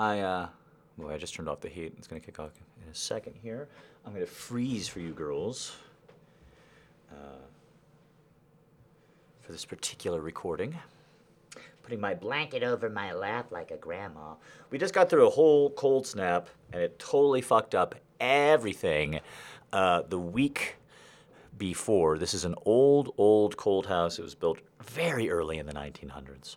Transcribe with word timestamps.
I, 0.00 0.20
uh, 0.20 0.48
boy, 0.96 1.12
I 1.12 1.18
just 1.18 1.34
turned 1.34 1.46
off 1.46 1.60
the 1.60 1.68
heat. 1.68 1.92
It's 1.98 2.06
going 2.06 2.18
to 2.18 2.24
kick 2.24 2.40
off 2.40 2.52
in 2.82 2.90
a 2.90 2.94
second 2.94 3.34
here. 3.42 3.68
I'm 4.06 4.14
going 4.14 4.24
to 4.24 4.32
freeze 4.32 4.88
for 4.88 4.98
you 4.98 5.12
girls 5.12 5.76
uh, 7.12 7.44
for 9.42 9.52
this 9.52 9.66
particular 9.66 10.22
recording. 10.22 10.74
Putting 11.82 12.00
my 12.00 12.14
blanket 12.14 12.62
over 12.62 12.88
my 12.88 13.12
lap 13.12 13.52
like 13.52 13.72
a 13.72 13.76
grandma. 13.76 14.36
We 14.70 14.78
just 14.78 14.94
got 14.94 15.10
through 15.10 15.26
a 15.26 15.30
whole 15.30 15.68
cold 15.68 16.06
snap, 16.06 16.48
and 16.72 16.80
it 16.80 16.98
totally 16.98 17.42
fucked 17.42 17.74
up 17.74 17.94
everything. 18.20 19.20
Uh, 19.70 20.00
the 20.08 20.18
week 20.18 20.76
before, 21.58 22.16
this 22.16 22.32
is 22.32 22.46
an 22.46 22.54
old, 22.64 23.12
old 23.18 23.58
cold 23.58 23.84
house. 23.84 24.18
It 24.18 24.22
was 24.22 24.34
built 24.34 24.60
very 24.82 25.28
early 25.28 25.58
in 25.58 25.66
the 25.66 25.74
1900s. 25.74 26.56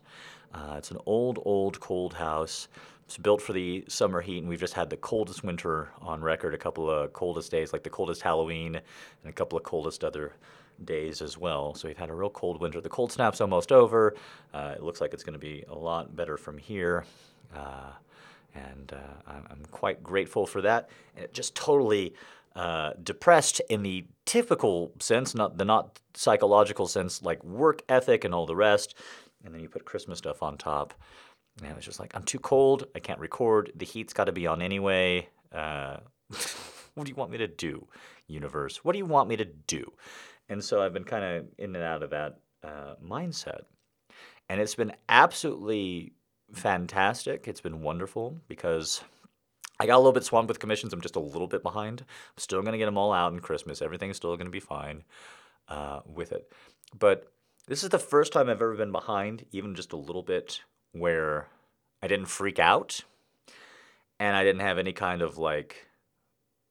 Uh, 0.54 0.75
it's 0.78 0.91
an 0.91 1.00
old, 1.05 1.39
old 1.44 1.80
cold 1.82 2.14
house. 2.14 2.70
It's 3.06 3.18
built 3.18 3.41
for 3.41 3.54
the 3.54 3.86
summer 3.88 4.22
heat, 4.22 4.40
and 4.40 4.48
we've 4.48 4.59
just 4.59 4.73
had 4.73 4.90
the 4.90 4.98
coldest 4.98 5.44
winter 5.44 5.90
on 6.02 6.22
record. 6.22 6.54
A 6.54 6.58
couple 6.58 6.90
of 6.90 7.14
coldest 7.14 7.52
days, 7.52 7.73
like 7.73 7.84
the 7.84 7.90
coldest 7.90 8.22
Halloween, 8.22 8.76
and 8.76 9.30
a 9.30 9.34
couple 9.34 9.58
of 9.58 9.64
coldest 9.64 10.04
other 10.04 10.34
days 10.84 11.22
as 11.22 11.38
well. 11.38 11.76
So 11.76 11.88
we've 11.88 11.98
had 11.98 12.10
a 12.10 12.13
real 12.13 12.30
cold 12.30 12.60
winter. 12.60 12.82
The 12.82 12.90
cold 12.90 13.12
snap's 13.12 13.41
almost 13.41 13.72
over. 13.72 14.16
Uh, 14.54 14.74
it 14.76 14.84
looks 14.84 15.02
like 15.02 15.13
it's 15.13 15.24
going 15.24 15.34
to 15.34 15.40
be 15.40 15.63
a 15.70 15.76
lot 15.76 16.16
better 16.16 16.38
from 16.38 16.58
here. 16.58 17.05
Uh, 17.55 17.91
and 18.55 18.94
uh, 18.94 19.32
I'm, 19.49 19.63
quite 19.72 20.04
grateful 20.04 20.46
for 20.46 20.62
that. 20.62 20.90
And 21.16 21.26
it 21.26 21.34
just 21.34 21.55
totally 21.55 22.13
uh, 22.55 22.91
depressed 23.02 23.62
in 23.70 23.84
the 23.84 24.05
typical 24.26 24.91
sense, 24.99 25.34
not 25.34 25.58
the 25.58 25.66
not 25.66 25.99
psychological 26.13 26.88
sense, 26.88 27.24
like 27.24 27.44
work 27.44 27.82
ethic 27.90 28.24
and 28.24 28.34
all 28.34 28.46
the 28.46 28.55
rest. 28.55 28.96
And 29.44 29.54
then 29.54 29.62
you 29.62 29.70
put 29.70 29.85
Christmas 29.85 30.20
stuff 30.20 30.44
on 30.44 30.58
top. 30.58 30.94
And 31.59 31.71
I 31.71 31.73
was 31.73 31.85
just 31.85 31.99
like, 31.99 32.16
I'm 32.16 32.23
too 32.23 32.39
cold. 32.39 32.85
I 32.95 32.99
can't 32.99 33.20
record. 33.20 33.71
The 33.75 33.85
heat's 33.85 34.13
got 34.13 34.25
to 34.25 34.31
be 34.31 34.48
on 34.48 34.62
anyway. 34.62 35.29
Uh, 35.51 35.98
what 36.95 37.05
do 37.05 37.10
you 37.10 37.15
want 37.15 37.32
me 37.32 37.37
to 37.37 37.48
do, 37.48 37.87
universe? 38.27 38.84
What 38.84 38.93
do 38.93 38.98
you 38.98 39.05
want 39.05 39.29
me 39.29 39.37
to 39.37 39.45
do? 39.45 39.91
And 40.49 40.63
so 40.63 40.82
I've 40.82 40.93
been 40.93 41.04
kind 41.04 41.23
of 41.23 41.45
in 41.57 41.76
and 41.76 41.84
out 41.84 42.04
of 42.04 42.10
that 42.10 42.40
uh, 42.63 42.95
mindset. 43.04 43.62
And 44.49 44.60
it's 44.60 44.76
been 44.76 44.93
absolutely 45.07 46.13
fantastic. 46.54 47.48
It's 47.48 47.62
been 47.62 47.82
wonderful 47.82 48.38
because 48.48 49.01
I 49.79 49.85
got 49.85 49.95
a 49.95 49.98
little 49.98 50.12
bit 50.12 50.23
swamped 50.23 50.49
with 50.49 50.60
commissions. 50.60 50.93
I'm 50.93 51.01
just 51.01 51.15
a 51.15 51.21
little 51.21 51.48
bit 51.48 51.63
behind. 51.63 52.01
I'm 52.01 52.38
still 52.38 52.62
going 52.62 52.73
to 52.73 52.77
get 52.77 52.85
them 52.85 52.98
all 52.98 53.13
out 53.13 53.34
in 53.34 53.40
Christmas. 53.40 53.82
Everything's 53.82 54.17
still 54.17 54.35
going 54.35 54.45
to 54.45 54.51
be 54.51 54.60
fine 54.60 55.04
uh, 55.67 56.01
with 56.05 56.32
it. 56.32 56.51
But 56.98 57.32
this 57.67 57.84
is 57.84 57.90
the 57.90 57.99
first 57.99 58.34
time 58.34 58.49
I've 58.49 58.62
ever 58.62 58.76
been 58.76 58.91
behind, 58.91 59.45
even 59.51 59.76
just 59.76 59.93
a 59.93 59.98
little 59.98 60.21
bit, 60.21 60.62
where 60.94 61.48
I 62.02 62.08
didn't 62.08 62.27
freak 62.27 62.60
out 62.60 63.02
and 64.19 64.36
I 64.36 64.44
didn't 64.44 64.62
have 64.62 64.78
any 64.78 64.94
kind 64.94 65.22
of 65.22 65.38
like 65.38 65.88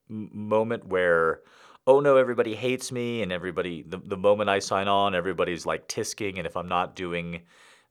moment 0.09 0.87
where, 0.87 1.41
oh 1.87 2.01
no, 2.01 2.17
everybody 2.17 2.55
hates 2.55 2.91
me 2.91 3.23
and 3.23 3.33
everybody, 3.33 3.83
the, 3.83 3.99
the 3.99 4.17
moment 4.17 4.51
I 4.51 4.59
sign 4.59 4.89
on, 4.89 5.15
everybody's 5.15 5.67
like 5.67 5.89
tisking. 5.89 6.39
And 6.39 6.47
if 6.47 6.57
I'm 6.57 6.69
not 6.69 6.97
doing 6.97 7.43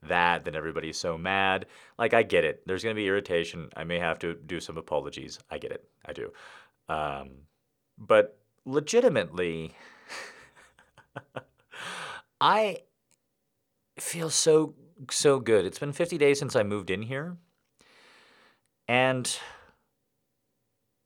that, 0.04 0.46
then 0.46 0.56
everybody's 0.56 0.98
so 0.98 1.18
mad. 1.18 1.66
Like, 1.98 2.14
I 2.14 2.24
get 2.24 2.44
it. 2.44 2.64
There's 2.66 2.84
going 2.84 2.96
to 2.96 3.00
be 3.00 3.08
irritation. 3.08 3.70
I 3.76 3.84
may 3.84 4.00
have 4.00 4.20
to 4.20 4.34
do 4.34 4.60
some 4.60 4.78
apologies. 4.78 5.40
I 5.50 5.58
get 5.58 5.72
it. 5.72 5.88
I 6.06 6.14
do. 6.14 6.32
Um, 6.90 7.32
but 7.98 8.38
legitimately, 8.66 9.76
I 12.42 12.80
feel 14.00 14.30
so 14.30 14.74
so 15.10 15.40
good. 15.40 15.66
It's 15.66 15.80
been 15.80 15.94
50 15.94 16.18
days 16.18 16.40
since 16.40 16.56
I 16.56 16.64
moved 16.64 16.90
in 16.90 17.04
here. 17.04 17.38
And 18.88 19.38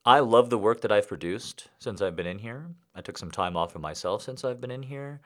I 0.06 0.20
love 0.20 0.50
the 0.50 0.58
work 0.58 0.82
that 0.82 0.92
I've 0.92 1.08
produced 1.08 1.70
since 1.80 2.02
I've 2.02 2.16
been 2.16 2.28
in 2.28 2.40
here. 2.40 2.68
I 2.94 3.02
took 3.02 3.18
some 3.18 3.32
time 3.32 3.56
off 3.56 3.76
of 3.76 3.82
myself 3.82 4.22
since 4.22 4.44
I've 4.44 4.62
been 4.62 4.72
in 4.72 4.84
here. 4.84 5.22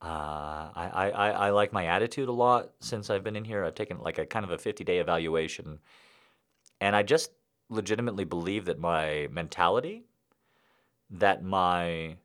Uh, 0.00 0.70
I, 0.74 0.90
I, 0.92 1.10
I, 1.10 1.30
I 1.30 1.50
like 1.50 1.72
my 1.72 1.86
attitude 1.86 2.28
a 2.28 2.32
lot 2.32 2.70
since 2.80 3.10
I've 3.10 3.24
been 3.24 3.36
in 3.36 3.44
here. 3.44 3.64
I've 3.64 3.74
taken 3.74 3.98
like 3.98 4.18
a 4.18 4.26
kind 4.26 4.44
of 4.44 4.50
a 4.50 4.58
50 4.58 4.84
day 4.84 4.98
evaluation. 4.98 5.80
And 6.80 6.94
I 6.94 7.02
just 7.02 7.30
legitimately 7.68 8.24
believe 8.24 8.66
that 8.66 8.78
my 8.78 9.28
mentality, 9.30 10.04
that 11.10 11.42
my 11.42 12.16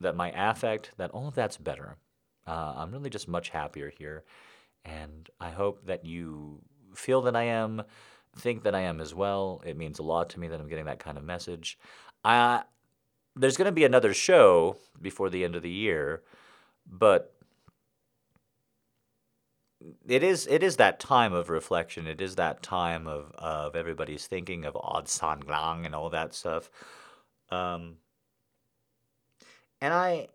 that 0.00 0.16
my 0.16 0.32
affect, 0.34 0.92
that 0.96 1.10
all 1.10 1.28
of 1.28 1.34
that's 1.34 1.56
better. 1.56 1.96
Uh, 2.46 2.74
I'm 2.76 2.90
really 2.90 3.10
just 3.10 3.28
much 3.28 3.50
happier 3.50 3.92
here. 3.96 4.24
And 4.84 5.28
I 5.40 5.50
hope 5.50 5.86
that 5.86 6.04
you 6.04 6.62
feel 6.94 7.22
that 7.22 7.36
I 7.36 7.44
am, 7.44 7.82
think 8.36 8.62
that 8.64 8.74
I 8.74 8.80
am 8.80 9.00
as 9.00 9.14
well. 9.14 9.62
It 9.64 9.76
means 9.76 9.98
a 9.98 10.02
lot 10.02 10.30
to 10.30 10.40
me 10.40 10.48
that 10.48 10.60
I'm 10.60 10.68
getting 10.68 10.86
that 10.86 10.98
kind 10.98 11.18
of 11.18 11.24
message. 11.24 11.78
Uh, 12.24 12.60
there's 13.36 13.56
going 13.56 13.66
to 13.66 13.72
be 13.72 13.84
another 13.84 14.14
show 14.14 14.76
before 15.00 15.30
the 15.30 15.44
end 15.44 15.54
of 15.54 15.62
the 15.62 15.70
year, 15.70 16.22
but 16.86 17.34
it 20.06 20.22
is 20.22 20.46
it 20.46 20.62
is 20.62 20.76
that 20.76 21.00
time 21.00 21.32
of 21.32 21.48
reflection. 21.48 22.06
It 22.06 22.20
is 22.20 22.36
that 22.36 22.62
time 22.62 23.06
of, 23.06 23.32
of 23.38 23.74
everybody's 23.74 24.26
thinking 24.26 24.64
of 24.64 24.76
Odd 24.76 25.08
San 25.08 25.40
Glang 25.40 25.86
and 25.86 25.94
all 25.94 26.10
that 26.10 26.34
stuff. 26.34 26.70
Um, 27.50 27.96
and 29.80 29.94
I 29.94 30.28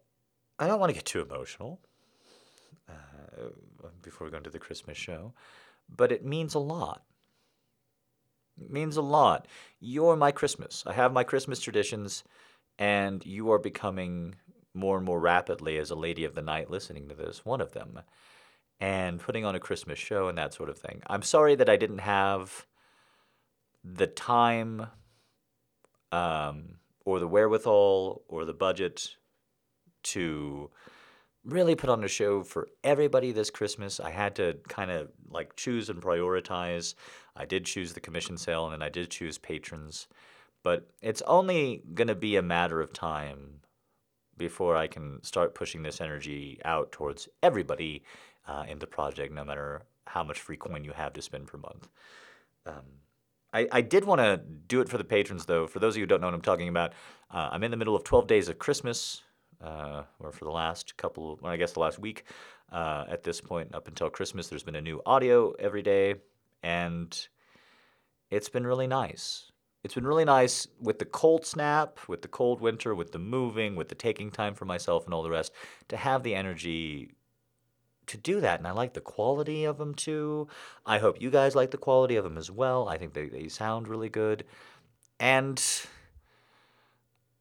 I 0.58 0.68
don't 0.68 0.80
want 0.80 0.90
to 0.90 0.96
get 0.96 1.06
too 1.06 1.22
emotional 1.22 1.80
uh, 2.90 3.50
before 4.02 4.26
we 4.26 4.32
go 4.32 4.38
into 4.38 4.50
the 4.50 4.60
Christmas 4.60 4.98
show, 4.98 5.34
but 5.90 6.12
it 6.12 6.26
means 6.26 6.54
a 6.54 6.60
lot. 6.60 7.04
It 8.62 8.72
means 8.72 8.98
a 8.98 9.02
lot. 9.02 9.48
You're 9.80 10.16
my 10.16 10.32
Christmas. 10.32 10.84
I 10.86 10.94
have 10.94 11.12
my 11.12 11.24
Christmas 11.24 11.60
traditions, 11.60 12.24
and 12.80 13.26
you 13.26 13.52
are 13.52 13.60
becoming 13.60 14.36
more 14.74 14.98
and 14.98 15.06
more 15.06 15.20
rapidly 15.20 15.78
as 15.78 15.90
a 15.90 15.96
lady 15.96 16.26
of 16.26 16.36
the 16.36 16.42
night 16.42 16.70
listening 16.70 17.08
to 17.10 17.16
this, 17.16 17.46
one 17.46 17.62
of 17.62 17.74
them, 17.74 18.02
and 18.80 19.20
putting 19.20 19.46
on 19.46 19.56
a 19.56 19.60
Christmas 19.60 20.00
show 20.00 20.28
and 20.28 20.38
that 20.38 20.54
sort 20.54 20.70
of 20.70 20.78
thing. 20.78 21.02
I'm 21.08 21.22
sorry 21.22 21.56
that 21.56 21.70
I 21.70 21.78
didn't 21.78 22.00
have 22.00 22.66
the 23.84 24.08
time 24.08 24.88
um, 26.12 26.78
or 27.06 27.20
the 27.20 27.28
wherewithal 27.28 28.24
or 28.28 28.46
the 28.46 28.54
budget 28.54 29.16
to 30.04 30.70
really 31.46 31.76
put 31.76 31.90
on 31.90 32.04
a 32.04 32.08
show 32.08 32.44
for 32.44 32.68
everybody 32.84 33.32
this 33.32 33.50
Christmas. 33.50 34.00
I 34.00 34.10
had 34.10 34.36
to 34.36 34.58
kind 34.68 34.92
of 34.92 35.10
like 35.30 35.56
choose 35.56 35.90
and 35.90 36.02
prioritize. 36.02 36.96
I 37.36 37.46
did 37.46 37.66
choose 37.66 37.94
the 37.94 38.00
commission 38.00 38.38
sale 38.38 38.66
and 38.66 38.74
then 38.74 38.82
I 38.82 38.90
did 38.90 39.10
choose 39.10 39.38
patrons. 39.38 40.08
But 40.64 40.90
it's 41.02 41.22
only 41.24 41.84
going 41.94 42.08
to 42.08 42.16
be 42.16 42.38
a 42.38 42.42
matter 42.42 42.82
of 42.82 42.92
time 42.92 43.62
before 44.38 44.76
I 44.76 44.88
can 44.88 45.22
start 45.24 45.54
pushing 45.54 45.84
this 45.84 46.02
energy 46.02 46.60
out 46.66 46.92
towards 46.92 47.30
everybody 47.44 48.04
uh, 48.48 48.66
in 48.68 48.80
the 48.80 48.88
project, 48.88 49.34
no 49.34 49.46
matter 49.46 49.84
how 50.08 50.24
much 50.24 50.40
free 50.40 50.58
coin 50.58 50.84
you 50.84 50.92
have 50.92 51.14
to 51.14 51.22
spend 51.22 51.48
per 51.48 51.58
month. 51.58 51.88
Um, 52.66 52.84
I, 53.54 53.68
I 53.72 53.82
did 53.82 54.06
want 54.06 54.20
to 54.20 54.38
do 54.38 54.82
it 54.82 54.90
for 54.90 54.98
the 54.98 55.04
patrons, 55.04 55.46
though. 55.46 55.68
For 55.68 55.80
those 55.80 55.94
of 55.94 55.98
you 55.98 56.04
who 56.04 56.08
don't 56.08 56.20
know 56.20 56.28
what 56.28 56.34
I'm 56.34 56.42
talking 56.42 56.68
about, 56.68 56.94
uh, 57.32 57.50
I'm 57.52 57.64
in 57.64 57.72
the 57.72 57.78
middle 57.78 57.96
of 57.96 58.04
12 58.04 58.28
days 58.28 58.50
of 58.50 58.60
Christmas 58.60 59.22
uh, 59.64 60.04
or 60.20 60.32
for 60.32 60.46
the 60.46 60.52
last 60.52 60.98
couple, 60.98 61.40
well, 61.42 61.52
I 61.52 61.58
guess 61.58 61.74
the 61.74 61.80
last 61.80 62.00
week 62.00 62.26
uh, 62.72 63.06
at 63.10 63.24
this 63.24 63.42
point 63.42 63.74
up 63.74 63.88
until 63.88 64.10
Christmas, 64.10 64.48
there's 64.48 64.64
been 64.64 64.76
a 64.76 64.82
new 64.82 65.02
audio 65.06 65.52
every 65.54 65.82
day, 65.82 66.16
and 66.64 67.28
it's 68.30 68.50
been 68.50 68.66
really 68.66 68.88
nice. 68.88 69.52
It's 69.84 69.94
been 69.94 70.08
really 70.08 70.26
nice 70.26 70.68
with 70.82 70.98
the 70.98 71.06
cold 71.06 71.46
snap, 71.46 72.00
with 72.08 72.24
the 72.24 72.28
cold 72.28 72.60
winter, 72.60 72.96
with 72.96 73.12
the 73.12 73.20
moving, 73.20 73.76
with 73.76 73.90
the 73.90 73.96
taking 73.96 74.32
time 74.32 74.56
for 74.56 74.66
myself 74.66 75.06
and 75.06 75.14
all 75.14 75.22
the 75.22 75.30
rest, 75.30 75.52
to 75.90 75.98
have 75.98 76.24
the 76.24 76.34
energy 76.34 77.12
to 78.08 78.18
do 78.18 78.42
that. 78.42 78.60
And 78.60 78.68
I 78.68 78.72
like 78.72 78.94
the 78.94 79.02
quality 79.02 79.66
of 79.66 79.78
them 79.78 79.94
too. 79.94 80.48
I 80.86 80.98
hope 80.98 81.22
you 81.22 81.30
guys 81.30 81.56
like 81.56 81.72
the 81.72 81.78
quality 81.78 82.16
of 82.16 82.24
them 82.24 82.38
as 82.38 82.50
well. 82.50 82.88
I 82.88 82.98
think 82.98 83.14
they, 83.14 83.30
they 83.30 83.48
sound 83.48 83.88
really 83.88 84.10
good. 84.10 84.46
And 85.20 85.64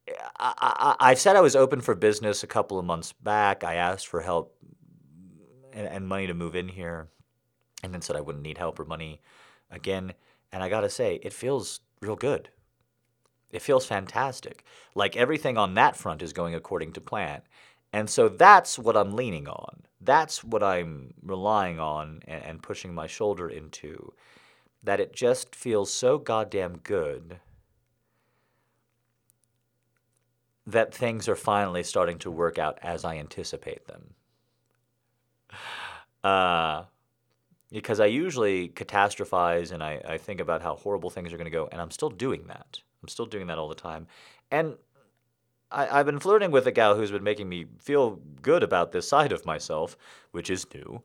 I, 0.09 0.15
I, 0.39 0.97
I 1.01 1.15
said 1.15 1.37
I 1.37 1.41
was 1.41 1.57
open 1.57 1.81
for 1.81 1.95
business 1.95 2.43
a 2.43 2.49
couple 2.49 2.79
of 2.79 2.85
months 2.85 3.13
back. 3.13 3.65
I 3.65 3.75
asked 3.75 4.07
for 4.07 4.21
help 4.21 4.57
and, 5.73 5.87
and 5.87 6.09
money 6.09 6.27
to 6.27 6.35
move 6.35 6.55
in 6.55 6.69
here, 6.69 7.09
and 7.83 7.93
then 7.93 8.03
said 8.03 8.17
I 8.17 8.21
wouldn't 8.21 8.45
need 8.45 8.59
help 8.59 8.79
or 8.79 8.85
money 8.85 9.21
again. 9.71 10.13
And 10.53 10.63
I 10.63 10.69
gotta 10.69 10.91
say, 10.91 11.21
it 11.23 11.33
feels 11.33 11.81
real 12.01 12.17
good. 12.17 12.51
It 13.51 13.63
feels 13.63 13.87
fantastic. 13.87 14.65
Like 14.95 15.17
everything 15.17 15.57
on 15.57 15.75
that 15.75 15.97
front 15.97 16.23
is 16.23 16.33
going 16.33 16.55
according 16.55 16.93
to 16.95 17.01
plan. 17.01 17.43
And 17.93 18.11
so 18.11 18.29
that's 18.29 18.79
what 18.79 18.97
I'm 18.97 19.15
leaning 19.15 19.47
on. 19.47 19.83
That's 20.01 20.43
what 20.43 20.63
I'm 20.63 21.15
relying 21.23 21.79
on 21.79 22.21
and, 22.27 22.43
and 22.43 22.63
pushing 22.63 22.93
my 22.93 23.07
shoulder 23.07 23.49
into. 23.49 24.13
That 24.83 25.01
it 25.01 25.15
just 25.15 25.55
feels 25.55 25.93
so 25.93 26.19
goddamn 26.19 26.79
good 26.79 27.41
that 30.67 30.95
things 30.95 31.29
are 31.29 31.37
finally 31.37 31.83
starting 31.83 32.19
to 32.19 32.31
work 32.31 32.59
out 32.59 32.79
as 32.83 33.05
I 33.05 33.17
anticipate 33.17 33.87
them. 33.87 34.15
Uh, 36.23 36.85
because 37.71 38.01
I 38.01 38.07
usually 38.07 38.69
catastrophize 38.69 39.73
and 39.73 39.83
I, 39.83 40.01
I 40.09 40.19
think 40.19 40.41
about 40.41 40.63
how 40.63 40.77
horrible 40.77 41.11
things 41.11 41.33
are 41.33 41.37
going 41.37 41.45
to 41.45 41.51
go, 41.51 41.69
and 41.71 41.81
I'm 41.81 41.91
still 41.91 42.09
doing 42.09 42.45
that. 42.47 42.81
I'm 43.03 43.09
still 43.09 43.27
doing 43.27 43.49
that 43.49 43.59
all 43.59 43.69
the 43.69 43.75
time. 43.75 44.07
And 44.51 44.77
I, 45.71 45.99
I've 45.99 46.07
been 46.07 46.21
flirting 46.21 46.51
with 46.51 46.67
a 46.67 46.73
gal 46.73 46.97
who's 46.97 47.11
been 47.11 47.25
making 47.25 47.49
me 47.49 47.67
feel 47.81 48.21
good 48.41 48.63
about 48.63 48.93
this 48.93 49.09
side 49.09 49.33
of 49.33 49.45
myself, 49.45 49.99
which 50.31 50.49
is 50.49 50.67
new. 50.73 51.03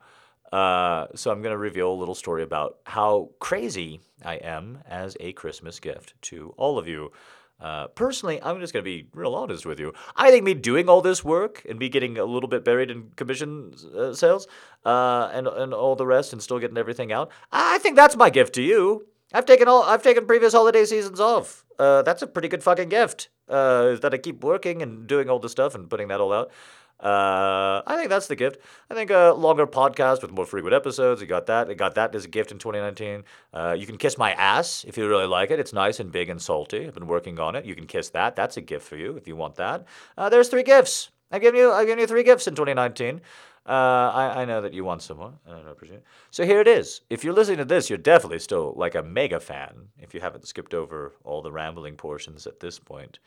Uh, 0.53 1.07
so 1.15 1.31
I'm 1.31 1.41
going 1.41 1.53
to 1.53 1.57
reveal 1.57 1.91
a 1.91 1.93
little 1.93 2.15
story 2.15 2.43
about 2.43 2.77
how 2.85 3.29
crazy 3.39 3.99
I 4.23 4.35
am 4.35 4.79
as 4.87 5.15
a 5.19 5.33
Christmas 5.33 5.79
gift 5.79 6.13
to 6.23 6.53
all 6.57 6.77
of 6.77 6.87
you. 6.87 7.11
Uh, 7.59 7.87
personally, 7.87 8.41
I'm 8.41 8.59
just 8.59 8.71
going 8.73 8.83
to 8.83 8.89
be 8.89 9.07
real 9.13 9.35
honest 9.35 9.65
with 9.65 9.79
you. 9.79 9.93
I 10.15 10.31
think 10.31 10.43
me 10.43 10.53
doing 10.53 10.87
all 10.87 11.01
this 11.01 11.23
work 11.23 11.65
and 11.67 11.77
me 11.77 11.89
getting 11.89 12.17
a 12.17 12.25
little 12.25 12.47
bit 12.47 12.63
buried 12.63 12.89
in 12.89 13.11
commission 13.15 13.73
uh, 13.95 14.13
sales 14.13 14.47
uh, 14.85 15.29
and 15.33 15.47
and 15.47 15.73
all 15.73 15.95
the 15.95 16.07
rest 16.07 16.31
and 16.31 16.41
still 16.41 16.59
getting 16.59 16.77
everything 16.77 17.11
out, 17.11 17.31
I 17.51 17.77
think 17.79 17.95
that's 17.95 18.15
my 18.15 18.29
gift 18.29 18.55
to 18.55 18.61
you. 18.61 19.07
I've 19.33 19.45
taken 19.45 19.67
all 19.67 19.83
I've 19.83 20.03
taken 20.03 20.25
previous 20.25 20.53
holiday 20.53 20.85
seasons 20.85 21.19
off. 21.19 21.65
Uh, 21.77 22.01
that's 22.01 22.21
a 22.21 22.27
pretty 22.27 22.47
good 22.47 22.63
fucking 22.63 22.89
gift. 22.89 23.29
Uh, 23.47 23.95
that 23.95 24.13
I 24.13 24.17
keep 24.17 24.43
working 24.43 24.83
and 24.83 25.07
doing 25.07 25.27
all 25.27 25.39
the 25.39 25.49
stuff 25.49 25.73
and 25.73 25.89
putting 25.89 26.09
that 26.09 26.21
all 26.21 26.31
out. 26.31 26.51
Uh, 26.99 27.81
I 27.87 27.95
think 27.95 28.09
that's 28.09 28.27
the 28.27 28.35
gift. 28.35 28.59
I 28.89 28.93
think 28.93 29.09
a 29.09 29.33
longer 29.37 29.65
podcast 29.65 30.21
with 30.21 30.31
more 30.31 30.45
frequent 30.45 30.73
episodes. 30.73 31.21
You 31.21 31.27
got 31.27 31.45
that. 31.45 31.69
I 31.69 31.73
got 31.73 31.95
that 31.95 32.13
as 32.13 32.25
a 32.25 32.27
gift 32.27 32.51
in 32.51 32.59
2019. 32.59 33.23
Uh, 33.53 33.75
you 33.77 33.85
can 33.85 33.97
kiss 33.97 34.17
my 34.17 34.33
ass 34.33 34.83
if 34.85 34.97
you 34.97 35.07
really 35.07 35.25
like 35.25 35.49
it. 35.49 35.59
It's 35.59 35.71
nice 35.71 36.01
and 36.01 36.11
big 36.11 36.29
and 36.29 36.41
salty. 36.41 36.85
I've 36.85 36.93
been 36.93 37.07
working 37.07 37.39
on 37.39 37.55
it. 37.55 37.63
You 37.63 37.73
can 37.73 37.87
kiss 37.87 38.09
that. 38.09 38.35
That's 38.35 38.57
a 38.57 38.61
gift 38.61 38.85
for 38.85 38.97
you 38.97 39.15
if 39.15 39.27
you 39.27 39.37
want 39.37 39.55
that. 39.55 39.85
Uh, 40.17 40.27
there's 40.27 40.49
three 40.49 40.63
gifts. 40.63 41.09
I 41.31 41.39
give 41.39 41.55
you. 41.55 41.71
I 41.71 41.85
give 41.85 41.99
you 41.99 42.07
three 42.07 42.23
gifts 42.23 42.47
in 42.47 42.55
2019. 42.55 43.21
Uh, 43.65 43.71
I, 43.71 44.41
I 44.41 44.45
know 44.45 44.61
that 44.61 44.73
you 44.73 44.83
want 44.83 45.01
some 45.01 45.17
more. 45.17 45.33
I 45.47 45.69
appreciate 45.69 45.97
it. 45.97 46.03
So 46.31 46.43
here 46.43 46.59
it 46.59 46.67
is. 46.67 47.01
If 47.09 47.23
you're 47.23 47.33
listening 47.33 47.59
to 47.59 47.65
this, 47.65 47.89
you're 47.89 47.99
definitely 47.99 48.39
still 48.39 48.73
like 48.75 48.95
a 48.95 49.03
mega 49.03 49.39
fan. 49.39 49.89
If 49.99 50.13
you 50.13 50.21
haven't 50.21 50.47
skipped 50.47 50.73
over 50.73 51.13
all 51.23 51.41
the 51.41 51.51
rambling 51.51 51.95
portions 51.95 52.47
at 52.47 52.59
this 52.59 52.79
point. 52.79 53.19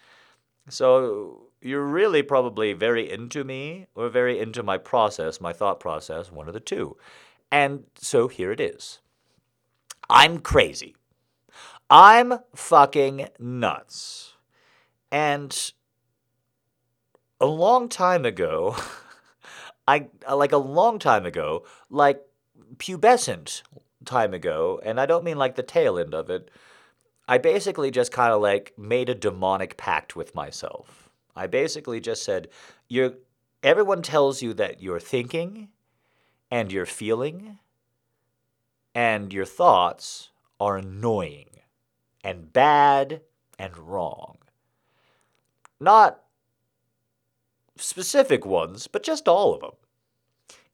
So 0.69 1.49
you're 1.61 1.85
really 1.85 2.23
probably 2.23 2.73
very 2.73 3.11
into 3.11 3.44
me 3.44 3.87
or 3.94 4.09
very 4.09 4.38
into 4.38 4.62
my 4.62 4.79
process, 4.79 5.41
my 5.41 5.53
thought 5.53 5.81
process, 5.81 6.31
one 6.31 6.49
of 6.49 6.55
the 6.55 6.61
two. 6.61 6.97
And 7.50 7.85
so 7.97 8.29
here 8.29 8.50
it 8.50 8.61
is. 8.61 9.00
I'm 10.09 10.38
crazy. 10.38 10.97
I'm 11.91 12.38
fucking 12.55 13.29
nuts. 13.38 14.35
And 15.11 15.73
a 17.41 17.47
long 17.47 17.88
time 17.88 18.25
ago, 18.25 18.76
I 19.88 20.08
like 20.32 20.53
a 20.53 20.58
long 20.58 20.99
time 20.99 21.26
ago, 21.26 21.65
like 21.91 22.23
pubescent 22.76 23.62
time 24.05 24.32
ago, 24.32 24.81
and 24.85 25.00
I 25.00 25.06
don't 25.06 25.25
mean 25.25 25.37
like 25.37 25.56
the 25.56 25.62
tail 25.62 25.99
end 25.99 26.15
of 26.15 26.31
it, 26.31 26.50
I 27.32 27.38
basically 27.38 27.90
just 27.90 28.12
kind 28.12 28.31
of 28.31 28.43
like 28.43 28.75
made 28.76 29.08
a 29.08 29.14
demonic 29.14 29.79
pact 29.79 30.14
with 30.14 30.34
myself. 30.34 31.08
I 31.34 31.46
basically 31.46 31.99
just 31.99 32.25
said, 32.25 32.50
"You're." 32.88 33.14
Everyone 33.62 34.02
tells 34.02 34.43
you 34.43 34.52
that 34.52 34.82
you're 34.82 35.00
thinking, 35.00 35.70
and 36.50 36.70
you're 36.70 36.84
feeling, 36.84 37.58
and 38.94 39.32
your 39.32 39.46
thoughts 39.46 40.31
are 40.61 40.76
annoying, 40.76 41.49
and 42.23 42.52
bad, 42.52 43.23
and 43.58 43.79
wrong. 43.79 44.37
Not 45.81 46.25
specific 47.79 48.44
ones, 48.44 48.88
but 48.88 49.02
just 49.02 49.26
all 49.26 49.55
of 49.55 49.62
them. 49.62 49.76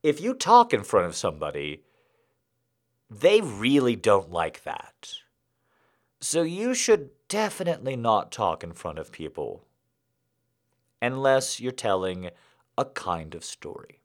If 0.02 0.20
you 0.20 0.34
talk 0.34 0.74
in 0.74 0.82
front 0.82 1.06
of 1.06 1.14
somebody, 1.14 1.84
they 3.08 3.42
really 3.42 3.94
don't 3.94 4.32
like 4.32 4.64
that. 4.64 5.20
So 6.20 6.42
you 6.42 6.74
should 6.74 7.10
definitely 7.28 7.96
not 7.96 8.32
talk 8.32 8.64
in 8.64 8.72
front 8.72 8.98
of 8.98 9.12
people 9.12 9.64
unless 11.00 11.60
you're 11.60 11.70
telling 11.70 12.30
a 12.76 12.84
kind 12.84 13.34
of 13.34 13.44
story. 13.44 14.00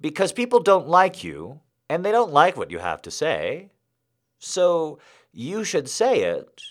Because 0.00 0.32
people 0.32 0.60
don't 0.60 0.88
like 0.88 1.24
you 1.24 1.60
and 1.88 2.04
they 2.04 2.12
don't 2.12 2.32
like 2.32 2.56
what 2.56 2.70
you 2.70 2.78
have 2.78 3.02
to 3.02 3.10
say. 3.10 3.70
So 4.38 4.98
you 5.32 5.64
should 5.64 5.88
say 5.88 6.22
it 6.22 6.62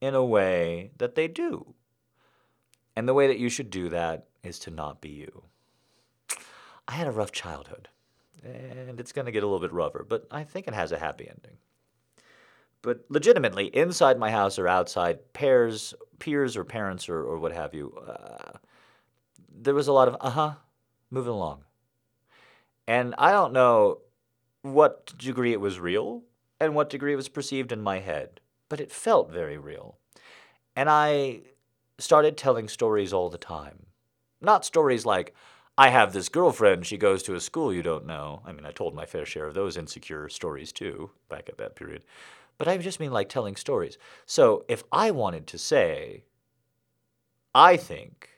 in 0.00 0.14
a 0.14 0.24
way 0.24 0.92
that 0.98 1.14
they 1.14 1.28
do. 1.28 1.74
And 2.94 3.08
the 3.08 3.14
way 3.14 3.26
that 3.26 3.38
you 3.38 3.48
should 3.48 3.70
do 3.70 3.88
that 3.88 4.26
is 4.42 4.58
to 4.60 4.70
not 4.70 5.00
be 5.00 5.08
you. 5.08 5.44
I 6.86 6.92
had 6.92 7.06
a 7.06 7.12
rough 7.12 7.32
childhood, 7.32 7.88
and 8.44 8.98
it's 9.00 9.12
going 9.12 9.26
to 9.26 9.32
get 9.32 9.42
a 9.42 9.46
little 9.46 9.60
bit 9.60 9.72
rougher, 9.72 10.04
but 10.06 10.26
I 10.30 10.44
think 10.44 10.66
it 10.66 10.74
has 10.74 10.92
a 10.92 10.98
happy 10.98 11.28
ending 11.28 11.58
but 12.82 13.04
legitimately 13.08 13.66
inside 13.66 14.18
my 14.18 14.30
house 14.30 14.58
or 14.58 14.68
outside, 14.68 15.32
pairs, 15.32 15.94
peers 16.18 16.56
or 16.56 16.64
parents 16.64 17.08
or, 17.08 17.22
or 17.22 17.38
what 17.38 17.52
have 17.52 17.72
you, 17.72 17.96
uh, 18.06 18.58
there 19.48 19.74
was 19.74 19.88
a 19.88 19.92
lot 19.92 20.08
of 20.08 20.16
uh 20.20 20.30
huh, 20.30 20.52
moving 21.10 21.32
along. 21.32 21.62
And 22.88 23.14
I 23.16 23.30
don't 23.30 23.52
know 23.52 23.98
what 24.62 25.16
degree 25.16 25.52
it 25.52 25.60
was 25.60 25.78
real 25.78 26.22
and 26.60 26.74
what 26.74 26.90
degree 26.90 27.12
it 27.12 27.16
was 27.16 27.28
perceived 27.28 27.72
in 27.72 27.80
my 27.80 28.00
head, 28.00 28.40
but 28.68 28.80
it 28.80 28.92
felt 28.92 29.32
very 29.32 29.56
real. 29.56 29.98
And 30.74 30.90
I 30.90 31.42
started 31.98 32.36
telling 32.36 32.68
stories 32.68 33.12
all 33.12 33.30
the 33.30 33.38
time. 33.38 33.86
Not 34.40 34.64
stories 34.64 35.06
like, 35.06 35.34
I 35.78 35.88
have 35.88 36.12
this 36.12 36.28
girlfriend, 36.28 36.84
she 36.84 36.98
goes 36.98 37.22
to 37.22 37.34
a 37.34 37.40
school 37.40 37.72
you 37.72 37.82
don't 37.82 38.06
know. 38.06 38.42
I 38.44 38.52
mean, 38.52 38.66
I 38.66 38.72
told 38.72 38.94
my 38.94 39.06
fair 39.06 39.24
share 39.24 39.46
of 39.46 39.54
those 39.54 39.76
insecure 39.76 40.28
stories 40.28 40.72
too, 40.72 41.10
back 41.28 41.48
at 41.48 41.58
that 41.58 41.76
period 41.76 42.02
but 42.58 42.68
I 42.68 42.76
just 42.78 43.00
mean 43.00 43.12
like 43.12 43.28
telling 43.28 43.56
stories. 43.56 43.98
So 44.26 44.64
if 44.68 44.84
I 44.92 45.10
wanted 45.10 45.46
to 45.48 45.58
say, 45.58 46.24
I 47.54 47.76
think 47.76 48.30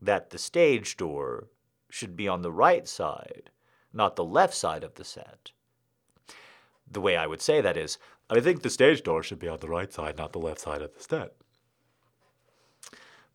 that 0.00 0.30
the 0.30 0.38
stage 0.38 0.96
door 0.96 1.48
should 1.90 2.16
be 2.16 2.28
on 2.28 2.42
the 2.42 2.52
right 2.52 2.86
side, 2.86 3.50
not 3.92 4.16
the 4.16 4.24
left 4.24 4.54
side 4.54 4.84
of 4.84 4.94
the 4.94 5.04
set. 5.04 5.52
The 6.90 7.00
way 7.00 7.16
I 7.16 7.26
would 7.26 7.42
say 7.42 7.60
that 7.60 7.76
is, 7.76 7.98
I 8.28 8.40
think 8.40 8.62
the 8.62 8.70
stage 8.70 9.02
door 9.02 9.22
should 9.22 9.38
be 9.38 9.48
on 9.48 9.60
the 9.60 9.68
right 9.68 9.92
side, 9.92 10.18
not 10.18 10.32
the 10.32 10.38
left 10.38 10.60
side 10.60 10.82
of 10.82 10.94
the 10.94 11.02
set. 11.02 11.34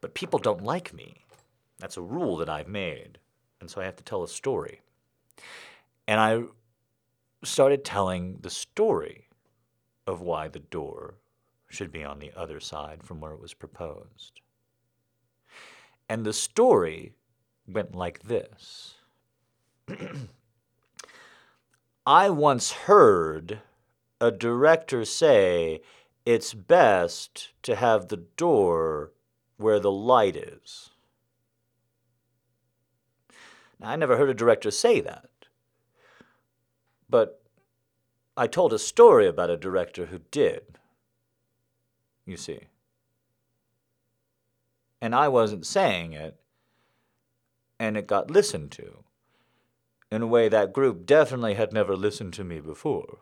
But 0.02 0.14
people 0.14 0.40
don't 0.40 0.64
like 0.64 0.94
me. 0.94 1.26
That's 1.80 1.98
a 1.98 2.02
rule 2.02 2.38
that 2.38 2.50
I've 2.50 2.68
made. 2.68 3.20
And 3.60 3.70
so 3.70 3.82
I 3.82 3.86
have 3.86 3.96
to 3.98 4.04
tell 4.04 4.24
a 4.24 4.28
story. 4.28 4.82
And 6.08 6.20
I 6.20 6.44
started 7.44 7.86
telling 7.86 8.38
the 8.42 8.50
story 8.50 9.28
of 10.08 10.22
why 10.22 10.48
the 10.48 10.60
door 10.60 11.16
should 11.68 11.92
be 11.92 12.04
on 12.04 12.20
the 12.20 12.32
other 12.36 12.60
side 12.60 13.04
from 13.04 13.20
where 13.22 13.32
it 13.34 13.42
was 13.42 13.54
proposed. 13.54 14.42
And 16.10 16.26
the 16.26 16.34
story 16.34 17.14
went 17.68 17.96
like 17.96 18.24
this 18.24 18.96
I 22.06 22.30
once 22.30 22.72
heard 22.72 23.62
a 24.20 24.32
director 24.32 25.06
say 25.06 25.82
it's 26.26 26.54
best 26.54 27.54
to 27.64 27.76
have 27.76 28.08
the 28.08 28.18
door 28.18 29.12
where 29.58 29.80
the 29.80 29.92
light 29.92 30.36
is. 30.36 30.90
Now, 33.80 33.90
I 33.90 33.96
never 33.96 34.18
heard 34.18 34.30
a 34.30 34.34
director 34.36 34.72
say 34.72 35.02
that. 35.02 35.30
But 37.10 37.41
I 38.36 38.48
told 38.48 38.74
a 38.74 38.80
story 38.80 39.28
about 39.28 39.50
a 39.50 39.58
director 39.58 40.08
who 40.08 40.20
did. 40.32 40.78
You 42.26 42.38
see. 42.38 42.62
And 45.02 45.16
I 45.16 45.28
wasn't 45.28 45.66
saying 45.66 46.14
it, 46.14 46.38
and 47.80 47.98
it 47.98 48.08
got 48.08 48.32
listened 48.32 48.72
to 48.74 49.04
in 50.12 50.22
a 50.22 50.28
way 50.28 50.48
that 50.50 50.74
group 50.74 51.06
definitely 51.06 51.56
had 51.56 51.74
never 51.74 51.96
listened 51.96 52.34
to 52.34 52.44
me 52.44 52.60
before. 52.60 53.20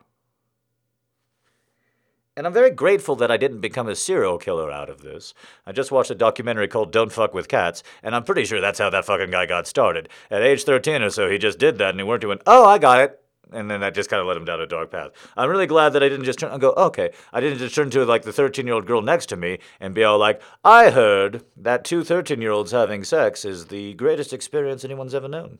And 2.35 2.47
I'm 2.47 2.53
very 2.53 2.71
grateful 2.71 3.15
that 3.17 3.31
I 3.31 3.37
didn't 3.37 3.59
become 3.59 3.87
a 3.87 3.95
serial 3.95 4.37
killer 4.37 4.71
out 4.71 4.89
of 4.89 5.01
this. 5.01 5.33
I 5.65 5.71
just 5.71 5.91
watched 5.91 6.11
a 6.11 6.15
documentary 6.15 6.67
called 6.67 6.91
Don't 6.91 7.11
Fuck 7.11 7.33
with 7.33 7.47
Cats, 7.47 7.83
and 8.01 8.15
I'm 8.15 8.23
pretty 8.23 8.45
sure 8.45 8.61
that's 8.61 8.79
how 8.79 8.89
that 8.89 9.05
fucking 9.05 9.31
guy 9.31 9.45
got 9.45 9.67
started. 9.67 10.09
At 10.31 10.41
age 10.41 10.63
13 10.63 11.01
or 11.01 11.09
so, 11.09 11.29
he 11.29 11.37
just 11.37 11.59
did 11.59 11.77
that, 11.77 11.91
and 11.91 11.99
he 11.99 12.03
went 12.03 12.21
to 12.21 12.31
an, 12.31 12.39
oh, 12.47 12.65
I 12.65 12.77
got 12.77 13.01
it 13.01 13.21
and 13.51 13.69
then 13.69 13.81
that 13.81 13.95
just 13.95 14.09
kind 14.09 14.21
of 14.21 14.27
led 14.27 14.37
him 14.37 14.45
down 14.45 14.61
a 14.61 14.67
dark 14.67 14.91
path. 14.91 15.11
I'm 15.35 15.49
really 15.49 15.67
glad 15.67 15.89
that 15.93 16.03
I 16.03 16.09
didn't 16.09 16.25
just 16.25 16.39
turn 16.39 16.51
and 16.51 16.61
go, 16.61 16.71
okay. 16.71 17.11
I 17.33 17.39
didn't 17.39 17.59
just 17.59 17.75
turn 17.75 17.89
to 17.91 18.05
like 18.05 18.23
the 18.23 18.33
13 18.33 18.65
year 18.65 18.75
old 18.75 18.85
girl 18.85 19.01
next 19.01 19.27
to 19.27 19.35
me 19.35 19.59
and 19.79 19.93
be 19.93 20.03
all 20.03 20.17
like, 20.17 20.41
I 20.63 20.91
heard 20.91 21.43
that 21.57 21.83
two 21.83 22.03
13 22.03 22.41
year 22.41 22.51
olds 22.51 22.71
having 22.71 23.03
sex 23.03 23.45
is 23.45 23.67
the 23.67 23.93
greatest 23.95 24.33
experience 24.33 24.85
anyone's 24.85 25.15
ever 25.15 25.27
known. 25.27 25.59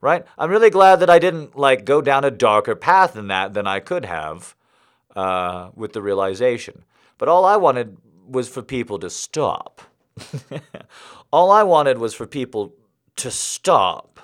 Right? 0.00 0.24
I'm 0.36 0.50
really 0.50 0.70
glad 0.70 0.96
that 0.96 1.10
I 1.10 1.18
didn't 1.18 1.56
like 1.56 1.84
go 1.84 2.00
down 2.00 2.24
a 2.24 2.30
darker 2.30 2.74
path 2.74 3.14
than 3.14 3.28
that 3.28 3.54
than 3.54 3.66
I 3.66 3.80
could 3.80 4.04
have 4.04 4.54
uh, 5.14 5.70
with 5.74 5.92
the 5.92 6.02
realization. 6.02 6.84
But 7.18 7.28
all 7.28 7.44
I 7.44 7.56
wanted 7.56 7.98
was 8.26 8.48
for 8.48 8.62
people 8.62 8.98
to 9.00 9.10
stop. 9.10 9.82
all 11.32 11.50
I 11.50 11.62
wanted 11.62 11.98
was 11.98 12.14
for 12.14 12.26
people 12.26 12.74
to 13.16 13.30
stop 13.30 14.17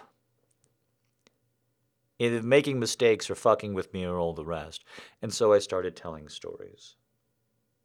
either 2.18 2.42
making 2.42 2.78
mistakes 2.78 3.28
or 3.28 3.34
fucking 3.34 3.74
with 3.74 3.92
me 3.92 4.04
or 4.04 4.18
all 4.18 4.34
the 4.34 4.44
rest. 4.44 4.84
And 5.22 5.32
so 5.32 5.52
I 5.52 5.58
started 5.58 5.96
telling 5.96 6.28
stories. 6.28 6.96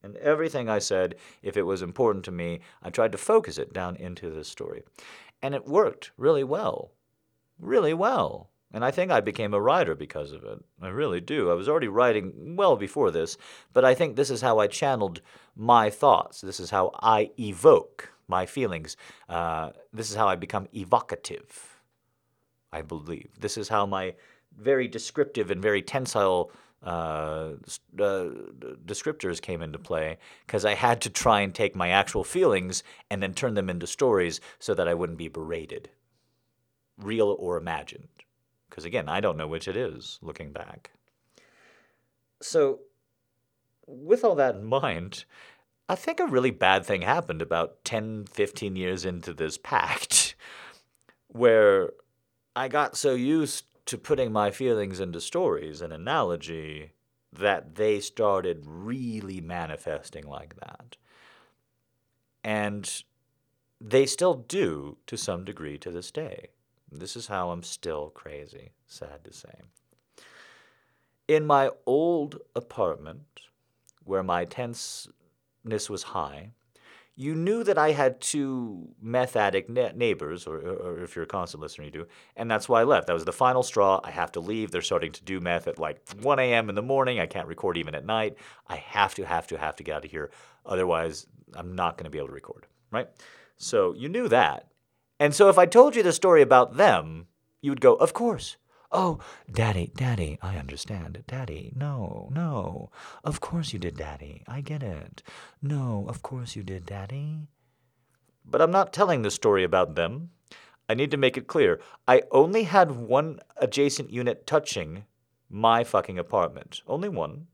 And 0.02 0.16
everything 0.18 0.70
I 0.70 0.80
said, 0.80 1.16
if 1.42 1.58
it 1.58 1.64
was 1.64 1.82
important 1.82 2.26
to 2.26 2.32
me, 2.32 2.62
I 2.82 2.90
tried 2.90 3.12
to 3.12 3.18
focus 3.18 3.58
it 3.58 3.74
down 3.74 3.96
into 3.98 4.30
this 4.30 4.48
story. 4.48 4.84
And 5.42 5.54
it 5.54 5.68
worked 5.68 6.12
really 6.18 6.44
well. 6.44 6.92
Really 7.60 7.94
well. 7.94 8.50
And 8.72 8.86
I 8.86 8.92
think 8.92 9.12
I 9.12 9.20
became 9.20 9.54
a 9.54 9.62
writer 9.62 9.96
because 9.96 10.32
of 10.32 10.44
it. 10.44 10.60
I 10.82 10.90
really 10.90 11.20
do. 11.20 11.50
I 11.50 11.56
was 11.56 11.68
already 11.68 11.88
writing 11.88 12.56
well 12.56 12.76
before 12.76 13.10
this, 13.10 13.36
but 13.74 13.84
I 13.84 13.96
think 13.96 14.16
this 14.16 14.30
is 14.30 14.42
how 14.42 14.60
I 14.60 14.68
channeled 14.68 15.22
my 15.56 15.90
thoughts. 15.90 16.42
This 16.42 16.60
is 16.60 16.70
how 16.70 16.92
I 17.02 17.32
evoke 17.40 18.14
my 18.28 18.46
feelings. 18.46 18.96
Uh, 19.28 19.72
this 19.92 20.12
is 20.12 20.16
how 20.16 20.28
I 20.28 20.36
become 20.36 20.68
evocative, 20.74 21.79
I 22.72 22.82
believe. 22.82 23.30
This 23.40 23.58
is 23.58 23.70
how 23.70 23.86
my 23.86 24.16
very 24.58 24.88
descriptive 24.88 25.52
and 25.52 25.62
very 25.62 25.82
tensile 25.82 26.52
uh, 26.84 27.54
uh, 28.00 28.30
descriptors 28.86 29.42
came 29.42 29.62
into 29.62 29.78
play 29.78 30.18
because 30.46 30.64
I 30.64 30.76
had 30.76 31.02
to 31.02 31.10
try 31.10 31.42
and 31.42 31.54
take 31.54 31.76
my 31.76 31.90
actual 31.90 32.24
feelings 32.24 32.84
and 33.10 33.22
then 33.22 33.34
turn 33.34 33.56
them 33.56 33.70
into 33.70 33.88
stories 33.88 34.40
so 34.60 34.74
that 34.74 34.88
I 34.88 34.94
wouldn't 34.94 35.18
be 35.18 35.28
berated, 35.28 35.90
real 36.98 37.36
or 37.38 37.58
imagined. 37.58 38.08
Because 38.70 38.86
again, 38.86 39.10
I 39.10 39.20
don't 39.20 39.38
know 39.38 39.48
which 39.48 39.68
it 39.68 39.76
is 39.76 40.20
looking 40.22 40.54
back. 40.54 40.92
So, 42.42 42.80
with 43.86 44.24
all 44.24 44.36
that 44.36 44.56
in 44.56 44.64
mind, 44.64 45.26
I 45.90 45.96
think 45.96 46.20
a 46.20 46.28
really 46.28 46.52
bad 46.52 46.86
thing 46.86 47.02
happened 47.02 47.42
about 47.42 47.84
10, 47.84 48.26
15 48.32 48.76
years 48.76 49.04
into 49.04 49.34
this 49.34 49.58
pact, 49.58 50.36
where 51.28 51.92
I 52.56 52.68
got 52.68 52.98
so 52.98 53.14
used 53.14 53.66
to 53.86 53.98
putting 53.98 54.32
my 54.32 54.52
feelings 54.52 55.00
into 55.00 55.22
stories 55.22 55.82
and 55.82 55.94
analogy 55.94 56.92
that 57.32 57.76
they 57.76 58.00
started 58.00 58.64
really 58.66 59.42
manifesting 59.42 60.28
like 60.28 60.56
that. 60.60 60.98
And 62.44 63.04
they 63.80 64.06
still 64.06 64.34
do 64.36 64.98
to 65.08 65.18
some 65.18 65.46
degree 65.46 65.78
to 65.80 65.92
this 65.92 66.12
day. 66.12 66.48
This 66.92 67.16
is 67.16 67.28
how 67.28 67.52
I'm 67.52 67.64
still 67.64 68.10
crazy, 68.10 68.72
sad 68.88 69.24
to 69.24 69.34
say. 69.34 69.62
In 71.28 71.46
my 71.46 71.70
old 71.86 72.40
apartment, 72.56 73.42
where 74.04 74.24
my 74.24 74.46
tenseness 74.46 75.90
was 75.90 76.04
high, 76.04 76.52
you 77.20 77.36
knew 77.36 77.66
that 77.66 77.78
I 77.78 77.92
had 77.92 78.22
two 78.22 78.96
meth 79.02 79.36
addict 79.36 79.70
neighbors, 79.70 80.48
or, 80.48 80.56
or, 80.58 81.04
if 81.04 81.18
you're 81.18 81.24
a 81.24 81.28
constant 81.28 81.62
listener, 81.62 81.84
you 81.84 81.92
do, 81.92 82.08
and 82.38 82.50
that's 82.50 82.70
why 82.70 82.80
I 82.80 82.86
left. 82.86 83.08
That 83.08 83.14
was 83.14 83.26
the 83.26 83.34
final 83.34 83.62
straw. 83.62 84.00
I 84.06 84.12
have 84.12 84.32
to 84.32 84.40
leave. 84.40 84.72
They're 84.72 84.82
starting 84.82 85.12
to 85.12 85.24
do 85.26 85.42
meth 85.42 85.68
at 85.68 85.78
like 85.78 86.00
1 86.22 86.40
a.m. 86.40 86.70
in 86.70 86.76
the 86.76 86.82
morning. 86.82 87.20
I 87.20 87.26
can't 87.26 87.50
record 87.50 87.76
even 87.76 87.94
at 87.94 88.06
night. 88.06 88.38
I 88.68 88.78
have 88.78 89.16
to, 89.16 89.26
have 89.26 89.48
to, 89.48 89.58
have 89.58 89.76
to 89.76 89.84
get 89.84 89.98
out 89.98 90.06
of 90.06 90.12
here. 90.12 90.32
Otherwise, 90.66 91.28
I'm 91.56 91.76
not 91.76 91.98
going 91.98 92.06
to 92.06 92.10
be 92.10 92.20
able 92.20 92.30
to 92.30 92.34
record, 92.34 92.68
right? 92.90 93.10
So 93.58 93.94
you 93.94 94.08
knew 94.08 94.30
that. 94.30 94.70
And 95.20 95.36
so 95.36 95.50
if 95.50 95.58
I 95.58 95.66
told 95.66 95.98
you 95.98 96.04
the 96.04 96.14
story 96.14 96.42
about 96.42 96.78
them, 96.78 97.28
you 97.62 97.72
would 97.72 97.82
go, 97.82 97.96
Of 97.96 98.14
course. 98.14 98.56
Oh, 98.92 99.20
Daddy, 99.52 99.92
Daddy, 99.96 100.40
I 100.42 100.58
understand. 100.58 101.24
Daddy, 101.28 101.74
no, 101.76 102.30
no. 102.34 102.90
Of 103.24 103.40
course 103.40 103.72
you 103.72 103.80
did, 103.80 103.98
Daddy. 103.98 104.44
I 104.48 104.62
get 104.62 104.82
it. 104.82 105.22
No, 105.62 106.06
of 106.10 106.24
course 106.24 106.56
you 106.56 106.64
did, 106.64 106.86
Daddy. 106.88 107.48
But 108.44 108.62
I'm 108.62 108.72
not 108.72 108.92
telling 108.92 109.22
the 109.22 109.30
story 109.30 109.64
about 109.64 109.96
them. 109.96 110.32
I 110.90 110.96
need 110.96 111.12
to 111.12 111.18
make 111.18 111.38
it 111.38 111.46
clear. 111.46 111.80
I 112.08 112.24
only 112.32 112.64
had 112.64 112.92
one 112.92 113.40
adjacent 113.58 114.12
unit 114.12 114.48
touching 114.48 115.06
my 115.50 115.84
fucking 115.84 116.18
apartment. 116.18 116.82
Only 116.88 117.10
one. 117.10 117.46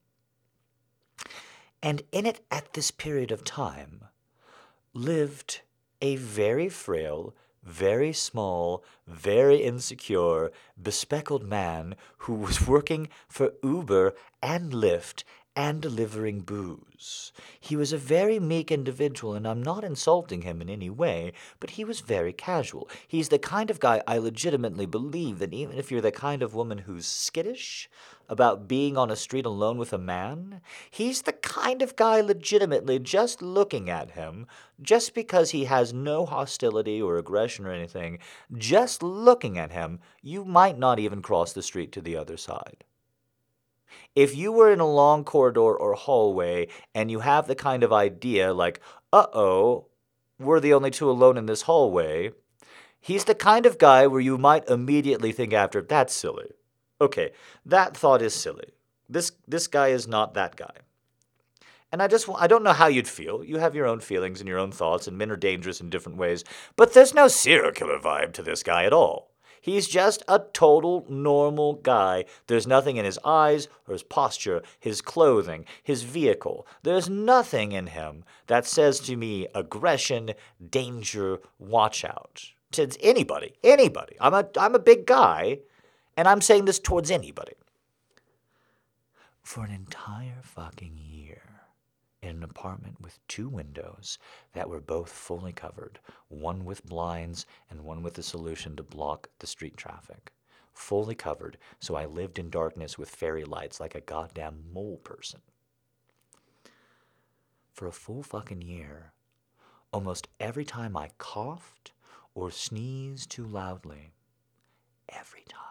And 1.84 2.02
in 2.14 2.26
it, 2.26 2.46
at 2.50 2.74
this 2.74 2.92
period 2.92 3.32
of 3.32 3.44
time, 3.44 4.06
lived 4.94 5.62
a 6.02 6.16
very 6.16 6.70
frail, 6.70 7.36
very 7.66 8.14
small, 8.14 8.84
very 9.08 9.58
insecure, 9.58 10.52
bespectacled 10.82 11.44
man 11.44 11.96
who 12.20 12.34
was 12.34 12.68
working 12.68 13.10
for 13.28 13.54
Uber 13.64 14.14
and 14.42 14.72
Lyft 14.72 15.24
and 15.56 15.82
delivering 15.82 16.42
booze. 16.42 17.32
He 17.60 17.76
was 17.76 17.94
a 17.94 17.98
very 17.98 18.40
meek 18.40 18.72
individual, 18.72 19.34
and 19.34 19.48
I'm 19.48 19.64
not 19.64 19.86
insulting 19.86 20.42
him 20.42 20.62
in 20.62 20.70
any 20.70 20.90
way, 20.90 21.32
but 21.60 21.72
he 21.72 21.86
was 21.86 22.02
very 22.02 22.34
casual. 22.34 22.90
He's 23.08 23.30
the 23.30 23.40
kind 23.40 23.70
of 23.70 23.80
guy 23.80 24.04
I 24.06 24.18
legitimately 24.18 24.86
believe 24.86 25.40
that 25.40 25.54
even 25.54 25.78
if 25.78 25.92
you're 25.92 26.02
the 26.02 26.12
kind 26.12 26.44
of 26.44 26.56
woman 26.56 26.80
who's 26.80 27.08
skittish 27.08 27.90
about 28.30 28.68
being 28.68 28.98
on 28.98 29.12
a 29.12 29.16
street 29.16 29.46
alone 29.46 29.78
with 29.78 29.94
a 29.94 29.98
man, 29.98 30.62
he's 30.90 31.24
the 31.24 31.34
kind 31.34 31.82
of 31.82 31.96
guy 31.96 32.22
legitimately 32.22 33.00
just 33.00 33.42
looking 33.42 33.90
at 33.90 34.12
him, 34.12 34.48
just 34.82 35.14
because 35.14 35.52
he 35.52 35.66
has 35.66 35.94
no 35.94 36.26
hostility 36.26 37.02
or 37.02 37.18
aggression 37.18 37.66
or 37.66 37.72
anything, 37.72 38.20
just 38.58 39.04
looking 39.04 39.58
at 39.58 39.72
him, 39.72 40.00
you 40.22 40.44
might 40.46 40.78
not 40.78 41.00
even 41.00 41.22
cross 41.22 41.54
the 41.54 41.62
street 41.62 41.92
to 41.92 42.02
the 42.02 42.18
other 42.18 42.38
side. 42.38 42.84
If 44.16 44.36
you 44.36 44.52
were 44.52 44.72
in 44.72 44.80
a 44.80 44.92
long 44.92 45.24
corridor 45.24 45.76
or 45.76 45.94
hallway 45.94 46.68
and 46.94 47.12
you 47.12 47.20
have 47.20 47.48
the 47.48 47.56
kind 47.56 47.84
of 47.84 47.94
idea 47.94 48.54
like, 48.54 48.80
uh 49.14 49.28
oh, 49.34 49.88
we're 50.40 50.60
the 50.60 50.74
only 50.74 50.92
two 50.92 51.10
alone 51.10 51.38
in 51.38 51.46
this 51.46 51.64
hallway, 51.64 52.32
he's 53.00 53.26
the 53.26 53.36
kind 53.36 53.66
of 53.66 53.78
guy 53.78 54.08
where 54.08 54.20
you 54.20 54.38
might 54.38 54.68
immediately 54.70 55.32
think 55.32 55.54
after, 55.54 55.82
that's 55.82 56.14
silly. 56.14 56.50
Okay, 57.02 57.32
that 57.66 57.96
thought 57.96 58.22
is 58.22 58.34
silly. 58.34 58.74
This, 59.10 59.32
this 59.48 59.68
guy 59.68 59.90
is 59.90 60.08
not 60.08 60.34
that 60.34 60.56
guy. 60.56 60.72
And 61.92 62.02
I 62.02 62.08
just 62.08 62.28
I 62.36 62.48
don't 62.48 62.64
know 62.64 62.74
how 62.74 62.88
you'd 62.88 63.08
feel. 63.08 63.44
You 63.44 63.58
have 63.60 63.76
your 63.76 63.86
own 63.86 64.00
feelings 64.00 64.42
and 64.42 64.50
your 64.50 64.60
own 64.60 64.72
thoughts, 64.72 65.08
and 65.08 65.18
men 65.18 65.32
are 65.32 65.38
dangerous 65.38 65.80
in 65.80 65.90
different 65.90 66.18
ways. 66.18 66.44
But 66.76 66.94
there's 66.94 67.14
no 67.14 67.28
serial 67.28 67.72
killer 67.72 68.00
vibe 68.00 68.34
to 68.34 68.44
this 68.44 68.64
guy 68.64 68.84
at 68.84 68.92
all. 68.92 69.32
He's 69.62 69.88
just 69.88 70.22
a 70.28 70.44
total 70.54 71.08
normal 71.10 71.74
guy. 71.74 72.26
There's 72.46 72.68
nothing 72.68 72.98
in 72.98 73.06
his 73.06 73.18
eyes 73.26 73.68
or 73.88 73.94
his 73.94 74.04
posture, 74.04 74.62
his 74.80 75.02
clothing, 75.02 75.66
his 75.82 76.04
vehicle. 76.04 76.68
There's 76.84 77.10
nothing 77.10 77.72
in 77.72 77.88
him 77.88 78.26
that 78.46 78.68
says 78.68 79.00
to 79.00 79.16
me 79.16 79.48
aggression, 79.56 80.34
danger, 80.70 81.40
watch 81.58 82.06
out. 82.06 82.44
To 82.74 82.90
anybody, 83.02 83.54
anybody. 83.64 84.18
I'm 84.20 84.36
a, 84.36 84.48
I'm 84.56 84.76
a 84.76 84.80
big 84.80 85.08
guy, 85.08 85.60
and 86.18 86.28
I'm 86.28 86.42
saying 86.42 86.66
this 86.66 86.80
towards 86.80 87.12
anybody. 87.12 87.54
For 89.44 89.64
an 89.64 89.72
entire 89.72 90.42
fucking 90.42 90.98
year 90.98 91.42
in 92.22 92.38
an 92.38 92.44
apartment 92.44 93.00
with 93.00 93.20
two 93.28 93.48
windows 93.48 94.18
that 94.54 94.70
were 94.70 94.82
both 94.82 95.12
fully 95.12 95.54
covered, 95.54 96.00
one 96.28 96.66
with 96.66 96.86
blinds 96.86 97.46
and 97.70 97.82
one 97.82 98.02
with 98.02 98.18
a 98.18 98.24
solution 98.24 98.76
to 98.76 98.84
block 98.84 99.30
the 99.40 99.48
street 99.48 99.78
traffic. 99.78 100.32
Fully 100.74 101.16
covered, 101.16 101.58
so 101.80 101.96
I 101.96 102.06
lived 102.06 102.40
in 102.40 102.50
darkness 102.50 102.98
with 102.98 103.10
fairy 103.10 103.46
lights 103.46 103.80
like 103.80 103.96
a 103.96 104.02
goddamn 104.02 104.64
mole 104.74 104.98
person. 105.04 105.42
For 107.72 107.88
a 107.88 107.94
full 107.94 108.24
fucking 108.24 108.62
year, 108.62 109.14
almost 109.94 110.28
every 110.40 110.66
time 110.66 110.98
I 110.98 111.12
coughed 111.18 111.92
or 112.34 112.52
sneezed 112.52 113.30
too 113.30 113.46
loudly, 113.46 114.12
every 115.08 115.44
time, 115.48 115.65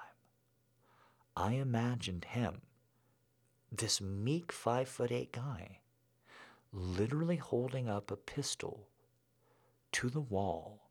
I 1.37 1.55
imagined 1.55 2.27
him, 2.27 2.63
this 3.73 4.01
meek 4.01 4.53
five 4.53 4.89
foot 4.89 5.11
eight 5.11 5.33
guy, 5.33 5.81
literally 6.73 7.37
holding 7.37 7.89
up 7.89 8.11
a 8.11 8.17
pistol 8.17 8.89
to 9.93 10.09
the 10.09 10.21
wall 10.21 10.91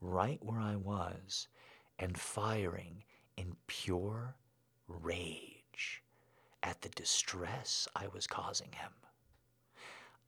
right 0.00 0.42
where 0.42 0.60
I 0.60 0.76
was 0.76 1.48
and 1.98 2.18
firing 2.18 3.04
in 3.36 3.56
pure 3.66 4.36
rage 4.88 6.02
at 6.62 6.82
the 6.82 6.88
distress 6.88 7.86
I 7.94 8.08
was 8.08 8.26
causing 8.26 8.72
him. 8.72 8.92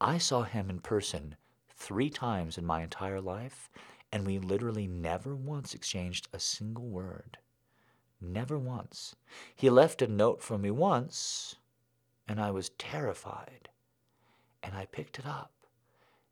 I 0.00 0.18
saw 0.18 0.44
him 0.44 0.70
in 0.70 0.80
person 0.80 1.36
three 1.70 2.10
times 2.10 2.58
in 2.58 2.64
my 2.64 2.82
entire 2.82 3.20
life, 3.20 3.70
and 4.12 4.24
we 4.26 4.38
literally 4.38 4.86
never 4.86 5.34
once 5.34 5.74
exchanged 5.74 6.28
a 6.32 6.38
single 6.38 6.86
word. 6.86 7.38
Never 8.20 8.58
once. 8.58 9.14
He 9.54 9.70
left 9.70 10.02
a 10.02 10.08
note 10.08 10.42
for 10.42 10.58
me 10.58 10.70
once, 10.70 11.56
and 12.26 12.40
I 12.40 12.50
was 12.50 12.70
terrified 12.70 13.68
and 14.62 14.74
I 14.76 14.86
picked 14.86 15.18
it 15.18 15.26
up 15.26 15.52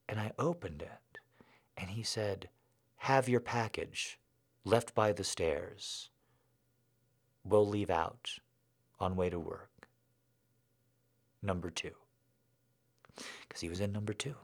and 0.09 0.21
I 0.21 0.33
opened 0.39 0.83
it. 0.83 1.19
And 1.77 1.91
he 1.91 2.03
said, 2.03 2.49
Have 2.97 3.29
your 3.29 3.41
package 3.41 4.19
left 4.65 4.95
by 4.95 5.13
the 5.13 5.25
stairs. 5.25 6.11
We'll 7.45 7.67
leave 7.67 7.91
out 7.91 8.39
on 8.99 9.17
way 9.17 9.31
to 9.31 9.39
work. 9.39 9.89
Number 11.43 11.71
two. 11.71 11.93
Because 13.49 13.61
he 13.61 13.69
was 13.69 13.81
in 13.81 13.93
number 13.93 14.13
two. 14.13 14.35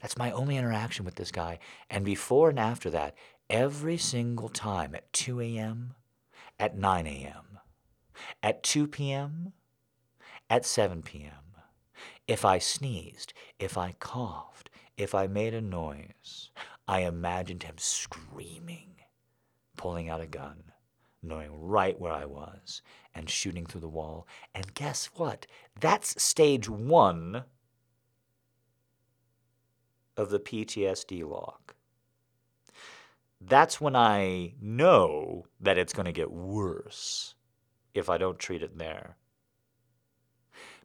That's 0.00 0.18
my 0.18 0.30
only 0.30 0.56
interaction 0.56 1.04
with 1.04 1.14
this 1.14 1.30
guy. 1.30 1.58
And 1.88 2.04
before 2.04 2.50
and 2.50 2.58
after 2.60 2.90
that, 2.90 3.14
every 3.48 3.96
single 3.96 4.48
time 4.48 4.94
at 4.94 5.12
2 5.12 5.40
a.m., 5.40 5.94
at 6.58 6.76
9 6.76 7.06
a.m., 7.06 7.58
at 8.42 8.62
2 8.62 8.86
p.m., 8.86 9.52
at 10.48 10.64
7 10.64 11.02
p.m. 11.02 11.32
If 12.26 12.44
I 12.44 12.58
sneezed, 12.58 13.32
if 13.58 13.76
I 13.78 13.92
coughed, 13.98 14.70
if 14.96 15.14
I 15.14 15.26
made 15.26 15.54
a 15.54 15.60
noise, 15.60 16.50
I 16.88 17.00
imagined 17.00 17.62
him 17.62 17.76
screaming, 17.78 18.96
pulling 19.76 20.08
out 20.08 20.20
a 20.20 20.26
gun, 20.26 20.72
knowing 21.22 21.50
right 21.52 21.98
where 22.00 22.12
I 22.12 22.24
was, 22.24 22.82
and 23.14 23.28
shooting 23.28 23.66
through 23.66 23.80
the 23.82 23.88
wall. 23.88 24.26
And 24.54 24.74
guess 24.74 25.06
what? 25.14 25.46
That's 25.78 26.20
stage 26.22 26.68
one 26.68 27.44
of 30.16 30.30
the 30.30 30.40
PTSD 30.40 31.28
lock. 31.28 31.75
That's 33.48 33.80
when 33.80 33.94
I 33.94 34.54
know 34.60 35.46
that 35.60 35.78
it's 35.78 35.92
going 35.92 36.06
to 36.06 36.12
get 36.12 36.32
worse 36.32 37.34
if 37.94 38.10
I 38.10 38.18
don't 38.18 38.40
treat 38.40 38.62
it 38.62 38.76
there. 38.76 39.16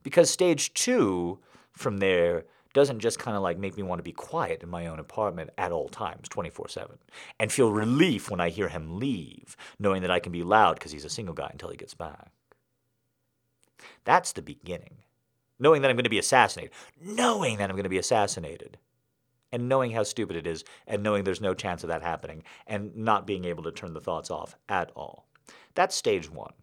Because 0.04 0.30
stage 0.30 0.74
two 0.74 1.40
from 1.72 1.98
there 1.98 2.46
doesn't 2.74 3.00
just 3.00 3.18
kind 3.18 3.36
of 3.36 3.42
like 3.42 3.58
make 3.58 3.76
me 3.76 3.84
want 3.84 3.98
to 4.00 4.04
be 4.04 4.12
quiet 4.12 4.62
in 4.62 4.70
my 4.70 4.86
own 4.86 5.00
apartment 5.00 5.50
at 5.58 5.72
all 5.72 5.90
times, 5.90 6.30
24 6.30 6.70
7, 6.70 6.98
and 7.40 7.52
feel 7.52 7.72
relief 7.72 8.30
when 8.30 8.40
I 8.40 8.50
hear 8.50 8.70
him 8.70 9.00
leave, 9.00 9.58
knowing 9.80 10.04
that 10.04 10.12
I 10.12 10.20
can 10.20 10.32
be 10.32 10.44
loud 10.44 10.76
because 10.76 10.92
he's 10.92 11.06
a 11.06 11.10
single 11.10 11.34
guy 11.34 11.50
until 11.52 11.70
he 11.70 11.78
gets 11.78 11.96
back. 11.96 12.32
That's 14.06 14.34
the 14.34 14.42
beginning. 14.44 14.98
Knowing 15.60 15.82
that 15.82 15.90
I'm 15.90 15.96
going 15.96 16.04
to 16.06 16.10
be 16.10 16.20
assassinated, 16.20 16.74
knowing 17.00 17.58
that 17.58 17.70
I'm 17.70 17.76
going 17.76 17.84
to 17.84 17.90
be 17.90 17.98
assassinated, 17.98 18.78
and 19.52 19.70
knowing 19.70 19.92
how 19.92 20.04
stupid 20.04 20.36
it 20.36 20.48
is, 20.48 20.64
and 20.88 21.04
knowing 21.04 21.24
there's 21.24 21.42
no 21.42 21.54
chance 21.54 21.84
of 21.84 21.90
that 21.90 22.02
happening, 22.02 22.44
and 22.68 22.96
not 22.96 23.28
being 23.28 23.46
able 23.46 23.64
to 23.64 23.72
turn 23.72 23.94
the 23.94 24.02
thoughts 24.02 24.32
off 24.32 24.56
at 24.70 24.92
all. 24.96 25.28
That's 25.76 25.96
stage 25.96 26.30
one. 26.30 26.54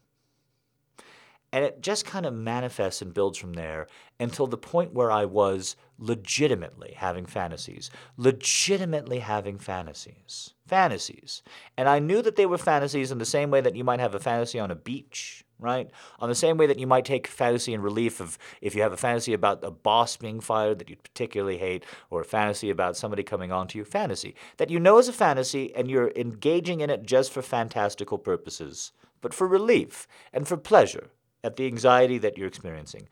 And 1.51 1.65
it 1.65 1.81
just 1.81 2.05
kind 2.05 2.27
of 2.27 2.35
manifests 2.35 3.01
and 3.01 3.15
builds 3.15 3.39
from 3.39 3.55
there 3.55 3.87
until 4.21 4.47
the 4.47 4.59
point 4.59 4.93
where 4.93 5.11
I 5.11 5.25
was 5.25 5.77
legitimately 5.99 6.93
having 6.95 7.25
fantasies. 7.25 7.91
Legitimately 8.19 9.21
having 9.21 9.59
fantasies. 9.59 10.53
Fantasies. 10.67 11.43
And 11.79 11.89
I 11.89 12.01
knew 12.01 12.21
that 12.21 12.37
they 12.37 12.45
were 12.45 12.59
fantasies 12.59 13.11
in 13.11 13.17
the 13.17 13.25
same 13.25 13.51
way 13.51 13.63
that 13.63 13.77
you 13.77 13.83
might 13.83 14.01
have 14.01 14.15
a 14.15 14.21
fantasy 14.21 14.59
on 14.59 14.71
a 14.71 14.75
beach, 14.75 15.43
right? 15.59 15.91
On 16.21 16.29
the 16.29 16.35
same 16.35 16.57
way 16.57 16.67
that 16.67 16.79
you 16.79 16.87
might 16.87 17.05
take 17.05 17.27
fantasy 17.27 17.75
and 17.75 17.83
relief 17.83 18.21
of 18.21 18.39
if 18.61 18.75
you 18.75 18.83
have 18.83 18.93
a 18.93 18.97
fantasy 18.97 19.33
about 19.33 19.65
a 19.65 19.71
boss 19.71 20.17
being 20.17 20.41
fired 20.41 20.79
that 20.79 20.91
you 20.91 20.97
particularly 20.97 21.59
hate, 21.59 21.85
or 22.11 22.21
a 22.21 22.25
fantasy 22.25 22.71
about 22.71 22.97
somebody 22.97 23.23
coming 23.23 23.53
on 23.53 23.69
to 23.69 23.79
you. 23.79 23.85
Fantasy. 23.85 24.35
That 24.57 24.71
you 24.71 24.79
know 24.81 24.99
is 24.99 25.09
a 25.09 25.13
fantasy 25.13 25.75
and 25.75 25.91
you're 25.91 26.13
engaging 26.15 26.81
in 26.81 26.91
it 26.91 27.05
just 27.05 27.33
for 27.33 27.43
fantastical 27.43 28.19
purposes, 28.19 28.93
but 29.21 29.35
for 29.35 29.47
relief 29.47 30.07
and 30.33 30.47
for 30.47 30.57
pleasure 30.57 31.11
at 31.43 31.57
the 31.57 31.67
anxiety 31.67 32.19
that 32.19 32.37
you're 32.37 32.49
experiencing, 32.49 33.09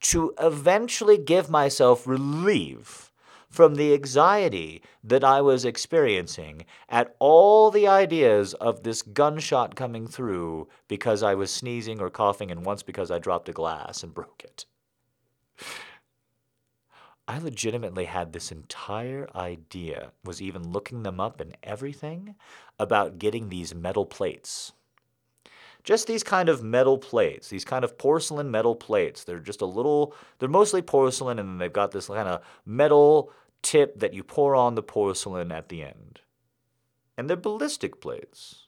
to 0.00 0.34
eventually 0.40 1.18
give 1.18 1.50
myself 1.50 2.06
relief 2.06 3.09
from 3.50 3.74
the 3.74 3.92
anxiety 3.92 4.80
that 5.02 5.24
I 5.24 5.40
was 5.40 5.64
experiencing 5.64 6.64
at 6.88 7.14
all 7.18 7.70
the 7.70 7.88
ideas 7.88 8.54
of 8.54 8.84
this 8.84 9.02
gunshot 9.02 9.74
coming 9.74 10.06
through 10.06 10.68
because 10.86 11.22
I 11.22 11.34
was 11.34 11.50
sneezing 11.50 12.00
or 12.00 12.10
coughing, 12.10 12.50
and 12.50 12.64
once 12.64 12.82
because 12.82 13.10
I 13.10 13.18
dropped 13.18 13.48
a 13.48 13.52
glass 13.52 14.04
and 14.04 14.14
broke 14.14 14.42
it. 14.44 14.66
I 17.26 17.38
legitimately 17.38 18.06
had 18.06 18.32
this 18.32 18.50
entire 18.50 19.28
idea, 19.34 20.12
was 20.24 20.40
even 20.40 20.72
looking 20.72 21.02
them 21.02 21.20
up 21.20 21.40
and 21.40 21.56
everything, 21.62 22.36
about 22.78 23.18
getting 23.18 23.48
these 23.48 23.74
metal 23.74 24.06
plates 24.06 24.72
just 25.82 26.06
these 26.06 26.22
kind 26.22 26.48
of 26.48 26.62
metal 26.62 26.98
plates, 26.98 27.48
these 27.48 27.64
kind 27.64 27.84
of 27.84 27.96
porcelain 27.96 28.50
metal 28.50 28.74
plates. 28.74 29.24
They're 29.24 29.38
just 29.38 29.62
a 29.62 29.66
little, 29.66 30.14
they're 30.38 30.48
mostly 30.48 30.82
porcelain, 30.82 31.38
and 31.38 31.60
they've 31.60 31.72
got 31.72 31.90
this 31.90 32.06
kind 32.06 32.28
of 32.28 32.42
metal 32.66 33.32
tip 33.62 33.98
that 34.00 34.14
you 34.14 34.22
pour 34.22 34.54
on 34.54 34.74
the 34.74 34.82
porcelain 34.82 35.52
at 35.52 35.68
the 35.68 35.82
end. 35.82 36.20
And 37.16 37.28
they're 37.28 37.36
ballistic 37.36 38.00
plates. 38.00 38.66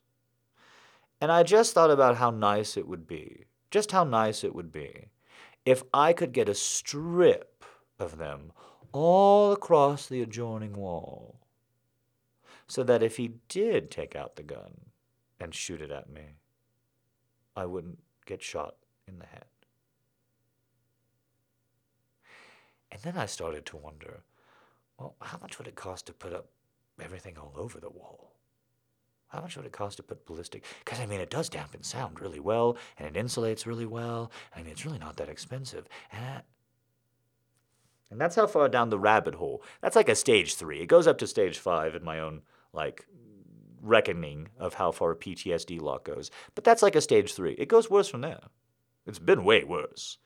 And 1.21 1.31
I 1.31 1.43
just 1.43 1.73
thought 1.73 1.91
about 1.91 2.17
how 2.17 2.31
nice 2.31 2.77
it 2.77 2.89
would 2.89 3.07
be, 3.07 3.45
just 3.71 3.93
how 3.93 4.05
nice 4.05 4.45
it 4.45 4.55
would 4.55 4.73
be, 4.73 5.09
if 5.65 5.83
I 5.95 6.13
could 6.13 6.33
get 6.33 6.49
a 6.49 6.55
strip 6.55 7.65
of 7.99 8.19
them 8.19 8.53
all 8.93 9.53
across 9.53 10.07
the 10.07 10.21
adjoining 10.21 10.75
wall. 10.75 11.39
So 12.67 12.83
that 12.85 13.03
if 13.03 13.17
he 13.17 13.35
did 13.49 13.91
take 13.91 14.17
out 14.17 14.37
the 14.37 14.43
gun 14.43 14.73
and 15.39 15.55
shoot 15.55 15.81
it 15.81 15.91
at 15.91 16.11
me, 16.11 16.37
I 17.55 17.67
wouldn't 17.67 17.99
get 18.27 18.43
shot 18.43 18.77
in 19.07 19.19
the 19.19 19.27
head. 19.27 19.45
And 22.91 23.01
then 23.03 23.17
I 23.17 23.27
started 23.27 23.67
to 23.67 23.77
wonder 23.77 24.23
well, 25.03 25.17
how 25.21 25.39
much 25.39 25.59
would 25.59 25.67
it 25.67 25.75
cost 25.75 26.07
to 26.07 26.13
put 26.13 26.33
up 26.33 26.47
everything 27.01 27.37
all 27.37 27.53
over 27.57 27.81
the 27.81 27.91
wall? 27.91 28.37
How 29.29 29.41
much 29.41 29.57
would 29.57 29.67
it 29.67 29.73
cost 29.73 29.97
to 29.97 30.03
put 30.03 30.27
ballistic? 30.27 30.65
Because, 30.85 31.01
I 31.01 31.07
mean, 31.07 31.21
it 31.21 31.31
does 31.31 31.49
dampen 31.49 31.83
sound 31.83 32.21
really 32.21 32.39
well, 32.39 32.77
and 32.99 33.17
it 33.17 33.25
insulates 33.25 33.67
really 33.67 33.87
well. 33.87 34.31
I 34.55 34.63
mean, 34.63 34.71
it's 34.71 34.85
really 34.85 34.99
not 34.99 35.17
that 35.17 35.29
expensive. 35.29 35.89
And, 36.13 36.25
I, 36.25 36.43
and 38.11 38.21
that's 38.21 38.37
how 38.37 38.47
far 38.47 38.69
down 38.69 38.91
the 38.91 38.99
rabbit 38.99 39.35
hole. 39.35 39.63
That's 39.81 39.97
like 39.97 40.11
a 40.11 40.15
stage 40.15 40.55
three. 40.55 40.81
It 40.81 40.87
goes 40.87 41.07
up 41.07 41.19
to 41.19 41.27
stage 41.27 41.59
five 41.59 41.95
in 41.95 42.05
my 42.05 42.21
own, 42.21 42.43
like, 42.73 43.07
reckoning 43.81 44.49
of 44.59 44.75
how 44.75 44.93
far 44.93 45.13
a 45.13 45.17
PTSD 45.17 45.81
lock 45.81 46.05
goes. 46.05 46.31
But 46.55 46.65
that's 46.65 46.83
like 46.83 46.95
a 46.95 47.01
stage 47.01 47.33
three. 47.33 47.55
It 47.55 47.69
goes 47.69 47.91
worse 47.91 48.09
from 48.09 48.21
there. 48.21 48.43
It's 49.07 49.19
been 49.19 49.45
way 49.45 49.65
worse. 49.65 50.19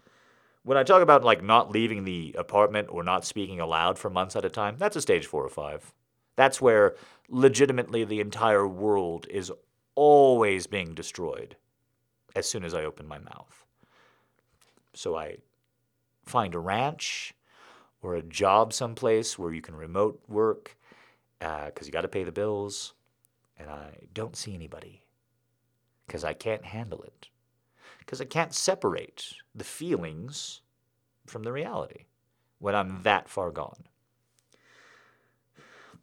When 0.67 0.77
I 0.77 0.83
talk 0.83 1.01
about 1.01 1.23
like 1.23 1.45
not 1.45 1.71
leaving 1.71 2.03
the 2.03 2.35
apartment 2.37 2.89
or 2.91 3.05
not 3.05 3.25
speaking 3.25 3.61
aloud 3.61 4.01
for 4.01 4.11
months 4.11 4.35
at 4.35 4.45
a 4.45 4.51
time, 4.51 4.75
that's 4.79 4.97
a 4.97 5.01
stage 5.01 5.25
four 5.25 5.45
or 5.45 5.49
five. 5.49 5.95
That's 6.35 6.61
where 6.61 6.97
legitimately 7.29 8.03
the 8.03 8.19
entire 8.19 8.67
world 8.67 9.29
is 9.31 9.53
always 9.95 10.67
being 10.67 10.93
destroyed 10.93 11.55
as 12.35 12.51
soon 12.51 12.65
as 12.65 12.75
I 12.75 12.83
open 12.83 13.07
my 13.07 13.21
mouth. 13.21 13.65
So 14.93 15.17
I 15.17 15.37
find 16.25 16.53
a 16.53 16.59
ranch 16.59 17.33
or 18.03 18.17
a 18.17 18.23
job 18.23 18.73
someplace 18.73 19.39
where 19.39 19.53
you 19.53 19.63
can 19.63 19.77
remote 19.77 20.21
work 20.27 20.77
because 21.39 21.71
uh, 21.83 21.87
you 21.87 21.93
got 21.93 22.01
to 22.01 22.09
pay 22.09 22.25
the 22.25 22.33
bills 22.33 22.95
and 23.57 23.71
I 23.71 23.91
don't 24.13 24.35
see 24.35 24.53
anybody 24.53 25.05
because 26.09 26.25
I 26.25 26.33
can't 26.33 26.65
handle 26.65 27.05
it. 27.05 27.29
Because 28.07 28.21
I 28.21 28.25
can't 28.25 28.55
separate 28.55 29.35
the 29.55 29.65
feelings 29.65 30.61
from 31.27 31.43
the 31.43 31.53
reality 31.53 32.05
when 32.61 32.75
I'm 32.75 33.03
that 33.03 33.29
far 33.29 33.51
gone. 33.51 33.85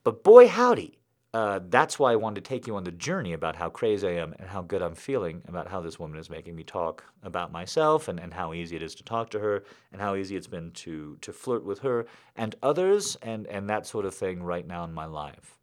But 0.03 0.21
boy, 0.21 0.49
howdy, 0.49 0.99
uh, 1.33 1.61
that's 1.69 1.97
why 1.97 2.11
I 2.11 2.17
wanted 2.17 2.43
to 2.43 2.47
take 2.47 2.67
you 2.67 2.75
on 2.75 2.83
the 2.83 2.91
journey 2.91 3.33
about 3.33 3.55
how 3.55 3.69
crazy 3.69 4.07
I 4.07 4.11
am 4.17 4.35
and 4.37 4.47
how 4.47 4.61
good 4.61 4.83
I'm 4.83 4.93
feeling 4.93 5.41
about 5.47 5.67
how 5.67 5.81
this 5.81 5.97
woman 5.97 6.19
is 6.19 6.29
making 6.29 6.55
me 6.55 6.63
talk 6.63 7.03
about 7.23 7.51
myself 7.51 8.07
and, 8.07 8.19
and 8.19 8.33
how 8.33 8.53
easy 8.53 8.75
it 8.75 8.83
is 8.83 8.93
to 8.95 9.03
talk 9.03 9.31
to 9.31 9.39
her 9.39 9.63
and 9.91 9.99
how 9.99 10.13
easy 10.13 10.35
it's 10.35 10.45
been 10.45 10.71
to, 10.71 11.17
to 11.21 11.33
flirt 11.33 11.63
with 11.63 11.79
her 11.79 12.05
and 12.35 12.55
others 12.61 13.17
and, 13.23 13.47
and 13.47 13.67
that 13.69 13.87
sort 13.87 14.05
of 14.05 14.13
thing 14.13 14.43
right 14.43 14.67
now 14.67 14.83
in 14.83 14.93
my 14.93 15.05
life 15.05 15.57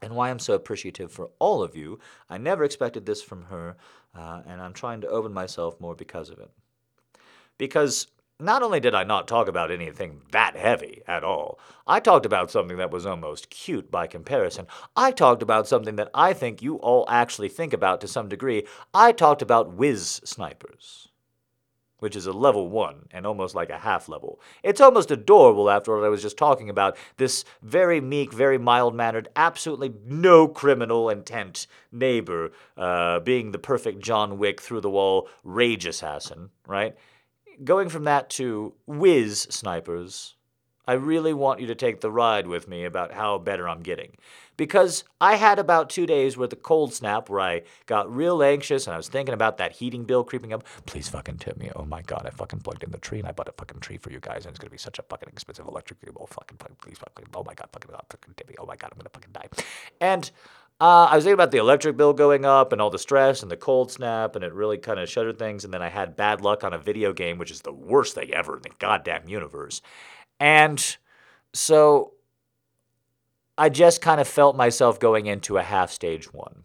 and 0.00 0.14
why 0.14 0.30
I'm 0.30 0.38
so 0.38 0.54
appreciative 0.54 1.10
for 1.10 1.30
all 1.38 1.62
of 1.62 1.76
you. 1.76 1.98
I 2.30 2.38
never 2.38 2.64
expected 2.64 3.06
this 3.06 3.22
from 3.22 3.44
her, 3.44 3.76
uh, 4.14 4.42
and 4.46 4.60
I'm 4.60 4.72
trying 4.72 5.00
to 5.02 5.08
open 5.08 5.32
myself 5.32 5.80
more 5.80 5.94
because 5.94 6.30
of 6.30 6.38
it. 6.38 6.50
Because 7.56 8.06
not 8.40 8.62
only 8.62 8.78
did 8.78 8.94
I 8.94 9.02
not 9.02 9.26
talk 9.26 9.48
about 9.48 9.70
anything 9.70 10.22
that 10.30 10.56
heavy 10.56 11.02
at 11.08 11.24
all, 11.24 11.58
I 11.86 11.98
talked 11.98 12.24
about 12.24 12.50
something 12.50 12.76
that 12.76 12.92
was 12.92 13.04
almost 13.04 13.50
cute 13.50 13.90
by 13.90 14.06
comparison. 14.06 14.66
I 14.94 15.10
talked 15.10 15.42
about 15.42 15.66
something 15.66 15.96
that 15.96 16.10
I 16.14 16.32
think 16.32 16.62
you 16.62 16.76
all 16.76 17.04
actually 17.08 17.48
think 17.48 17.72
about 17.72 18.00
to 18.02 18.08
some 18.08 18.28
degree. 18.28 18.66
I 18.94 19.10
talked 19.12 19.42
about 19.42 19.74
whiz 19.74 20.20
snipers 20.24 21.07
which 21.98 22.16
is 22.16 22.26
a 22.26 22.32
level 22.32 22.68
one 22.68 23.06
and 23.10 23.26
almost 23.26 23.54
like 23.54 23.70
a 23.70 23.78
half 23.78 24.08
level. 24.08 24.40
It's 24.62 24.80
almost 24.80 25.10
adorable 25.10 25.70
after 25.70 25.94
what 25.94 26.04
I 26.04 26.08
was 26.08 26.22
just 26.22 26.36
talking 26.36 26.70
about. 26.70 26.96
This 27.16 27.44
very 27.62 28.00
meek, 28.00 28.32
very 28.32 28.58
mild 28.58 28.94
mannered, 28.94 29.28
absolutely 29.36 29.92
no 30.04 30.48
criminal 30.48 31.10
intent 31.10 31.66
neighbor 31.90 32.52
uh, 32.76 33.20
being 33.20 33.52
the 33.52 33.58
perfect 33.58 34.00
John 34.00 34.38
Wick 34.38 34.60
through 34.60 34.80
the 34.80 34.90
wall 34.90 35.28
rage 35.42 35.86
assassin, 35.86 36.50
right? 36.66 36.96
Going 37.64 37.88
from 37.88 38.04
that 38.04 38.30
to 38.30 38.74
whiz 38.86 39.42
snipers, 39.50 40.34
I 40.86 40.92
really 40.92 41.34
want 41.34 41.60
you 41.60 41.66
to 41.66 41.74
take 41.74 42.00
the 42.00 42.10
ride 42.10 42.46
with 42.46 42.66
me 42.66 42.84
about 42.84 43.12
how 43.12 43.36
better 43.38 43.68
I'm 43.68 43.82
getting 43.82 44.16
because 44.58 45.04
I 45.22 45.36
had 45.36 45.58
about 45.58 45.88
two 45.88 46.04
days 46.04 46.36
worth 46.36 46.52
of 46.52 46.62
cold 46.62 46.92
snap 46.92 47.30
where 47.30 47.40
I 47.40 47.62
got 47.86 48.14
real 48.14 48.42
anxious 48.42 48.86
and 48.86 48.92
I 48.92 48.98
was 48.98 49.08
thinking 49.08 49.32
about 49.32 49.56
that 49.56 49.72
heating 49.72 50.04
bill 50.04 50.24
creeping 50.24 50.52
up. 50.52 50.64
Please 50.84 51.08
fucking 51.08 51.38
tip 51.38 51.56
me. 51.56 51.70
Oh 51.74 51.86
my 51.86 52.02
god, 52.02 52.26
I 52.26 52.30
fucking 52.30 52.60
plugged 52.60 52.82
in 52.84 52.90
the 52.90 52.98
tree 52.98 53.20
and 53.20 53.26
I 53.26 53.32
bought 53.32 53.48
a 53.48 53.52
fucking 53.52 53.80
tree 53.80 53.96
for 53.96 54.10
you 54.10 54.20
guys 54.20 54.44
and 54.44 54.50
it's 54.50 54.58
gonna 54.58 54.68
be 54.70 54.76
such 54.76 54.98
a 54.98 55.02
fucking 55.02 55.30
expensive 55.32 55.66
electric 55.66 56.02
bill. 56.02 56.28
Fucking 56.30 56.58
please 56.82 56.98
fucking 56.98 57.26
oh 57.34 57.44
my 57.44 57.54
god, 57.54 57.68
fucking, 57.72 57.90
fucking 57.90 58.34
tip 58.36 58.48
me. 58.48 58.56
Oh 58.58 58.66
my 58.66 58.76
god, 58.76 58.90
I'm 58.92 58.98
gonna 58.98 59.08
fucking 59.08 59.32
die. 59.32 59.48
And 60.02 60.30
Uh, 60.80 61.08
I 61.10 61.16
was 61.16 61.24
thinking 61.24 61.34
about 61.34 61.50
the 61.50 61.58
electric 61.58 61.96
bill 61.96 62.12
going 62.12 62.44
up 62.44 62.72
and 62.72 62.80
all 62.80 62.88
the 62.88 63.00
stress 63.00 63.42
and 63.42 63.50
the 63.50 63.56
cold 63.56 63.90
snap, 63.90 64.36
and 64.36 64.44
it 64.44 64.52
really 64.52 64.78
kind 64.78 65.00
of 65.00 65.08
shuttered 65.08 65.36
things. 65.36 65.64
And 65.64 65.74
then 65.74 65.82
I 65.82 65.88
had 65.88 66.14
bad 66.14 66.40
luck 66.40 66.62
on 66.62 66.72
a 66.72 66.78
video 66.78 67.12
game, 67.12 67.36
which 67.36 67.50
is 67.50 67.62
the 67.62 67.72
worst 67.72 68.14
thing 68.14 68.32
ever 68.32 68.56
in 68.56 68.62
the 68.62 68.70
goddamn 68.78 69.28
universe. 69.28 69.82
And 70.38 70.96
so 71.52 72.12
I 73.58 73.68
just 73.68 74.00
kind 74.00 74.20
of 74.20 74.28
felt 74.28 74.56
myself 74.56 75.00
going 75.00 75.26
into 75.26 75.56
a 75.58 75.62
half 75.64 75.90
stage 75.90 76.32
one. 76.32 76.62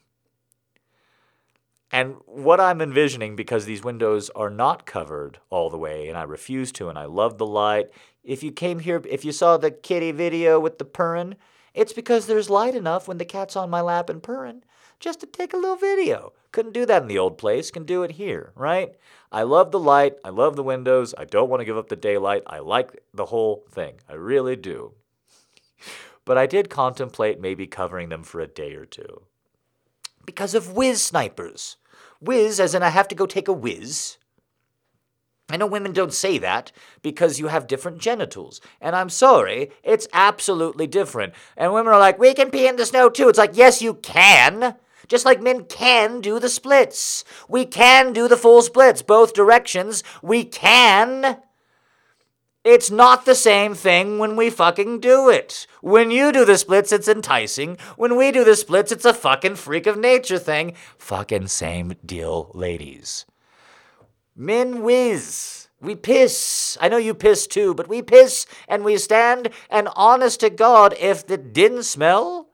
And 1.91 2.17
what 2.25 2.59
I'm 2.59 2.81
envisioning, 2.81 3.35
because 3.35 3.65
these 3.65 3.83
windows 3.83 4.29
are 4.35 4.51
not 4.51 4.85
covered 4.85 5.39
all 5.49 5.71
the 5.71 5.77
way, 5.77 6.07
and 6.07 6.17
I 6.17 6.23
refuse 6.23 6.71
to, 6.73 6.89
and 6.89 6.97
I 6.97 7.05
love 7.05 7.39
the 7.39 7.47
light. 7.47 7.89
If 8.23 8.43
you 8.43 8.51
came 8.51 8.79
here, 8.79 9.01
if 9.09 9.25
you 9.25 9.31
saw 9.31 9.57
the 9.57 9.71
kitty 9.71 10.11
video 10.11 10.59
with 10.59 10.77
the 10.77 10.85
purring, 10.85 11.35
it's 11.73 11.93
because 11.93 12.27
there's 12.27 12.49
light 12.49 12.75
enough 12.75 13.07
when 13.07 13.17
the 13.17 13.25
cat's 13.25 13.55
on 13.55 13.71
my 13.71 13.81
lap 13.81 14.09
and 14.09 14.21
purring 14.21 14.63
just 14.99 15.19
to 15.19 15.25
take 15.25 15.53
a 15.53 15.57
little 15.57 15.75
video. 15.75 16.31
Couldn't 16.51 16.73
do 16.73 16.85
that 16.85 17.01
in 17.01 17.07
the 17.07 17.17
old 17.17 17.37
place, 17.37 17.71
can 17.71 17.83
do 17.83 18.03
it 18.03 18.11
here, 18.11 18.53
right? 18.55 18.93
I 19.31 19.43
love 19.43 19.71
the 19.71 19.79
light, 19.79 20.15
I 20.23 20.29
love 20.29 20.55
the 20.55 20.63
windows, 20.63 21.15
I 21.17 21.25
don't 21.25 21.49
want 21.49 21.61
to 21.61 21.65
give 21.65 21.77
up 21.77 21.89
the 21.89 21.95
daylight, 21.95 22.43
I 22.45 22.59
like 22.59 23.03
the 23.13 23.25
whole 23.25 23.65
thing. 23.71 23.95
I 24.07 24.13
really 24.13 24.55
do. 24.55 24.93
But 26.25 26.37
I 26.37 26.45
did 26.45 26.69
contemplate 26.69 27.39
maybe 27.39 27.67
covering 27.67 28.09
them 28.09 28.23
for 28.23 28.39
a 28.39 28.47
day 28.47 28.75
or 28.75 28.85
two. 28.85 29.23
Because 30.25 30.55
of 30.55 30.73
whiz 30.73 31.01
snipers. 31.01 31.77
Whiz, 32.21 32.59
as 32.59 32.73
in 32.73 32.83
I 32.83 32.89
have 32.89 33.07
to 33.09 33.15
go 33.15 33.25
take 33.25 33.47
a 33.47 33.53
whiz. 33.53 34.17
I 35.49 35.57
know 35.57 35.67
women 35.67 35.91
don't 35.91 36.13
say 36.13 36.37
that 36.37 36.71
because 37.01 37.39
you 37.39 37.47
have 37.47 37.67
different 37.67 37.99
genitals. 37.99 38.61
And 38.79 38.95
I'm 38.95 39.09
sorry, 39.09 39.71
it's 39.83 40.07
absolutely 40.13 40.87
different. 40.87 41.33
And 41.57 41.73
women 41.73 41.91
are 41.91 41.99
like, 41.99 42.17
we 42.17 42.33
can 42.33 42.49
pee 42.49 42.67
in 42.67 42.77
the 42.77 42.85
snow 42.85 43.09
too. 43.09 43.27
It's 43.27 43.37
like, 43.37 43.57
yes, 43.57 43.81
you 43.81 43.95
can. 43.95 44.75
Just 45.07 45.25
like 45.25 45.41
men 45.41 45.65
can 45.65 46.21
do 46.21 46.39
the 46.39 46.47
splits. 46.47 47.25
We 47.49 47.65
can 47.65 48.13
do 48.13 48.29
the 48.29 48.37
full 48.37 48.61
splits, 48.61 49.01
both 49.01 49.33
directions. 49.33 50.01
We 50.21 50.45
can. 50.45 51.37
It's 52.63 52.89
not 52.89 53.25
the 53.25 53.35
same 53.35 53.73
thing 53.73 54.19
when 54.19 54.37
we 54.37 54.49
fucking 54.49 55.01
do 55.01 55.29
it. 55.29 55.67
When 55.81 56.11
you 56.11 56.31
do 56.31 56.45
the 56.45 56.57
splits, 56.57 56.93
it's 56.93 57.09
enticing. 57.09 57.77
When 57.97 58.15
we 58.15 58.31
do 58.31 58.45
the 58.45 58.55
splits, 58.55 58.91
it's 58.91 59.03
a 59.03 59.13
fucking 59.13 59.55
freak 59.55 59.85
of 59.85 59.97
nature 59.97 60.39
thing. 60.39 60.73
Fucking 60.97 61.47
same 61.47 61.95
deal, 62.05 62.51
ladies. 62.53 63.25
Men 64.33 64.81
whiz. 64.81 65.67
We 65.81 65.95
piss. 65.95 66.77
I 66.79 66.87
know 66.87 66.95
you 66.95 67.13
piss 67.13 67.47
too, 67.47 67.73
but 67.73 67.89
we 67.89 68.01
piss 68.01 68.45
and 68.69 68.85
we 68.85 68.97
stand, 68.97 69.49
and 69.69 69.89
honest 69.97 70.39
to 70.39 70.49
God, 70.49 70.95
if 70.97 71.29
it 71.29 71.51
didn't 71.51 71.83
smell, 71.83 72.47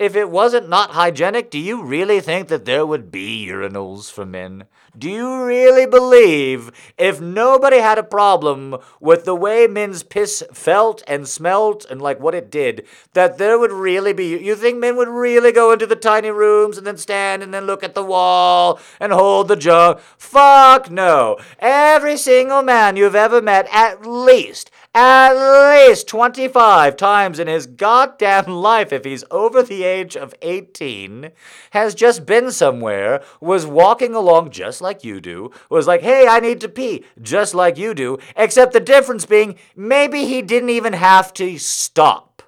if 0.00 0.16
it 0.16 0.30
wasn't 0.30 0.68
not 0.68 0.90
hygienic, 0.90 1.50
do 1.50 1.58
you 1.60 1.84
really 1.84 2.18
think 2.18 2.48
that 2.48 2.64
there 2.64 2.84
would 2.84 3.12
be 3.12 3.46
urinals 3.46 4.10
for 4.10 4.26
men? 4.26 4.64
Do 4.98 5.08
you 5.08 5.44
really 5.44 5.86
believe 5.86 6.72
if 6.96 7.20
nobody 7.20 7.78
had 7.78 7.98
a 7.98 8.02
problem 8.02 8.78
with 8.98 9.24
the 9.24 9.34
way 9.34 9.68
men's 9.68 10.02
piss 10.02 10.42
felt 10.52 11.04
and 11.06 11.28
smelt 11.28 11.84
and 11.88 12.02
like 12.02 12.18
what 12.18 12.34
it 12.34 12.50
did, 12.50 12.84
that 13.12 13.38
there 13.38 13.58
would 13.58 13.70
really 13.70 14.12
be. 14.12 14.36
You 14.38 14.56
think 14.56 14.78
men 14.78 14.96
would 14.96 15.08
really 15.08 15.52
go 15.52 15.70
into 15.70 15.86
the 15.86 15.94
tiny 15.94 16.30
rooms 16.30 16.78
and 16.78 16.86
then 16.86 16.96
stand 16.96 17.44
and 17.44 17.54
then 17.54 17.66
look 17.66 17.84
at 17.84 17.94
the 17.94 18.02
wall 18.02 18.80
and 18.98 19.12
hold 19.12 19.46
the 19.46 19.56
jug? 19.56 20.00
Fuck 20.16 20.90
no. 20.90 21.36
Every 21.60 22.16
single 22.16 22.62
man 22.62 22.96
you've 22.96 23.14
ever 23.14 23.40
met, 23.40 23.68
at 23.70 24.04
least, 24.04 24.70
at 25.00 25.86
least 25.86 26.08
25 26.08 26.96
times 26.96 27.38
in 27.38 27.46
his 27.46 27.68
goddamn 27.68 28.46
life, 28.46 28.92
if 28.92 29.04
he's 29.04 29.22
over 29.30 29.62
the 29.62 29.84
age 29.84 30.16
of 30.16 30.34
18, 30.42 31.30
has 31.70 31.94
just 31.94 32.26
been 32.26 32.50
somewhere, 32.50 33.22
was 33.40 33.64
walking 33.64 34.16
along 34.16 34.50
just 34.50 34.80
like 34.80 35.04
you 35.04 35.20
do, 35.20 35.52
was 35.70 35.86
like, 35.86 36.02
hey, 36.02 36.26
I 36.26 36.40
need 36.40 36.60
to 36.62 36.68
pee, 36.68 37.04
just 37.22 37.54
like 37.54 37.78
you 37.78 37.94
do, 37.94 38.18
except 38.34 38.72
the 38.72 38.80
difference 38.80 39.24
being 39.24 39.54
maybe 39.76 40.24
he 40.24 40.42
didn't 40.42 40.70
even 40.70 40.94
have 40.94 41.32
to 41.34 41.58
stop. 41.58 42.42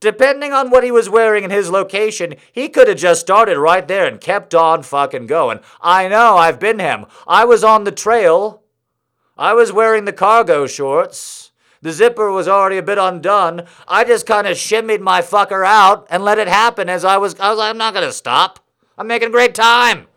Depending 0.00 0.52
on 0.52 0.68
what 0.68 0.84
he 0.84 0.90
was 0.90 1.08
wearing 1.08 1.42
in 1.42 1.50
his 1.50 1.70
location, 1.70 2.34
he 2.52 2.68
could 2.68 2.86
have 2.86 2.98
just 2.98 3.22
started 3.22 3.56
right 3.56 3.88
there 3.88 4.06
and 4.06 4.20
kept 4.20 4.54
on 4.54 4.82
fucking 4.82 5.26
going. 5.26 5.60
I 5.80 6.06
know, 6.06 6.36
I've 6.36 6.60
been 6.60 6.78
him. 6.78 7.06
I 7.26 7.46
was 7.46 7.64
on 7.64 7.84
the 7.84 7.92
trail. 7.92 8.62
I 9.38 9.54
was 9.54 9.72
wearing 9.72 10.04
the 10.04 10.12
cargo 10.12 10.66
shorts. 10.66 11.52
The 11.80 11.92
zipper 11.92 12.32
was 12.32 12.48
already 12.48 12.76
a 12.76 12.82
bit 12.82 12.98
undone. 12.98 13.66
I 13.86 14.02
just 14.02 14.26
kind 14.26 14.48
of 14.48 14.56
shimmied 14.56 15.00
my 15.00 15.20
fucker 15.20 15.64
out 15.64 16.08
and 16.10 16.24
let 16.24 16.38
it 16.38 16.48
happen 16.48 16.88
as 16.88 17.04
I 17.04 17.18
was. 17.18 17.38
I 17.38 17.50
was 17.50 17.58
like, 17.58 17.70
I'm 17.70 17.78
not 17.78 17.94
going 17.94 18.06
to 18.06 18.12
stop. 18.12 18.58
I'm 18.96 19.06
making 19.06 19.30
great 19.30 19.54
time. 19.54 20.08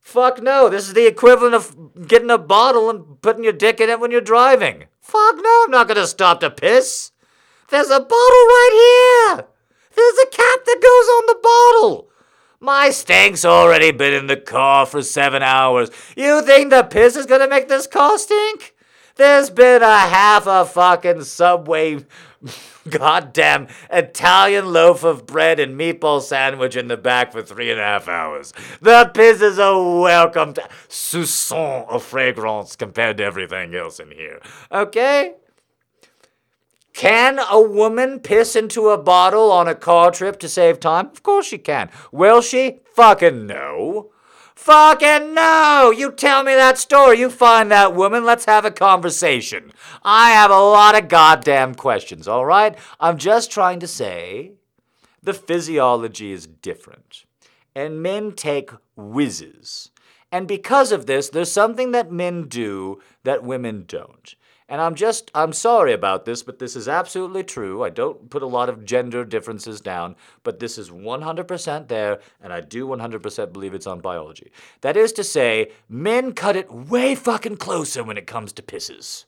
Fuck 0.00 0.42
no. 0.42 0.68
This 0.68 0.88
is 0.88 0.94
the 0.94 1.06
equivalent 1.06 1.54
of 1.54 2.08
getting 2.08 2.30
a 2.30 2.38
bottle 2.38 2.90
and 2.90 3.22
putting 3.22 3.44
your 3.44 3.52
dick 3.52 3.80
in 3.80 3.88
it 3.88 4.00
when 4.00 4.10
you're 4.10 4.20
driving. 4.20 4.86
Fuck 5.00 5.36
no. 5.36 5.62
I'm 5.64 5.70
not 5.70 5.86
going 5.86 5.98
to 5.98 6.06
stop 6.08 6.40
to 6.40 6.50
piss. 6.50 7.12
There's 7.68 7.90
a 7.90 8.00
bottle 8.00 8.10
right 8.10 9.36
here. 9.36 9.46
There's 9.94 10.18
a 10.18 10.30
cap 10.30 10.64
that 10.64 10.80
goes 10.82 11.08
on 11.08 11.26
the 11.28 11.38
bottle. 11.40 12.09
My 12.62 12.90
stink's 12.90 13.46
already 13.46 13.90
been 13.90 14.12
in 14.12 14.26
the 14.26 14.36
car 14.36 14.84
for 14.84 15.00
seven 15.00 15.42
hours. 15.42 15.90
You 16.14 16.42
think 16.42 16.68
the 16.68 16.82
piss 16.82 17.16
is 17.16 17.24
gonna 17.24 17.48
make 17.48 17.68
this 17.68 17.86
car 17.86 18.18
stink? 18.18 18.74
There's 19.16 19.48
been 19.48 19.82
a 19.82 19.98
half 19.98 20.46
a 20.46 20.66
fucking 20.66 21.24
Subway 21.24 22.04
goddamn 22.90 23.68
Italian 23.90 24.74
loaf 24.74 25.04
of 25.04 25.24
bread 25.24 25.58
and 25.58 25.80
meatball 25.80 26.20
sandwich 26.20 26.76
in 26.76 26.88
the 26.88 26.98
back 26.98 27.32
for 27.32 27.40
three 27.40 27.70
and 27.70 27.80
a 27.80 27.84
half 27.84 28.08
hours. 28.08 28.52
The 28.82 29.10
piss 29.14 29.40
is 29.40 29.58
a 29.58 29.72
welcome 29.78 30.52
soupçon 30.86 31.88
of 31.88 32.02
fragrance 32.02 32.76
compared 32.76 33.16
to 33.18 33.24
everything 33.24 33.74
else 33.74 34.00
in 34.00 34.10
here. 34.10 34.38
Okay? 34.70 35.32
Can 37.00 37.38
a 37.38 37.58
woman 37.58 38.20
piss 38.20 38.54
into 38.54 38.90
a 38.90 38.98
bottle 38.98 39.50
on 39.50 39.66
a 39.66 39.74
car 39.74 40.10
trip 40.10 40.38
to 40.40 40.50
save 40.50 40.80
time? 40.80 41.06
Of 41.06 41.22
course 41.22 41.46
she 41.46 41.56
can. 41.56 41.88
Will 42.12 42.42
she? 42.42 42.80
Fucking 42.94 43.46
no. 43.46 44.10
Fucking 44.54 45.32
no! 45.32 45.90
You 45.96 46.12
tell 46.12 46.44
me 46.44 46.54
that 46.54 46.76
story. 46.76 47.18
You 47.18 47.30
find 47.30 47.70
that 47.70 47.96
woman. 47.96 48.26
Let's 48.26 48.44
have 48.44 48.66
a 48.66 48.70
conversation. 48.70 49.72
I 50.02 50.32
have 50.32 50.50
a 50.50 50.60
lot 50.60 50.94
of 50.94 51.08
goddamn 51.08 51.74
questions, 51.74 52.28
all 52.28 52.44
right? 52.44 52.76
I'm 53.00 53.16
just 53.16 53.50
trying 53.50 53.80
to 53.80 53.86
say 53.86 54.52
the 55.22 55.32
physiology 55.32 56.32
is 56.32 56.46
different. 56.46 57.24
And 57.74 58.02
men 58.02 58.32
take 58.32 58.72
whizzes. 58.94 59.90
And 60.30 60.46
because 60.46 60.92
of 60.92 61.06
this, 61.06 61.30
there's 61.30 61.50
something 61.50 61.92
that 61.92 62.12
men 62.12 62.46
do 62.46 63.00
that 63.24 63.42
women 63.42 63.84
don't. 63.86 64.34
And 64.70 64.80
I'm 64.80 64.94
just, 64.94 65.32
I'm 65.34 65.52
sorry 65.52 65.92
about 65.92 66.24
this, 66.24 66.44
but 66.44 66.60
this 66.60 66.76
is 66.76 66.86
absolutely 66.86 67.42
true. 67.42 67.82
I 67.82 67.90
don't 67.90 68.30
put 68.30 68.44
a 68.44 68.46
lot 68.46 68.68
of 68.68 68.84
gender 68.84 69.24
differences 69.24 69.80
down, 69.80 70.14
but 70.44 70.60
this 70.60 70.78
is 70.78 70.90
100% 70.90 71.88
there, 71.88 72.20
and 72.40 72.52
I 72.52 72.60
do 72.60 72.86
100% 72.86 73.52
believe 73.52 73.74
it's 73.74 73.88
on 73.88 73.98
biology. 73.98 74.52
That 74.82 74.96
is 74.96 75.12
to 75.14 75.24
say, 75.24 75.72
men 75.88 76.34
cut 76.34 76.54
it 76.54 76.72
way 76.72 77.16
fucking 77.16 77.56
closer 77.56 78.04
when 78.04 78.16
it 78.16 78.28
comes 78.28 78.52
to 78.52 78.62
pisses. 78.62 79.24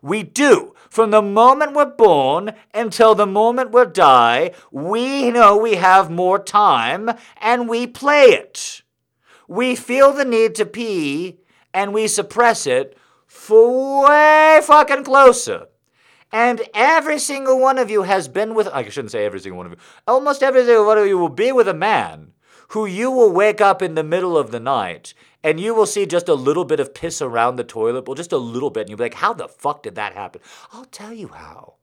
We 0.00 0.22
do. 0.22 0.74
From 0.88 1.10
the 1.10 1.20
moment 1.20 1.74
we're 1.74 1.84
born 1.84 2.54
until 2.72 3.14
the 3.14 3.26
moment 3.26 3.72
we 3.72 3.84
die, 3.84 4.52
we 4.70 5.30
know 5.30 5.58
we 5.58 5.74
have 5.74 6.10
more 6.10 6.38
time 6.38 7.10
and 7.36 7.68
we 7.68 7.86
play 7.86 8.28
it. 8.28 8.80
We 9.46 9.76
feel 9.76 10.14
the 10.14 10.24
need 10.24 10.54
to 10.54 10.64
pee 10.64 11.40
and 11.74 11.92
we 11.92 12.08
suppress 12.08 12.66
it 12.66 12.96
way 13.50 14.60
fucking 14.62 15.04
closer. 15.04 15.66
And 16.32 16.62
every 16.74 17.18
single 17.18 17.58
one 17.58 17.78
of 17.78 17.90
you 17.90 18.02
has 18.02 18.28
been 18.28 18.54
with, 18.54 18.68
I 18.68 18.88
shouldn't 18.88 19.10
say 19.10 19.24
every 19.24 19.40
single 19.40 19.58
one 19.58 19.66
of 19.66 19.72
you, 19.72 19.78
almost 20.06 20.42
every 20.42 20.64
single 20.64 20.86
one 20.86 20.98
of 20.98 21.06
you 21.06 21.18
will 21.18 21.28
be 21.28 21.50
with 21.50 21.66
a 21.66 21.74
man 21.74 22.32
who 22.68 22.86
you 22.86 23.10
will 23.10 23.32
wake 23.32 23.60
up 23.60 23.82
in 23.82 23.96
the 23.96 24.04
middle 24.04 24.38
of 24.38 24.52
the 24.52 24.60
night 24.60 25.12
and 25.42 25.58
you 25.58 25.74
will 25.74 25.86
see 25.86 26.06
just 26.06 26.28
a 26.28 26.34
little 26.34 26.64
bit 26.64 26.80
of 26.80 26.94
piss 26.94 27.20
around 27.20 27.56
the 27.56 27.64
toilet, 27.64 28.06
well, 28.06 28.14
just 28.14 28.32
a 28.32 28.38
little 28.38 28.70
bit, 28.70 28.82
and 28.82 28.90
you'll 28.90 28.98
be 28.98 29.04
like, 29.04 29.14
how 29.14 29.32
the 29.32 29.48
fuck 29.48 29.82
did 29.82 29.94
that 29.94 30.12
happen? 30.12 30.40
I'll 30.72 30.84
tell 30.84 31.12
you 31.12 31.28
how. 31.28 31.74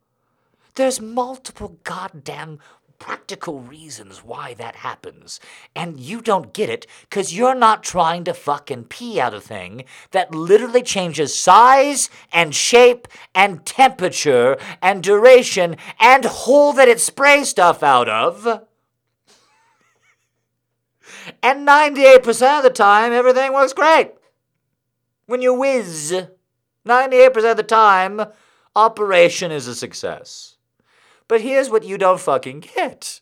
There's 0.76 1.02
multiple 1.02 1.80
goddamn 1.84 2.60
practical 3.00 3.60
reasons 3.60 4.24
why 4.24 4.54
that 4.56 4.78
happens. 4.78 5.40
And 5.76 6.00
you 6.00 6.22
don't 6.22 6.54
get 6.54 6.70
it 6.70 6.88
because 7.02 7.34
you're 7.34 7.56
not 7.56 7.84
trying 7.84 8.24
to 8.26 8.34
fucking 8.34 8.86
pee 8.86 9.20
out 9.20 9.34
a 9.34 9.42
thing 9.42 9.86
that 10.12 10.34
literally 10.34 10.82
changes 10.82 11.38
size 11.38 12.10
and 12.32 12.54
shape 12.56 13.08
and 13.36 13.66
temperature 13.66 14.58
and 14.82 15.04
duration 15.04 15.78
and 16.00 16.26
hole 16.26 16.74
that 16.74 16.88
it 16.88 17.00
sprays 17.00 17.50
stuff 17.50 17.84
out 17.84 18.10
of. 18.10 18.64
And 21.44 21.68
98% 21.68 22.58
of 22.58 22.64
the 22.64 22.70
time, 22.70 23.12
everything 23.12 23.54
works 23.54 23.74
great. 23.74 24.14
When 25.26 25.42
you 25.42 25.54
whiz, 25.54 26.14
98% 26.88 27.52
of 27.52 27.58
the 27.58 27.64
time, 27.64 28.22
operation 28.76 29.52
is 29.52 29.68
a 29.68 29.76
success. 29.76 30.57
But 31.28 31.42
here's 31.42 31.70
what 31.70 31.84
you 31.84 31.98
don't 31.98 32.20
fucking 32.20 32.62
get. 32.76 33.22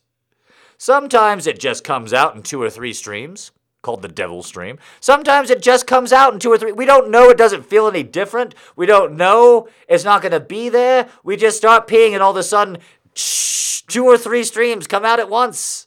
Sometimes 0.78 1.46
it 1.46 1.58
just 1.58 1.84
comes 1.84 2.12
out 2.12 2.36
in 2.36 2.42
two 2.42 2.62
or 2.62 2.70
three 2.70 2.92
streams, 2.92 3.50
called 3.82 4.02
the 4.02 4.08
devil 4.08 4.42
stream. 4.42 4.78
Sometimes 5.00 5.50
it 5.50 5.62
just 5.62 5.86
comes 5.86 6.12
out 6.12 6.32
in 6.32 6.38
two 6.38 6.50
or 6.50 6.58
three. 6.58 6.72
We 6.72 6.84
don't 6.84 7.10
know 7.10 7.30
it 7.30 7.38
doesn't 7.38 7.66
feel 7.66 7.88
any 7.88 8.02
different. 8.02 8.54
We 8.76 8.86
don't 8.86 9.16
know 9.16 9.68
it's 9.88 10.04
not 10.04 10.22
going 10.22 10.32
to 10.32 10.40
be 10.40 10.68
there. 10.68 11.08
We 11.24 11.36
just 11.36 11.56
start 11.56 11.88
peeing, 11.88 12.12
and 12.12 12.22
all 12.22 12.32
of 12.32 12.36
a 12.36 12.42
sudden, 12.42 12.78
two 13.14 14.04
or 14.04 14.18
three 14.18 14.44
streams 14.44 14.86
come 14.86 15.04
out 15.04 15.20
at 15.20 15.30
once. 15.30 15.86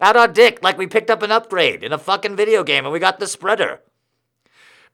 Out 0.00 0.16
our 0.16 0.28
dick, 0.28 0.62
like 0.62 0.76
we 0.76 0.86
picked 0.86 1.10
up 1.10 1.22
an 1.22 1.32
upgrade 1.32 1.82
in 1.82 1.92
a 1.92 1.98
fucking 1.98 2.36
video 2.36 2.62
game 2.62 2.84
and 2.84 2.92
we 2.92 2.98
got 2.98 3.18
the 3.18 3.26
spreader. 3.26 3.80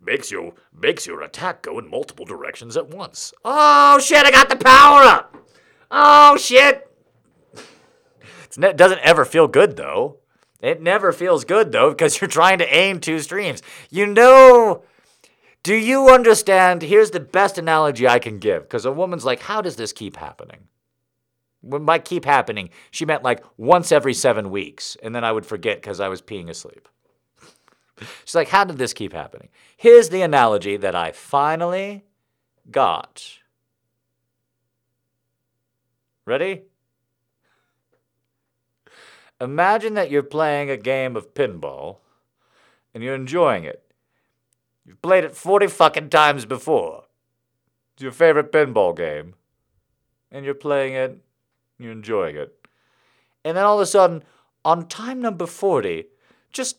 Makes 0.01 0.31
you 0.31 0.55
makes 0.73 1.07
your 1.07 1.23
attack 1.23 1.63
go 1.63 1.79
in 1.79 1.91
multiple 1.91 2.25
directions 2.25 2.77
at 2.77 2.89
once. 2.89 3.33
Oh 3.45 3.99
shit, 3.99 4.25
I 4.25 4.31
got 4.31 4.49
the 4.49 4.57
power 4.57 5.03
up! 5.03 5.42
Oh 5.95 6.39
shit! 6.39 6.91
it 8.57 8.77
doesn't 8.77 9.01
ever 9.01 9.27
feel 9.27 9.47
good 9.47 9.77
though. 9.77 10.19
It 10.63 10.81
never 10.81 11.13
feels 11.13 11.45
good 11.45 11.71
though 11.71 11.91
because 11.91 12.19
you're 12.21 12.29
trying 12.29 12.59
to 12.59 12.75
aim 12.75 12.99
two 12.99 13.19
streams. 13.19 13.63
You 13.91 14.07
know, 14.07 14.85
do 15.63 15.75
you 15.75 16.09
understand? 16.09 16.81
Here's 16.81 17.11
the 17.11 17.21
best 17.21 17.59
analogy 17.59 18.09
I 18.09 18.19
can 18.19 18.39
give 18.39 18.63
because 18.63 18.87
a 18.87 18.93
woman's 18.93 19.27
like, 19.27 19.41
how 19.41 19.61
does 19.61 19.77
this 19.77 19.93
keep 19.93 20.17
happening? 20.17 20.69
When 21.61 21.85
by 21.85 21.99
keep 21.99 22.25
happening, 22.25 22.71
she 22.91 23.05
meant 23.05 23.23
like 23.23 23.45
once 23.59 23.93
every 23.93 24.15
seven 24.15 24.51
weeks, 24.51 24.97
and 25.03 25.15
then 25.15 25.25
I 25.25 25.33
would 25.33 25.47
forget 25.47 25.81
because 25.81 26.01
I 26.01 26.09
was 26.09 26.23
peeing 26.23 26.49
asleep. 26.49 26.89
She's 28.25 28.35
like, 28.35 28.49
how 28.49 28.65
did 28.65 28.79
this 28.79 28.95
keep 28.95 29.13
happening? 29.13 29.51
Here's 29.77 30.09
the 30.09 30.23
analogy 30.23 30.79
that 30.79 30.97
I 30.97 31.13
finally 31.13 32.05
got. 32.71 33.42
Ready? 36.25 36.63
Imagine 39.41 39.95
that 39.95 40.11
you're 40.11 40.23
playing 40.23 40.71
a 40.71 40.77
game 40.77 41.17
of 41.17 41.35
pinball 41.35 41.99
and 42.95 43.03
you're 43.03 43.15
enjoying 43.15 43.65
it. 43.65 43.83
You've 44.85 45.03
played 45.03 45.25
it 45.25 45.35
40 45.35 45.67
fucking 45.67 46.11
times 46.11 46.45
before. 46.45 47.05
It's 47.95 48.03
your 48.03 48.13
favorite 48.13 48.53
pinball 48.53 48.97
game. 48.97 49.35
And 50.31 50.45
you're 50.45 50.55
playing 50.55 50.95
it, 50.95 51.19
you're 51.79 51.93
enjoying 51.93 52.37
it. 52.37 52.67
And 53.45 53.57
then 53.57 53.65
all 53.65 53.77
of 53.77 53.83
a 53.83 53.87
sudden, 53.87 54.23
on 54.65 54.87
time 54.87 55.21
number 55.21 55.47
40, 55.47 56.05
just 56.53 56.79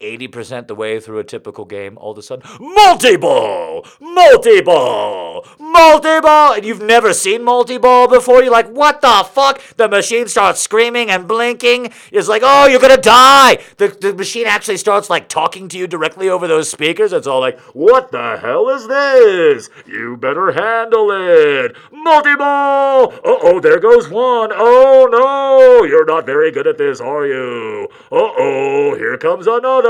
80% 0.00 0.68
the 0.68 0.76
way 0.76 1.00
through 1.00 1.18
a 1.18 1.24
typical 1.24 1.64
game, 1.64 1.98
all 1.98 2.12
of 2.12 2.18
a 2.18 2.22
sudden, 2.22 2.48
multi-ball! 2.60 3.84
Multi-ball! 3.98 5.44
Multi-ball! 5.58 6.52
And 6.54 6.64
you've 6.64 6.80
never 6.80 7.12
seen 7.12 7.42
multi-ball 7.42 8.06
before? 8.06 8.44
You're 8.44 8.52
like, 8.52 8.68
what 8.68 9.00
the 9.00 9.26
fuck? 9.28 9.60
The 9.76 9.88
machine 9.88 10.28
starts 10.28 10.60
screaming 10.60 11.10
and 11.10 11.26
blinking. 11.26 11.92
It's 12.12 12.28
like, 12.28 12.42
oh, 12.44 12.68
you're 12.68 12.80
gonna 12.80 12.96
die! 12.96 13.58
The, 13.78 13.88
the 13.88 14.14
machine 14.14 14.46
actually 14.46 14.76
starts 14.76 15.10
like 15.10 15.28
talking 15.28 15.68
to 15.70 15.76
you 15.76 15.88
directly 15.88 16.28
over 16.28 16.46
those 16.46 16.70
speakers. 16.70 17.12
It's 17.12 17.26
all 17.26 17.40
like, 17.40 17.58
what 17.74 18.12
the 18.12 18.38
hell 18.40 18.68
is 18.68 18.86
this? 18.86 19.68
You 19.84 20.16
better 20.16 20.52
handle 20.52 21.10
it! 21.10 21.76
Multi-ball! 21.90 23.14
Uh-oh, 23.14 23.58
there 23.58 23.80
goes 23.80 24.08
one. 24.08 24.52
Oh 24.54 25.08
no! 25.10 25.84
You're 25.84 26.06
not 26.06 26.24
very 26.24 26.52
good 26.52 26.68
at 26.68 26.78
this, 26.78 27.00
are 27.00 27.26
you? 27.26 27.88
Uh-oh, 28.12 28.94
here 28.96 29.18
comes 29.18 29.48
another. 29.48 29.87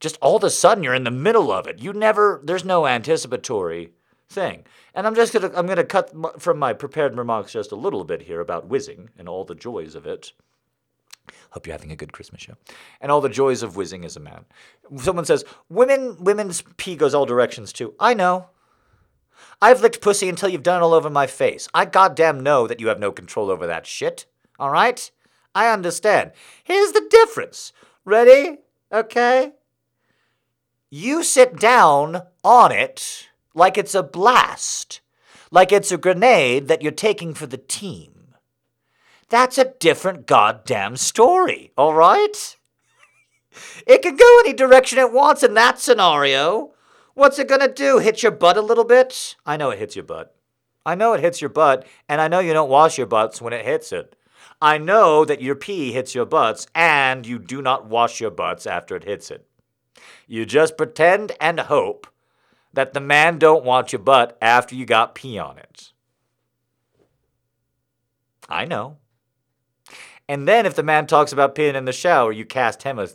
Just 0.00 0.16
all 0.22 0.36
of 0.36 0.44
a 0.44 0.50
sudden 0.50 0.82
you're 0.82 0.94
in 0.94 1.04
the 1.04 1.10
middle 1.10 1.52
of 1.52 1.66
it. 1.66 1.78
You 1.78 1.92
never 1.92 2.40
there's 2.42 2.64
no 2.64 2.86
anticipatory 2.86 3.92
thing. 4.28 4.64
And 4.94 5.06
I'm 5.06 5.14
just 5.14 5.32
gonna 5.32 5.50
I'm 5.54 5.66
gonna 5.66 5.84
cut 5.84 6.12
from 6.40 6.58
my 6.58 6.72
prepared 6.72 7.16
remarks 7.16 7.52
just 7.52 7.72
a 7.72 7.76
little 7.76 8.04
bit 8.04 8.22
here 8.22 8.40
about 8.40 8.66
whizzing 8.66 9.10
and 9.18 9.28
all 9.28 9.44
the 9.44 9.54
joys 9.54 9.94
of 9.94 10.06
it. 10.06 10.32
Hope 11.50 11.66
you're 11.66 11.74
having 11.74 11.92
a 11.92 11.96
good 11.96 12.12
Christmas 12.12 12.42
show. 12.42 12.54
And 13.00 13.12
all 13.12 13.20
the 13.20 13.28
joys 13.28 13.62
of 13.62 13.76
whizzing 13.76 14.04
as 14.04 14.16
a 14.16 14.20
man. 14.20 14.44
Someone 14.96 15.24
says, 15.24 15.44
Women 15.68 16.16
women's 16.22 16.62
pee 16.76 16.96
goes 16.96 17.14
all 17.14 17.26
directions 17.26 17.72
too. 17.72 17.94
I 18.00 18.14
know. 18.14 18.48
I've 19.62 19.80
licked 19.82 20.00
pussy 20.00 20.28
until 20.28 20.48
you've 20.48 20.62
done 20.62 20.80
it 20.80 20.84
all 20.84 20.94
over 20.94 21.10
my 21.10 21.26
face. 21.26 21.68
I 21.74 21.84
goddamn 21.84 22.40
know 22.40 22.66
that 22.66 22.80
you 22.80 22.88
have 22.88 22.98
no 22.98 23.12
control 23.12 23.50
over 23.50 23.66
that 23.66 23.86
shit. 23.86 24.26
All 24.58 24.70
right? 24.70 25.10
I 25.54 25.72
understand. 25.72 26.32
Here's 26.62 26.92
the 26.92 27.06
difference. 27.10 27.72
Ready? 28.04 28.58
Okay? 28.92 29.52
You 30.90 31.22
sit 31.22 31.56
down 31.56 32.22
on 32.42 32.72
it 32.72 33.28
like 33.54 33.78
it's 33.78 33.94
a 33.94 34.02
blast, 34.02 35.00
like 35.50 35.72
it's 35.72 35.92
a 35.92 35.98
grenade 35.98 36.68
that 36.68 36.82
you're 36.82 36.92
taking 36.92 37.34
for 37.34 37.46
the 37.46 37.58
team. 37.58 38.34
That's 39.28 39.58
a 39.58 39.72
different 39.78 40.26
goddamn 40.26 40.96
story, 40.96 41.72
all 41.76 41.94
right? 41.94 42.56
It 43.86 44.02
can 44.02 44.16
go 44.16 44.40
any 44.40 44.52
direction 44.52 44.98
it 44.98 45.12
wants 45.12 45.42
in 45.42 45.54
that 45.54 45.78
scenario. 45.78 46.72
What's 47.14 47.38
it 47.38 47.48
gonna 47.48 47.72
do? 47.72 47.98
Hit 47.98 48.22
your 48.22 48.32
butt 48.32 48.56
a 48.56 48.62
little 48.62 48.84
bit? 48.84 49.36
I 49.46 49.56
know 49.56 49.70
it 49.70 49.78
hits 49.78 49.94
your 49.94 50.04
butt. 50.04 50.34
I 50.84 50.94
know 50.94 51.12
it 51.12 51.20
hits 51.20 51.40
your 51.40 51.50
butt, 51.50 51.86
and 52.08 52.20
I 52.20 52.28
know 52.28 52.40
you 52.40 52.52
don't 52.52 52.70
wash 52.70 52.98
your 52.98 53.06
butts 53.06 53.40
when 53.40 53.52
it 53.52 53.64
hits 53.64 53.92
it. 53.92 54.16
I 54.62 54.78
know 54.78 55.24
that 55.24 55.40
your 55.40 55.54
pee 55.54 55.92
hits 55.92 56.14
your 56.14 56.26
butts 56.26 56.66
and 56.74 57.26
you 57.26 57.38
do 57.38 57.62
not 57.62 57.86
wash 57.86 58.20
your 58.20 58.30
butts 58.30 58.66
after 58.66 58.94
it 58.94 59.04
hits 59.04 59.30
it. 59.30 59.46
You 60.26 60.44
just 60.44 60.76
pretend 60.76 61.32
and 61.40 61.60
hope 61.60 62.06
that 62.72 62.92
the 62.92 63.00
man 63.00 63.38
don't 63.38 63.64
want 63.64 63.92
your 63.92 64.00
butt 64.00 64.36
after 64.40 64.74
you 64.74 64.84
got 64.84 65.14
pee 65.14 65.38
on 65.38 65.58
it. 65.58 65.92
I 68.48 68.64
know. 68.64 68.98
And 70.28 70.46
then 70.46 70.66
if 70.66 70.74
the 70.74 70.82
man 70.82 71.06
talks 71.06 71.32
about 71.32 71.54
peeing 71.54 71.74
in 71.74 71.86
the 71.86 71.92
shower, 71.92 72.30
you 72.30 72.44
cast 72.44 72.82
him 72.84 72.98
a, 72.98 73.08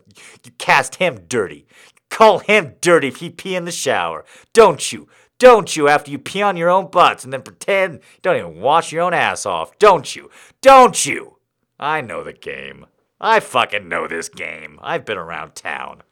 you 0.43 0.51
cast 0.57 0.95
him 0.95 1.21
dirty. 1.27 1.65
Call 2.09 2.39
him 2.39 2.75
dirty 2.81 3.07
if 3.07 3.17
he 3.17 3.29
pee 3.29 3.55
in 3.55 3.65
the 3.65 3.71
shower. 3.71 4.25
Don't 4.51 4.91
you? 4.91 5.07
Don't 5.37 5.75
you, 5.75 5.87
after 5.87 6.11
you 6.11 6.17
pee 6.17 6.41
on 6.41 6.57
your 6.57 6.69
own 6.69 6.89
butts 6.89 7.23
and 7.23 7.31
then 7.31 7.41
pretend 7.41 7.95
you 7.95 7.99
don't 8.21 8.37
even 8.37 8.61
wash 8.61 8.91
your 8.91 9.03
own 9.03 9.13
ass 9.13 9.45
off? 9.45 9.77
Don't 9.79 10.15
you? 10.15 10.29
Don't 10.61 11.05
you? 11.05 11.34
I 11.79 12.01
know 12.01 12.23
the 12.23 12.33
game. 12.33 12.85
I 13.19 13.39
fucking 13.39 13.87
know 13.87 14.07
this 14.07 14.29
game. 14.29 14.79
I've 14.81 15.05
been 15.05 15.17
around 15.17 15.55
town. 15.55 16.03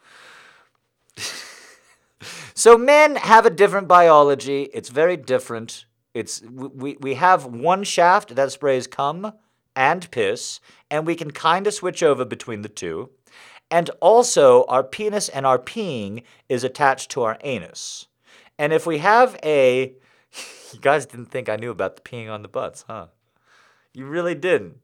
so 2.53 2.77
men 2.77 3.15
have 3.15 3.45
a 3.45 3.49
different 3.49 3.87
biology. 3.87 4.63
It's 4.73 4.89
very 4.89 5.17
different. 5.17 5.85
It's 6.13 6.41
we, 6.41 6.97
we 6.99 7.15
have 7.15 7.45
one 7.45 7.83
shaft 7.83 8.35
that 8.35 8.51
sprays 8.51 8.87
cum 8.87 9.33
and 9.75 10.09
piss, 10.11 10.59
and 10.89 11.07
we 11.07 11.15
can 11.15 11.31
kind 11.31 11.65
of 11.67 11.73
switch 11.73 12.03
over 12.03 12.23
between 12.25 12.61
the 12.61 12.69
two. 12.69 13.09
And 13.71 13.89
also, 14.01 14.65
our 14.65 14.83
penis 14.83 15.29
and 15.29 15.45
our 15.45 15.57
peeing 15.57 16.23
is 16.47 16.63
attached 16.63 17.09
to 17.11 17.23
our 17.23 17.37
anus. 17.41 18.07
And 18.57 18.71
if 18.73 18.85
we 18.85 18.99
have 18.99 19.37
a. 19.43 19.93
You 20.73 20.79
guys 20.79 21.05
didn't 21.05 21.27
think 21.27 21.49
I 21.49 21.55
knew 21.55 21.69
about 21.69 21.97
the 21.97 22.01
peeing 22.01 22.31
on 22.31 22.41
the 22.41 22.47
butts, 22.47 22.83
huh? 22.87 23.05
You 23.93 24.07
really 24.07 24.33
didn't. 24.33 24.77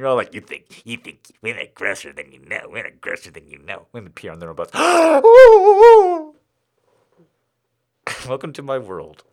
You're 0.00 0.08
all 0.08 0.16
like, 0.16 0.32
you 0.32 0.40
think, 0.40 0.80
you 0.86 0.96
think 0.96 1.30
we're 1.42 1.62
grosser 1.74 2.10
than 2.10 2.32
you 2.32 2.38
know. 2.38 2.70
We're 2.70 2.90
grosser 3.02 3.30
than 3.30 3.46
you 3.48 3.58
know. 3.58 3.86
Women 3.92 4.12
pee 4.12 4.30
on 4.30 4.38
their 4.38 4.48
own 4.48 4.56
butts. 4.56 4.72
Welcome 8.26 8.54
to 8.54 8.62
my 8.62 8.78
world. 8.78 9.24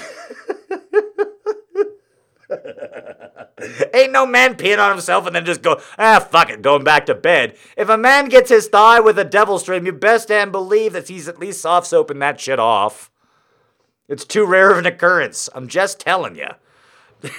Ain't 3.94 4.12
no 4.12 4.26
man 4.26 4.54
peeing 4.54 4.78
on 4.78 4.90
himself 4.90 5.26
and 5.26 5.34
then 5.34 5.44
just 5.44 5.62
go, 5.62 5.80
ah, 5.98 6.20
fuck 6.20 6.50
it, 6.50 6.62
going 6.62 6.84
back 6.84 7.06
to 7.06 7.14
bed. 7.14 7.56
If 7.76 7.88
a 7.88 7.98
man 7.98 8.28
gets 8.28 8.50
his 8.50 8.68
thigh 8.68 9.00
with 9.00 9.18
a 9.18 9.24
devil 9.24 9.58
stream, 9.58 9.86
you 9.86 9.92
best 9.92 10.28
damn 10.28 10.52
believe 10.52 10.92
that 10.92 11.08
he's 11.08 11.28
at 11.28 11.38
least 11.38 11.60
soft 11.60 11.86
soaping 11.86 12.18
that 12.20 12.40
shit 12.40 12.58
off. 12.58 13.10
It's 14.08 14.24
too 14.24 14.46
rare 14.46 14.70
of 14.70 14.78
an 14.78 14.86
occurrence. 14.86 15.48
I'm 15.54 15.68
just 15.68 16.00
telling 16.00 16.36
you. 16.36 16.48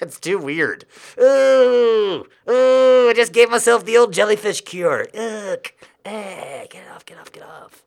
it's 0.00 0.18
too 0.18 0.38
weird. 0.38 0.86
Ooh, 1.20 2.24
ooh, 2.48 3.08
I 3.08 3.12
just 3.14 3.32
gave 3.32 3.50
myself 3.50 3.84
the 3.84 3.98
old 3.98 4.12
jellyfish 4.12 4.62
cure. 4.62 5.06
Ugh. 5.14 5.72
Hey, 6.04 6.66
get 6.70 6.88
off, 6.88 7.04
get 7.04 7.18
off, 7.18 7.30
get 7.32 7.42
off. 7.42 7.84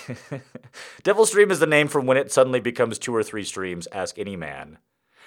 Devil 1.02 1.26
Stream 1.26 1.50
is 1.50 1.60
the 1.60 1.66
name 1.66 1.88
for 1.88 2.00
when 2.00 2.16
it 2.16 2.32
suddenly 2.32 2.60
becomes 2.60 2.98
two 2.98 3.14
or 3.14 3.22
three 3.22 3.44
streams. 3.44 3.88
Ask 3.92 4.18
any 4.18 4.36
man. 4.36 4.78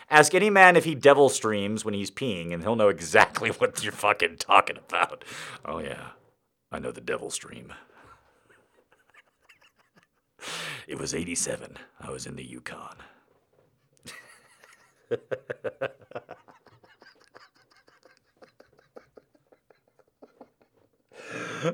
Ask 0.09 0.35
any 0.35 0.49
man 0.49 0.75
if 0.75 0.85
he 0.85 0.93
devil 0.93 1.29
streams 1.29 1.83
when 1.83 1.95
he's 1.95 2.11
peeing, 2.11 2.53
and 2.53 2.61
he'll 2.61 2.75
know 2.75 2.89
exactly 2.89 3.49
what 3.57 3.83
you're 3.83 3.91
fucking 3.91 4.37
talking 4.37 4.77
about. 4.77 5.25
Oh, 5.63 5.79
yeah. 5.79 6.09
I 6.71 6.79
know 6.79 6.91
the 6.91 7.01
devil 7.01 7.31
stream. 7.31 7.73
it 10.87 10.99
was 10.99 11.15
87. 11.15 11.77
I 11.99 12.11
was 12.11 12.25
in 12.25 12.35
the 12.35 12.43
Yukon. 12.43 12.97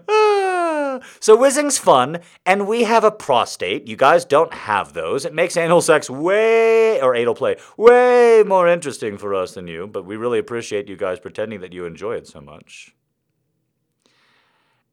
Ah. 0.08 1.00
So 1.20 1.36
whizzing's 1.36 1.78
fun, 1.78 2.20
and 2.46 2.68
we 2.68 2.84
have 2.84 3.04
a 3.04 3.12
prostate. 3.12 3.88
You 3.88 3.96
guys 3.96 4.26
don't 4.26 4.54
have 4.54 4.94
those. 4.94 5.26
It 5.26 5.34
makes 5.34 5.58
anal 5.58 5.82
sex 5.82 6.10
way, 6.10 7.02
or 7.02 7.16
anal 7.16 7.36
play, 7.36 7.58
way 7.78 8.44
more 8.46 8.68
interesting 8.68 9.18
for 9.18 9.34
us 9.34 9.54
than 9.54 9.68
you, 9.68 9.88
but 9.88 10.06
we 10.06 10.16
really 10.16 10.40
appreciate 10.40 10.88
you 10.88 10.96
guys 10.96 11.20
pretending 11.20 11.62
that 11.62 11.74
you 11.74 11.86
enjoy 11.86 12.16
it 12.16 12.28
so 12.28 12.42
much. 12.42 12.94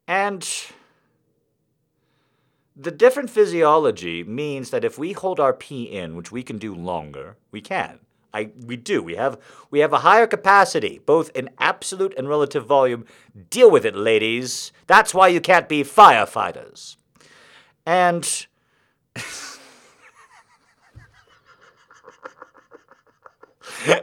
And 0.07 0.47
the 2.75 2.91
different 2.91 3.29
physiology 3.29 4.23
means 4.23 4.69
that 4.69 4.85
if 4.85 4.97
we 4.97 5.11
hold 5.11 5.39
our 5.39 5.53
pee 5.53 5.83
in, 5.83 6.15
which 6.15 6.31
we 6.31 6.43
can 6.43 6.57
do 6.57 6.73
longer, 6.73 7.37
we 7.51 7.61
can. 7.61 7.99
I 8.33 8.51
we 8.65 8.75
do. 8.75 9.01
We 9.01 9.15
have 9.15 9.39
we 9.71 9.79
have 9.79 9.93
a 9.93 9.99
higher 9.99 10.27
capacity, 10.27 10.99
both 11.05 11.31
in 11.35 11.49
absolute 11.57 12.13
and 12.17 12.29
relative 12.29 12.65
volume. 12.65 13.05
Deal 13.49 13.71
with 13.71 13.85
it, 13.85 13.95
ladies. 13.95 14.71
That's 14.87 15.13
why 15.13 15.29
you 15.29 15.41
can't 15.41 15.69
be 15.69 15.83
firefighters. 15.83 16.97
And 17.85 18.47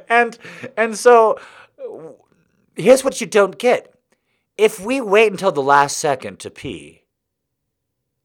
and 0.09 0.39
and 0.77 0.97
so 0.97 1.39
here's 2.75 3.05
what 3.05 3.21
you 3.21 3.27
don't 3.27 3.59
get. 3.59 3.93
If 4.59 4.81
we 4.81 5.01
wait 5.01 5.31
until 5.31 5.53
the 5.53 5.63
last 5.63 5.99
second 5.99 6.41
to 6.41 6.51
pee, 6.51 7.05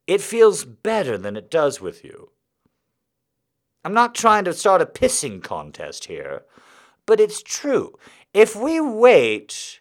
it 0.07 0.21
feels 0.21 0.65
better 0.65 1.17
than 1.17 1.35
it 1.35 1.51
does 1.51 1.81
with 1.81 2.03
you. 2.03 2.31
I'm 3.83 3.93
not 3.93 4.15
trying 4.15 4.45
to 4.45 4.53
start 4.53 4.81
a 4.81 4.85
pissing 4.85 5.43
contest 5.43 6.05
here, 6.05 6.43
but 7.05 7.19
it's 7.19 7.41
true. 7.41 7.97
If 8.33 8.55
we 8.55 8.79
wait, 8.79 9.79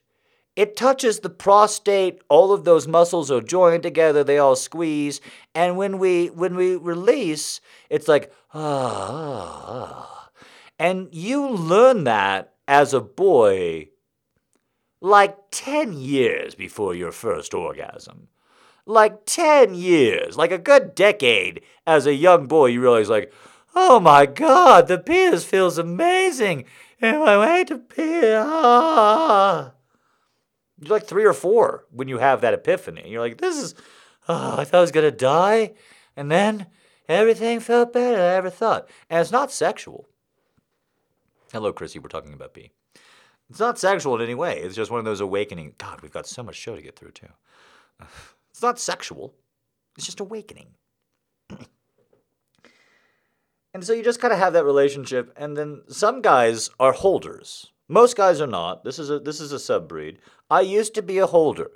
it 0.56 0.76
touches 0.76 1.20
the 1.20 1.30
prostate, 1.30 2.20
all 2.28 2.52
of 2.52 2.64
those 2.64 2.88
muscles 2.88 3.30
are 3.30 3.40
joined 3.40 3.82
together, 3.82 4.24
they 4.24 4.38
all 4.38 4.56
squeeze, 4.56 5.20
and 5.54 5.76
when 5.76 5.98
we 5.98 6.28
when 6.28 6.56
we 6.56 6.76
release, 6.76 7.60
it's 7.88 8.08
like 8.08 8.32
ah. 8.54 9.64
ah. 9.66 10.30
And 10.78 11.08
you 11.12 11.46
learn 11.46 12.04
that 12.04 12.54
as 12.66 12.94
a 12.94 13.02
boy 13.02 13.90
like 15.00 15.36
10 15.50 15.92
years 15.94 16.54
before 16.54 16.94
your 16.94 17.12
first 17.12 17.54
orgasm. 17.54 18.28
Like 18.86 19.26
10 19.26 19.74
years, 19.74 20.36
like 20.36 20.52
a 20.52 20.58
good 20.58 20.94
decade 20.94 21.62
as 21.86 22.06
a 22.06 22.14
young 22.14 22.46
boy, 22.46 22.66
you 22.66 22.80
realize 22.80 23.08
like, 23.08 23.32
Oh 23.74 24.00
my 24.00 24.26
God, 24.26 24.88
the 24.88 24.98
penis 24.98 25.44
feels 25.44 25.78
amazing. 25.78 26.64
And 27.00 27.16
I 27.16 27.38
wait 27.38 27.68
to 27.68 27.78
pee. 27.78 28.35
Ah. 28.35 29.72
You're 30.78 30.90
like 30.90 31.06
three 31.06 31.24
or 31.24 31.33
four 31.33 31.87
when 31.90 32.09
you 32.09 32.18
have 32.18 32.40
that 32.40 32.54
epiphany. 32.54 33.09
You're 33.09 33.20
like, 33.20 33.38
this 33.38 33.56
is, 33.56 33.74
oh, 34.28 34.56
I 34.59 34.64
thought 34.64 34.78
I 34.78 34.80
was 34.80 34.92
going 34.92 35.11
to 35.11 35.16
die. 35.16 35.72
And 36.16 36.30
then 36.30 36.66
everything 37.09 37.61
felt 37.61 37.92
better 37.92 38.16
than 38.16 38.20
I 38.20 38.35
ever 38.35 38.50
thought. 38.50 38.88
And 39.09 39.20
it's 39.20 39.33
not 39.33 39.52
sexual. 39.52 40.06
Hello, 41.52 41.72
Chrissy. 41.72 41.98
We're 41.98 42.09
talking 42.09 42.33
about 42.33 42.54
pee. 42.54 42.70
It's 43.48 43.61
not 43.61 43.78
sexual 43.78 44.14
in 44.16 44.22
any 44.22 44.35
way. 44.35 44.59
It's 44.59 44.76
just 44.76 44.90
one 44.90 45.00
of 45.00 45.04
those 45.04 45.20
awakening. 45.20 45.74
God, 45.78 46.00
we've 46.02 46.12
got 46.12 46.26
so 46.26 46.42
much 46.42 46.56
show 46.56 46.76
to 46.76 46.83
get 46.83 46.96
through, 46.96 47.12
too. 47.12 47.28
It's 48.50 48.62
not 48.62 48.78
sexual, 48.78 49.35
it's 49.96 50.04
just 50.04 50.20
awakening. 50.20 50.74
And 53.72 53.85
so 53.85 53.92
you 53.92 54.02
just 54.02 54.20
kind 54.20 54.33
of 54.33 54.38
have 54.38 54.52
that 54.54 54.64
relationship, 54.64 55.33
and 55.37 55.56
then 55.56 55.83
some 55.88 56.22
guys 56.22 56.70
are 56.80 56.92
holders. 56.92 57.72
Most 57.88 58.16
guys 58.16 58.40
are 58.40 58.46
not. 58.46 58.85
This 58.85 58.98
is 58.98 59.11
a 59.11 59.18
this 59.18 59.40
is 59.40 59.52
a 59.52 59.56
subbreed. 59.56 60.18
I 60.50 60.61
used 60.62 60.94
to 60.94 61.02
be 61.02 61.18
a 61.18 61.26
holder, 61.26 61.70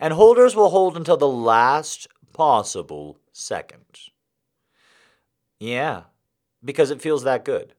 and 0.00 0.12
holders 0.12 0.56
will 0.56 0.70
hold 0.70 0.96
until 0.96 1.16
the 1.16 1.28
last 1.28 2.08
possible 2.32 3.18
second. 3.32 3.84
Yeah, 5.60 6.02
because 6.64 6.90
it 6.90 7.00
feels 7.00 7.22
that 7.22 7.44
good 7.44 7.74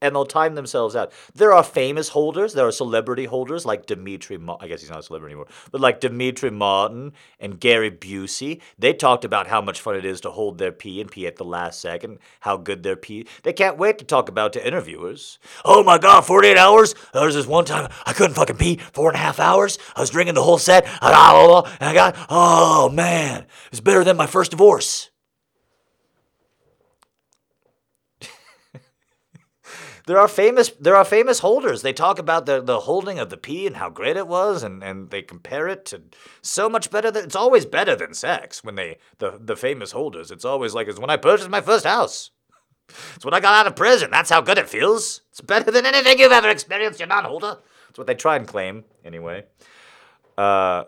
and 0.00 0.14
they'll 0.14 0.24
time 0.24 0.54
themselves 0.54 0.94
out. 0.94 1.12
There 1.34 1.52
are 1.52 1.62
famous 1.62 2.10
holders, 2.10 2.52
there 2.52 2.66
are 2.66 2.72
celebrity 2.72 3.24
holders 3.24 3.66
like 3.66 3.86
Demetri, 3.86 4.38
Ma- 4.38 4.56
I 4.60 4.68
guess 4.68 4.80
he's 4.80 4.90
not 4.90 5.00
a 5.00 5.02
celebrity 5.02 5.32
anymore, 5.32 5.48
but 5.70 5.80
like 5.80 6.00
Demetri 6.00 6.50
Martin 6.50 7.12
and 7.40 7.60
Gary 7.60 7.90
Busey. 7.90 8.60
They 8.78 8.92
talked 8.92 9.24
about 9.24 9.48
how 9.48 9.60
much 9.60 9.80
fun 9.80 9.96
it 9.96 10.04
is 10.04 10.20
to 10.22 10.30
hold 10.30 10.58
their 10.58 10.72
pee 10.72 11.00
and 11.00 11.10
pee 11.10 11.26
at 11.26 11.36
the 11.36 11.44
last 11.44 11.80
second, 11.80 12.18
how 12.40 12.56
good 12.56 12.82
their 12.82 12.96
pee. 12.96 13.26
They 13.42 13.52
can't 13.52 13.78
wait 13.78 13.98
to 13.98 14.04
talk 14.04 14.28
about 14.28 14.52
to 14.54 14.66
interviewers. 14.66 15.38
Oh 15.64 15.82
my 15.82 15.98
God, 15.98 16.22
48 16.22 16.56
hours? 16.56 16.94
There 17.12 17.24
was 17.24 17.34
this 17.34 17.46
one 17.46 17.64
time 17.64 17.90
I 18.06 18.12
couldn't 18.12 18.34
fucking 18.34 18.56
pee 18.56 18.76
four 18.92 19.08
and 19.08 19.16
a 19.16 19.20
half 19.20 19.40
hours. 19.40 19.78
I 19.96 20.00
was 20.00 20.10
drinking 20.10 20.34
the 20.34 20.42
whole 20.42 20.58
set, 20.58 20.84
and 20.86 20.94
I 21.02 21.94
got, 21.94 22.16
oh 22.28 22.88
man, 22.88 23.46
it's 23.70 23.80
better 23.80 24.04
than 24.04 24.16
my 24.16 24.26
first 24.26 24.50
divorce. 24.52 25.10
There 30.08 30.18
are 30.18 30.26
famous 30.26 30.70
there 30.80 30.96
are 30.96 31.04
famous 31.04 31.40
holders. 31.40 31.82
They 31.82 31.92
talk 31.92 32.18
about 32.18 32.46
the, 32.46 32.62
the 32.62 32.80
holding 32.80 33.18
of 33.18 33.28
the 33.28 33.36
pee 33.36 33.66
and 33.66 33.76
how 33.76 33.90
great 33.90 34.16
it 34.16 34.26
was, 34.26 34.62
and, 34.62 34.82
and 34.82 35.10
they 35.10 35.20
compare 35.20 35.68
it 35.68 35.84
to 35.86 36.04
so 36.40 36.66
much 36.70 36.90
better. 36.90 37.10
Than, 37.10 37.24
it's 37.24 37.36
always 37.36 37.66
better 37.66 37.94
than 37.94 38.14
sex 38.14 38.64
when 38.64 38.74
they 38.74 38.96
the 39.18 39.38
the 39.38 39.54
famous 39.54 39.92
holders. 39.92 40.30
It's 40.30 40.46
always 40.46 40.72
like 40.72 40.88
it's 40.88 40.98
when 40.98 41.10
I 41.10 41.18
purchased 41.18 41.50
my 41.50 41.60
first 41.60 41.84
house. 41.84 42.30
It's 43.16 43.24
when 43.24 43.34
I 43.34 43.40
got 43.40 43.54
out 43.54 43.66
of 43.66 43.76
prison. 43.76 44.10
That's 44.10 44.30
how 44.30 44.40
good 44.40 44.56
it 44.56 44.70
feels. 44.70 45.20
It's 45.30 45.42
better 45.42 45.70
than 45.70 45.84
anything 45.84 46.18
you've 46.18 46.32
ever 46.32 46.48
experienced, 46.48 47.00
you 47.00 47.06
non-holder. 47.06 47.58
That's 47.86 47.98
what 47.98 48.06
they 48.06 48.14
try 48.14 48.36
and 48.36 48.48
claim, 48.48 48.84
anyway. 49.04 49.44
Uh, 50.38 50.84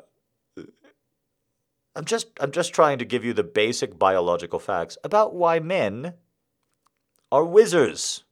I'm 1.95 2.07
just 2.07 2.29
I'm 2.41 2.53
just 2.53 2.73
trying 2.73 2.99
to 3.01 3.05
give 3.05 3.23
you 3.23 3.35
the 3.35 3.45
basic 3.45 3.99
biological 3.99 4.59
facts 4.59 4.97
about 5.05 5.35
why 5.35 5.59
men 5.59 6.15
are 7.31 7.45
wizards 7.45 8.25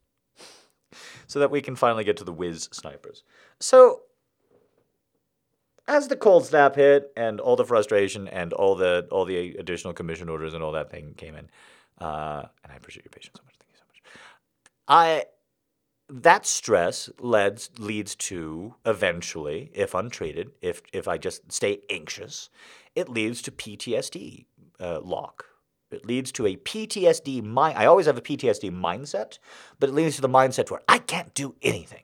so 1.29 1.39
that 1.39 1.53
we 1.53 1.61
can 1.61 1.77
finally 1.77 2.03
get 2.03 2.17
to 2.17 2.25
the 2.25 2.33
whiz 2.33 2.69
snipers. 2.73 3.23
So, 3.61 4.01
as 5.87 6.09
the 6.09 6.17
cold 6.17 6.47
snap 6.47 6.75
hit 6.75 7.13
and 7.17 7.39
all 7.39 7.55
the 7.55 7.65
frustration 7.65 8.27
and 8.27 8.53
all 8.53 8.75
the 8.75 9.07
all 9.13 9.25
the 9.25 9.57
additional 9.57 9.95
commission 9.95 10.29
orders 10.29 10.55
and 10.55 10.63
all 10.65 10.73
that 10.73 10.91
thing 10.91 11.15
came 11.17 11.37
in, 11.37 11.49
uh, 12.01 12.43
and 12.65 12.73
I 12.73 12.77
appreciate 12.77 13.05
your 13.05 13.13
patience 13.13 13.39
so 13.39 13.45
much. 13.45 13.55
Thank 13.61 13.71
you 13.71 13.79
so 13.79 13.85
much. 13.89 14.03
I 14.89 15.25
that 16.11 16.47
stress 16.47 17.11
leads 17.21 17.71
leads 17.79 18.15
to 18.17 18.75
eventually, 18.85 19.71
if 19.75 19.95
untreated, 19.95 20.51
if 20.61 20.83
if 20.93 21.07
I 21.07 21.19
just 21.19 21.53
stay 21.53 21.83
anxious, 21.91 22.49
it 22.95 23.09
leads 23.09 23.43
to 23.43 23.53
PTSD 23.53 24.47
uh, 24.81 25.01
lock 25.01 25.47
it 25.91 26.07
leads 26.07 26.33
to 26.33 26.47
a 26.47 26.57
PTSD 26.57 27.43
mind. 27.43 27.79
I 27.79 27.87
always 27.87 28.07
have 28.07 28.19
a 28.19 28.23
PTSD 28.23 28.71
mindset, 28.71 29.39
but 29.79 29.89
it 29.89 29.95
leads 29.95 30.17
to 30.17 30.23
the 30.23 30.29
mindset 30.29 30.71
where 30.71 30.83
I 30.89 30.99
can't 30.99 31.33
do 31.35 31.55
anything. 31.63 32.03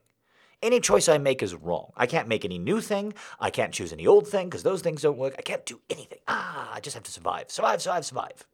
Any 0.63 0.81
choice 0.81 1.09
I 1.09 1.19
make 1.19 1.43
is 1.43 1.55
wrong. 1.55 1.93
I 1.95 2.07
can't 2.07 2.27
make 2.27 2.45
any 2.45 2.59
new 2.59 2.81
thing. 2.81 3.13
I 3.39 3.51
can't 3.51 3.75
choose 3.75 3.93
any 3.93 4.07
old 4.07 4.27
thing 4.27 4.49
because 4.49 4.63
those 4.63 4.81
things 4.81 5.03
don't 5.03 5.19
work. 5.19 5.35
I 5.39 5.43
can't 5.43 5.67
do 5.67 5.81
anything. 5.91 6.21
Ah, 6.27 6.73
I 6.73 6.81
just 6.81 6.95
have 6.95 7.03
to 7.05 7.11
survive. 7.11 7.51
Survive, 7.51 7.83
survive, 7.83 8.07
survive. 8.07 8.47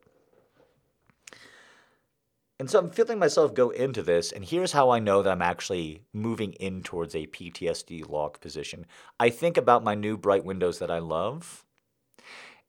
And 2.58 2.68
so 2.68 2.78
I'm 2.78 2.90
feeling 2.90 3.18
myself 3.18 3.54
go 3.54 3.70
into 3.70 4.02
this, 4.02 4.32
and 4.32 4.44
here's 4.44 4.72
how 4.72 4.90
I 4.90 4.98
know 4.98 5.22
that 5.22 5.30
I'm 5.30 5.40
actually 5.40 6.02
moving 6.12 6.52
in 6.54 6.82
towards 6.82 7.14
a 7.14 7.26
PTSD 7.26 8.06
lock 8.06 8.40
position. 8.40 8.84
I 9.18 9.30
think 9.30 9.56
about 9.56 9.82
my 9.82 9.94
new 9.94 10.18
bright 10.18 10.44
windows 10.44 10.78
that 10.80 10.90
I 10.90 10.98
love, 10.98 11.64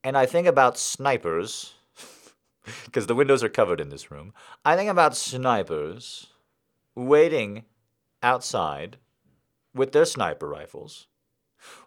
and 0.02 0.18
I 0.18 0.26
think 0.28 0.48
about 0.48 0.78
snipers 0.78 1.74
because 2.86 3.08
the 3.08 3.16
windows 3.16 3.44
are 3.44 3.50
covered 3.50 3.82
in 3.82 3.90
this 3.90 4.12
room. 4.12 4.34
I 4.64 4.76
think 4.76 4.90
about 4.90 5.16
snipers 5.16 6.28
waiting 6.96 7.66
outside 8.22 8.98
with 9.74 9.92
their 9.92 10.06
sniper 10.06 10.48
rifles, 10.48 11.08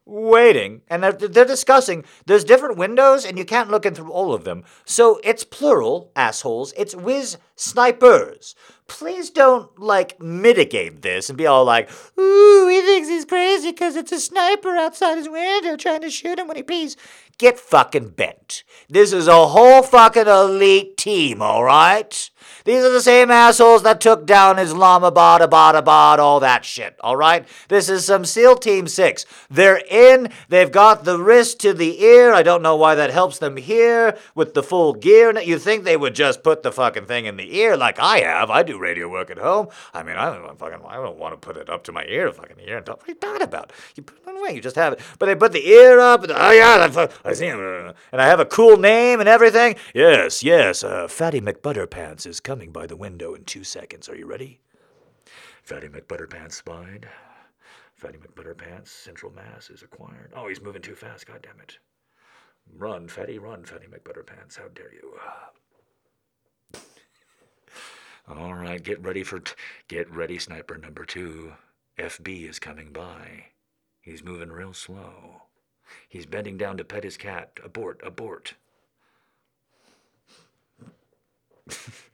waiting, 0.07 0.83
and 0.89 1.03
they're, 1.03 1.13
they're 1.13 1.45
discussing. 1.45 2.05
There's 2.27 2.45
different 2.45 2.77
windows, 2.77 3.25
and 3.25 3.39
you 3.39 3.45
can't 3.45 3.71
look 3.71 3.87
in 3.87 3.95
through 3.95 4.13
all 4.13 4.35
of 4.35 4.45
them. 4.45 4.65
So 4.85 5.21
it's 5.25 5.45
plural, 5.45 6.11
assholes. 6.15 6.73
It's 6.77 6.95
whiz 6.95 7.39
snipers. 7.57 8.55
Please 8.87 9.31
don't, 9.31 9.79
like, 9.79 10.21
mitigate 10.21 11.01
this 11.01 11.31
and 11.31 11.39
be 11.39 11.47
all 11.47 11.65
like, 11.65 11.91
ooh, 12.19 12.69
he 12.69 12.83
thinks 12.83 13.09
he's 13.09 13.25
crazy 13.25 13.71
because 13.71 13.97
it's 13.97 14.13
a 14.13 14.21
sniper 14.21 14.77
outside 14.77 15.17
his 15.17 15.29
window 15.29 15.77
trying 15.77 16.03
to 16.03 16.11
shoot 16.11 16.39
him 16.39 16.49
when 16.49 16.57
he 16.57 16.63
pees. 16.63 16.97
Get 17.39 17.59
fucking 17.59 18.11
bent. 18.11 18.63
This 18.89 19.13
is 19.13 19.27
a 19.27 19.47
whole 19.47 19.83
fucking 19.83 20.27
elite 20.27 20.97
team, 20.97 21.41
alright? 21.43 22.31
These 22.65 22.85
are 22.85 22.93
the 22.93 23.01
same 23.01 23.31
assholes 23.31 23.83
that 23.83 24.01
took 24.01 24.27
down 24.27 24.59
Islamabad, 24.59 25.41
Abad, 25.41 25.75
Abad, 25.75 26.21
all 26.21 26.39
that 26.41 26.65
shit, 26.65 26.97
alright? 27.03 27.49
This 27.69 27.89
is 27.89 28.05
some 28.05 28.25
SEAL 28.25 28.57
Team 28.57 28.87
6. 28.87 29.27
They're 29.51 29.83
in. 29.95 30.29
They've 30.49 30.71
got 30.71 31.05
the 31.05 31.19
wrist 31.19 31.61
to 31.61 31.73
the 31.73 32.03
ear. 32.03 32.33
I 32.33 32.43
don't 32.43 32.63
know 32.63 32.77
why 32.77 32.95
that 32.97 33.11
helps 33.11 33.39
them 33.39 33.57
hear 33.57 34.19
with 34.35 34.55
the 34.55 34.63
full 34.63 34.93
gear. 34.93 35.39
You 35.39 35.59
think 35.59 35.85
they 35.85 35.97
would 35.97 36.15
just 36.15 36.43
put 36.43 36.63
the 36.63 36.73
fucking 36.73 37.07
thing 37.07 37.27
in 37.27 37.37
the 37.37 37.57
ear 37.57 37.77
like 37.77 37.99
I 37.99 38.19
have? 38.19 38.51
I 38.51 38.63
do 38.63 38.79
radio 38.79 39.09
work 39.09 39.31
at 39.31 39.39
home. 39.39 39.69
I 39.93 40.03
mean, 40.03 40.17
I 40.17 40.35
don't 40.35 40.59
fucking, 40.59 40.81
I 40.87 40.97
don't 40.97 41.19
want 41.19 41.33
to 41.33 41.47
put 41.47 41.57
it 41.57 41.71
up 41.71 41.85
to 41.85 41.93
my 41.93 42.05
ear, 42.07 42.33
fucking 42.33 42.57
ear. 42.67 42.83
What 42.85 43.03
are 43.03 43.09
you 43.09 43.15
talking 43.15 43.43
about? 43.43 43.73
You 43.97 44.03
put 44.03 44.19
it 44.27 44.39
away. 44.39 44.55
You 44.55 44.61
just 44.61 44.77
have 44.77 44.95
it. 44.95 45.01
But 45.19 45.27
they 45.27 45.35
put 45.35 45.53
the 45.53 45.67
ear 45.67 46.01
up. 46.01 46.23
And, 46.25 46.33
oh 46.35 46.51
yeah, 46.51 47.09
I 47.25 47.33
see 47.33 47.47
him. 47.47 47.61
And 48.13 48.21
I 48.21 48.27
have 48.27 48.41
a 48.41 48.47
cool 48.47 48.77
name 48.77 49.21
and 49.21 49.29
everything. 49.29 49.77
Yes, 49.95 50.43
yes. 50.43 50.83
Uh, 50.83 51.09
Fatty 51.09 51.41
McButterpants 51.41 52.27
is 52.27 52.41
coming 52.41 52.73
by 52.73 52.87
the 52.87 52.97
window 52.97 53.35
in 53.35 53.45
two 53.45 53.65
seconds. 53.65 54.09
Are 54.09 54.17
you 54.17 54.27
ready? 54.27 54.61
Fatty 55.63 55.89
McButterpants 55.89 56.53
spied. 56.53 57.09
Fatty 57.97 58.19
McButterpants, 58.19 58.89
Central 58.89 59.33
Mass 59.33 59.71
is 59.71 59.83
acquired. 59.83 60.33
Oh, 60.37 60.49
he's 60.49 60.61
moving 60.61 60.83
too 60.83 60.95
fast, 60.95 61.27
God 61.27 61.41
damn 61.43 61.61
it! 61.61 61.79
Run, 62.77 63.09
Fatty, 63.09 63.39
run, 63.39 63.65
Fatty 63.65 63.87
McButterpants, 63.87 64.59
how 64.59 64.69
dare 64.69 64.93
you. 64.93 65.15
All 68.29 68.55
right, 68.55 68.83
get 68.83 69.03
ready 69.03 69.23
for, 69.23 69.43
get 69.89 70.11
ready, 70.11 70.39
sniper 70.39 70.77
number 70.77 71.05
two. 71.05 71.53
FB 71.99 72.49
is 72.49 72.59
coming 72.59 72.91
by. 72.91 73.47
He's 74.01 74.25
moving 74.25 74.51
real 74.51 74.73
slow. 74.73 75.43
He's 76.09 76.27
bending 76.27 76.57
down 76.57 76.77
to 76.79 76.85
pet 76.85 77.05
his 77.05 77.17
cat. 77.17 77.59
Abort, 77.63 78.01
abort. 78.05 78.55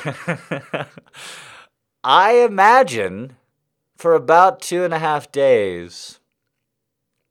I 2.04 2.32
imagine 2.32 3.36
for 3.96 4.14
about 4.14 4.62
two 4.62 4.84
and 4.84 4.94
a 4.94 4.98
half 4.98 5.30
days 5.30 6.18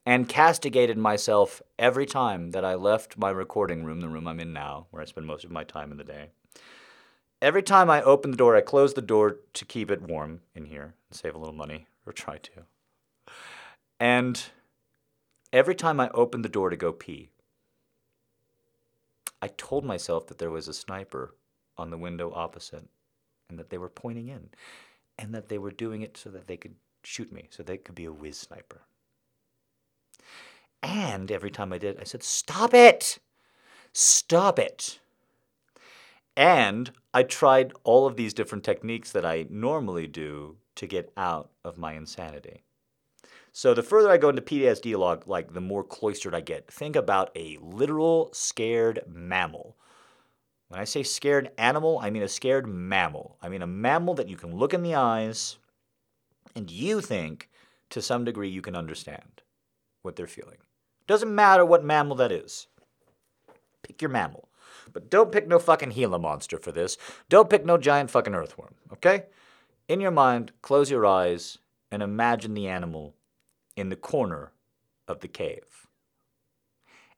and 0.06 0.30
castigated 0.30 0.98
myself 0.98 1.62
every 1.78 2.06
time 2.06 2.52
that 2.52 2.66
I 2.66 2.76
left 2.76 3.18
my 3.18 3.30
recording 3.30 3.84
room, 3.84 4.02
the 4.02 4.10
room 4.10 4.28
I'm 4.28 4.40
in 4.40 4.54
now, 4.54 4.88
where 4.92 5.02
I 5.02 5.06
spend 5.06 5.28
most 5.28 5.44
of 5.44 5.52
my 5.52 5.64
time 5.64 5.92
in 5.92 5.98
the 5.98 6.04
day. 6.04 6.30
Every 7.42 7.64
time 7.64 7.90
I 7.90 8.02
open 8.02 8.32
the 8.32 8.38
door, 8.38 8.56
I 8.56 8.62
close 8.62 8.94
the 8.94 9.02
door 9.02 9.38
to 9.54 9.66
keep 9.66 9.90
it 9.90 10.02
warm 10.02 10.42
in 10.54 10.66
here 10.66 10.94
and 11.10 11.18
save 11.18 11.36
a 11.36 11.38
little 11.38 11.54
money, 11.54 11.88
or 12.06 12.14
try 12.14 12.38
to. 12.38 13.32
And 14.00 14.42
every 15.54 15.76
time 15.76 16.00
I 16.00 16.10
open 16.10 16.42
the 16.42 16.50
door 16.50 16.70
to 16.70 16.76
go 16.76 16.92
pee, 16.92 17.30
I 19.42 19.48
told 19.48 19.86
myself 19.86 20.28
that 20.28 20.38
there 20.38 20.52
was 20.52 20.68
a 20.68 20.74
sniper 20.74 21.34
on 21.80 21.90
the 21.90 21.98
window 21.98 22.32
opposite 22.36 22.88
and 23.50 23.58
that 23.58 23.70
they 23.70 23.78
were 23.78 23.90
pointing 23.90 24.28
in 24.28 24.50
and 25.18 25.34
that 25.34 25.50
they 25.50 25.58
were 25.58 25.72
doing 25.72 26.02
it 26.02 26.18
so 26.18 26.30
that 26.30 26.48
they 26.48 26.58
could 26.58 26.76
shoot 27.04 27.32
me, 27.32 27.48
so 27.50 27.64
they 27.64 27.78
could 27.78 27.96
be 27.96 28.06
a 28.06 28.12
whiz 28.12 28.38
sniper. 28.38 28.82
And 30.82 31.32
every 31.32 31.52
time 31.52 31.74
I 31.74 31.78
did, 31.78 32.00
I 32.00 32.04
said, 32.04 32.24
Stop 32.24 32.74
it! 32.74 33.20
Stop 33.92 34.60
it! 34.60 35.00
And 36.38 36.92
I 37.14 37.24
tried 37.24 37.74
all 37.84 38.06
of 38.06 38.16
these 38.16 38.34
different 38.34 38.64
techniques 38.64 39.12
that 39.12 39.26
I 39.26 39.46
normally 39.50 40.08
do 40.08 40.58
to 40.76 40.88
get 40.88 41.12
out 41.18 41.50
of 41.66 41.78
my 41.78 41.94
insanity. 41.94 42.64
So 43.52 43.74
the 43.74 43.84
further 43.84 44.10
I 44.10 44.18
go 44.18 44.30
into 44.30 44.42
PTSD 44.42 44.98
lock, 44.98 45.28
like 45.28 45.54
the 45.54 45.60
more 45.60 45.84
cloistered 45.84 46.36
I 46.36 46.42
get. 46.42 46.72
Think 46.72 46.96
about 46.96 47.32
a 47.36 47.58
literal 47.62 48.30
scared 48.32 49.02
mammal 49.06 49.76
when 50.70 50.80
I 50.80 50.84
say 50.84 51.04
scared 51.04 51.52
animal, 51.58 52.00
I 52.02 52.12
mean 52.12 52.24
a 52.24 52.28
scared 52.28 52.68
mammal. 52.68 53.38
I 53.42 53.50
mean 53.50 53.64
a 53.64 53.68
mammal 53.68 54.14
that 54.16 54.30
you 54.30 54.38
can 54.38 54.56
look 54.56 54.74
in 54.74 54.84
the 54.84 54.96
eyes 54.96 55.58
and 56.56 56.72
you 56.72 57.02
think 57.02 57.50
to 57.90 58.02
some 58.02 58.24
degree 58.24 58.50
you 58.50 58.62
can 58.62 58.76
understand 58.76 59.42
what 60.04 60.16
they're 60.16 60.28
feeling. 60.28 60.58
Doesn't 61.08 61.34
matter 61.34 61.66
what 61.66 61.84
mammal 61.84 62.16
that 62.18 62.32
is. 62.32 62.68
Pick 63.82 64.02
your 64.02 64.10
mammal. 64.10 64.48
But 64.94 65.10
don't 65.10 65.32
pick 65.32 65.48
no 65.48 65.58
fucking 65.58 65.90
Gila 65.90 66.20
monster 66.20 66.60
for 66.60 66.72
this. 66.72 66.98
Don't 67.30 67.50
pick 67.50 67.66
no 67.66 67.78
giant 67.78 68.12
fucking 68.12 68.36
earthworm, 68.36 68.76
okay? 68.94 69.26
In 69.88 70.00
your 70.00 70.12
mind, 70.12 70.52
close 70.62 70.92
your 70.92 71.06
eyes 71.06 71.58
and 71.92 72.04
imagine 72.04 72.54
the 72.54 72.68
animal 72.68 73.16
in 73.76 73.90
the 73.90 73.96
corner 73.96 74.52
of 75.08 75.22
the 75.22 75.28
cave. 75.28 75.88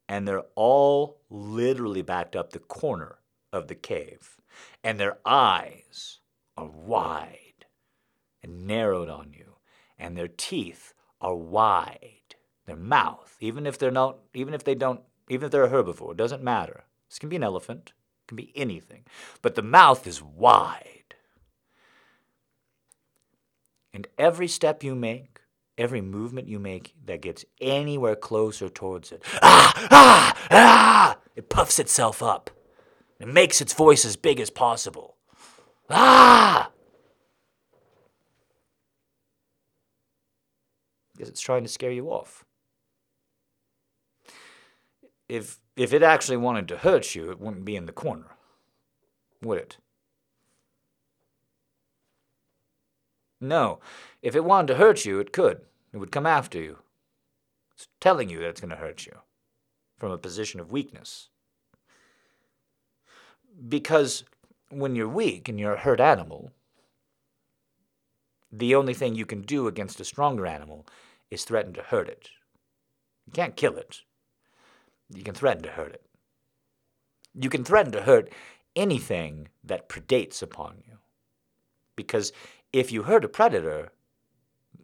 And 0.08 0.26
they're 0.26 0.44
all 0.56 1.18
literally 1.30 2.02
backed 2.02 2.36
up 2.36 2.52
the 2.52 2.60
corner 2.60 3.18
of 3.52 3.68
the 3.68 3.76
cave, 3.76 4.38
and 4.84 5.00
their 5.00 5.18
eyes 5.26 6.20
are 6.58 6.68
wide 6.68 7.66
and 8.44 8.66
narrowed 8.66 9.10
on 9.10 9.34
you, 9.34 9.56
and 9.98 10.18
their 10.18 10.28
teeth 10.28 10.94
are 11.20 11.36
wide. 11.36 12.36
Their 12.66 12.76
mouth, 12.76 13.36
even 13.40 13.66
if 13.66 13.78
they're 13.78 13.92
not, 13.92 14.20
even 14.34 14.54
if 14.54 14.64
they 14.64 14.76
don't, 14.76 15.02
even 15.30 15.46
if 15.46 15.52
they're 15.52 15.64
a 15.64 15.70
herbivore, 15.70 16.12
it 16.12 16.18
doesn't 16.18 16.44
matter. 16.44 16.86
This 17.10 17.20
can 17.20 17.30
be 17.30 17.36
an 17.36 17.44
elephant, 17.44 17.94
it 18.24 18.28
can 18.28 18.38
be 18.38 18.52
anything, 18.56 19.04
but 19.42 19.56
the 19.56 19.62
mouth 19.62 20.08
is 20.08 20.22
wide. 20.22 21.16
And 23.94 24.08
every 24.18 24.48
step 24.48 24.84
you 24.84 24.96
make, 24.96 25.42
every 25.78 26.02
movement 26.02 26.48
you 26.48 26.60
make 26.60 26.94
that 27.06 27.22
gets 27.22 27.44
anywhere 27.60 28.16
closer 28.16 28.70
towards 28.70 29.12
it, 29.12 29.24
ah, 29.42 29.88
ah, 29.92 30.48
ah, 30.52 31.18
it 31.36 31.50
puffs 31.50 31.80
itself 31.80 32.24
up. 32.24 32.50
It 33.22 33.28
makes 33.28 33.62
its 33.62 33.74
voice 33.74 34.04
as 34.04 34.16
big 34.16 34.40
as 34.40 34.50
possible. 34.50 35.16
Ah! 35.92 36.72
Because 41.14 41.30
it's 41.30 41.40
trying 41.40 41.62
to 41.62 41.70
scare 41.70 41.92
you 41.92 42.08
off. 42.10 42.44
If, 45.30 45.60
if 45.76 45.94
it 45.94 46.02
actually 46.02 46.38
wanted 46.38 46.68
to 46.70 46.78
hurt 46.78 47.14
you, 47.14 47.30
it 47.30 47.40
wouldn't 47.40 47.64
be 47.64 47.76
in 47.76 47.86
the 47.86 47.92
corner, 47.92 48.32
would 49.44 49.60
it? 49.60 49.78
No. 53.40 53.80
If 54.24 54.36
it 54.36 54.44
wanted 54.44 54.70
to 54.70 54.76
hurt 54.76 55.06
you, 55.06 55.20
it 55.20 55.32
could. 55.32 55.62
It 55.94 55.98
would 55.98 56.12
come 56.12 56.26
after 56.26 56.60
you. 56.60 56.80
It's 57.76 57.88
telling 58.00 58.30
you 58.30 58.40
that 58.40 58.50
it's 58.50 58.62
going 58.62 58.72
to 58.72 58.78
hurt 58.78 59.06
you 59.06 59.20
from 60.00 60.12
a 60.12 60.18
position 60.18 60.60
of 60.60 60.72
weakness. 60.72 61.30
Because 63.68 64.24
when 64.70 64.96
you're 64.96 65.08
weak 65.08 65.50
and 65.50 65.60
you're 65.60 65.74
a 65.74 65.80
hurt 65.80 66.00
animal, 66.00 66.52
the 68.52 68.76
only 68.76 68.94
thing 68.94 69.16
you 69.16 69.26
can 69.26 69.42
do 69.42 69.68
against 69.68 70.00
a 70.00 70.06
stronger 70.06 70.46
animal 70.46 70.86
is 71.30 71.44
threaten 71.44 71.74
to 71.74 71.82
hurt 71.82 72.10
it. 72.10 72.30
You 73.26 73.34
can't 73.34 73.56
kill 73.56 73.78
it. 73.78 74.02
You 75.14 75.24
can 75.24 75.34
threaten 75.34 75.64
to 75.64 75.70
hurt 75.70 75.94
it. 75.94 76.06
You 77.34 77.50
can 77.50 77.64
threaten 77.64 77.92
to 77.94 78.02
hurt 78.02 78.32
anything 78.76 79.48
that 79.64 79.90
predates 79.90 80.42
upon 80.42 80.84
you. 80.88 80.98
Because 81.96 82.34
if 82.74 82.92
you 82.92 83.04
hurt 83.04 83.26
a 83.26 83.30
predator, 83.30 83.92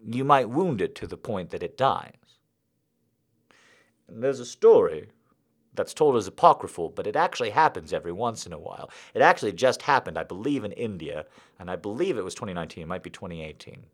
you 0.05 0.23
might 0.23 0.49
wound 0.49 0.81
it 0.81 0.95
to 0.95 1.07
the 1.07 1.17
point 1.17 1.49
that 1.49 1.63
it 1.63 1.77
dies. 1.77 2.13
And 4.07 4.23
there's 4.23 4.39
a 4.39 4.45
story 4.45 5.09
that's 5.77 5.93
told 5.93 6.17
as 6.17 6.27
apocryphal, 6.27 6.89
but 6.89 7.07
it 7.07 7.15
actually 7.15 7.51
happens 7.51 7.93
every 7.93 8.11
once 8.11 8.45
in 8.45 8.51
a 8.51 8.59
while. 8.59 8.89
It 9.13 9.21
actually 9.21 9.53
just 9.53 9.83
happened, 9.83 10.17
I 10.17 10.23
believe, 10.23 10.65
in 10.65 10.73
India, 10.73 11.25
and 11.57 11.71
I 11.71 11.77
believe 11.77 12.17
it 12.17 12.25
was 12.25 12.35
2019, 12.35 12.83
it 12.83 12.87
might 12.87 13.03
be 13.03 13.09
2018. 13.09 13.85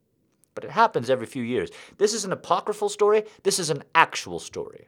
But 0.56 0.64
it 0.64 0.72
happens 0.72 1.10
every 1.10 1.28
few 1.28 1.44
years. 1.44 1.70
This 1.98 2.14
is 2.14 2.26
an 2.26 2.32
apocryphal 2.32 2.90
story, 2.90 3.24
this 3.44 3.60
is 3.60 3.70
an 3.70 3.84
actual 3.94 4.40
story. 4.40 4.88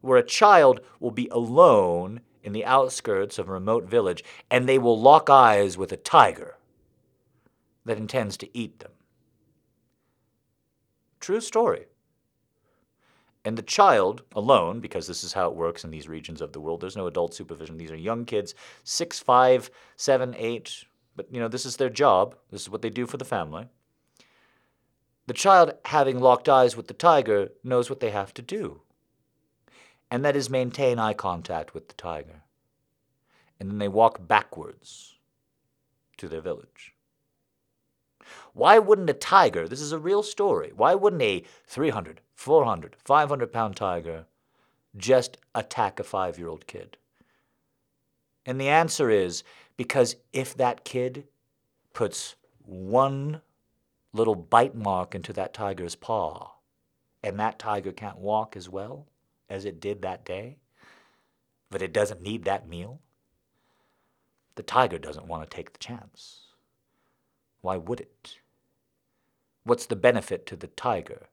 Where 0.00 0.18
a 0.18 0.26
child 0.26 0.80
will 0.98 1.12
be 1.12 1.28
alone 1.28 2.22
in 2.42 2.52
the 2.52 2.64
outskirts 2.64 3.38
of 3.38 3.48
a 3.48 3.52
remote 3.52 3.84
village, 3.84 4.24
and 4.50 4.68
they 4.68 4.78
will 4.78 5.00
lock 5.00 5.30
eyes 5.30 5.78
with 5.78 5.92
a 5.92 5.96
tiger 5.96 6.56
that 7.84 7.98
intends 7.98 8.36
to 8.38 8.58
eat 8.58 8.80
them. 8.80 8.92
True 11.20 11.40
story. 11.40 11.86
And 13.44 13.58
the 13.58 13.62
child 13.62 14.22
alone, 14.36 14.80
because 14.80 15.06
this 15.06 15.24
is 15.24 15.32
how 15.32 15.48
it 15.48 15.56
works 15.56 15.82
in 15.82 15.90
these 15.90 16.08
regions 16.08 16.40
of 16.40 16.52
the 16.52 16.60
world, 16.60 16.80
there's 16.80 16.96
no 16.96 17.08
adult 17.08 17.34
supervision. 17.34 17.76
These 17.76 17.90
are 17.90 17.96
young 17.96 18.24
kids, 18.24 18.54
six, 18.84 19.18
five, 19.18 19.70
seven, 19.96 20.34
eight, 20.38 20.84
but 21.16 21.26
you 21.32 21.40
know, 21.40 21.48
this 21.48 21.66
is 21.66 21.76
their 21.76 21.90
job. 21.90 22.36
This 22.50 22.62
is 22.62 22.70
what 22.70 22.82
they 22.82 22.90
do 22.90 23.06
for 23.06 23.16
the 23.16 23.24
family. 23.24 23.66
The 25.26 25.34
child, 25.34 25.74
having 25.86 26.20
locked 26.20 26.48
eyes 26.48 26.76
with 26.76 26.88
the 26.88 26.94
tiger, 26.94 27.50
knows 27.62 27.88
what 27.88 28.00
they 28.00 28.10
have 28.10 28.32
to 28.34 28.42
do. 28.42 28.80
And 30.10 30.24
that 30.24 30.36
is 30.36 30.50
maintain 30.50 30.98
eye 30.98 31.14
contact 31.14 31.74
with 31.74 31.88
the 31.88 31.94
tiger. 31.94 32.42
And 33.58 33.70
then 33.70 33.78
they 33.78 33.88
walk 33.88 34.26
backwards 34.26 35.16
to 36.18 36.28
their 36.28 36.40
village. 36.40 36.91
Why 38.52 38.78
wouldn't 38.78 39.10
a 39.10 39.14
tiger, 39.14 39.66
this 39.68 39.80
is 39.80 39.92
a 39.92 39.98
real 39.98 40.22
story, 40.22 40.72
why 40.74 40.94
wouldn't 40.94 41.22
a 41.22 41.44
300, 41.66 42.20
400, 42.34 42.96
500 43.04 43.52
pound 43.52 43.76
tiger 43.76 44.26
just 44.96 45.38
attack 45.54 45.98
a 45.98 46.04
five 46.04 46.38
year 46.38 46.48
old 46.48 46.66
kid? 46.66 46.96
And 48.44 48.60
the 48.60 48.68
answer 48.68 49.10
is 49.10 49.44
because 49.76 50.16
if 50.32 50.56
that 50.56 50.84
kid 50.84 51.24
puts 51.92 52.34
one 52.64 53.40
little 54.12 54.34
bite 54.34 54.74
mark 54.74 55.14
into 55.14 55.32
that 55.32 55.54
tiger's 55.54 55.94
paw, 55.94 56.52
and 57.22 57.38
that 57.38 57.58
tiger 57.58 57.92
can't 57.92 58.18
walk 58.18 58.56
as 58.56 58.68
well 58.68 59.06
as 59.48 59.64
it 59.64 59.80
did 59.80 60.02
that 60.02 60.24
day, 60.24 60.58
but 61.70 61.82
it 61.82 61.92
doesn't 61.92 62.22
need 62.22 62.44
that 62.44 62.68
meal, 62.68 63.00
the 64.56 64.62
tiger 64.62 64.98
doesn't 64.98 65.26
want 65.26 65.48
to 65.48 65.56
take 65.56 65.72
the 65.72 65.78
chance. 65.78 66.41
Why 67.62 67.76
would 67.76 68.00
it? 68.00 68.38
What's 69.64 69.86
the 69.86 69.96
benefit 69.96 70.44
to 70.46 70.56
the 70.56 70.66
tiger? 70.66 71.28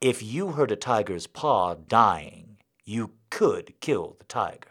If 0.00 0.22
you 0.22 0.52
hurt 0.52 0.70
a 0.70 0.76
tiger's 0.76 1.26
paw 1.26 1.74
dying, 1.74 2.58
you 2.84 3.12
could 3.30 3.74
kill 3.80 4.16
the 4.18 4.24
tiger. 4.24 4.70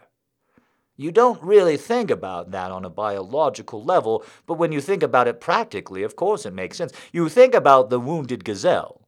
You 0.96 1.10
don't 1.10 1.42
really 1.42 1.76
think 1.76 2.10
about 2.10 2.50
that 2.52 2.70
on 2.70 2.84
a 2.84 2.90
biological 2.90 3.82
level, 3.84 4.24
but 4.46 4.54
when 4.54 4.72
you 4.72 4.80
think 4.80 5.02
about 5.02 5.28
it 5.28 5.40
practically, 5.40 6.02
of 6.02 6.16
course 6.16 6.46
it 6.46 6.54
makes 6.54 6.78
sense. 6.78 6.92
You 7.12 7.28
think 7.28 7.54
about 7.54 7.90
the 7.90 8.00
wounded 8.00 8.44
gazelle. 8.44 9.02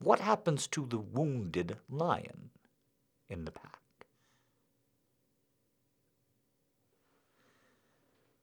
What 0.00 0.20
happens 0.20 0.66
to 0.68 0.86
the 0.86 0.98
wounded 0.98 1.76
lion 1.90 2.50
in 3.28 3.44
the 3.44 3.50
pack? 3.50 3.77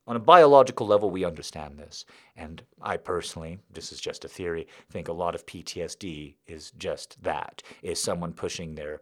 On 0.07 0.15
a 0.15 0.19
biological 0.19 0.85
level, 0.85 1.09
we 1.09 1.25
understand 1.25 1.77
this. 1.77 2.05
And 2.35 2.63
I 2.81 2.97
personally, 2.97 3.59
this 3.73 3.91
is 3.91 3.99
just 3.99 4.23
a 4.23 4.29
theory, 4.29 4.67
think 4.91 5.07
a 5.07 5.13
lot 5.13 5.33
of 5.33 5.45
PTSD 5.45 6.35
is 6.45 6.71
just 6.71 7.21
that 7.23 7.63
is 7.81 7.99
someone 7.99 8.33
pushing 8.33 8.75
their 8.75 9.01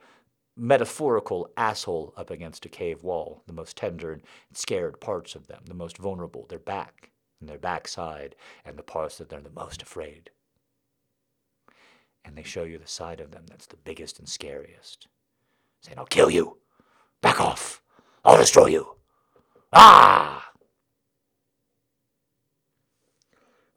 metaphorical 0.56 1.50
asshole 1.58 2.14
up 2.16 2.30
against 2.30 2.66
a 2.66 2.70
cave 2.70 3.04
wall, 3.04 3.44
the 3.48 3.54
most 3.54 3.76
tender 3.76 4.14
and 4.14 4.22
scared 4.54 5.02
parts 5.02 5.36
of 5.36 5.48
them, 5.48 5.64
the 5.66 5.74
most 5.74 5.98
vulnerable, 5.98 6.46
their 6.48 6.60
back 6.60 7.10
and 7.42 7.50
their 7.50 7.58
backside, 7.58 8.36
and 8.64 8.78
the 8.78 8.84
parts 8.84 9.18
that 9.18 9.30
they're 9.30 9.42
the 9.42 9.50
most 9.50 9.82
afraid. 9.82 10.30
And 12.24 12.38
they 12.38 12.44
show 12.44 12.64
you 12.64 12.78
the 12.78 12.88
side 12.88 13.20
of 13.20 13.32
them 13.32 13.46
that's 13.50 13.66
the 13.66 13.76
biggest 13.76 14.20
and 14.20 14.30
scariest. 14.30 15.08
Saying, 15.82 15.98
I'll 15.98 16.06
kill 16.06 16.30
you. 16.30 16.60
Back 17.20 17.42
off. 17.42 17.82
I'll 18.24 18.38
destroy 18.38 18.68
you. 18.68 18.96
Ah! 19.74 20.53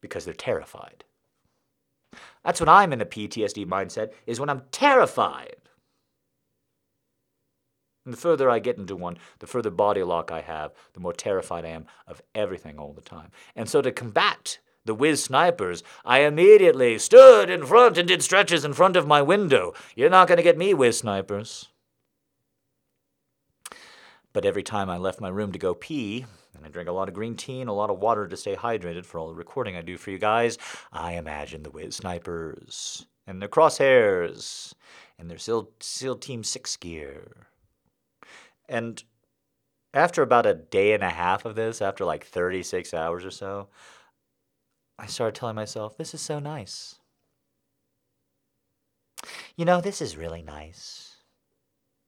Because 0.07 0.25
they're 0.25 0.35
terrified. 0.35 1.03
That's 2.45 2.61
when 2.61 2.69
I'm 2.69 2.93
in 2.93 3.01
a 3.01 3.07
PTSD 3.07 3.67
mindset, 3.67 4.13
is 4.25 4.39
when 4.39 4.49
I'm 4.49 4.63
terrified. 4.71 5.57
And 8.05 8.15
the 8.15 8.19
further 8.19 8.49
I 8.49 8.61
get 8.61 8.79
into 8.79 8.95
one, 8.95 9.19
the 9.41 9.49
further 9.49 9.71
body 9.71 10.05
lock 10.05 10.31
I 10.31 10.43
have, 10.43 10.73
the 10.93 11.01
more 11.01 11.13
terrified 11.13 11.65
I 11.65 11.71
am 11.71 11.87
of 12.07 12.23
everything 12.37 12.79
all 12.79 12.93
the 12.93 13.01
time. 13.01 13.33
And 13.57 13.69
so 13.69 13.83
to 13.83 13.91
combat 13.91 14.61
the 14.85 14.95
whiz 14.95 15.25
snipers, 15.25 15.83
I 16.05 16.21
immediately 16.21 17.01
stood 17.01 17.51
in 17.51 17.67
front 17.67 17.99
and 17.99 18.07
did 18.07 18.23
stretches 18.23 18.65
in 18.65 18.75
front 18.75 18.95
of 18.95 19.09
my 19.09 19.23
window. 19.23 19.75
You're 19.97 20.09
not 20.09 20.29
going 20.29 20.37
to 20.37 20.45
get 20.45 20.57
me, 20.57 20.73
whiz 20.73 20.99
snipers. 20.99 21.69
But 24.33 24.45
every 24.45 24.63
time 24.63 24.89
I 24.89 24.99
left 24.99 25.21
my 25.21 25.29
room 25.29 25.51
to 25.51 25.59
go 25.59 25.75
pee, 25.75 26.27
and 26.57 26.67
I 26.67 26.69
drink 26.69 26.89
a 26.89 26.93
lot 26.93 27.09
of 27.09 27.15
green 27.15 27.37
tea 27.37 27.61
and 27.61 27.71
a 27.71 27.75
lot 27.75 27.91
of 27.91 27.99
water 27.99 28.27
to 28.27 28.37
stay 28.37 28.55
hydrated 28.55 29.05
for 29.05 29.19
all 29.19 29.29
the 29.29 29.35
recording 29.35 29.77
I 29.77 29.83
do 29.83 29.97
for 29.97 30.11
you 30.11 30.19
guys, 30.19 30.59
I 30.93 31.15
imagine 31.15 31.63
the 31.63 31.71
whiz 31.71 31.97
snipers 31.97 33.07
and 33.27 33.41
their 33.41 33.49
crosshairs 33.49 34.75
and 35.19 35.31
their 35.31 35.39
SEAL, 35.39 35.71
SEAL 35.81 36.17
Team 36.17 36.45
6 36.45 36.77
gear 36.77 37.47
and 38.69 39.03
after 39.95 40.23
about 40.23 40.47
a 40.47 40.55
day 40.55 40.93
and 40.93 41.03
a 41.03 41.11
half 41.11 41.45
of 41.45 41.55
this, 41.55 41.81
after 41.81 42.05
like 42.05 42.27
36 42.27 42.93
hours 42.93 43.25
or 43.25 43.31
so, 43.31 43.69
I 44.99 45.07
started 45.07 45.35
telling 45.35 45.57
myself, 45.57 45.97
this 45.97 46.15
is 46.15 46.21
so 46.21 46.39
nice. 46.39 46.97
You 49.57 49.65
know, 49.65 49.81
this 49.81 50.03
is 50.03 50.17
really 50.17 50.43
nice. 50.43 51.17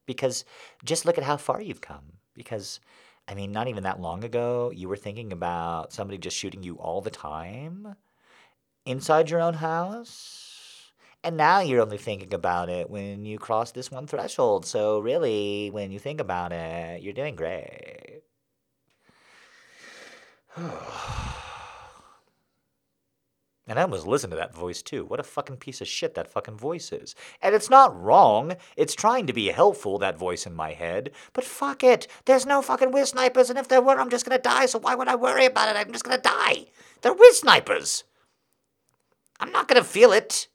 Because 0.07 0.44
just 0.84 1.07
look 1.07 1.18
at 1.18 1.24
how 1.24 1.36
far 1.36 1.61
you've 1.61 1.80
come. 1.80 2.12
Because, 2.34 2.80
I 3.29 3.35
mean, 3.35 3.53
not 3.53 3.68
even 3.68 3.83
that 3.83 4.01
long 4.01 4.24
ago, 4.24 4.72
you 4.74 4.89
were 4.89 4.97
thinking 4.97 5.33
about 5.33 5.93
somebody 5.93 6.18
just 6.18 6.37
shooting 6.37 6.62
you 6.62 6.76
all 6.76 7.03
the 7.03 7.11
time 7.11 7.95
inside 8.87 9.29
your 9.29 9.41
own 9.41 9.55
house 9.55 10.49
and 11.24 11.37
now 11.37 11.61
you're 11.61 11.83
only 11.83 11.99
thinking 11.99 12.33
about 12.33 12.68
it 12.68 12.89
when 12.89 13.24
you 13.24 13.39
cross 13.39 13.72
this 13.72 13.91
one 13.91 14.07
threshold. 14.07 14.64
So, 14.64 15.01
really, 15.01 15.70
when 15.70 15.91
you 15.91 15.99
think 15.99 16.20
about 16.20 16.53
it, 16.53 17.03
you're 17.03 17.12
doing 17.12 17.37
great. 17.37 18.22
And 23.69 23.79
I 23.79 23.85
was 23.85 24.07
listening 24.07 24.31
to 24.31 24.37
that 24.37 24.55
voice 24.55 24.81
too. 24.81 25.05
What 25.05 25.21
a 25.21 25.23
fucking 25.23 25.59
piece 25.59 25.83
of 25.83 25.87
shit 25.87 26.14
that 26.14 26.33
fucking 26.33 26.57
voice 26.57 26.91
is. 26.91 27.14
And 27.43 27.55
it's 27.55 27.69
not 27.69 28.01
wrong. 28.03 28.55
It's 28.79 28.95
trying 28.95 29.27
to 29.27 29.35
be 29.35 29.49
helpful, 29.49 29.99
that 29.99 30.16
voice 30.16 30.47
in 30.47 30.55
my 30.55 30.73
head. 30.73 31.11
But 31.35 31.45
fuck 31.45 31.85
it. 31.85 32.09
There's 32.25 32.47
no 32.47 32.62
fucking 32.62 32.93
whiz 32.93 33.11
snipers, 33.11 33.51
and 33.51 33.59
if 33.59 33.69
there 33.69 33.83
were, 33.83 34.01
I'm 34.01 34.09
just 34.09 34.25
gonna 34.25 34.39
die, 34.39 34.64
so 34.64 34.79
why 34.79 34.95
would 34.95 35.07
I 35.07 35.16
worry 35.16 35.45
about 35.45 35.69
it? 35.69 35.79
I'm 35.79 35.93
just 35.93 36.05
gonna 36.05 36.16
die. 36.16 36.66
They're 37.03 37.12
whiz 37.12 37.41
snipers. 37.41 38.05
I'm 39.39 39.53
not 39.53 39.69
gonna 39.69 39.85
feel 39.85 40.12
it. 40.12 40.49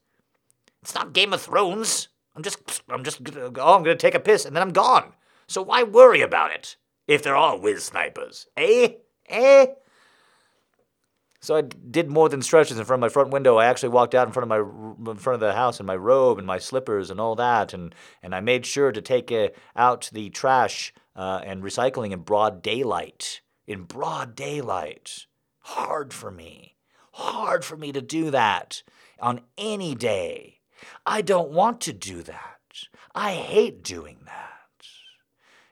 It's 0.82 0.94
not 0.94 1.12
Game 1.12 1.32
of 1.32 1.40
Thrones. 1.40 2.08
I'm 2.34 2.42
just, 2.42 2.82
I'm 2.88 3.04
just, 3.04 3.20
oh, 3.36 3.46
I'm 3.46 3.84
gonna 3.84 3.94
take 3.94 4.16
a 4.16 4.20
piss 4.20 4.44
and 4.44 4.56
then 4.56 4.62
I'm 4.62 4.72
gone. 4.72 5.12
So 5.46 5.62
why 5.62 5.84
worry 5.84 6.20
about 6.20 6.50
it 6.50 6.76
if 7.06 7.22
they're 7.22 7.36
all 7.36 7.60
whiz 7.60 7.84
snipers? 7.84 8.48
Eh? 8.56 8.94
Eh? 9.28 9.66
So 11.44 11.56
I 11.56 11.60
did 11.60 12.08
more 12.08 12.30
than 12.30 12.40
stretches 12.40 12.78
in 12.78 12.86
front 12.86 13.00
of 13.00 13.06
my 13.06 13.12
front 13.12 13.28
window. 13.28 13.58
I 13.58 13.66
actually 13.66 13.90
walked 13.90 14.14
out 14.14 14.26
in 14.26 14.32
front 14.32 14.44
of 14.44 14.48
my 14.48 15.10
in 15.12 15.18
front 15.18 15.34
of 15.34 15.40
the 15.40 15.52
house 15.52 15.78
in 15.78 15.84
my 15.84 15.94
robe 15.94 16.38
and 16.38 16.46
my 16.46 16.56
slippers 16.56 17.10
and 17.10 17.20
all 17.20 17.34
that, 17.34 17.74
and 17.74 17.94
and 18.22 18.34
I 18.34 18.40
made 18.40 18.64
sure 18.64 18.92
to 18.92 19.02
take 19.02 19.30
uh, 19.30 19.48
out 19.76 20.08
the 20.10 20.30
trash 20.30 20.94
uh, 21.14 21.42
and 21.44 21.62
recycling 21.62 22.12
in 22.12 22.20
broad 22.20 22.62
daylight. 22.62 23.42
In 23.66 23.82
broad 23.82 24.34
daylight, 24.34 25.26
hard 25.58 26.14
for 26.14 26.30
me, 26.30 26.76
hard 27.12 27.62
for 27.62 27.76
me 27.76 27.92
to 27.92 28.00
do 28.00 28.30
that 28.30 28.82
on 29.20 29.42
any 29.58 29.94
day. 29.94 30.60
I 31.04 31.20
don't 31.20 31.50
want 31.50 31.82
to 31.82 31.92
do 31.92 32.22
that. 32.22 32.88
I 33.14 33.34
hate 33.34 33.82
doing 33.82 34.20
that. 34.24 34.86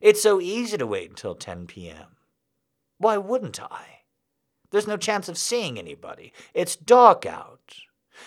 It's 0.02 0.20
so 0.20 0.38
easy 0.38 0.76
to 0.76 0.86
wait 0.86 1.08
until 1.08 1.34
10 1.34 1.66
p.m. 1.66 2.16
Why 2.98 3.16
wouldn't 3.16 3.58
I? 3.62 3.91
There's 4.72 4.88
no 4.88 4.96
chance 4.96 5.28
of 5.28 5.38
seeing 5.38 5.78
anybody. 5.78 6.32
It's 6.54 6.74
dark 6.74 7.24
out. 7.24 7.76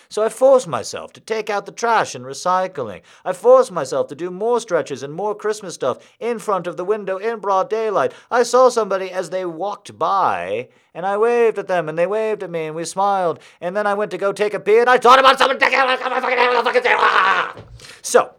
So 0.08 0.22
I 0.22 0.28
force 0.28 0.66
myself 0.66 1.12
to 1.14 1.20
take 1.20 1.50
out 1.50 1.66
the 1.66 1.72
trash 1.72 2.14
and 2.14 2.24
recycling. 2.24 3.02
I 3.24 3.32
force 3.32 3.70
myself 3.70 4.08
to 4.08 4.14
do 4.14 4.30
more 4.30 4.60
stretches 4.60 5.02
and 5.02 5.12
more 5.12 5.34
Christmas 5.34 5.74
stuff 5.74 5.98
in 6.20 6.38
front 6.38 6.66
of 6.66 6.76
the 6.76 6.84
window 6.84 7.16
in 7.16 7.40
broad 7.40 7.68
daylight. 7.68 8.12
I 8.30 8.42
saw 8.44 8.68
somebody 8.68 9.10
as 9.10 9.30
they 9.30 9.44
walked 9.44 9.98
by, 9.98 10.68
and 10.94 11.04
I 11.04 11.16
waved 11.16 11.58
at 11.58 11.68
them, 11.68 11.88
and 11.88 11.98
they 11.98 12.06
waved 12.06 12.42
at 12.42 12.50
me, 12.50 12.66
and 12.66 12.76
we 12.76 12.84
smiled. 12.84 13.40
And 13.60 13.76
then 13.76 13.86
I 13.86 13.94
went 13.94 14.10
to 14.12 14.18
go 14.18 14.32
take 14.32 14.54
a 14.54 14.60
pee, 14.60 14.78
and 14.78 14.88
I 14.88 14.98
thought 14.98 15.18
about 15.18 15.38
someone 15.38 15.58
taking 15.58 15.78
a 15.80 17.64
So, 18.02 18.34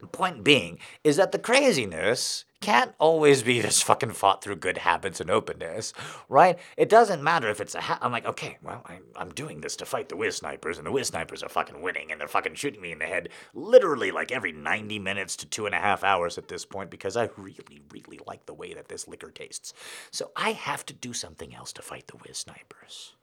the 0.00 0.06
point 0.06 0.44
being 0.44 0.78
is 1.02 1.16
that 1.16 1.32
the 1.32 1.38
craziness 1.38 2.44
can't 2.60 2.94
always 2.98 3.42
be 3.42 3.60
just 3.60 3.84
fucking 3.84 4.12
fought 4.12 4.42
through 4.42 4.56
good 4.56 4.78
habits 4.78 5.20
and 5.20 5.30
openness, 5.30 5.92
right? 6.28 6.58
It 6.76 6.88
doesn't 6.88 7.22
matter 7.22 7.48
if 7.48 7.60
it's 7.60 7.74
a 7.74 7.80
ha- 7.80 7.98
I'm 8.00 8.12
like, 8.12 8.26
okay, 8.26 8.58
well, 8.62 8.82
I, 8.86 8.98
I'm 9.14 9.30
doing 9.30 9.60
this 9.60 9.76
to 9.76 9.86
fight 9.86 10.08
the 10.08 10.16
whiz 10.16 10.36
snipers, 10.36 10.78
and 10.78 10.86
the 10.86 10.92
whiz 10.92 11.08
snipers 11.08 11.42
are 11.42 11.48
fucking 11.48 11.82
winning, 11.82 12.10
and 12.10 12.20
they're 12.20 12.28
fucking 12.28 12.54
shooting 12.54 12.80
me 12.80 12.92
in 12.92 12.98
the 12.98 13.06
head 13.06 13.28
literally 13.54 14.10
like 14.10 14.32
every 14.32 14.52
90 14.52 14.98
minutes 14.98 15.36
to 15.36 15.46
two 15.46 15.66
and 15.66 15.74
a 15.74 15.78
half 15.78 16.02
hours 16.02 16.38
at 16.38 16.48
this 16.48 16.64
point 16.64 16.90
because 16.90 17.16
I 17.16 17.28
really, 17.36 17.82
really 17.92 18.20
like 18.26 18.46
the 18.46 18.54
way 18.54 18.74
that 18.74 18.88
this 18.88 19.06
liquor 19.06 19.30
tastes. 19.30 19.72
So 20.10 20.30
I 20.36 20.52
have 20.52 20.84
to 20.86 20.94
do 20.94 21.12
something 21.12 21.54
else 21.54 21.72
to 21.74 21.82
fight 21.82 22.06
the 22.06 22.16
whiz 22.16 22.38
snipers. 22.38 23.14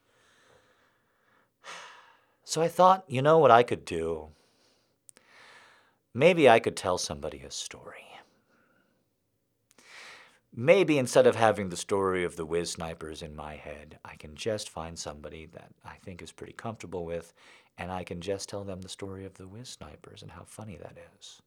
So 2.44 2.62
I 2.62 2.68
thought, 2.68 3.06
you 3.08 3.22
know 3.22 3.40
what 3.40 3.52
I 3.52 3.64
could 3.64 3.86
do? 3.86 4.30
Maybe 6.14 6.48
I 6.48 6.60
could 6.60 6.76
tell 6.76 6.98
somebody 6.98 7.42
a 7.42 7.50
story. 7.50 8.13
Maybe 10.56 11.00
instead 11.00 11.26
of 11.26 11.36
having 11.36 11.70
the 11.70 11.78
story 11.78 12.24
of 12.24 12.36
the 12.36 12.46
whiz 12.46 12.70
snipers 12.70 13.24
in 13.24 13.36
my 13.36 13.56
head, 13.56 13.98
I 14.06 14.16
can 14.16 14.36
just 14.36 14.70
find 14.70 15.00
somebody 15.00 15.48
that 15.48 15.72
I 15.84 15.96
think 16.04 16.22
is 16.22 16.32
pretty 16.32 16.54
comfortable 16.54 17.06
with, 17.06 17.34
and 17.76 17.92
I 17.92 18.04
can 18.04 18.22
just 18.22 18.50
tell 18.50 18.64
them 18.64 18.82
the 18.82 18.90
story 18.90 19.26
of 19.26 19.34
the 19.34 19.48
whiz 19.48 19.70
snipers 19.70 20.22
and 20.22 20.30
how 20.30 20.44
funny 20.44 20.78
that 20.78 20.96
is. 21.18 21.42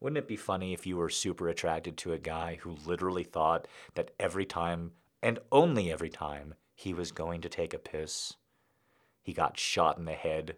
Wouldn't 0.00 0.18
it 0.18 0.26
be 0.26 0.36
funny 0.36 0.72
if 0.72 0.84
you 0.84 0.96
were 0.96 1.08
super 1.08 1.48
attracted 1.48 1.96
to 1.98 2.12
a 2.12 2.18
guy 2.18 2.58
who 2.60 2.76
literally 2.84 3.22
thought 3.22 3.68
that 3.94 4.10
every 4.18 4.44
time, 4.44 4.90
and 5.22 5.38
only 5.52 5.92
every 5.92 6.10
time, 6.10 6.54
he 6.74 6.92
was 6.92 7.12
going 7.12 7.40
to 7.42 7.48
take 7.48 7.72
a 7.72 7.78
piss, 7.78 8.34
he 9.22 9.32
got 9.32 9.58
shot 9.58 9.96
in 9.96 10.06
the 10.06 10.12
head 10.12 10.56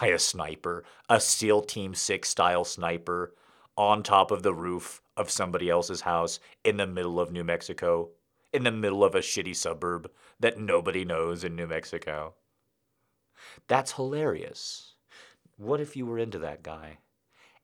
by 0.00 0.06
a 0.06 0.18
sniper, 0.18 0.84
a 1.10 1.20
SEAL 1.20 1.62
Team 1.62 1.94
6 1.94 2.26
style 2.26 2.64
sniper, 2.64 3.34
on 3.76 4.02
top 4.02 4.30
of 4.30 4.42
the 4.42 4.54
roof 4.54 5.02
of 5.16 5.30
somebody 5.30 5.68
else's 5.68 6.02
house 6.02 6.40
in 6.64 6.76
the 6.76 6.86
middle 6.86 7.20
of 7.20 7.32
New 7.32 7.44
Mexico, 7.44 8.10
in 8.52 8.64
the 8.64 8.70
middle 8.70 9.04
of 9.04 9.14
a 9.14 9.20
shitty 9.20 9.54
suburb 9.54 10.10
that 10.40 10.58
nobody 10.58 11.04
knows 11.04 11.44
in 11.44 11.56
New 11.56 11.66
Mexico. 11.66 12.34
That's 13.68 13.92
hilarious. 13.92 14.94
What 15.56 15.80
if 15.80 15.96
you 15.96 16.06
were 16.06 16.18
into 16.18 16.38
that 16.40 16.62
guy? 16.62 16.98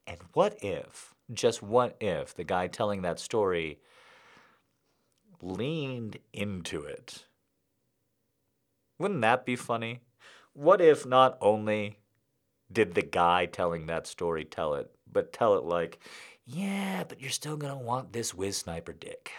And 0.06 0.18
what 0.32 0.58
if, 0.62 1.14
just 1.32 1.62
what 1.62 1.96
if, 2.00 2.34
the 2.34 2.44
guy 2.44 2.66
telling 2.66 3.02
that 3.02 3.20
story 3.20 3.80
leaned 5.40 6.18
into 6.32 6.82
it? 6.82 7.26
Wouldn't 8.98 9.22
that 9.22 9.46
be 9.46 9.56
funny? 9.56 10.00
What 10.52 10.80
if 10.80 11.06
not 11.06 11.38
only 11.40 11.98
did 12.72 12.94
the 12.94 13.02
guy 13.02 13.46
telling 13.46 13.86
that 13.86 14.06
story 14.06 14.44
tell 14.44 14.74
it, 14.74 14.90
but 15.12 15.32
tell 15.32 15.56
it 15.56 15.64
like, 15.64 15.98
yeah, 16.44 17.04
but 17.08 17.20
you're 17.20 17.30
still 17.30 17.56
going 17.56 17.72
to 17.72 17.84
want 17.84 18.12
this 18.12 18.34
whiz 18.34 18.56
sniper 18.56 18.92
dick? 18.92 19.32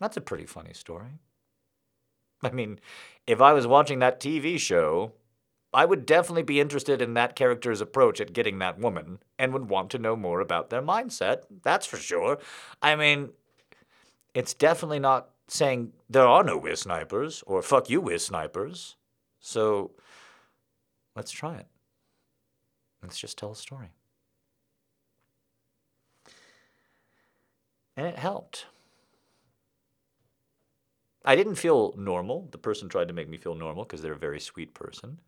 That's 0.00 0.16
a 0.16 0.20
pretty 0.20 0.46
funny 0.46 0.74
story. 0.74 1.20
I 2.42 2.50
mean, 2.50 2.78
if 3.26 3.40
I 3.40 3.52
was 3.52 3.66
watching 3.66 3.98
that 4.00 4.20
TV 4.20 4.58
show, 4.58 5.12
I 5.72 5.84
would 5.84 6.06
definitely 6.06 6.42
be 6.42 6.60
interested 6.60 7.02
in 7.02 7.14
that 7.14 7.36
character's 7.36 7.80
approach 7.80 8.20
at 8.20 8.32
getting 8.32 8.58
that 8.58 8.78
woman 8.78 9.18
and 9.38 9.52
would 9.52 9.68
want 9.68 9.90
to 9.90 9.98
know 9.98 10.16
more 10.16 10.40
about 10.40 10.70
their 10.70 10.82
mindset. 10.82 11.42
That's 11.62 11.86
for 11.86 11.96
sure. 11.96 12.38
I 12.80 12.96
mean, 12.96 13.30
it's 14.34 14.54
definitely 14.54 15.00
not 15.00 15.30
saying 15.48 15.92
there 16.08 16.26
are 16.26 16.44
no 16.44 16.58
whiz 16.58 16.80
snipers 16.80 17.42
or 17.46 17.62
fuck 17.62 17.88
you, 17.88 18.00
whiz 18.00 18.24
snipers. 18.24 18.96
So 19.40 19.92
let's 21.14 21.30
try 21.30 21.56
it. 21.56 21.66
Let's 23.06 23.20
just 23.20 23.38
tell 23.38 23.52
a 23.52 23.56
story. 23.56 23.92
And 27.96 28.04
it 28.04 28.18
helped. 28.18 28.66
I 31.24 31.36
didn't 31.36 31.54
feel 31.54 31.94
normal. 31.96 32.48
The 32.50 32.58
person 32.58 32.88
tried 32.88 33.06
to 33.06 33.14
make 33.14 33.28
me 33.28 33.36
feel 33.36 33.54
normal 33.54 33.84
because 33.84 34.02
they're 34.02 34.12
a 34.12 34.18
very 34.18 34.40
sweet 34.40 34.74
person. 34.74 35.18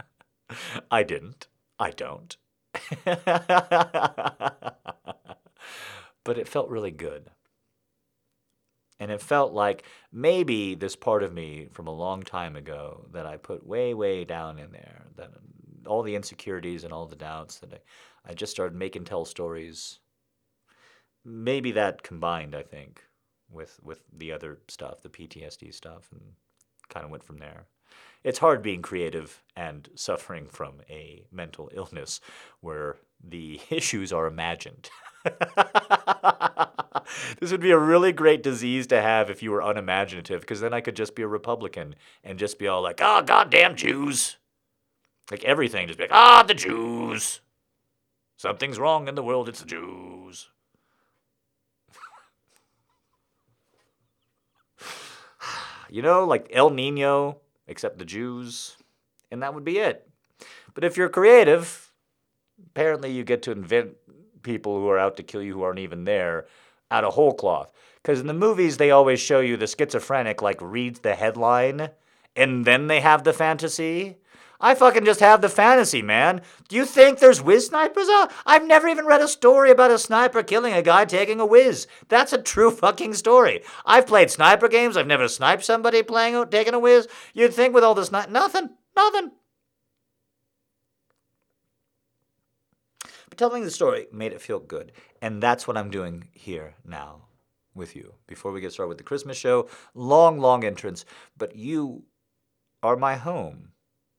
I 0.90 1.02
didn't. 1.02 1.46
I 1.78 1.92
don't. 1.92 2.36
but 3.06 3.22
it 6.36 6.46
felt 6.46 6.68
really 6.68 6.90
good. 6.90 7.30
And 9.00 9.10
it 9.10 9.22
felt 9.22 9.54
like 9.54 9.84
maybe 10.12 10.74
this 10.74 10.94
part 10.94 11.22
of 11.22 11.32
me 11.32 11.68
from 11.72 11.86
a 11.86 11.90
long 11.90 12.22
time 12.22 12.54
ago 12.54 13.06
that 13.12 13.24
I 13.24 13.38
put 13.38 13.66
way, 13.66 13.94
way 13.94 14.26
down 14.26 14.58
in 14.58 14.72
there, 14.72 15.06
that 15.16 15.30
all 15.88 16.02
the 16.02 16.14
insecurities 16.14 16.84
and 16.84 16.92
all 16.92 17.06
the 17.06 17.16
doubts 17.16 17.58
that 17.58 17.72
I, 17.72 18.30
I 18.30 18.34
just 18.34 18.52
started 18.52 18.76
making 18.76 19.04
tell 19.04 19.24
stories. 19.24 20.00
Maybe 21.24 21.72
that 21.72 22.02
combined, 22.02 22.54
I 22.54 22.62
think, 22.62 23.04
with 23.50 23.80
with 23.82 24.02
the 24.16 24.32
other 24.32 24.58
stuff, 24.68 25.02
the 25.02 25.08
PTSD 25.08 25.74
stuff, 25.74 26.08
and 26.12 26.20
kind 26.88 27.04
of 27.04 27.10
went 27.10 27.24
from 27.24 27.38
there. 27.38 27.66
It's 28.24 28.38
hard 28.38 28.62
being 28.62 28.82
creative 28.82 29.42
and 29.56 29.88
suffering 29.94 30.46
from 30.48 30.82
a 30.90 31.24
mental 31.30 31.70
illness 31.74 32.20
where 32.60 32.96
the 33.22 33.60
issues 33.70 34.12
are 34.12 34.26
imagined. 34.26 34.90
this 37.40 37.50
would 37.50 37.60
be 37.60 37.70
a 37.70 37.78
really 37.78 38.12
great 38.12 38.42
disease 38.42 38.86
to 38.88 39.00
have 39.00 39.30
if 39.30 39.42
you 39.42 39.50
were 39.50 39.62
unimaginative, 39.62 40.40
because 40.42 40.60
then 40.60 40.74
I 40.74 40.80
could 40.80 40.96
just 40.96 41.14
be 41.14 41.22
a 41.22 41.28
Republican 41.28 41.94
and 42.22 42.38
just 42.38 42.58
be 42.58 42.68
all 42.68 42.82
like, 42.82 43.00
"Ah, 43.02 43.18
oh, 43.18 43.22
goddamn 43.22 43.76
Jews!" 43.76 44.36
Like 45.30 45.44
everything, 45.44 45.86
just 45.86 45.98
be 45.98 46.04
like, 46.04 46.12
"Ah, 46.12 46.42
the 46.42 46.54
Jews." 46.54 47.40
Something's 48.36 48.78
wrong 48.78 49.08
in 49.08 49.14
the 49.14 49.22
world. 49.22 49.48
It's 49.48 49.60
the 49.60 49.66
Jews. 49.66 50.48
you 55.90 56.02
know, 56.02 56.24
like 56.24 56.48
El 56.52 56.70
Nino, 56.70 57.38
except 57.66 57.98
the 57.98 58.04
Jews, 58.04 58.76
and 59.30 59.42
that 59.42 59.54
would 59.54 59.64
be 59.64 59.78
it. 59.78 60.08
But 60.74 60.84
if 60.84 60.96
you're 60.96 61.08
creative, 61.08 61.92
apparently 62.66 63.10
you 63.10 63.24
get 63.24 63.42
to 63.42 63.50
invent 63.52 63.96
people 64.42 64.78
who 64.78 64.88
are 64.88 64.98
out 64.98 65.16
to 65.16 65.22
kill 65.22 65.42
you 65.42 65.54
who 65.54 65.62
aren't 65.62 65.80
even 65.80 66.04
there 66.04 66.46
out 66.90 67.04
of 67.04 67.14
whole 67.14 67.34
cloth. 67.34 67.72
Because 67.96 68.20
in 68.20 68.28
the 68.28 68.34
movies, 68.34 68.76
they 68.76 68.90
always 68.90 69.20
show 69.20 69.40
you 69.40 69.56
the 69.56 69.66
schizophrenic, 69.66 70.40
like, 70.40 70.60
reads 70.62 71.00
the 71.00 71.14
headline 71.14 71.90
and 72.36 72.64
then 72.64 72.86
they 72.86 73.00
have 73.00 73.24
the 73.24 73.32
fantasy. 73.32 74.16
I 74.60 74.74
fucking 74.74 75.04
just 75.04 75.20
have 75.20 75.40
the 75.40 75.48
fantasy, 75.48 76.02
man. 76.02 76.42
Do 76.68 76.74
you 76.74 76.84
think 76.84 77.18
there's 77.18 77.40
whiz 77.40 77.66
snipers 77.66 78.08
out? 78.08 78.32
I've 78.44 78.66
never 78.66 78.88
even 78.88 79.06
read 79.06 79.20
a 79.20 79.28
story 79.28 79.70
about 79.70 79.92
a 79.92 79.98
sniper 79.98 80.42
killing 80.42 80.72
a 80.72 80.82
guy 80.82 81.04
taking 81.04 81.38
a 81.38 81.46
whiz. 81.46 81.86
That's 82.08 82.32
a 82.32 82.42
true 82.42 82.70
fucking 82.72 83.14
story. 83.14 83.62
I've 83.86 84.06
played 84.06 84.30
sniper 84.30 84.66
games. 84.66 84.96
I've 84.96 85.06
never 85.06 85.28
sniped 85.28 85.64
somebody 85.64 86.02
playing 86.02 86.44
taking 86.50 86.74
a 86.74 86.78
whiz. 86.78 87.06
You'd 87.34 87.54
think 87.54 87.72
with 87.72 87.84
all 87.84 87.94
this 87.94 88.10
nothing, 88.10 88.70
nothing. 88.96 89.30
But 93.28 93.38
telling 93.38 93.62
the 93.62 93.70
story 93.70 94.06
made 94.12 94.32
it 94.32 94.40
feel 94.40 94.58
good, 94.58 94.90
and 95.22 95.40
that's 95.40 95.68
what 95.68 95.76
I'm 95.76 95.90
doing 95.90 96.28
here 96.32 96.74
now 96.84 97.26
with 97.76 97.94
you. 97.94 98.14
Before 98.26 98.50
we 98.50 98.60
get 98.60 98.72
started 98.72 98.88
with 98.88 98.98
the 98.98 99.04
Christmas 99.04 99.36
show, 99.36 99.68
long, 99.94 100.40
long 100.40 100.64
entrance, 100.64 101.04
but 101.36 101.54
you 101.54 102.02
are 102.82 102.96
my 102.96 103.14
home. 103.14 103.70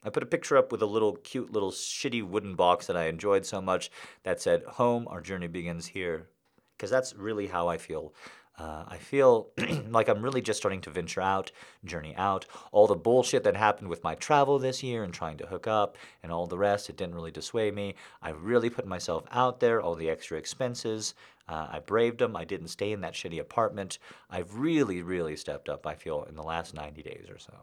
I 0.03 0.09
put 0.09 0.23
a 0.23 0.27
picture 0.27 0.55
up 0.55 0.71
with 0.71 0.81
a 0.81 0.85
little 0.85 1.15
cute 1.17 1.51
little 1.51 1.71
shitty 1.71 2.23
wooden 2.23 2.55
box 2.55 2.87
that 2.87 2.95
I 2.95 3.05
enjoyed 3.05 3.45
so 3.45 3.61
much 3.61 3.91
that 4.23 4.41
said, 4.41 4.63
Home, 4.63 5.07
our 5.09 5.21
journey 5.21 5.47
begins 5.47 5.87
here. 5.87 6.29
Because 6.77 6.89
that's 6.89 7.13
really 7.13 7.47
how 7.47 7.67
I 7.67 7.77
feel. 7.77 8.13
Uh, 8.57 8.83
I 8.87 8.97
feel 8.97 9.49
like 9.89 10.09
I'm 10.09 10.21
really 10.21 10.41
just 10.41 10.59
starting 10.59 10.81
to 10.81 10.89
venture 10.89 11.21
out, 11.21 11.51
journey 11.85 12.13
out. 12.17 12.45
All 12.71 12.87
the 12.87 12.95
bullshit 12.95 13.43
that 13.43 13.55
happened 13.55 13.89
with 13.89 14.03
my 14.03 14.15
travel 14.15 14.59
this 14.59 14.83
year 14.83 15.03
and 15.03 15.13
trying 15.13 15.37
to 15.37 15.47
hook 15.47 15.67
up 15.67 15.97
and 16.23 16.31
all 16.31 16.45
the 16.45 16.57
rest, 16.57 16.89
it 16.89 16.97
didn't 16.97 17.15
really 17.15 17.31
dissuade 17.31 17.73
me. 17.73 17.95
I 18.21 18.31
really 18.31 18.69
put 18.69 18.85
myself 18.85 19.25
out 19.31 19.59
there, 19.59 19.81
all 19.81 19.95
the 19.95 20.09
extra 20.09 20.37
expenses. 20.37 21.13
Uh, 21.47 21.67
I 21.71 21.79
braved 21.79 22.19
them. 22.19 22.35
I 22.35 22.43
didn't 22.43 22.67
stay 22.67 22.91
in 22.91 23.01
that 23.01 23.13
shitty 23.13 23.39
apartment. 23.39 23.97
I've 24.29 24.53
really, 24.53 25.01
really 25.01 25.35
stepped 25.37 25.69
up, 25.69 25.87
I 25.87 25.95
feel, 25.95 26.23
in 26.23 26.35
the 26.35 26.43
last 26.43 26.73
90 26.73 27.01
days 27.01 27.27
or 27.29 27.39
so, 27.39 27.53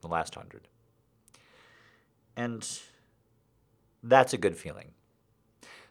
the 0.00 0.08
last 0.08 0.36
100. 0.36 0.68
And 2.36 2.68
that's 4.02 4.32
a 4.32 4.38
good 4.38 4.56
feeling. 4.56 4.90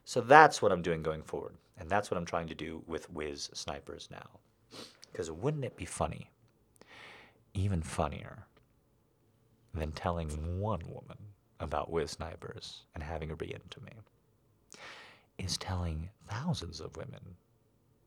So 0.06 0.22
that's 0.22 0.62
what 0.62 0.72
I'm 0.72 0.82
doing 0.82 1.02
going 1.02 1.24
forward. 1.24 1.56
And 1.78 1.90
that's 1.90 2.12
what 2.12 2.18
I'm 2.18 2.26
trying 2.26 2.48
to 2.48 2.56
do 2.56 2.84
with 2.86 3.10
Whiz 3.10 3.50
Snipers 3.54 4.10
now. 4.12 4.40
Because 5.12 5.32
wouldn't 5.32 5.66
it 5.66 5.78
be 5.78 5.86
funny, 5.86 6.30
even 7.54 7.82
funnier, 7.82 8.46
than 9.74 9.92
telling 9.92 10.30
one 10.60 10.82
woman 10.88 11.18
about 11.60 11.92
Whiz 11.92 12.12
Snipers 12.12 12.84
and 12.94 13.04
having 13.04 13.30
her 13.30 13.36
be 13.36 13.54
into 13.54 13.82
me, 13.82 13.92
is 15.38 15.58
telling 15.58 16.10
thousands 16.28 16.80
of 16.80 16.96
women 16.98 17.36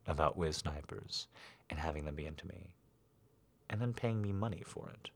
about 0.06 0.36
Whiz 0.36 0.56
Snipers 0.56 1.26
and 1.70 1.78
having 1.78 2.04
them 2.04 2.14
be 2.14 2.26
into 2.26 2.46
me, 2.46 2.68
and 3.70 3.80
then 3.80 3.92
paying 3.92 4.22
me 4.22 4.32
money 4.32 4.62
for 4.64 4.90
it. 4.90 5.10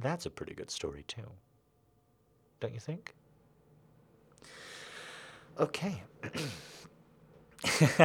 That's 0.00 0.26
a 0.26 0.30
pretty 0.30 0.54
good 0.54 0.70
story, 0.70 1.04
too 1.06 1.30
don't 2.64 2.72
you 2.72 2.80
think? 2.80 3.14
Okay. 5.60 6.02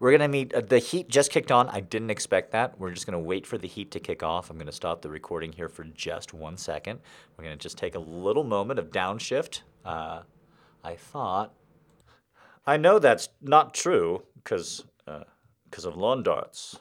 We're 0.00 0.10
going 0.10 0.20
to 0.20 0.28
meet. 0.28 0.54
Uh, 0.54 0.62
the 0.62 0.78
heat 0.78 1.08
just 1.10 1.30
kicked 1.30 1.52
on. 1.52 1.68
I 1.68 1.80
didn't 1.80 2.08
expect 2.08 2.52
that. 2.52 2.80
We're 2.80 2.92
just 2.92 3.06
going 3.06 3.12
to 3.12 3.18
wait 3.18 3.46
for 3.46 3.58
the 3.58 3.68
heat 3.68 3.90
to 3.90 4.00
kick 4.00 4.22
off. 4.22 4.48
I'm 4.48 4.56
going 4.56 4.66
to 4.66 4.72
stop 4.72 5.02
the 5.02 5.10
recording 5.10 5.52
here 5.52 5.68
for 5.68 5.84
just 5.84 6.32
one 6.32 6.56
second. 6.56 7.00
We're 7.36 7.44
going 7.44 7.58
to 7.58 7.62
just 7.62 7.76
take 7.76 7.94
a 7.94 7.98
little 7.98 8.44
moment 8.44 8.78
of 8.78 8.90
downshift. 8.90 9.60
Uh, 9.84 10.22
I 10.82 10.94
thought. 10.94 11.52
I 12.66 12.78
know 12.78 12.98
that's 12.98 13.28
not 13.42 13.74
true 13.74 14.22
because 14.36 14.86
because 15.04 15.84
uh, 15.84 15.88
of 15.90 15.96
lawn 15.96 16.22
darts. 16.22 16.78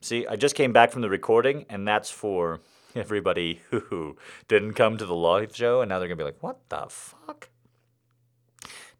See, 0.00 0.26
I 0.26 0.36
just 0.36 0.54
came 0.54 0.72
back 0.72 0.90
from 0.90 1.02
the 1.02 1.10
recording, 1.10 1.66
and 1.68 1.86
that's 1.86 2.10
for 2.10 2.60
everybody 3.06 3.60
who 3.70 4.16
didn't 4.48 4.72
come 4.72 4.96
to 4.96 5.06
the 5.06 5.14
live 5.14 5.54
show, 5.54 5.80
and 5.80 5.88
now 5.88 5.98
they're 5.98 6.08
gonna 6.08 6.16
be 6.16 6.24
like, 6.24 6.42
"What 6.42 6.68
the 6.68 6.86
fuck? 6.88 7.50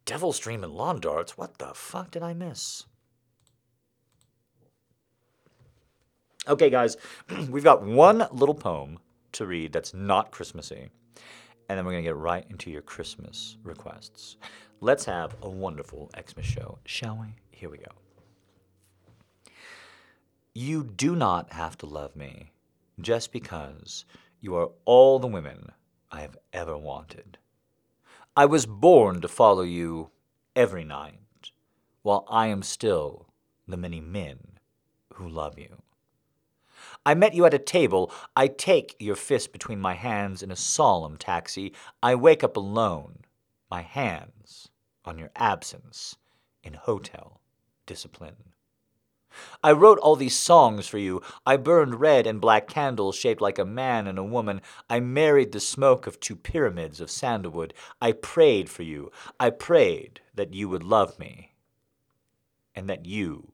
Devil 0.04 0.32
Stream 0.32 0.62
and 0.62 0.72
lawn 0.72 1.00
darts? 1.00 1.36
What 1.36 1.58
the 1.58 1.72
fuck 1.74 2.10
did 2.10 2.22
I 2.22 2.34
miss?" 2.34 2.84
Okay, 6.46 6.70
guys, 6.70 6.96
we've 7.50 7.64
got 7.64 7.82
one 7.82 8.28
little 8.30 8.54
poem 8.54 8.98
to 9.32 9.46
read 9.46 9.72
that's 9.72 9.94
not 9.94 10.30
Christmassy, 10.30 10.90
and 11.68 11.78
then 11.78 11.84
we're 11.84 11.92
gonna 11.92 12.02
get 12.02 12.16
right 12.16 12.46
into 12.50 12.70
your 12.70 12.82
Christmas 12.82 13.56
requests. 13.64 14.36
Let's 14.80 15.06
have 15.06 15.34
a 15.42 15.48
wonderful 15.48 16.10
Xmas 16.14 16.44
show, 16.44 16.78
shall 16.84 17.16
we? 17.16 17.28
Here 17.50 17.70
we 17.70 17.78
go. 17.78 17.90
You 20.54 20.84
do 20.84 21.16
not 21.16 21.52
have 21.52 21.76
to 21.78 21.86
love 21.86 22.14
me 22.14 22.52
just 23.00 23.32
because 23.32 24.04
you 24.40 24.54
are 24.54 24.70
all 24.84 25.18
the 25.18 25.26
women 25.26 25.72
I 26.10 26.20
have 26.20 26.36
ever 26.52 26.76
wanted. 26.76 27.38
I 28.36 28.46
was 28.46 28.66
born 28.66 29.20
to 29.20 29.28
follow 29.28 29.62
you 29.62 30.10
every 30.54 30.84
night, 30.84 31.50
while 32.02 32.26
I 32.28 32.46
am 32.48 32.62
still 32.62 33.26
the 33.66 33.76
many 33.76 34.00
men 34.00 34.58
who 35.14 35.28
love 35.28 35.58
you. 35.58 35.82
I 37.04 37.14
met 37.14 37.34
you 37.34 37.46
at 37.46 37.54
a 37.54 37.58
table. 37.58 38.12
I 38.34 38.48
take 38.48 38.96
your 38.98 39.16
fist 39.16 39.52
between 39.52 39.80
my 39.80 39.94
hands 39.94 40.42
in 40.42 40.50
a 40.50 40.56
solemn 40.56 41.16
taxi. 41.16 41.72
I 42.02 42.14
wake 42.14 42.44
up 42.44 42.56
alone, 42.56 43.20
my 43.70 43.82
hands 43.82 44.68
on 45.04 45.18
your 45.18 45.30
absence 45.36 46.16
in 46.62 46.74
hotel 46.74 47.40
discipline. 47.86 48.52
I 49.62 49.72
wrote 49.72 49.98
all 49.98 50.16
these 50.16 50.36
songs 50.36 50.86
for 50.86 50.98
you. 50.98 51.22
I 51.44 51.56
burned 51.56 52.00
red 52.00 52.26
and 52.26 52.40
black 52.40 52.68
candles 52.68 53.16
shaped 53.16 53.40
like 53.40 53.58
a 53.58 53.64
man 53.64 54.06
and 54.06 54.18
a 54.18 54.24
woman. 54.24 54.60
I 54.88 55.00
married 55.00 55.52
the 55.52 55.60
smoke 55.60 56.06
of 56.06 56.20
two 56.20 56.36
pyramids 56.36 57.00
of 57.00 57.10
sandalwood. 57.10 57.74
I 58.00 58.12
prayed 58.12 58.70
for 58.70 58.82
you. 58.82 59.10
I 59.40 59.50
prayed 59.50 60.20
that 60.34 60.54
you 60.54 60.68
would 60.68 60.84
love 60.84 61.18
me 61.18 61.54
and 62.74 62.88
that 62.90 63.06
you 63.06 63.52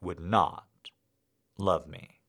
would 0.00 0.20
not 0.20 0.66
love 1.58 1.86
me. 1.86 2.20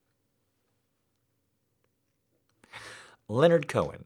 Leonard 3.28 3.68
Cohen, 3.68 4.06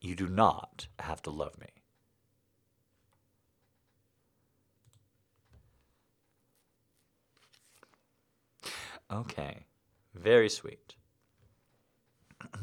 you 0.00 0.14
do 0.14 0.28
not 0.28 0.86
have 0.98 1.22
to 1.22 1.30
love 1.30 1.58
me. 1.58 1.81
Okay, 9.12 9.66
very 10.14 10.48
sweet. 10.48 10.94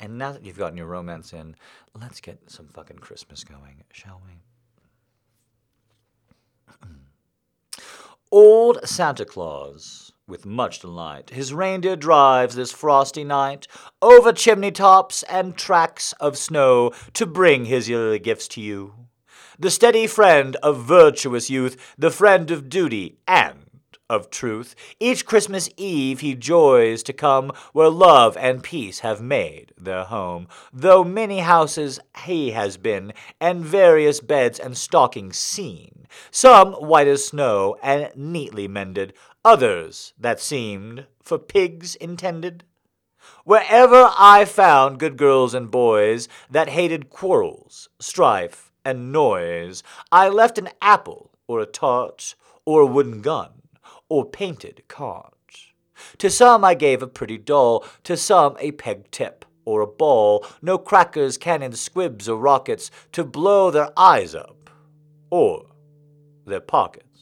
and 0.00 0.18
now 0.18 0.32
that 0.32 0.44
you've 0.44 0.58
gotten 0.58 0.76
your 0.76 0.86
romance 0.86 1.32
in, 1.32 1.56
let's 1.98 2.20
get 2.20 2.50
some 2.50 2.68
fucking 2.68 2.98
Christmas 2.98 3.44
going, 3.44 3.82
shall 3.90 4.20
we? 4.26 4.42
Old 8.30 8.86
Santa 8.86 9.24
Claus, 9.24 10.12
with 10.28 10.44
much 10.44 10.80
delight, 10.80 11.30
his 11.30 11.54
reindeer 11.54 11.96
drives 11.96 12.56
this 12.56 12.72
frosty 12.72 13.24
night 13.24 13.66
over 14.02 14.32
chimney 14.32 14.70
tops 14.70 15.22
and 15.30 15.56
tracks 15.56 16.12
of 16.20 16.36
snow 16.36 16.92
to 17.14 17.24
bring 17.24 17.64
his 17.64 17.88
yearly 17.88 18.18
gifts 18.18 18.48
to 18.48 18.60
you. 18.60 18.92
The 19.58 19.70
steady 19.70 20.06
friend 20.08 20.56
of 20.56 20.84
virtuous 20.84 21.48
youth, 21.48 21.94
the 21.96 22.10
friend 22.10 22.50
of 22.50 22.68
duty 22.68 23.16
and 23.26 23.63
of 24.14 24.30
truth. 24.30 24.74
Each 25.00 25.26
Christmas 25.26 25.68
Eve 25.76 26.20
he 26.20 26.34
joys 26.34 27.02
to 27.02 27.12
come 27.12 27.52
where 27.72 27.90
love 27.90 28.36
and 28.36 28.62
peace 28.62 29.00
have 29.00 29.20
made 29.20 29.72
their 29.76 30.04
home. 30.04 30.48
Though 30.72 31.04
many 31.04 31.40
houses 31.40 32.00
he 32.24 32.52
has 32.52 32.76
been, 32.76 33.12
and 33.40 33.64
various 33.64 34.20
beds 34.20 34.58
and 34.58 34.76
stockings 34.76 35.36
seen, 35.36 36.06
some 36.30 36.72
white 36.74 37.08
as 37.08 37.26
snow 37.26 37.76
and 37.82 38.10
neatly 38.14 38.68
mended, 38.68 39.12
others 39.44 40.14
that 40.18 40.40
seemed 40.40 41.06
for 41.22 41.38
pigs 41.38 41.94
intended. 41.96 42.64
Wherever 43.44 44.10
I 44.16 44.44
found 44.44 44.98
good 44.98 45.16
girls 45.16 45.54
and 45.54 45.70
boys 45.70 46.28
that 46.50 46.68
hated 46.70 47.10
quarrels, 47.10 47.88
strife, 47.98 48.70
and 48.84 49.12
noise, 49.12 49.82
I 50.12 50.28
left 50.28 50.58
an 50.58 50.68
apple 50.80 51.30
or 51.46 51.60
a 51.60 51.66
tart 51.66 52.34
or 52.64 52.82
a 52.82 52.86
wooden 52.86 53.20
gun 53.20 53.63
or 54.08 54.24
painted 54.24 54.82
cards. 54.88 55.34
To 56.18 56.30
some 56.30 56.64
I 56.64 56.74
gave 56.74 57.02
a 57.02 57.06
pretty 57.06 57.38
doll, 57.38 57.84
to 58.04 58.16
some 58.16 58.56
a 58.58 58.72
peg 58.72 59.10
tip 59.10 59.44
or 59.64 59.80
a 59.80 59.86
ball, 59.86 60.44
no 60.60 60.76
crackers, 60.76 61.38
cannons, 61.38 61.80
squibs, 61.80 62.28
or 62.28 62.36
rockets 62.36 62.90
to 63.12 63.24
blow 63.24 63.70
their 63.70 63.90
eyes 63.96 64.34
up 64.34 64.70
or 65.30 65.66
their 66.46 66.60
pockets. 66.60 67.13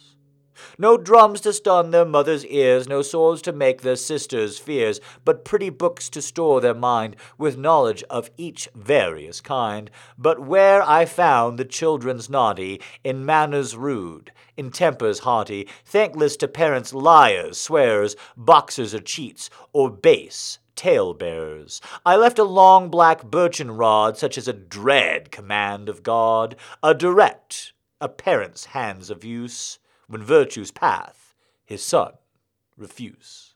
No 0.78 0.96
drums 0.96 1.40
to 1.42 1.52
stun 1.52 1.90
their 1.90 2.04
mother's 2.04 2.44
ears, 2.46 2.88
no 2.88 3.02
swords 3.02 3.42
to 3.42 3.52
make 3.52 3.82
their 3.82 3.96
sisters' 3.96 4.58
fears, 4.58 5.00
but 5.24 5.44
pretty 5.44 5.70
books 5.70 6.08
to 6.10 6.22
store 6.22 6.60
their 6.60 6.74
mind 6.74 7.16
with 7.38 7.58
knowledge 7.58 8.02
of 8.10 8.30
each 8.36 8.68
various 8.74 9.40
kind. 9.40 9.90
But 10.16 10.40
where 10.40 10.82
I 10.82 11.04
found 11.04 11.58
the 11.58 11.64
children's 11.64 12.30
naughty, 12.30 12.80
in 13.02 13.26
manners 13.26 13.76
rude, 13.76 14.32
in 14.56 14.70
tempers 14.70 15.20
haughty, 15.20 15.68
thankless 15.84 16.36
to 16.38 16.48
parents, 16.48 16.92
liars, 16.92 17.58
swears, 17.58 18.16
boxers 18.36 18.94
or 18.94 19.00
cheats, 19.00 19.50
or 19.72 19.90
base, 19.90 20.58
tale-bearers. 20.74 21.80
I 22.04 22.16
left 22.16 22.38
a 22.38 22.44
long 22.44 22.88
black 22.88 23.22
birchen 23.24 23.78
rod, 23.78 24.16
such 24.16 24.38
as 24.38 24.48
a 24.48 24.52
dread 24.52 25.30
command 25.30 25.88
of 25.88 26.02
God, 26.02 26.56
a 26.82 26.94
direct, 26.94 27.72
a 28.00 28.08
parent's 28.08 28.66
hands 28.66 29.10
of 29.10 29.24
use, 29.24 29.78
when 30.08 30.22
virtue's 30.22 30.70
path 30.70 31.34
his 31.64 31.84
son 31.84 32.12
refuse. 32.76 33.54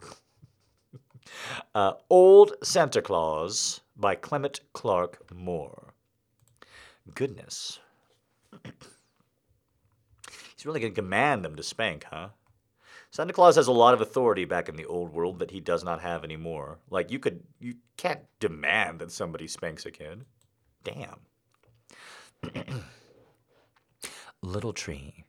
uh, 1.74 1.94
Old 2.08 2.54
Santa 2.62 3.02
Claus 3.02 3.80
by 3.96 4.14
Clement 4.14 4.60
Clarke 4.72 5.34
Moore. 5.34 5.94
Goodness. 7.14 7.80
He's 10.54 10.66
really 10.66 10.80
going 10.80 10.92
to 10.92 11.00
command 11.00 11.44
them 11.44 11.56
to 11.56 11.62
spank, 11.62 12.04
huh? 12.10 12.28
Santa 13.10 13.32
Claus 13.32 13.56
has 13.56 13.68
a 13.68 13.72
lot 13.72 13.94
of 13.94 14.00
authority 14.00 14.44
back 14.44 14.68
in 14.68 14.76
the 14.76 14.84
old 14.84 15.12
world 15.12 15.38
that 15.38 15.50
he 15.50 15.60
does 15.60 15.82
not 15.82 16.00
have 16.02 16.24
anymore. 16.24 16.78
Like 16.90 17.10
you 17.10 17.18
could 17.18 17.42
you 17.58 17.76
can't 17.96 18.20
demand 18.38 18.98
that 18.98 19.10
somebody 19.10 19.48
spanks 19.48 19.86
a 19.86 19.90
kid. 19.90 20.24
Damn. 20.84 21.20
little 24.42 24.72
tree, 24.72 25.24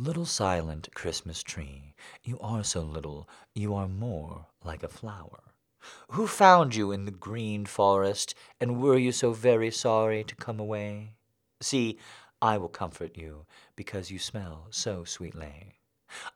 little 0.00 0.24
silent 0.24 0.88
Christmas 0.94 1.42
tree, 1.42 1.92
you 2.22 2.38
are 2.40 2.62
so 2.62 2.80
little, 2.82 3.28
you 3.52 3.74
are 3.74 3.88
more 3.88 4.46
like 4.64 4.84
a 4.84 4.88
flower. 4.88 5.40
Who 6.12 6.28
found 6.28 6.76
you 6.76 6.92
in 6.92 7.04
the 7.04 7.10
green 7.10 7.66
forest, 7.66 8.32
and 8.60 8.80
were 8.80 8.96
you 8.96 9.10
so 9.10 9.32
very 9.32 9.72
sorry 9.72 10.22
to 10.22 10.36
come 10.36 10.60
away? 10.60 11.14
See, 11.60 11.98
I 12.40 12.58
will 12.58 12.68
comfort 12.68 13.16
you, 13.18 13.46
because 13.74 14.08
you 14.08 14.20
smell 14.20 14.68
so 14.70 15.02
sweetly. 15.02 15.80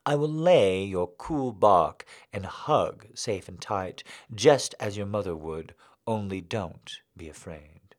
I 0.04 0.16
will 0.16 0.32
lay 0.32 0.82
your 0.82 1.06
cool 1.16 1.52
bark 1.52 2.04
and 2.32 2.44
hug 2.44 3.06
safe 3.14 3.48
and 3.48 3.60
tight, 3.60 4.02
just 4.34 4.74
as 4.80 4.96
your 4.96 5.06
mother 5.06 5.36
would, 5.36 5.72
only 6.04 6.40
don't 6.40 6.98
be 7.16 7.28
afraid. 7.28 7.94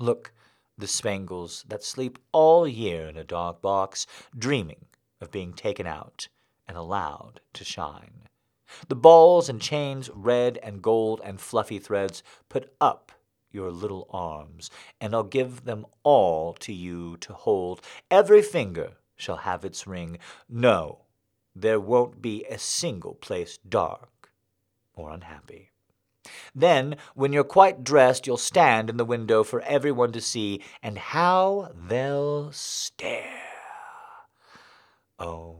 Look, 0.00 0.32
the 0.76 0.88
spangles 0.88 1.64
that 1.68 1.84
sleep 1.84 2.18
all 2.32 2.66
year 2.66 3.06
in 3.06 3.16
a 3.16 3.22
dark 3.22 3.62
box, 3.62 4.08
dreaming 4.36 4.86
of 5.20 5.30
being 5.30 5.52
taken 5.52 5.86
out 5.86 6.28
and 6.68 6.76
allowed 6.76 7.40
to 7.54 7.64
shine. 7.64 8.28
The 8.88 8.96
balls 8.96 9.48
and 9.48 9.60
chains, 9.60 10.10
red 10.12 10.58
and 10.62 10.82
gold 10.82 11.20
and 11.24 11.40
fluffy 11.40 11.78
threads, 11.78 12.22
put 12.48 12.74
up 12.80 13.12
your 13.50 13.70
little 13.70 14.06
arms, 14.10 14.70
and 15.00 15.14
I'll 15.14 15.22
give 15.22 15.64
them 15.64 15.86
all 16.02 16.52
to 16.54 16.72
you 16.72 17.16
to 17.18 17.32
hold. 17.32 17.80
Every 18.10 18.42
finger 18.42 18.92
shall 19.16 19.38
have 19.38 19.64
its 19.64 19.86
ring. 19.86 20.18
No, 20.48 21.06
there 21.54 21.80
won't 21.80 22.20
be 22.20 22.44
a 22.44 22.58
single 22.58 23.14
place 23.14 23.58
dark 23.58 24.30
or 24.94 25.10
unhappy. 25.10 25.70
Then, 26.54 26.96
when 27.14 27.32
you're 27.32 27.44
quite 27.44 27.84
dressed, 27.84 28.26
you'll 28.26 28.36
stand 28.36 28.90
in 28.90 28.96
the 28.96 29.04
window 29.04 29.44
for 29.44 29.60
everyone 29.62 30.12
to 30.12 30.20
see, 30.20 30.60
and 30.82 30.98
how 30.98 31.70
they'll 31.88 32.50
stare. 32.52 33.45
Oh, 35.18 35.58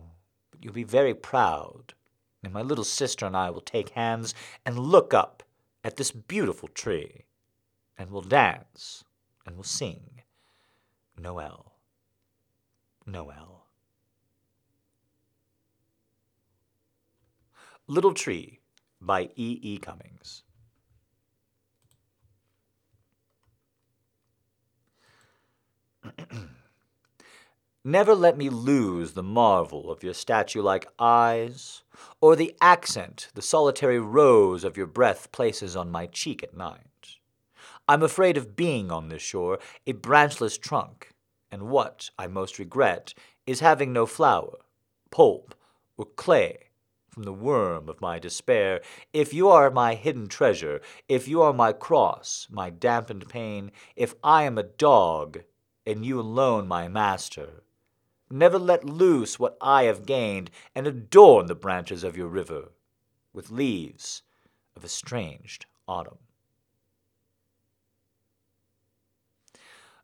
but 0.51 0.63
you'll 0.63 0.73
be 0.73 0.85
very 0.85 1.15
proud, 1.15 1.95
and 2.43 2.53
my 2.53 2.63
little 2.63 2.85
sister 2.85 3.27
and 3.27 3.37
I 3.37 3.51
will 3.51 3.61
take 3.61 3.91
hands 3.91 4.35
and 4.65 4.79
look 4.79 5.15
up 5.15 5.43
at 5.83 5.97
this 5.97 6.11
beautiful 6.11 6.69
tree 6.69 7.27
and 7.97 8.11
we'll 8.11 8.23
dance 8.23 9.05
and 9.47 9.57
we'll 9.57 9.63
sing 9.63 10.23
Noel, 11.17 11.73
Noel. 13.07 13.67
Little 17.87 18.13
Tree 18.13 18.59
by 19.01 19.31
E. 19.37 19.61
E. 19.63 19.79
Cummings. 19.79 20.43
Never 27.89 28.16
let 28.16 28.37
me 28.37 28.49
lose 28.49 29.12
the 29.12 29.22
marvel 29.22 29.93
of 29.93 30.03
your 30.03 30.12
statue 30.12 30.61
like 30.61 30.89
eyes, 30.99 31.84
or 32.20 32.34
the 32.34 32.53
accent 32.61 33.28
the 33.34 33.41
solitary 33.41 34.01
rose 34.01 34.64
of 34.64 34.76
your 34.76 34.89
breath 34.89 35.30
places 35.30 35.76
on 35.76 35.93
my 35.93 36.07
cheek 36.07 36.43
at 36.43 36.57
night. 36.57 37.18
I'm 37.87 38.03
afraid 38.03 38.37
of 38.37 38.57
being 38.57 38.91
on 38.91 39.09
this 39.09 39.22
shore 39.22 39.61
a 39.87 39.93
branchless 39.93 40.59
trunk, 40.59 41.12
and 41.49 41.68
what 41.68 42.11
I 42.18 42.26
most 42.26 42.59
regret 42.59 43.14
is 43.47 43.61
having 43.61 43.93
no 43.93 44.05
flower, 44.05 44.57
pulp, 45.12 45.55
or 45.97 46.07
clay 46.07 46.70
from 47.09 47.22
the 47.22 47.32
worm 47.32 47.89
of 47.89 48.01
my 48.01 48.18
despair, 48.18 48.80
if 49.12 49.32
you 49.32 49.49
are 49.49 49.70
my 49.70 49.95
hidden 49.95 50.26
treasure, 50.26 50.80
if 51.09 51.28
you 51.28 51.41
are 51.41 51.53
my 51.53 51.72
cross, 51.72 52.49
my 52.51 52.68
dampened 52.68 53.28
pain, 53.28 53.70
if 53.95 54.16
I 54.24 54.43
am 54.43 54.59
a 54.59 54.64
dog, 54.64 55.43
and 55.87 56.05
you 56.05 56.18
alone 56.18 56.66
my 56.66 56.89
master, 56.89 57.62
never 58.31 58.59
let 58.59 58.85
loose 58.85 59.39
what 59.39 59.57
I 59.61 59.85
have 59.85 60.07
gained, 60.07 60.51
and 60.74 60.87
adorn 60.87 61.47
the 61.47 61.55
branches 61.55 62.05
of 62.05 62.16
your 62.16 62.29
river 62.29 62.68
with 63.33 63.51
leaves 63.51 64.22
of 64.74 64.85
estranged 64.85 65.66
autumn. 65.87 66.18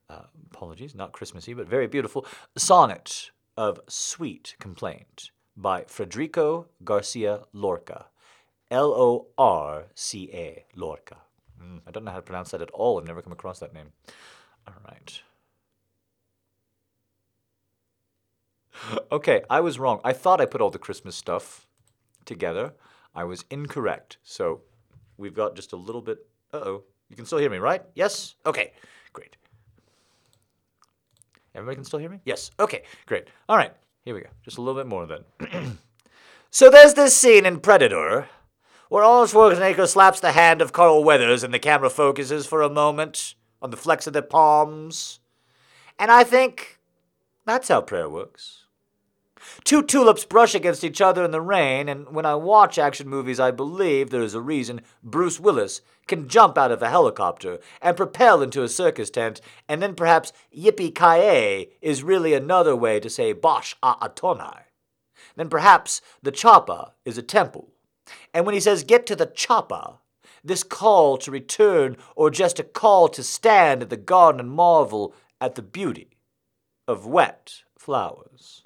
Uh, 0.09 0.25
apologies, 0.51 0.95
not 0.95 1.13
Christmassy, 1.13 1.55
but 1.55 1.67
very 1.67 1.87
beautiful. 1.87 2.27
Sonnet 2.57 3.31
of 3.57 3.81
Sweet 3.89 4.57
Complaint 4.61 5.31
by 5.57 5.85
Federico 5.87 6.67
Garcia 6.85 7.45
Lorca. 7.53 8.07
L 8.71 8.93
O 8.93 9.27
R 9.37 9.85
C 9.95 10.31
A, 10.33 10.65
Lorca. 10.75 11.17
Mm, 11.63 11.81
I 11.87 11.91
don't 11.91 12.05
know 12.05 12.11
how 12.11 12.17
to 12.17 12.23
pronounce 12.23 12.51
that 12.53 12.63
at 12.63 12.71
all. 12.71 12.99
I've 12.99 13.07
never 13.07 13.23
come 13.23 13.33
across 13.33 13.59
that 13.61 13.75
name. 13.75 13.93
All 14.67 14.75
right. 14.87 15.21
Okay, 19.11 19.43
I 19.49 19.61
was 19.61 19.79
wrong. 19.79 20.01
I 20.05 20.13
thought 20.13 20.41
I 20.41 20.47
put 20.47 20.61
all 20.61 20.71
the 20.71 20.79
Christmas 20.79 21.17
stuff 21.17 21.67
together. 22.25 22.75
I 23.15 23.25
was 23.25 23.45
incorrect. 23.51 24.19
So 24.23 24.63
we've 25.17 25.35
got 25.35 25.55
just 25.55 25.73
a 25.73 25.77
little 25.77 26.03
bit. 26.03 26.19
Uh 26.53 26.59
oh. 26.59 26.83
You 27.09 27.17
can 27.17 27.27
still 27.27 27.39
hear 27.39 27.51
me, 27.51 27.59
right? 27.59 27.83
Yes? 27.95 28.37
Okay, 28.47 28.73
great. 29.13 29.37
Everybody 31.55 31.77
can 31.77 31.85
still 31.85 31.99
hear 31.99 32.09
me? 32.09 32.21
Yes. 32.25 32.51
Okay, 32.59 32.85
great. 33.05 33.29
All 33.49 33.57
right, 33.57 33.73
here 34.05 34.15
we 34.15 34.23
go. 34.23 34.31
Just 34.43 34.57
a 34.57 34.63
little 34.63 34.81
bit 34.81 34.89
more 34.89 35.07
then. 35.07 35.79
so 36.51 36.71
there's 36.71 36.95
this 36.95 37.15
scene 37.15 37.45
in 37.45 37.61
Predator 37.61 38.29
where 38.89 39.05
Arnold 39.05 39.29
Schwarzenegger 39.29 39.87
slaps 39.87 40.21
the 40.21 40.33
hand 40.33 40.63
of 40.63 40.73
Carl 40.73 41.05
Weathers 41.05 41.43
and 41.43 41.53
the 41.53 41.59
camera 41.59 41.91
focuses 41.91 42.47
for 42.47 42.63
a 42.63 42.71
moment 42.71 43.35
on 43.61 43.71
the 43.71 43.77
flex 43.77 44.07
of 44.07 44.15
their 44.15 44.23
palms. 44.23 45.21
And 45.99 46.11
I 46.11 46.25
think 46.25 46.79
that's 47.45 47.69
how 47.69 47.83
prayer 47.83 48.09
works. 48.09 48.62
Two 49.65 49.83
tulips 49.83 50.25
brush 50.25 50.55
against 50.55 50.85
each 50.85 51.01
other 51.01 51.25
in 51.25 51.31
the 51.31 51.41
rain, 51.41 51.89
and 51.89 52.09
when 52.15 52.27
I 52.27 52.35
watch 52.35 52.79
action 52.79 53.09
movies, 53.09 53.41
I 53.41 53.51
believe 53.51 54.11
there 54.11 54.23
is 54.23 54.35
a 54.35 54.41
reason 54.41 54.83
Bruce 55.03 55.41
Willis 55.41 55.81
can 56.07 56.29
jump 56.29 56.59
out 56.59 56.73
of 56.73 56.83
a 56.83 56.91
helicopter 56.91 57.59
and 57.81 57.97
propel 57.97 58.43
into 58.43 58.63
a 58.63 58.69
circus 58.69 59.11
tent, 59.11 59.41
and 59.69 59.83
then 59.83 59.95
perhaps 59.95 60.33
yippee 60.57 60.95
ki 60.95 61.73
is 61.81 62.03
really 62.03 62.35
another 62.35 62.77
way 62.77 63.01
to 63.01 63.11
say 63.11 63.33
bosh 63.33 63.77
a 63.83 63.95
atonai. 63.95 64.63
Then 65.37 65.49
perhaps 65.49 66.01
the 66.23 66.33
chapa 66.33 66.93
is 67.05 67.19
a 67.19 67.23
temple. 67.23 67.69
And 68.35 68.45
when 68.45 68.55
he 68.55 68.61
says 68.61 68.85
get 68.85 69.07
to 69.07 69.17
the 69.17 69.27
chapa, 69.27 69.99
this 70.45 70.63
call 70.63 71.17
to 71.19 71.31
return 71.31 71.97
or 72.17 72.31
just 72.31 72.59
a 72.59 72.65
call 72.65 73.09
to 73.09 73.23
stand 73.23 73.83
at 73.83 73.91
the 73.91 73.97
garden 73.97 74.41
and 74.41 74.51
marvel 74.51 75.15
at 75.41 75.55
the 75.55 75.63
beauty 75.63 76.19
of 76.89 77.07
wet 77.07 77.63
flowers. 77.79 78.62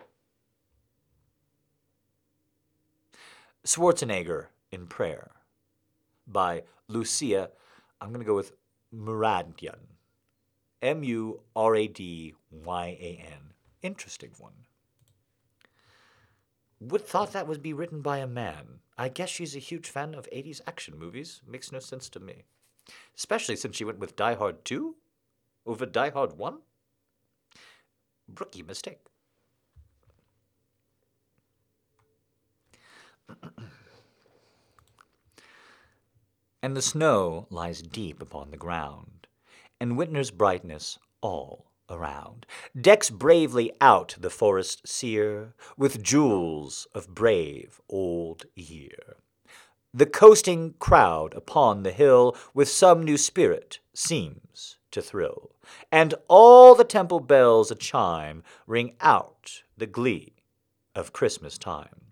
Schwarzenegger 3.67 4.47
in 4.71 4.87
Prayer 4.87 5.33
by 6.25 6.63
Lucia, 6.87 7.51
I'm 8.01 8.11
going 8.11 8.21
to 8.21 8.27
go 8.27 8.37
with 8.37 8.53
Muradyan. 8.95 9.97
M 10.81 11.03
U 11.03 11.41
R 11.57 11.75
A 11.75 11.89
D 11.89 12.35
Y 12.51 12.87
A 13.01 13.25
N. 13.27 13.55
Interesting 13.83 14.31
one. 14.39 14.53
Would 16.79 17.05
thought 17.05 17.33
that 17.33 17.49
would 17.49 17.61
be 17.61 17.73
written 17.73 18.03
by 18.03 18.19
a 18.19 18.27
man. 18.27 18.81
I 18.97 19.09
guess 19.09 19.31
she's 19.31 19.57
a 19.57 19.61
huge 19.61 19.89
fan 19.89 20.15
of 20.15 20.31
80s 20.31 20.61
action 20.69 20.97
movies. 20.97 21.41
Makes 21.45 21.73
no 21.73 21.81
sense 21.81 22.09
to 22.11 22.21
me. 22.21 22.45
Especially 23.17 23.57
since 23.57 23.77
she 23.77 23.85
went 23.85 23.99
with 23.99 24.15
Die 24.15 24.35
Hard 24.35 24.65
2 24.65 24.95
over 25.67 25.87
Die 25.87 26.11
Hard 26.11 26.39
1. 26.39 26.59
Rookie 28.39 28.63
mistake. 28.63 29.07
and 36.63 36.77
the 36.77 36.83
snow 36.83 37.47
lies 37.51 37.83
deep 37.83 38.21
upon 38.21 38.51
the 38.51 38.57
ground, 38.57 39.27
and 39.81 39.97
winter's 39.97 40.31
brightness 40.31 40.99
all 41.21 41.67
around 41.89 42.47
decks 42.81 43.11
bravely 43.11 43.73
out 43.81 44.17
the 44.19 44.31
forest 44.31 44.87
sear 44.87 45.55
with 45.77 46.03
jewels 46.03 46.87
of 46.95 47.15
brave 47.15 47.81
old 47.89 48.45
year. 48.55 49.17
The 49.95 50.07
coasting 50.07 50.75
crowd 50.79 51.33
upon 51.35 51.83
the 51.83 51.93
hill 51.93 52.37
with 52.53 52.69
some 52.69 53.03
new 53.03 53.17
spirit 53.17 53.79
seems 53.95 54.77
to 54.91 55.01
thrill, 55.01 55.53
and 55.91 56.15
all 56.29 56.75
the 56.75 56.85
temple 56.85 57.21
bells 57.21 57.71
a 57.71 57.75
chime 57.75 58.43
ring 58.67 58.97
out 59.01 59.63
the 59.77 59.87
glee 59.87 60.35
of 60.95 61.13
Christmas 61.13 61.57
time. 61.57 62.06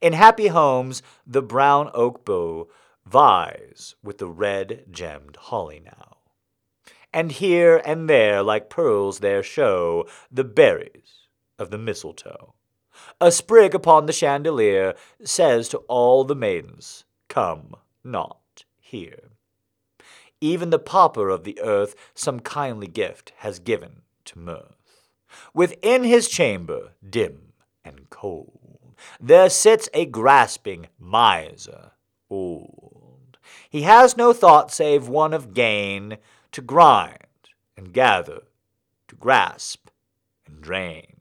In 0.00 0.12
happy 0.12 0.48
homes, 0.48 1.02
the 1.26 1.42
brown 1.42 1.90
oak 1.94 2.24
bough 2.24 2.68
vies 3.06 3.94
with 4.02 4.18
the 4.18 4.28
red 4.28 4.84
gemmed 4.90 5.36
holly 5.36 5.80
now. 5.84 6.18
And 7.12 7.30
here 7.30 7.80
and 7.84 8.10
there, 8.10 8.42
like 8.42 8.70
pearls, 8.70 9.20
there 9.20 9.42
show 9.42 10.08
the 10.32 10.44
berries 10.44 11.28
of 11.58 11.70
the 11.70 11.78
mistletoe. 11.78 12.54
A 13.20 13.30
sprig 13.30 13.74
upon 13.74 14.06
the 14.06 14.12
chandelier 14.12 14.94
says 15.22 15.68
to 15.68 15.78
all 15.88 16.24
the 16.24 16.34
maidens, 16.34 17.04
Come 17.28 17.76
not 18.02 18.64
here. 18.80 19.30
Even 20.40 20.70
the 20.70 20.78
pauper 20.78 21.30
of 21.30 21.44
the 21.44 21.58
earth 21.60 21.94
some 22.14 22.40
kindly 22.40 22.86
gift 22.86 23.32
has 23.38 23.58
given 23.58 24.02
to 24.26 24.38
mirth. 24.38 25.08
Within 25.52 26.04
his 26.04 26.28
chamber, 26.28 26.92
dim 27.08 27.52
and 27.84 28.10
cold, 28.10 28.63
there 29.20 29.50
sits 29.50 29.88
a 29.94 30.06
grasping 30.06 30.88
miser, 30.98 31.92
old. 32.30 33.38
He 33.68 33.82
has 33.82 34.16
no 34.16 34.32
thought 34.32 34.72
save 34.72 35.08
one 35.08 35.34
of 35.34 35.54
gain, 35.54 36.18
to 36.52 36.62
grind 36.62 37.18
and 37.76 37.92
gather, 37.92 38.42
to 39.08 39.16
grasp 39.16 39.88
and 40.46 40.60
drain. 40.60 41.16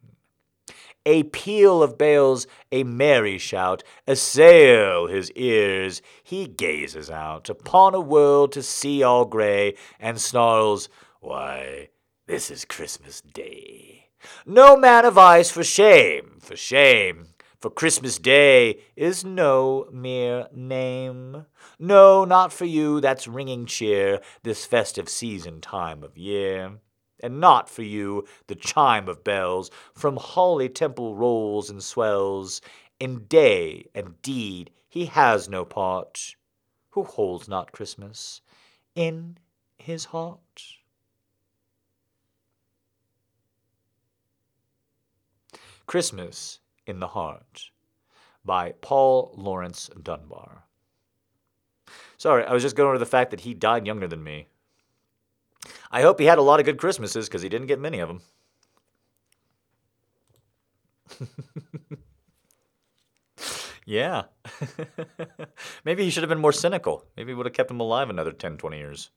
A 1.06 1.24
peal 1.24 1.84
of 1.84 1.98
bells, 1.98 2.48
a 2.72 2.84
merry 2.84 3.38
shout, 3.38 3.84
assail 4.08 5.08
his 5.08 5.32
ears. 5.32 6.02
He 6.24 6.46
gazes 6.46 7.10
out 7.10 7.50
upon 7.50 7.94
a 7.94 8.00
world 8.00 8.52
to 8.54 8.64
see 8.64 9.04
all 9.04 9.26
gray, 9.26 9.76
and 10.00 10.22
snarls, 10.22 10.88
Why, 11.20 11.90
this 12.28 12.50
is 12.50 12.64
Christmas 12.64 13.20
Day. 13.22 14.12
No 14.46 14.78
man 14.78 15.04
of 15.04 15.18
ice, 15.18 15.50
for 15.52 15.64
shame, 15.64 16.38
for 16.40 16.56
shame 16.56 17.33
for 17.64 17.70
Christmas 17.70 18.20
Day 18.20 18.82
is 18.98 19.24
no 19.24 19.88
mere 19.90 20.50
name. 20.54 21.46
No, 21.80 22.26
not 22.26 22.52
for 22.52 22.66
you, 22.66 23.00
that's 23.00 23.26
ringing 23.26 23.66
cheer, 23.68 24.20
this 24.44 24.66
festive 24.66 25.08
season 25.08 25.62
time 25.62 26.04
of 26.04 26.18
year. 26.18 26.74
And 27.22 27.40
not 27.40 27.70
for 27.70 27.84
you, 27.84 28.28
the 28.48 28.56
chime 28.56 29.08
of 29.08 29.24
bells 29.24 29.72
from 29.96 30.18
Holly 30.18 30.68
Temple 30.68 31.16
rolls 31.16 31.70
and 31.70 31.82
swells. 31.82 32.60
In 33.00 33.28
day 33.28 33.86
and 33.96 34.22
deed 34.22 34.70
he 34.90 35.06
has 35.06 35.48
no 35.48 35.64
part, 35.64 36.36
who 36.90 37.06
holds 37.06 37.48
not 37.48 37.72
Christmas 37.72 38.42
in 38.94 39.38
his 39.78 40.04
heart. 40.04 40.64
Christmas 45.88 46.60
in 46.86 47.00
the 47.00 47.08
Heart 47.08 47.72
by 48.46 48.74
Paul 48.82 49.34
Laurence 49.36 49.90
Dunbar. 50.02 50.66
Sorry, 52.18 52.46
I 52.46 52.54
was 52.54 52.64
just 52.64 52.76
going 52.76 52.90
over 52.90 52.98
the 52.98 53.06
fact 53.06 53.32
that 53.32 53.42
he 53.42 53.54
died 53.54 53.86
younger 53.86 54.08
than 54.08 54.24
me. 54.24 54.48
I 55.92 56.02
hope 56.02 56.20
he 56.20 56.26
had 56.26 56.38
a 56.38 56.42
lot 56.42 56.60
of 56.60 56.66
good 56.66 56.78
Christmases 56.78 57.28
because 57.28 57.42
he 57.42 57.50
didn't 57.50 57.68
get 57.68 57.80
many 57.80 58.00
of 58.00 58.10
them. 58.10 58.22
yeah. 63.86 64.24
Maybe 65.86 66.04
he 66.04 66.10
should 66.10 66.24
have 66.24 66.30
been 66.30 66.40
more 66.40 66.52
cynical. 66.52 67.06
Maybe 67.16 67.32
he 67.32 67.36
would 67.36 67.46
have 67.46 67.54
kept 67.54 67.72
him 67.72 67.80
alive 67.80 68.10
another 68.10 68.32
10, 68.32 68.58
20 68.58 68.78
years. 68.78 69.12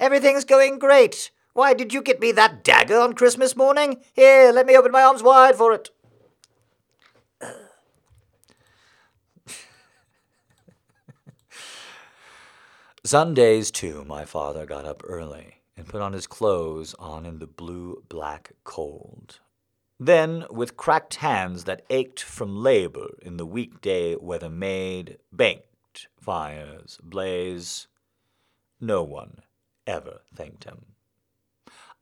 Everything's 0.00 0.44
going 0.44 0.78
great. 0.78 1.30
Why 1.54 1.72
did 1.72 1.94
you 1.94 2.02
get 2.02 2.20
me 2.20 2.32
that 2.32 2.64
dagger 2.64 2.98
on 2.98 3.12
Christmas 3.14 3.54
morning? 3.54 4.02
Here, 4.12 4.50
let 4.52 4.66
me 4.66 4.76
open 4.76 4.90
my 4.90 5.04
arms 5.04 5.22
wide 5.22 5.54
for 5.54 5.72
it. 5.72 5.90
Sundays, 13.04 13.70
too, 13.70 14.04
my 14.04 14.24
father 14.24 14.66
got 14.66 14.84
up 14.84 15.02
early 15.06 15.62
and 15.76 15.86
put 15.86 16.00
on 16.00 16.12
his 16.12 16.26
clothes 16.26 16.96
on 16.98 17.24
in 17.24 17.38
the 17.38 17.46
blue 17.46 18.02
black 18.08 18.50
cold. 18.64 19.38
Then, 20.00 20.46
with 20.50 20.76
cracked 20.76 21.14
hands 21.16 21.62
that 21.64 21.86
ached 21.88 22.20
from 22.20 22.56
labor 22.64 23.10
in 23.22 23.36
the 23.36 23.46
weekday 23.46 24.16
weather 24.16 24.50
made, 24.50 25.18
banked 25.30 26.08
fires 26.20 26.98
blaze, 27.00 27.86
no 28.80 29.04
one 29.04 29.42
ever 29.86 30.22
thanked 30.34 30.64
him. 30.64 30.93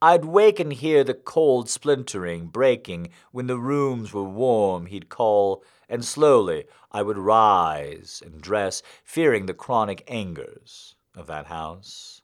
I'd 0.05 0.25
wake 0.25 0.59
and 0.59 0.73
hear 0.73 1.05
the 1.05 1.15
cold 1.15 1.71
splintering, 1.71 2.49
breaking. 2.49 3.11
When 3.31 3.47
the 3.47 3.57
rooms 3.57 4.13
were 4.13 4.25
warm, 4.25 4.87
he'd 4.87 5.09
call, 5.09 5.63
and 5.89 6.05
slowly 6.05 6.65
I 6.91 7.03
would 7.03 7.17
rise 7.17 8.21
and 8.27 8.41
dress, 8.41 8.83
fearing 9.05 9.47
the 9.47 9.55
chronic 9.55 10.03
angers 10.09 10.97
of 11.15 11.29
that 11.29 11.47
house. 11.47 12.21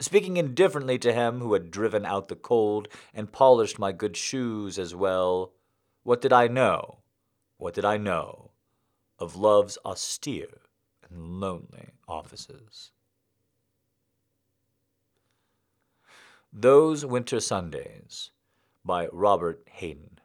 Speaking 0.00 0.38
indifferently 0.38 0.98
to 0.98 1.12
him 1.12 1.38
who 1.38 1.52
had 1.52 1.70
driven 1.70 2.04
out 2.04 2.26
the 2.26 2.34
cold 2.34 2.88
and 3.14 3.30
polished 3.30 3.78
my 3.78 3.92
good 3.92 4.16
shoes 4.16 4.76
as 4.76 4.92
well, 4.92 5.52
what 6.02 6.20
did 6.20 6.32
I 6.32 6.48
know? 6.48 6.98
What 7.58 7.74
did 7.74 7.84
I 7.84 7.96
know 7.96 8.50
of 9.20 9.36
love's 9.36 9.78
austere 9.84 10.62
and 11.08 11.38
lonely 11.38 11.90
offices? 12.08 12.90
Those 16.52 17.04
Winter 17.04 17.40
Sundays 17.40 18.30
by 18.84 19.08
Robert 19.12 19.62
Hayden. 19.70 20.18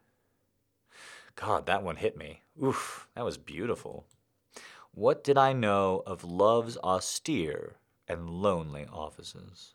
God, 1.36 1.66
that 1.66 1.84
one 1.84 1.98
hit 1.98 2.18
me. 2.18 2.42
Oof, 2.64 3.10
that 3.16 3.26
was 3.26 3.38
beautiful. 3.38 4.06
What 4.94 5.24
did 5.24 5.38
I 5.38 5.52
know 5.54 6.04
of 6.06 6.24
love's 6.24 6.78
austere 6.78 7.76
and 8.08 8.30
lonely 8.30 8.86
offices? 8.92 9.74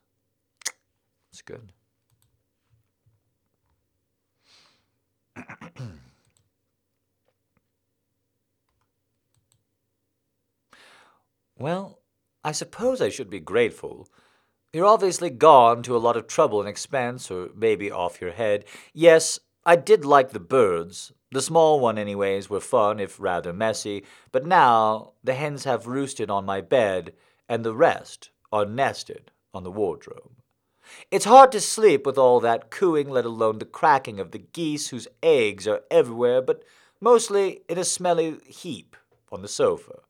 It's 1.31 1.43
good. 1.43 1.73
well, 11.59 11.99
I 12.43 12.53
suppose 12.53 13.03
I 13.03 13.11
should 13.11 13.29
be 13.29 13.41
grateful 13.41 14.09
you're 14.73 14.87
obviously 14.87 15.31
gone 15.31 15.83
to 15.83 15.97
a 15.97 15.99
lot 15.99 16.17
of 16.17 16.27
trouble 16.27 16.61
and 16.61 16.69
expense, 16.69 17.31
or 17.31 17.51
maybe 17.55 17.91
off 17.91 18.21
your 18.21 18.33
head. 18.33 18.65
Yes, 18.93 19.41
I 19.65 19.77
did 19.77 20.05
like 20.05 20.31
the 20.31 20.41
birds. 20.41 21.13
The 21.31 21.43
small 21.43 21.81
one, 21.81 21.99
anyways, 21.99 22.49
were 22.49 22.61
fun, 22.61 23.01
if 23.01 23.21
rather 23.21 23.53
messy. 23.53 24.05
But 24.33 24.47
now 24.47 25.13
the 25.23 25.35
hens 25.35 25.65
have 25.65 25.87
roosted 25.87 26.31
on 26.31 26.45
my 26.45 26.61
bed, 26.61 27.13
and 27.49 27.65
the 27.65 27.75
rest 27.75 28.31
are 28.53 28.65
nested 28.65 29.31
on 29.53 29.65
the 29.65 29.71
wardrobe. 29.71 30.33
It's 31.11 31.27
hard 31.27 31.53
to 31.53 31.61
sleep 31.61 32.07
with 32.07 32.17
all 32.17 32.41
that 32.41 32.71
cooing, 32.71 33.11
let 33.11 33.25
alone 33.25 33.59
the 33.59 33.67
cracking 33.67 34.21
of 34.21 34.31
the 34.31 34.39
geese 34.39 34.89
whose 34.89 35.09
eggs 35.23 35.67
are 35.69 35.83
everywhere, 35.91 36.41
but 36.41 36.63
mostly 37.01 37.61
in 37.69 37.79
a 37.79 37.85
smelly 37.85 38.39
heap 38.47 38.97
on 39.31 39.43
the 39.43 39.49
sofa. 39.49 40.01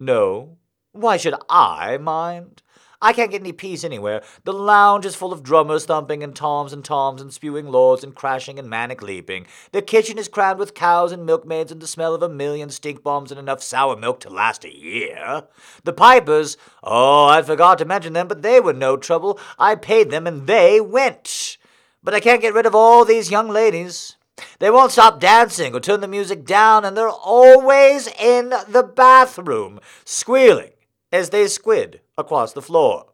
No, 0.00 0.56
why 0.92 1.16
should 1.16 1.34
I 1.48 1.98
mind? 1.98 2.62
I 3.02 3.12
can't 3.12 3.32
get 3.32 3.40
any 3.40 3.50
peace 3.50 3.82
anywhere. 3.82 4.22
The 4.44 4.52
lounge 4.52 5.04
is 5.04 5.16
full 5.16 5.32
of 5.32 5.42
drummers 5.42 5.84
thumping 5.84 6.22
and 6.22 6.36
toms 6.36 6.72
and 6.72 6.84
toms 6.84 7.20
and 7.20 7.32
spewing 7.32 7.66
lords 7.66 8.04
and 8.04 8.14
crashing 8.14 8.60
and 8.60 8.70
manic 8.70 9.02
leaping. 9.02 9.48
The 9.72 9.82
kitchen 9.82 10.18
is 10.18 10.28
crammed 10.28 10.60
with 10.60 10.72
cows 10.72 11.10
and 11.10 11.26
milkmaids 11.26 11.72
and 11.72 11.82
the 11.82 11.88
smell 11.88 12.14
of 12.14 12.22
a 12.22 12.28
million 12.28 12.70
stink 12.70 13.02
bombs 13.02 13.32
and 13.32 13.40
enough 13.40 13.60
sour 13.60 13.96
milk 13.96 14.20
to 14.20 14.30
last 14.30 14.64
a 14.64 14.72
year. 14.72 15.42
The 15.82 15.92
pipers, 15.92 16.56
oh, 16.84 17.26
I 17.26 17.42
forgot 17.42 17.78
to 17.78 17.84
mention 17.84 18.12
them, 18.12 18.28
but 18.28 18.42
they 18.42 18.60
were 18.60 18.72
no 18.72 18.96
trouble. 18.96 19.36
I 19.58 19.74
paid 19.74 20.12
them 20.12 20.28
and 20.28 20.46
they 20.46 20.80
went. 20.80 21.58
But 22.04 22.14
I 22.14 22.20
can't 22.20 22.40
get 22.40 22.54
rid 22.54 22.66
of 22.66 22.74
all 22.74 23.04
these 23.04 23.32
young 23.32 23.48
ladies. 23.48 24.16
They 24.60 24.70
won't 24.70 24.92
stop 24.92 25.18
dancing 25.18 25.74
or 25.74 25.80
turn 25.80 26.02
the 26.02 26.08
music 26.08 26.44
down, 26.44 26.84
and 26.84 26.96
they're 26.96 27.08
always 27.08 28.06
in 28.06 28.50
the 28.68 28.84
bathroom, 28.84 29.80
squealing 30.04 30.70
as 31.12 31.30
they 31.30 31.48
squid 31.48 32.00
across 32.16 32.52
the 32.52 32.62
floor. 32.62 33.06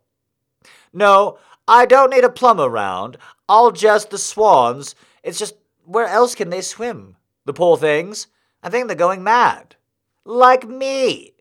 No, 0.93 1.39
I 1.67 1.87
don't 1.87 2.11
need 2.11 2.25
a 2.25 2.31
plumber 2.31 2.65
around. 2.65 3.19
I'll 3.49 3.71
just 3.71 4.11
the 4.11 4.19
swans. 4.19 4.95
It's 5.23 5.39
just 5.39 5.55
where 5.85 6.07
else 6.07 6.35
can 6.35 6.51
they 6.51 6.61
swim? 6.61 7.17
The 7.45 7.53
poor 7.53 7.77
things. 7.77 8.27
I 8.63 8.71
think 8.71 8.87
they're 8.87 8.97
going 8.97 9.23
mad. 9.23 9.77
Like 10.25 10.69
me. 10.69 11.35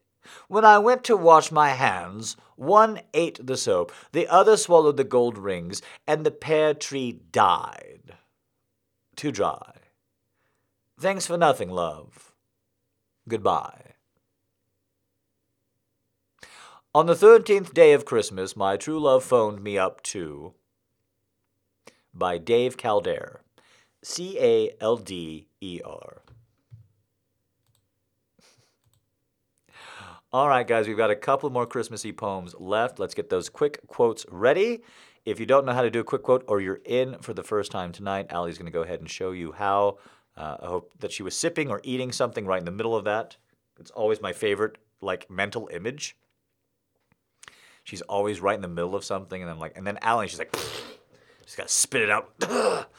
When 0.47 0.65
I 0.65 0.79
went 0.79 1.03
to 1.05 1.17
wash 1.17 1.51
my 1.51 1.69
hands, 1.69 2.37
one 2.55 3.01
ate 3.13 3.45
the 3.45 3.57
soap, 3.57 3.91
the 4.11 4.27
other 4.27 4.57
swallowed 4.57 4.97
the 4.97 5.03
gold 5.03 5.37
rings, 5.37 5.81
and 6.05 6.25
the 6.25 6.31
pear 6.31 6.73
tree 6.73 7.19
died. 7.31 8.15
Too 9.15 9.31
dry. 9.31 9.73
Thanks 10.99 11.27
for 11.27 11.37
nothing, 11.37 11.69
love. 11.69 12.33
Goodbye. 13.27 13.95
On 16.97 17.05
the 17.05 17.13
thirteenth 17.13 17.75
day 17.75 17.93
of 17.93 18.05
Christmas, 18.05 18.55
my 18.55 18.75
true 18.75 18.99
love 18.99 19.23
phoned 19.23 19.61
me 19.61 19.77
up 19.77 20.01
too. 20.01 20.55
By 22.11 22.39
Dave 22.39 22.75
Calder. 22.75 23.41
C 24.01 24.35
A 24.39 24.71
L 24.81 24.97
D 24.97 25.47
E 25.61 25.79
R. 25.85 26.23
All 30.33 30.49
right, 30.49 30.67
guys, 30.67 30.87
we've 30.87 30.97
got 30.97 31.11
a 31.11 31.15
couple 31.15 31.51
more 31.51 31.67
Christmassy 31.67 32.11
poems 32.11 32.55
left. 32.57 32.97
Let's 32.97 33.13
get 33.13 33.29
those 33.29 33.47
quick 33.47 33.85
quotes 33.85 34.25
ready. 34.31 34.81
If 35.23 35.39
you 35.39 35.45
don't 35.45 35.67
know 35.67 35.73
how 35.73 35.83
to 35.83 35.91
do 35.91 35.99
a 35.99 36.03
quick 36.03 36.23
quote 36.23 36.45
or 36.47 36.61
you're 36.61 36.81
in 36.83 37.19
for 37.19 37.35
the 37.35 37.43
first 37.43 37.71
time 37.71 37.91
tonight, 37.91 38.31
Allie's 38.31 38.57
going 38.57 38.65
to 38.65 38.71
go 38.71 38.81
ahead 38.81 39.01
and 39.01 39.07
show 39.07 39.33
you 39.33 39.51
how. 39.51 39.99
Uh, 40.35 40.57
I 40.63 40.65
hope 40.65 40.93
that 40.97 41.11
she 41.11 41.21
was 41.21 41.37
sipping 41.37 41.69
or 41.69 41.79
eating 41.83 42.11
something 42.11 42.47
right 42.47 42.57
in 42.57 42.65
the 42.65 42.71
middle 42.71 42.95
of 42.95 43.03
that. 43.03 43.37
It's 43.79 43.91
always 43.91 44.19
my 44.19 44.33
favorite, 44.33 44.79
like, 44.99 45.29
mental 45.29 45.69
image 45.71 46.17
she's 47.87 48.01
always 48.01 48.41
right 48.41 48.55
in 48.55 48.61
the 48.61 48.67
middle 48.67 48.95
of 48.95 49.05
something, 49.05 49.41
and 49.41 49.49
I'm 49.49 49.59
like, 49.59 49.77
and 49.77 49.87
then 49.87 49.97
Alan, 50.01 50.27
she's 50.27 50.39
like, 50.39 50.53
she's 51.45 51.55
got 51.55 51.69
to 51.69 51.73
spit 51.73 52.01
it 52.01 52.09
out, 52.09 52.33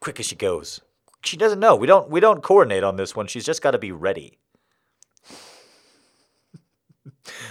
quick 0.00 0.20
as 0.20 0.26
she 0.26 0.36
goes. 0.36 0.80
She 1.24 1.36
doesn't 1.36 1.58
know. 1.60 1.76
We 1.76 1.86
don't 1.86 2.08
we 2.08 2.20
don't 2.20 2.42
coordinate 2.42 2.82
on 2.82 2.96
this 2.96 3.14
one. 3.14 3.26
She's 3.26 3.44
just 3.44 3.60
got 3.60 3.72
to 3.72 3.78
be 3.78 3.92
ready. 3.92 4.38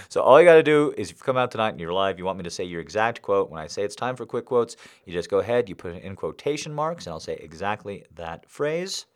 so 0.08 0.22
all 0.22 0.40
you 0.40 0.46
got 0.46 0.54
to 0.54 0.62
do 0.62 0.92
is 0.96 1.10
if 1.10 1.18
you 1.18 1.22
come 1.22 1.36
out 1.36 1.52
tonight 1.52 1.68
and 1.68 1.80
you're 1.80 1.92
live, 1.92 2.18
you 2.18 2.24
want 2.24 2.38
me 2.38 2.44
to 2.44 2.50
say 2.50 2.64
your 2.64 2.80
exact 2.80 3.22
quote. 3.22 3.48
When 3.48 3.60
I 3.60 3.68
say 3.68 3.82
it's 3.82 3.94
time 3.94 4.16
for 4.16 4.26
quick 4.26 4.46
quotes, 4.46 4.76
you 5.04 5.12
just 5.12 5.30
go 5.30 5.38
ahead, 5.38 5.68
you 5.68 5.76
put 5.76 5.94
it 5.94 6.02
in 6.02 6.16
quotation 6.16 6.72
marks, 6.72 7.06
and 7.06 7.12
I'll 7.12 7.20
say 7.20 7.34
exactly 7.34 8.04
that 8.16 8.50
phrase. 8.50 9.06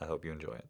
I 0.00 0.04
hope 0.04 0.22
you 0.24 0.32
enjoy 0.32 0.52
it. 0.52 0.66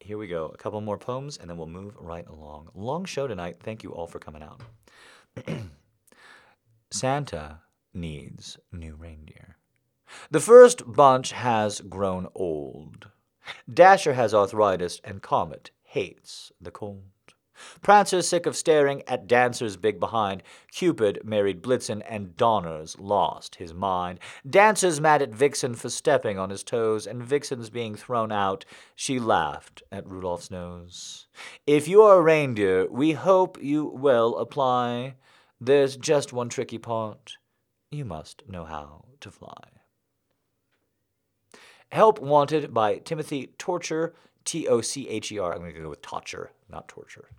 Here 0.00 0.18
we 0.18 0.26
go. 0.26 0.46
A 0.46 0.56
couple 0.56 0.80
more 0.80 0.98
poems, 0.98 1.36
and 1.36 1.48
then 1.48 1.56
we'll 1.56 1.68
move 1.68 1.94
right 2.00 2.26
along. 2.26 2.70
Long 2.74 3.04
show 3.04 3.28
tonight. 3.28 3.58
Thank 3.62 3.84
you 3.84 3.92
all 3.92 4.08
for 4.08 4.18
coming 4.18 4.42
out. 4.42 4.60
Santa 6.90 7.60
needs 7.92 8.58
new 8.72 8.94
reindeer. 8.94 9.56
The 10.30 10.40
first 10.40 10.82
bunch 10.86 11.32
has 11.32 11.80
grown 11.80 12.28
old. 12.34 13.08
Dasher 13.72 14.14
has 14.14 14.32
arthritis, 14.32 15.00
and 15.04 15.22
Comet 15.22 15.70
hates 15.82 16.52
the 16.60 16.70
cold. 16.70 17.02
Prancer's 17.82 18.28
sick 18.28 18.46
of 18.46 18.56
staring 18.56 19.02
at 19.06 19.26
Dancer's 19.26 19.76
big 19.76 20.00
behind. 20.00 20.42
Cupid 20.72 21.20
married 21.24 21.62
Blitzen, 21.62 22.02
and 22.08 22.36
Donner's 22.36 22.98
lost 22.98 23.56
his 23.56 23.72
mind. 23.72 24.18
Dancer's 24.48 25.00
mad 25.00 25.22
at 25.22 25.34
Vixen 25.34 25.74
for 25.74 25.88
stepping 25.88 26.38
on 26.38 26.50
his 26.50 26.64
toes, 26.64 27.06
and 27.06 27.22
Vixen's 27.22 27.70
being 27.70 27.94
thrown 27.94 28.32
out. 28.32 28.64
She 28.94 29.20
laughed 29.20 29.82
at 29.92 30.06
Rudolph's 30.06 30.50
nose. 30.50 31.26
If 31.66 31.86
you 31.86 32.02
are 32.02 32.18
a 32.18 32.22
reindeer, 32.22 32.90
we 32.90 33.12
hope 33.12 33.62
you 33.62 33.84
will 33.84 34.36
apply. 34.38 35.14
There's 35.64 35.96
just 35.96 36.30
one 36.34 36.50
tricky 36.50 36.76
part. 36.76 37.38
You 37.90 38.04
must 38.04 38.46
know 38.46 38.66
how 38.66 39.06
to 39.20 39.30
fly. 39.30 39.64
Help 41.90 42.20
Wanted 42.20 42.74
by 42.74 42.96
Timothy 42.98 43.54
Tocher, 43.58 44.12
T 44.44 44.68
O 44.68 44.82
C 44.82 45.08
H 45.08 45.32
E 45.32 45.38
R. 45.38 45.54
I'm 45.54 45.60
going 45.60 45.72
to 45.72 45.80
go 45.80 45.88
with 45.88 46.02
Torture, 46.02 46.50
not 46.70 46.86
Torture. 46.86 47.30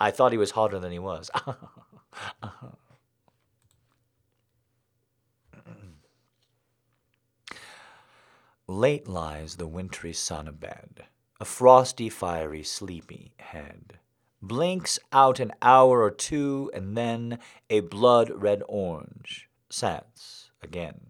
I 0.00 0.10
thought 0.10 0.32
he 0.32 0.38
was 0.38 0.52
hotter 0.52 0.78
than 0.78 0.92
he 0.92 0.98
was. 0.98 1.30
Late 8.66 9.06
lies 9.06 9.56
the 9.56 9.66
wintry 9.66 10.14
sun 10.14 10.48
abed, 10.48 11.04
a 11.38 11.44
frosty, 11.44 12.08
fiery, 12.08 12.62
sleepy 12.62 13.34
head. 13.38 13.98
Blinks 14.40 14.98
out 15.12 15.40
an 15.40 15.52
hour 15.62 16.02
or 16.02 16.10
two, 16.10 16.70
and 16.72 16.96
then 16.96 17.38
a 17.68 17.80
blood 17.80 18.30
red 18.30 18.62
orange 18.68 19.48
sets 19.68 20.50
again. 20.62 21.00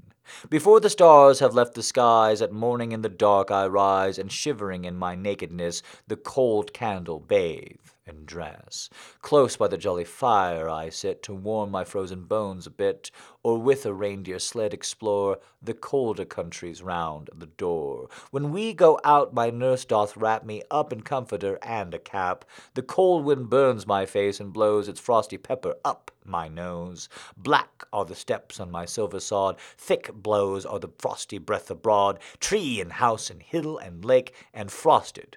Before 0.51 0.81
the 0.81 0.91
stars 0.91 1.41
have 1.41 1.55
left 1.55 1.75
the 1.75 1.83
skies, 1.83 2.43
at 2.43 2.53
morning 2.53 2.93
in 2.93 3.03
the 3.03 3.09
dark 3.09 3.51
I 3.51 3.67
rise, 3.67 4.19
and 4.19 4.31
shivering 4.31 4.85
in 4.85 4.97
my 4.97 5.15
nakedness, 5.15 5.83
the 6.07 6.17
cold 6.17 6.73
candle 6.73 7.21
bathe 7.21 7.77
and 8.09 8.27
dress. 8.27 8.89
Close 9.23 9.57
by 9.57 9.69
the 9.69 9.77
jolly 9.77 10.05
fire 10.05 10.69
I 10.69 10.89
sit 10.89 11.23
to 11.25 11.35
warm 11.35 11.71
my 11.71 11.85
frozen 11.85 12.25
bones 12.25 12.67
a 12.67 12.71
bit, 12.71 13.11
or 13.43 13.59
with 13.59 13.85
a 13.87 13.93
reindeer 13.93 14.39
sled 14.39 14.73
explore 14.75 15.39
the 15.63 15.75
colder 15.75 16.25
countries 16.25 16.83
round 16.83 17.31
the 17.35 17.47
door. 17.47 18.09
When 18.31 18.51
we 18.51 18.73
go 18.73 18.99
out, 19.05 19.35
my 19.35 19.51
nurse 19.51 19.85
doth 19.85 20.17
wrap 20.17 20.45
me 20.45 20.63
up 20.71 20.93
in 20.93 21.03
comforter 21.03 21.59
and 21.63 21.95
a 21.95 21.99
cap. 21.99 22.45
The 22.75 22.83
cold 22.83 23.25
wind 23.25 23.51
burns 23.51 23.87
my 23.87 24.07
face 24.07 24.41
and 24.41 24.53
blows 24.53 24.89
its 24.89 25.01
frosty 25.01 25.37
pepper 25.37 25.77
up 25.85 26.11
my 26.25 26.49
nose. 26.49 27.09
Black 27.37 27.85
are 27.93 28.05
the 28.05 28.15
steps 28.15 28.61
on 28.61 28.71
my 28.71 28.85
silver 28.85 29.21
sod, 29.21 29.59
thick 29.77 30.13
blows 30.13 30.67
are 30.67 30.79
the 30.79 30.91
frosty 30.99 31.39
breath 31.39 31.71
abroad, 31.71 32.19
tree 32.41 32.81
and 32.81 32.93
house 32.95 33.31
and 33.31 33.43
hill 33.43 33.79
and 33.79 34.05
lake, 34.05 34.35
and 34.53 34.71
frosted 34.71 35.37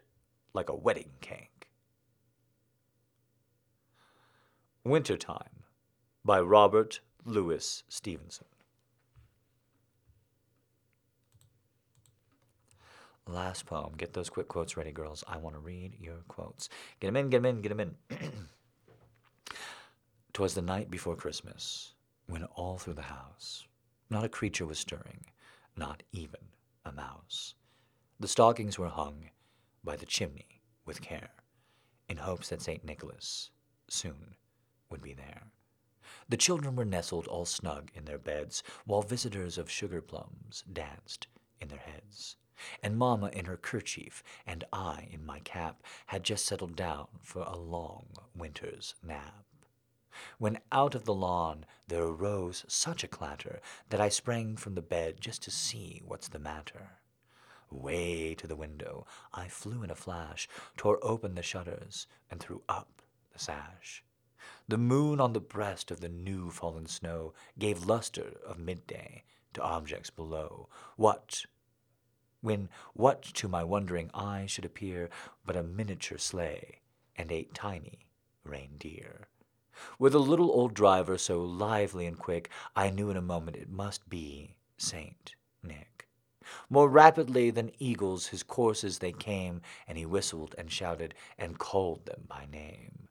like 0.54 0.70
a 0.70 0.76
wedding 0.76 1.12
cake. 1.22 1.51
Wintertime 4.84 5.66
by 6.26 6.40
Robert 6.40 7.02
Louis 7.24 7.84
Stevenson. 7.88 8.48
Last 13.28 13.68
poem. 13.68 13.94
Get 13.96 14.14
those 14.14 14.32
quick 14.32 14.48
quotes 14.48 14.76
ready, 14.76 14.92
girls. 14.92 15.24
I 15.28 15.38
want 15.38 15.56
to 15.56 15.60
read 15.60 15.98
your 16.00 16.24
quotes. 16.28 16.68
Get 17.00 17.10
them 17.10 17.16
in, 17.16 17.30
get 17.30 17.44
them 17.44 17.58
in, 17.58 17.62
get 17.62 17.70
them 17.70 17.80
in. 17.80 17.96
Twas 20.34 20.56
the 20.56 20.64
night 20.64 20.90
before 20.90 21.16
Christmas, 21.16 21.94
when 22.26 22.46
all 22.46 22.80
through 22.80 22.96
the 22.96 23.04
house 23.04 23.68
not 24.10 24.26
a 24.26 24.30
creature 24.30 24.66
was 24.66 24.80
stirring, 24.80 25.26
not 25.78 26.02
even 26.12 26.42
a 26.86 26.92
mouse. 26.92 27.54
The 28.20 28.28
stockings 28.28 28.80
were 28.80 28.90
hung 28.90 29.30
by 29.84 29.96
the 29.96 30.08
chimney 30.08 30.64
with 30.88 31.02
care, 31.02 31.36
in 32.10 32.18
hopes 32.18 32.50
that 32.50 32.64
St. 32.64 32.84
Nicholas 32.84 33.52
soon 33.88 34.38
would 34.92 35.02
be 35.02 35.14
there. 35.14 35.48
The 36.30 36.38
children 36.38 36.76
were 36.76 36.86
nestled 36.86 37.28
all 37.28 37.46
snug 37.46 37.90
in 37.96 38.06
their 38.06 38.18
beds, 38.18 38.64
while 38.86 39.02
visitors 39.02 39.58
of 39.58 39.70
sugar 39.70 40.02
plums 40.02 40.64
danced 40.72 41.28
in 41.60 41.70
their 41.70 41.80
heads. 41.80 42.36
And 42.84 42.98
Mamma 42.98 43.30
in 43.34 43.46
her 43.46 43.58
kerchief, 43.58 44.24
and 44.46 44.64
I 44.72 45.08
in 45.12 45.26
my 45.26 45.40
cap, 45.40 45.82
had 46.08 46.24
just 46.24 46.46
settled 46.46 46.76
down 46.76 47.08
for 47.22 47.42
a 47.42 47.58
long 47.58 48.08
winter's 48.36 48.94
nap. 49.02 49.46
When 50.38 50.60
out 50.72 50.94
of 50.94 51.06
the 51.06 51.14
lawn 51.14 51.66
there 51.88 52.04
arose 52.04 52.66
such 52.68 53.04
a 53.04 53.08
clatter 53.08 53.62
that 53.90 54.02
I 54.02 54.10
sprang 54.10 54.58
from 54.58 54.76
the 54.76 54.82
bed 54.82 55.20
just 55.20 55.42
to 55.44 55.52
see 55.52 56.02
what's 56.06 56.28
the 56.28 56.40
matter. 56.40 57.00
Way 57.70 58.36
to 58.36 58.48
the 58.48 58.56
window 58.56 59.08
I 59.34 59.48
flew 59.48 59.82
in 59.84 59.90
a 59.90 59.96
flash, 59.96 60.48
tore 60.76 61.00
open 61.02 61.36
the 61.36 61.42
shutters, 61.42 62.08
and 62.30 62.40
threw 62.40 62.62
up 62.68 63.02
the 63.32 63.40
sash. 63.40 64.04
The 64.68 64.78
moon 64.78 65.20
on 65.20 65.34
the 65.34 65.40
breast 65.40 65.92
of 65.92 66.00
the 66.00 66.10
new 66.10 66.50
fallen 66.50 66.88
snow 66.88 67.34
gave 67.60 67.86
luster 67.86 68.38
of 68.46 68.58
midday 68.58 69.24
to 69.54 69.62
objects 69.62 70.10
below. 70.10 70.70
What, 70.96 71.46
when 72.42 72.70
what 72.94 73.22
to 73.22 73.48
my 73.48 73.64
wondering 73.64 74.10
eye 74.14 74.46
should 74.48 74.66
appear 74.66 75.10
but 75.46 75.56
a 75.56 75.64
miniature 75.64 76.18
sleigh 76.18 76.82
and 77.16 77.32
eight 77.32 77.54
tiny 77.54 78.08
reindeer? 78.44 79.28
With 79.98 80.14
a 80.14 80.20
little 80.20 80.52
old 80.52 80.74
driver 80.74 81.18
so 81.18 81.42
lively 81.42 82.06
and 82.06 82.18
quick, 82.18 82.50
I 82.76 82.90
knew 82.90 83.10
in 83.10 83.18
a 83.18 83.22
moment 83.22 83.58
it 83.58 83.70
must 83.70 84.10
be 84.10 84.56
Saint 84.78 85.36
Nick. 85.64 86.08
More 86.70 86.90
rapidly 86.90 87.52
than 87.52 87.72
eagles 87.80 88.28
his 88.28 88.44
courses 88.44 89.00
they 89.00 89.12
came, 89.12 89.62
and 89.88 89.98
he 89.98 90.06
whistled 90.06 90.56
and 90.58 90.72
shouted 90.72 91.14
and 91.38 91.60
called 91.60 92.06
them 92.06 92.26
by 92.28 92.46
name. 92.52 93.08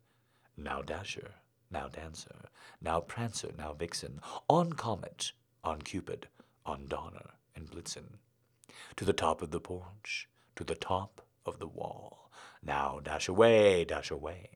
Now 0.63 0.83
Dasher, 0.83 1.37
now 1.71 1.89
Dancer, 1.89 2.51
now 2.83 3.01
Prancer, 3.01 3.51
now 3.57 3.73
Vixen, 3.73 4.21
on 4.47 4.75
Comet, 4.75 5.33
on 5.65 5.81
Cupid, 5.81 6.29
on 6.67 6.87
Donner 6.87 7.31
and 7.57 7.71
Blitzen. 7.71 8.19
To 8.97 9.07
the 9.07 9.15
top 9.15 9.41
of 9.41 9.53
the 9.53 9.61
porch, 9.61 10.29
to 10.57 10.65
the 10.65 10.75
top 10.75 11.23
of 11.47 11.61
the 11.61 11.67
wall. 11.67 12.31
Now 12.63 13.01
dash 13.03 13.27
away, 13.27 13.87
dash 13.87 14.11
away, 14.11 14.51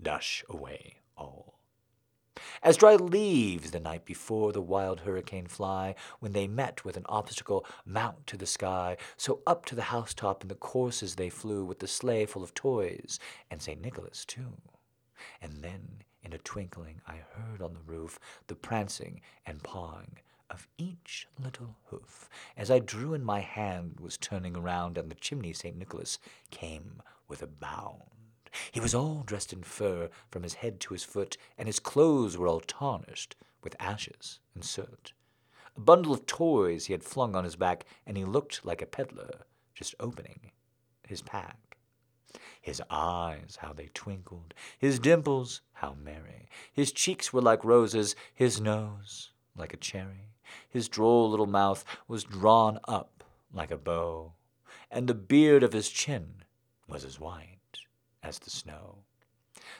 dash 0.00 0.42
away 0.48 0.96
all. 1.14 1.58
As 2.62 2.78
dry 2.78 2.94
leaves 2.94 3.70
the 3.70 3.80
night 3.80 4.06
before 4.06 4.52
the 4.52 4.62
wild 4.62 5.00
hurricane 5.00 5.46
fly, 5.46 5.94
when 6.20 6.32
they 6.32 6.48
met 6.48 6.86
with 6.86 6.96
an 6.96 7.04
obstacle, 7.06 7.66
mount 7.84 8.26
to 8.28 8.38
the 8.38 8.46
sky, 8.46 8.96
so 9.18 9.42
up 9.46 9.66
to 9.66 9.74
the 9.74 9.82
housetop 9.82 10.40
in 10.40 10.48
the 10.48 10.54
courses 10.54 11.16
they 11.16 11.28
flew, 11.28 11.66
with 11.66 11.80
the 11.80 11.86
sleigh 11.86 12.24
full 12.24 12.42
of 12.42 12.54
toys, 12.54 13.18
and 13.50 13.60
St. 13.60 13.82
Nicholas 13.82 14.24
too. 14.24 14.56
And 15.40 15.62
then 15.62 16.02
in 16.22 16.32
a 16.32 16.38
twinkling 16.38 17.00
I 17.06 17.20
heard 17.34 17.62
on 17.62 17.74
the 17.74 17.92
roof 17.92 18.18
the 18.46 18.54
prancing 18.54 19.20
and 19.46 19.62
pawing 19.62 20.18
of 20.50 20.66
each 20.76 21.28
little 21.42 21.76
hoof. 21.86 22.28
As 22.56 22.70
I 22.70 22.80
drew 22.80 23.14
in 23.14 23.24
my 23.24 23.40
hand, 23.40 24.00
was 24.00 24.18
turning 24.18 24.56
around, 24.56 24.98
and 24.98 25.10
the 25.10 25.14
chimney 25.14 25.52
St. 25.52 25.76
Nicholas 25.76 26.18
came 26.50 27.02
with 27.28 27.42
a 27.42 27.46
bound. 27.46 28.02
He 28.72 28.80
was 28.80 28.94
all 28.94 29.22
dressed 29.22 29.52
in 29.52 29.62
fur 29.62 30.10
from 30.28 30.42
his 30.42 30.54
head 30.54 30.80
to 30.80 30.92
his 30.92 31.04
foot, 31.04 31.36
and 31.56 31.68
his 31.68 31.78
clothes 31.78 32.36
were 32.36 32.48
all 32.48 32.60
tarnished 32.60 33.36
with 33.62 33.76
ashes 33.78 34.40
and 34.54 34.64
soot. 34.64 35.12
A 35.76 35.80
bundle 35.80 36.12
of 36.12 36.26
toys 36.26 36.86
he 36.86 36.92
had 36.92 37.04
flung 37.04 37.36
on 37.36 37.44
his 37.44 37.56
back, 37.56 37.84
and 38.04 38.16
he 38.16 38.24
looked 38.24 38.64
like 38.64 38.82
a 38.82 38.86
peddler 38.86 39.46
just 39.72 39.94
opening 40.00 40.50
his 41.06 41.22
pack. 41.22 41.69
His 42.60 42.82
eyes, 42.90 43.58
how 43.60 43.72
they 43.72 43.88
twinkled, 43.94 44.54
his 44.78 44.98
dimples, 44.98 45.62
how 45.72 45.94
merry. 45.94 46.48
His 46.72 46.92
cheeks 46.92 47.32
were 47.32 47.40
like 47.40 47.64
roses, 47.64 48.14
his 48.34 48.60
nose 48.60 49.30
like 49.56 49.72
a 49.72 49.78
cherry. 49.78 50.34
His 50.68 50.88
droll 50.88 51.30
little 51.30 51.46
mouth 51.46 51.84
was 52.08 52.24
drawn 52.24 52.78
up 52.86 53.24
like 53.52 53.70
a 53.70 53.76
bow, 53.76 54.34
and 54.90 55.06
the 55.06 55.14
beard 55.14 55.62
of 55.62 55.72
his 55.72 55.88
chin 55.88 56.42
was 56.86 57.04
as 57.04 57.20
white 57.20 57.78
as 58.22 58.38
the 58.40 58.50
snow. 58.50 59.04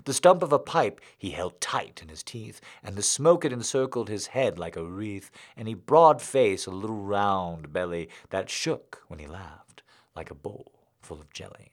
The 0.05 0.15
stump 0.15 0.43
of 0.43 0.53
a 0.53 0.59
pipe 0.59 1.01
he 1.19 1.31
held 1.31 1.61
tight 1.61 2.01
in 2.03 2.09
his 2.09 2.23
teeth, 2.23 2.61
and 2.83 2.97
the 2.97 3.03
smoke 3.03 3.45
it 3.45 3.53
encircled 3.53 4.09
his 4.09 4.29
head 4.29 4.59
like 4.59 4.77
a 4.77 4.85
wreath, 4.85 5.31
and 5.57 5.69
he 5.69 5.75
broad 5.75 6.23
face 6.23 6.67
a 6.67 6.71
little 6.71 7.03
round 7.03 7.73
belly 7.73 8.09
that 8.31 8.49
shook 8.49 9.03
when 9.09 9.19
he 9.19 9.27
laughed 9.27 9.83
like 10.15 10.31
a 10.31 10.35
bowl 10.35 10.73
full 11.01 11.21
of 11.21 11.33
jelly. 11.33 11.71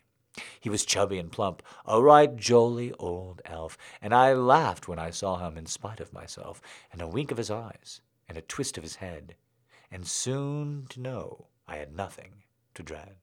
He 0.59 0.69
was 0.69 0.85
chubby 0.85 1.17
and 1.17 1.31
plump, 1.31 1.63
a 1.85 2.01
right 2.01 2.35
jolly 2.35 2.93
old 2.99 3.41
elf, 3.45 3.77
and 4.01 4.13
I 4.13 4.33
laughed 4.33 4.87
when 4.87 4.99
I 4.99 5.09
saw 5.09 5.37
him 5.37 5.57
in 5.57 5.65
spite 5.65 5.99
of 5.99 6.13
myself, 6.13 6.61
and 6.91 7.01
a 7.01 7.07
wink 7.07 7.31
of 7.31 7.37
his 7.37 7.51
eyes, 7.51 8.01
and 8.27 8.37
a 8.37 8.41
twist 8.41 8.77
of 8.77 8.83
his 8.83 8.97
head, 8.97 9.35
and 9.91 10.07
soon 10.07 10.85
to 10.89 10.99
know 10.99 11.47
I 11.67 11.77
had 11.77 11.95
nothing 11.95 12.43
to 12.75 12.83
dread. 12.83 13.17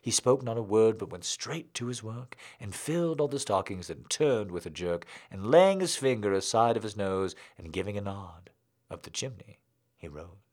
He 0.00 0.10
spoke 0.10 0.42
not 0.42 0.58
a 0.58 0.62
word, 0.62 0.98
but 0.98 1.10
went 1.10 1.24
straight 1.24 1.72
to 1.74 1.86
his 1.86 2.02
work, 2.02 2.36
and 2.58 2.74
filled 2.74 3.20
all 3.20 3.28
the 3.28 3.38
stockings, 3.38 3.88
and 3.88 4.08
turned 4.10 4.50
with 4.50 4.66
a 4.66 4.70
jerk, 4.70 5.06
and 5.30 5.50
laying 5.50 5.80
his 5.80 5.96
finger 5.96 6.32
aside 6.32 6.76
of 6.76 6.82
his 6.82 6.96
nose, 6.96 7.34
and 7.56 7.72
giving 7.72 7.96
a 7.96 8.02
nod, 8.02 8.50
up 8.90 9.02
the 9.02 9.10
chimney 9.10 9.60
he 9.96 10.08
rose. 10.08 10.49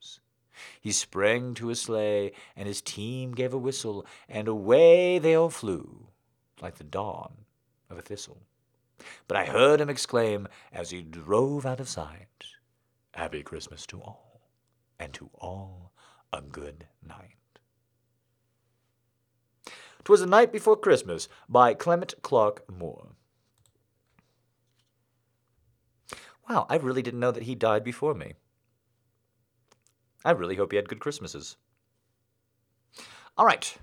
He 0.82 0.91
sprang 0.91 1.53
to 1.55 1.68
his 1.68 1.82
sleigh, 1.82 2.32
and 2.55 2.68
his 2.68 2.82
team 2.82 3.34
gave 3.34 3.53
a 3.53 3.58
whistle, 3.58 4.05
and 4.28 4.47
away 4.47 5.20
they 5.20 5.36
all 5.36 5.49
flew, 5.49 6.08
like 6.62 6.76
the 6.76 6.84
dawn 6.84 7.45
of 7.89 7.97
a 7.97 8.01
thistle. 8.01 8.43
But 9.28 9.38
I 9.38 9.45
heard 9.45 9.80
him 9.82 9.89
exclaim, 9.89 10.47
as 10.72 10.89
he 10.89 11.01
drove 11.01 11.66
out 11.66 11.80
of 11.80 11.89
sight, 11.89 12.28
Happy 13.14 13.41
Christmas 13.41 13.88
to 13.88 13.99
all, 13.99 14.41
and 14.99 15.12
to 15.16 15.32
all 15.34 15.91
a 16.32 16.41
good 16.41 16.86
night. 17.01 17.34
'Twas 20.04 20.20
the 20.20 20.25
Night 20.25 20.51
Before 20.51 20.78
Christmas 20.78 21.28
by 21.50 21.74
Clement 21.74 22.13
Clarke 22.21 22.63
Moore. 22.71 23.09
Wow, 26.47 26.66
I 26.70 26.78
really 26.78 27.01
didn't 27.01 27.20
know 27.20 27.32
that 27.32 27.43
he 27.43 27.55
died 27.55 27.84
before 27.84 28.13
me. 28.13 28.36
I 30.28 30.32
really 30.32 30.55
hope 30.55 30.74
you 30.74 30.78
had 30.78 30.89
good 30.89 30.99
Christmases. 30.99 31.55
All 33.37 33.45
right. 33.45 33.78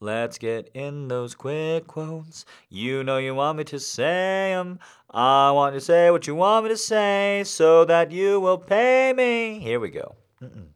Let's 0.00 0.38
get 0.38 0.72
in 0.74 1.06
those 1.06 1.36
quick 1.36 1.86
quotes. 1.86 2.44
You 2.68 3.04
know 3.04 3.18
you 3.18 3.36
want 3.36 3.58
me 3.58 3.64
to 3.64 3.78
say 3.78 4.52
'em. 4.52 4.80
I 5.08 5.52
want 5.52 5.76
to 5.76 5.80
say 5.80 6.10
what 6.10 6.26
you 6.26 6.34
want 6.34 6.64
me 6.64 6.70
to 6.70 6.76
say 6.76 7.44
so 7.46 7.84
that 7.84 8.10
you 8.10 8.40
will 8.40 8.58
pay 8.58 9.12
me. 9.12 9.60
Here 9.60 9.78
we 9.78 9.88
go. 9.88 10.16
Mm-mm. 10.42 10.70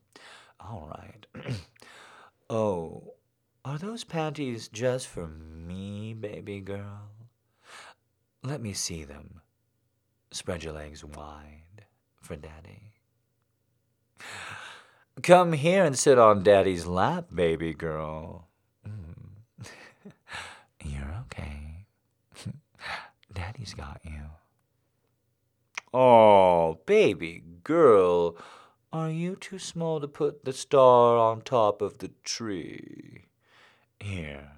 All 0.61 0.97
right. 0.97 1.27
oh, 2.49 3.15
are 3.65 3.77
those 3.77 4.05
panties 4.05 4.69
just 4.69 5.09
for 5.09 5.27
me, 5.27 6.15
baby 6.15 6.61
girl? 6.61 7.11
Let 8.45 8.63
me 8.63 8.73
see 8.73 9.03
them. 9.03 9.41
Spread 10.31 10.63
your 10.63 10.75
legs 10.75 11.05
wide 11.05 11.87
for 12.21 12.37
daddy. 12.37 12.92
Come 15.23 15.53
here 15.53 15.85
and 15.85 15.99
sit 15.99 16.19
on 16.19 16.43
daddy's 16.43 16.87
lap, 16.87 17.27
baby 17.33 17.75
girl. 17.75 18.49
Mm. 18.89 19.67
You're 20.85 21.15
okay. 21.27 21.87
Daddy's 23.33 23.75
got 23.75 24.01
you. 24.05 24.23
Oh, 25.95 26.81
baby 26.87 27.43
girl, 27.63 28.37
are 28.93 29.11
you 29.11 29.37
too 29.37 29.59
small 29.59 30.01
to 30.01 30.09
put 30.09 30.45
the 30.45 30.53
star 30.53 31.19
on 31.19 31.43
top 31.43 31.83
of 31.83 31.99
the 31.99 32.11
tree? 32.25 33.27
Here, 34.01 34.53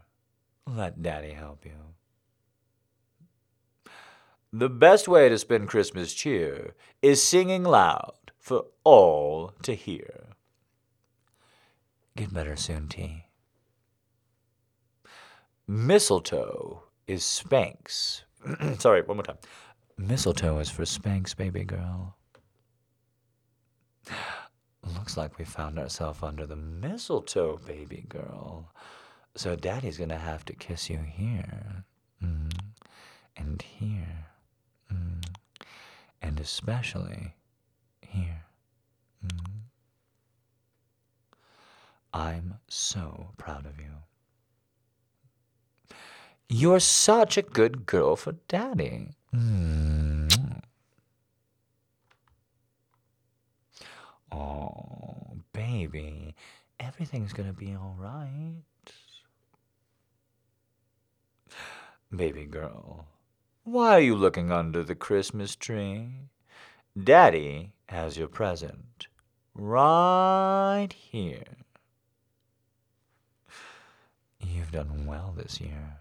let 0.67 1.03
Daddy 1.03 1.33
help 1.33 1.65
you. 1.65 1.73
The 4.53 4.71
best 4.71 5.09
way 5.09 5.29
to 5.29 5.37
spend 5.37 5.69
Christmas 5.69 6.15
cheer 6.15 6.75
is 7.03 7.21
singing 7.21 7.65
loud 7.65 8.24
for 8.45 8.67
all 8.85 9.55
to 9.63 9.75
hear. 9.75 10.27
Get 12.15 12.35
better 12.35 12.57
soon, 12.57 12.89
T. 12.89 13.25
Mistletoe 15.67 16.83
is 17.07 17.23
Spanx. 17.23 18.25
Sorry, 18.79 19.01
one 19.01 19.17
more 19.17 19.25
time. 19.25 19.39
Mistletoe 19.97 20.59
is 20.59 20.69
for 20.69 20.83
Spanx, 20.83 21.35
baby 21.35 21.65
girl. 21.65 22.19
Looks 24.95 25.17
like 25.17 25.39
we 25.39 25.47
found 25.47 25.79
ourselves 25.79 26.23
under 26.23 26.47
the 26.47 26.55
mistletoe, 26.55 27.59
baby 27.67 28.05
girl. 28.11 28.71
So 29.37 29.57
daddy's 29.57 29.97
gonna 29.97 30.19
have 30.19 30.45
to 30.45 30.53
kiss 30.53 30.91
you 30.91 30.99
here. 30.99 31.87
Mm. 32.23 32.53
And 33.39 33.63
here. 33.63 34.27
Mm. 34.93 35.25
And 36.21 36.39
especially 36.39 37.37
here. 38.15 38.45
Mm. 39.27 39.47
I'm 42.13 42.55
so 42.69 43.33
proud 43.37 43.67
of 43.67 43.79
you. 43.79 43.91
You're 46.49 46.81
such 46.81 47.37
a 47.37 47.43
good 47.43 47.87
girl 47.87 48.17
for 48.17 48.33
daddy. 48.49 49.09
Mm. 49.35 50.61
Oh, 54.31 55.37
baby, 55.53 56.35
everything's 56.79 57.33
gonna 57.33 57.53
be 57.53 57.75
all 57.75 57.97
right. 57.99 58.63
Baby 62.15 62.45
girl, 62.45 63.07
why 63.65 63.97
are 63.97 64.01
you 64.01 64.15
looking 64.15 64.53
under 64.53 64.85
the 64.85 64.95
Christmas 64.95 65.57
tree? 65.57 66.29
Daddy 67.03 67.73
has 67.89 68.17
your 68.17 68.29
present 68.29 69.09
right 69.53 70.89
here. 70.97 71.43
You've 74.39 74.71
done 74.71 75.05
well 75.05 75.35
this 75.37 75.61
year. 75.61 75.99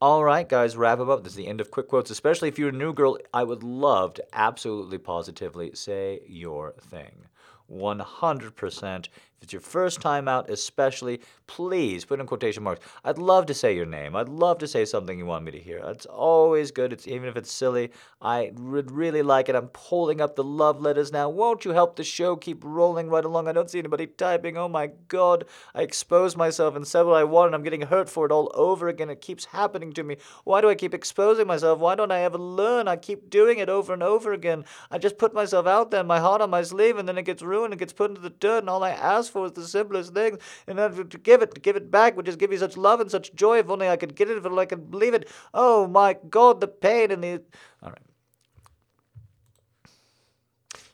All 0.00 0.24
right, 0.24 0.48
guys, 0.48 0.76
wrap 0.76 0.98
up. 0.98 1.22
This 1.22 1.34
is 1.34 1.36
the 1.36 1.46
end 1.46 1.60
of 1.60 1.70
quick 1.70 1.86
quotes. 1.86 2.10
Especially 2.10 2.48
if 2.48 2.58
you're 2.58 2.70
a 2.70 2.72
new 2.72 2.92
girl, 2.92 3.16
I 3.32 3.44
would 3.44 3.62
love 3.62 4.14
to 4.14 4.24
absolutely 4.32 4.98
positively 4.98 5.70
say 5.74 6.20
your 6.26 6.72
thing. 6.80 7.26
100%. 7.70 9.08
If 9.38 9.44
it's 9.44 9.52
your 9.52 9.60
first 9.60 10.00
time 10.00 10.28
out, 10.28 10.48
especially, 10.48 11.20
please 11.46 12.04
put 12.04 12.20
in 12.20 12.26
quotation 12.26 12.62
marks. 12.62 12.86
I'd 13.04 13.18
love 13.18 13.46
to 13.46 13.54
say 13.54 13.74
your 13.74 13.84
name. 13.84 14.16
I'd 14.16 14.28
love 14.28 14.58
to 14.58 14.68
say 14.68 14.84
something 14.84 15.18
you 15.18 15.26
want 15.26 15.44
me 15.44 15.52
to 15.52 15.58
hear. 15.58 15.82
It's 15.86 16.06
always 16.06 16.70
good. 16.70 16.92
It's 16.92 17.06
even 17.06 17.28
if 17.28 17.36
it's 17.36 17.52
silly. 17.52 17.90
I 18.22 18.52
would 18.54 18.90
really 18.90 19.22
like 19.22 19.48
it. 19.48 19.54
I'm 19.54 19.68
pulling 19.68 20.20
up 20.20 20.36
the 20.36 20.44
love 20.44 20.80
letters 20.80 21.12
now. 21.12 21.28
Won't 21.28 21.64
you 21.64 21.72
help 21.72 21.96
the 21.96 22.04
show 22.04 22.36
keep 22.36 22.64
rolling 22.64 23.10
right 23.10 23.24
along? 23.24 23.48
I 23.48 23.52
don't 23.52 23.68
see 23.68 23.78
anybody 23.78 24.06
typing. 24.06 24.56
Oh 24.56 24.68
my 24.68 24.90
god. 25.08 25.44
I 25.74 25.82
exposed 25.82 26.36
myself 26.36 26.74
and 26.74 26.86
said 26.86 27.02
what 27.02 27.16
I 27.16 27.24
wanted. 27.24 27.54
I'm 27.54 27.62
getting 27.62 27.82
hurt 27.82 28.08
for 28.08 28.24
it 28.24 28.32
all 28.32 28.50
over 28.54 28.88
again. 28.88 29.10
It 29.10 29.20
keeps 29.20 29.46
happening 29.46 29.92
to 29.92 30.02
me. 30.02 30.16
Why 30.44 30.60
do 30.60 30.70
I 30.70 30.74
keep 30.74 30.94
exposing 30.94 31.46
myself? 31.46 31.78
Why 31.80 31.94
don't 31.94 32.12
I 32.12 32.20
ever 32.20 32.38
learn? 32.38 32.88
I 32.88 32.96
keep 32.96 33.28
doing 33.28 33.58
it 33.58 33.68
over 33.68 33.92
and 33.92 34.02
over 34.02 34.32
again. 34.32 34.64
I 34.90 34.98
just 34.98 35.18
put 35.18 35.34
myself 35.34 35.66
out 35.66 35.90
there, 35.90 36.04
my 36.04 36.20
heart 36.20 36.40
on 36.40 36.50
my 36.50 36.62
sleeve, 36.62 36.96
and 36.96 37.08
then 37.08 37.18
it 37.18 37.24
gets 37.24 37.42
ruined 37.42 37.72
and 37.72 37.78
gets 37.78 37.92
put 37.92 38.10
into 38.10 38.20
the 38.22 38.30
dirt, 38.30 38.58
and 38.58 38.70
all 38.70 38.82
I 38.82 38.90
ask 38.90 39.23
for 39.28 39.50
the 39.50 39.66
simplest 39.66 40.14
things. 40.14 40.38
And 40.66 40.78
then 40.78 41.08
to 41.08 41.18
give 41.18 41.42
it, 41.42 41.54
to 41.54 41.60
give 41.60 41.76
it 41.76 41.90
back 41.90 42.16
would 42.16 42.26
just 42.26 42.38
give 42.38 42.50
me 42.50 42.56
such 42.56 42.76
love 42.76 43.00
and 43.00 43.10
such 43.10 43.34
joy. 43.34 43.58
If 43.58 43.68
only 43.68 43.88
I 43.88 43.96
could 43.96 44.14
get 44.14 44.30
it, 44.30 44.36
if 44.36 44.46
only 44.46 44.62
I 44.62 44.66
could 44.66 44.90
believe 44.90 45.14
it. 45.14 45.28
Oh 45.52 45.86
my 45.86 46.16
God, 46.28 46.60
the 46.60 46.68
pain 46.68 47.10
and 47.10 47.22
the. 47.22 47.42
All 47.82 47.90
right. 47.90 47.98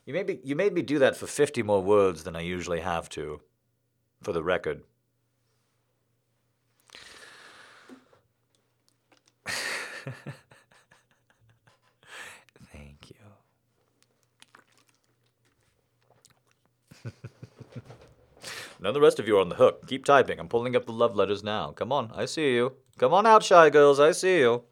You 0.05 0.13
made 0.13 0.27
me, 0.27 0.39
you 0.43 0.55
made 0.55 0.73
me 0.73 0.81
do 0.81 0.99
that 0.99 1.15
for 1.15 1.27
50 1.27 1.63
more 1.63 1.81
words 1.81 2.23
than 2.23 2.35
I 2.35 2.41
usually 2.41 2.81
have 2.81 3.07
to, 3.09 3.41
for 4.21 4.33
the 4.33 4.43
record. 4.43 4.83
Thank 12.73 13.11
you. 13.11 13.15
Now 18.81 18.91
the 18.91 18.99
rest 18.99 19.19
of 19.19 19.27
you 19.27 19.37
are 19.37 19.41
on 19.41 19.49
the 19.49 19.55
hook. 19.55 19.87
Keep 19.87 20.05
typing. 20.05 20.39
I'm 20.39 20.47
pulling 20.47 20.75
up 20.75 20.87
the 20.87 20.91
love 20.91 21.15
letters 21.15 21.43
now. 21.43 21.71
Come 21.71 21.91
on, 21.91 22.11
I 22.15 22.25
see 22.25 22.53
you. 22.55 22.73
Come 22.97 23.13
on 23.13 23.27
out, 23.27 23.43
shy 23.43 23.69
girls. 23.69 23.99
I 23.99 24.11
see 24.11 24.39
you. 24.39 24.63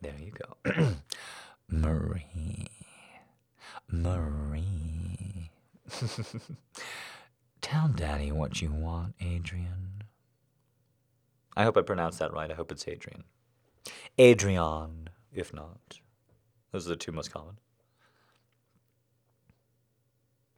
There 0.00 0.14
you 0.20 0.30
go. 0.30 0.94
Marie. 1.68 2.68
Marie. 3.90 5.50
Tell 7.60 7.88
Daddy 7.88 8.30
what 8.30 8.62
you 8.62 8.70
want, 8.70 9.14
Adrian. 9.20 10.04
I 11.56 11.64
hope 11.64 11.76
I 11.76 11.82
pronounced 11.82 12.20
that 12.20 12.32
right. 12.32 12.50
I 12.50 12.54
hope 12.54 12.70
it's 12.70 12.86
Adrian. 12.86 13.24
Adrian, 14.18 15.08
if 15.32 15.52
not. 15.52 15.98
Those 16.70 16.86
are 16.86 16.90
the 16.90 16.96
two 16.96 17.12
most 17.12 17.32
common. 17.32 17.58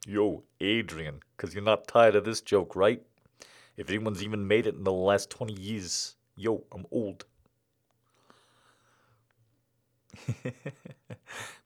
Yo, 0.09 0.43
Adrian, 0.59 1.21
because 1.37 1.55
you're 1.55 1.63
not 1.63 1.87
tired 1.87 2.17
of 2.17 2.25
this 2.25 2.41
joke, 2.41 2.75
right? 2.75 3.03
If 3.77 3.91
anyone's 3.91 4.23
even 4.23 4.49
made 4.49 4.67
it 4.67 4.75
in 4.75 4.85
the 4.85 4.91
last 4.91 5.29
20 5.29 5.53
years, 5.53 6.17
yo, 6.35 6.65
I'm 6.73 6.87
old. 6.91 7.27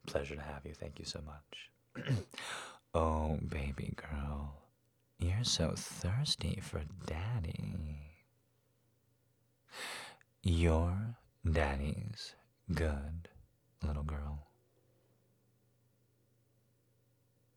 Pleasure 0.08 0.34
to 0.34 0.42
have 0.42 0.62
you. 0.64 0.74
Thank 0.74 0.98
you 0.98 1.04
so 1.04 1.20
much. 1.24 1.70
oh, 2.94 3.38
baby 3.48 3.94
girl, 3.94 4.54
you're 5.20 5.44
so 5.44 5.74
thirsty 5.76 6.58
for 6.60 6.82
daddy. 7.06 8.10
Your 10.42 11.14
daddy's 11.48 12.34
good, 12.74 13.28
little 13.86 14.02
girl. 14.02 14.48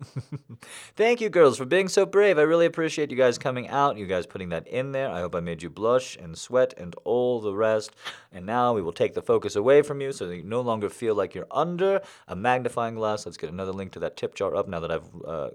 Thank 0.95 1.21
you, 1.21 1.29
girls, 1.29 1.57
for 1.57 1.65
being 1.65 1.87
so 1.87 2.05
brave. 2.05 2.37
I 2.37 2.41
really 2.41 2.65
appreciate 2.65 3.11
you 3.11 3.17
guys 3.17 3.37
coming 3.37 3.69
out, 3.69 3.97
you 3.97 4.05
guys 4.05 4.25
putting 4.25 4.49
that 4.49 4.67
in 4.67 4.91
there. 4.91 5.09
I 5.09 5.21
hope 5.21 5.35
I 5.35 5.39
made 5.39 5.63
you 5.63 5.69
blush 5.69 6.17
and 6.17 6.37
sweat 6.37 6.73
and 6.77 6.95
all 7.05 7.39
the 7.39 7.53
rest. 7.53 7.91
And 8.31 8.45
now 8.45 8.73
we 8.73 8.81
will 8.81 8.91
take 8.91 9.13
the 9.13 9.21
focus 9.21 9.55
away 9.55 9.81
from 9.81 10.01
you 10.01 10.11
so 10.11 10.27
that 10.27 10.35
you 10.35 10.43
no 10.43 10.61
longer 10.61 10.89
feel 10.89 11.15
like 11.15 11.33
you're 11.33 11.47
under 11.49 12.01
a 12.27 12.35
magnifying 12.35 12.95
glass. 12.95 13.25
Let's 13.25 13.37
get 13.37 13.51
another 13.51 13.71
link 13.71 13.93
to 13.93 13.99
that 13.99 14.17
tip 14.17 14.35
jar 14.35 14.55
up 14.55 14.67
now 14.67 14.79
that 14.81 14.91
I've, 14.91 15.09
uh, 15.25 15.49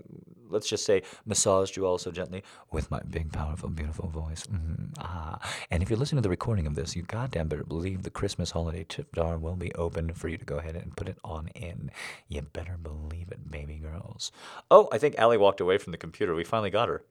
let's 0.50 0.68
just 0.68 0.84
say, 0.84 1.02
massaged 1.24 1.76
you 1.76 1.86
all 1.86 1.98
so 1.98 2.10
gently 2.10 2.42
with 2.70 2.90
my 2.90 3.00
big, 3.10 3.32
powerful, 3.32 3.68
beautiful 3.68 4.08
voice. 4.08 4.46
Mm, 4.46 4.92
ah. 4.98 5.38
And 5.70 5.82
if 5.82 5.90
you're 5.90 5.98
listening 5.98 6.18
to 6.18 6.26
the 6.26 6.30
recording 6.30 6.66
of 6.66 6.74
this, 6.74 6.96
you 6.96 7.02
goddamn 7.02 7.48
better 7.48 7.64
believe 7.64 8.02
the 8.02 8.10
Christmas 8.10 8.50
holiday 8.50 8.84
tip 8.88 9.14
jar 9.14 9.38
will 9.38 9.56
be 9.56 9.72
open 9.74 10.12
for 10.14 10.28
you 10.28 10.36
to 10.36 10.44
go 10.44 10.58
ahead 10.58 10.76
and 10.76 10.96
put 10.96 11.08
it 11.08 11.18
on 11.24 11.48
in. 11.48 11.90
You 12.28 12.42
better 12.42 12.76
believe 12.82 13.30
it, 13.30 13.50
baby 13.50 13.76
girls. 13.76 14.32
Oh, 14.70 14.88
I 14.92 14.98
think 14.98 15.18
Allie 15.18 15.38
walked 15.38 15.60
away 15.60 15.78
from 15.78 15.92
the 15.92 15.98
computer. 15.98 16.34
We 16.34 16.44
finally 16.44 16.70
got 16.70 16.88
her. 16.88 17.04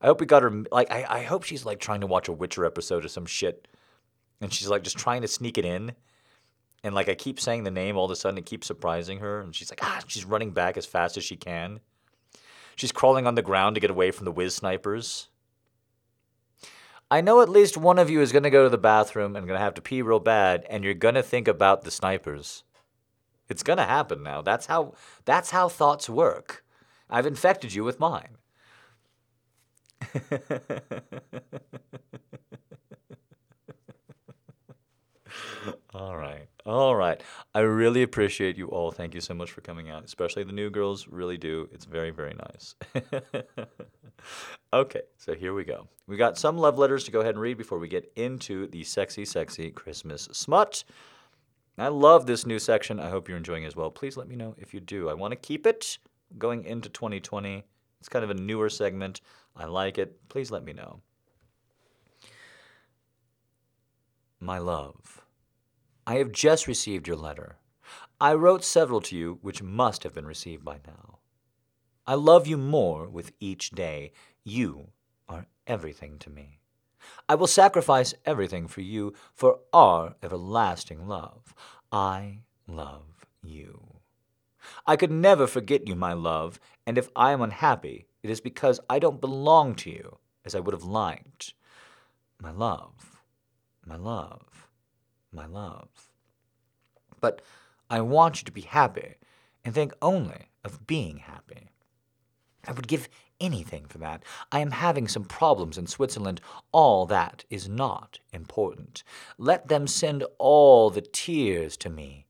I 0.00 0.06
hope 0.06 0.20
we 0.20 0.26
got 0.26 0.42
her. 0.42 0.64
Like, 0.70 0.90
I, 0.90 1.04
I 1.08 1.22
hope 1.22 1.42
she's 1.42 1.64
like 1.64 1.80
trying 1.80 2.00
to 2.00 2.06
watch 2.06 2.28
a 2.28 2.32
Witcher 2.32 2.64
episode 2.64 3.04
or 3.04 3.08
some 3.08 3.26
shit. 3.26 3.68
And 4.40 4.52
she's 4.52 4.68
like 4.68 4.82
just 4.82 4.98
trying 4.98 5.22
to 5.22 5.28
sneak 5.28 5.58
it 5.58 5.64
in. 5.64 5.92
And 6.84 6.94
like 6.94 7.08
I 7.08 7.14
keep 7.14 7.40
saying 7.40 7.64
the 7.64 7.70
name, 7.70 7.96
all 7.96 8.04
of 8.04 8.10
a 8.10 8.16
sudden 8.16 8.38
it 8.38 8.46
keeps 8.46 8.66
surprising 8.66 9.18
her. 9.18 9.40
And 9.40 9.54
she's 9.54 9.70
like, 9.70 9.80
ah, 9.82 10.00
she's 10.06 10.24
running 10.24 10.52
back 10.52 10.76
as 10.76 10.86
fast 10.86 11.16
as 11.16 11.24
she 11.24 11.36
can. 11.36 11.80
She's 12.76 12.92
crawling 12.92 13.26
on 13.26 13.34
the 13.34 13.42
ground 13.42 13.74
to 13.74 13.80
get 13.80 13.90
away 13.90 14.10
from 14.10 14.26
the 14.26 14.32
whiz 14.32 14.54
snipers. 14.54 15.28
I 17.10 17.20
know 17.20 17.40
at 17.40 17.48
least 17.48 17.76
one 17.76 17.98
of 17.98 18.10
you 18.10 18.20
is 18.20 18.32
going 18.32 18.42
to 18.42 18.50
go 18.50 18.64
to 18.64 18.70
the 18.70 18.78
bathroom 18.78 19.34
and 19.34 19.46
going 19.46 19.58
to 19.58 19.64
have 19.64 19.74
to 19.74 19.82
pee 19.82 20.02
real 20.02 20.20
bad, 20.20 20.66
and 20.68 20.84
you're 20.84 20.92
going 20.92 21.14
to 21.14 21.22
think 21.22 21.48
about 21.48 21.82
the 21.82 21.90
snipers. 21.90 22.64
It's 23.48 23.62
going 23.62 23.78
to 23.78 23.84
happen 23.84 24.22
now. 24.22 24.42
That's 24.42 24.66
how 24.66 24.94
that's 25.24 25.50
how 25.50 25.68
thoughts 25.68 26.10
work. 26.10 26.64
I've 27.08 27.26
infected 27.26 27.74
you 27.74 27.84
with 27.84 28.00
mine. 28.00 28.36
all 35.96 36.14
right. 36.14 36.46
All 36.66 36.94
right. 36.94 37.22
I 37.54 37.60
really 37.60 38.02
appreciate 38.02 38.58
you 38.58 38.66
all. 38.68 38.90
Thank 38.90 39.14
you 39.14 39.22
so 39.22 39.32
much 39.32 39.50
for 39.50 39.62
coming 39.62 39.88
out, 39.88 40.04
especially 40.04 40.44
the 40.44 40.52
new 40.52 40.68
girls. 40.68 41.08
Really 41.08 41.38
do. 41.38 41.70
It's 41.72 41.86
very, 41.86 42.10
very 42.10 42.34
nice. 42.34 42.74
okay, 44.74 45.00
so 45.16 45.34
here 45.34 45.54
we 45.54 45.64
go. 45.64 45.88
We 46.06 46.18
got 46.18 46.36
some 46.36 46.58
love 46.58 46.76
letters 46.76 47.04
to 47.04 47.10
go 47.10 47.20
ahead 47.20 47.34
and 47.34 47.40
read 47.40 47.56
before 47.56 47.78
we 47.78 47.88
get 47.88 48.12
into 48.14 48.66
the 48.66 48.84
sexy, 48.84 49.24
sexy 49.24 49.70
Christmas 49.70 50.28
smut. 50.32 50.84
I 51.78 51.88
love 51.88 52.26
this 52.26 52.44
new 52.44 52.58
section. 52.58 53.00
I 53.00 53.08
hope 53.08 53.26
you're 53.26 53.38
enjoying 53.38 53.64
as 53.64 53.74
well. 53.74 53.90
Please 53.90 54.18
let 54.18 54.28
me 54.28 54.36
know 54.36 54.54
if 54.58 54.74
you 54.74 54.80
do. 54.80 55.08
I 55.08 55.14
want 55.14 55.32
to 55.32 55.36
keep 55.36 55.66
it 55.66 55.96
going 56.36 56.64
into 56.64 56.90
2020. 56.90 57.64
It's 58.00 58.08
kind 58.10 58.22
of 58.22 58.30
a 58.30 58.34
newer 58.34 58.68
segment. 58.68 59.22
I 59.56 59.64
like 59.64 59.96
it. 59.96 60.28
Please 60.28 60.50
let 60.50 60.62
me 60.62 60.74
know. 60.74 61.00
My 64.40 64.58
love, 64.58 65.25
I 66.06 66.16
have 66.18 66.30
just 66.30 66.68
received 66.68 67.08
your 67.08 67.16
letter. 67.16 67.56
I 68.20 68.34
wrote 68.34 68.62
several 68.62 69.00
to 69.02 69.16
you 69.16 69.38
which 69.42 69.62
must 69.62 70.04
have 70.04 70.14
been 70.14 70.26
received 70.26 70.64
by 70.64 70.78
now. 70.86 71.18
I 72.06 72.14
love 72.14 72.46
you 72.46 72.56
more 72.56 73.08
with 73.08 73.32
each 73.40 73.70
day. 73.70 74.12
You 74.44 74.88
are 75.28 75.46
everything 75.66 76.18
to 76.20 76.30
me. 76.30 76.60
I 77.28 77.34
will 77.34 77.48
sacrifice 77.48 78.14
everything 78.24 78.68
for 78.68 78.80
you, 78.80 79.14
for 79.34 79.58
our 79.72 80.14
everlasting 80.22 81.08
love. 81.08 81.54
I 81.90 82.42
love 82.68 83.26
you. 83.42 83.96
I 84.86 84.96
could 84.96 85.10
never 85.10 85.46
forget 85.46 85.88
you, 85.88 85.96
my 85.96 86.12
love, 86.12 86.60
and 86.86 86.98
if 86.98 87.08
I 87.16 87.32
am 87.32 87.42
unhappy, 87.42 88.06
it 88.22 88.30
is 88.30 88.40
because 88.40 88.80
I 88.88 88.98
don't 88.98 89.20
belong 89.20 89.74
to 89.76 89.90
you 89.90 90.18
as 90.44 90.54
I 90.54 90.60
would 90.60 90.74
have 90.74 90.84
liked. 90.84 91.54
My 92.40 92.50
love, 92.50 93.22
my 93.84 93.96
love, 93.96 94.55
my 95.36 95.46
love. 95.46 96.08
But 97.20 97.42
I 97.88 98.00
want 98.00 98.40
you 98.40 98.46
to 98.46 98.52
be 98.52 98.62
happy 98.62 99.14
and 99.64 99.72
think 99.72 99.92
only 100.02 100.48
of 100.64 100.86
being 100.86 101.18
happy. 101.18 101.68
I 102.66 102.72
would 102.72 102.88
give 102.88 103.08
anything 103.40 103.86
for 103.86 103.98
that. 103.98 104.22
I 104.50 104.60
am 104.60 104.72
having 104.72 105.06
some 105.08 105.24
problems 105.24 105.78
in 105.78 105.86
Switzerland. 105.86 106.40
All 106.72 107.06
that 107.06 107.44
is 107.50 107.68
not 107.68 108.18
important. 108.32 109.04
Let 109.38 109.68
them 109.68 109.86
send 109.86 110.24
all 110.38 110.90
the 110.90 111.00
tears 111.02 111.76
to 111.78 111.90
me. 111.90 112.26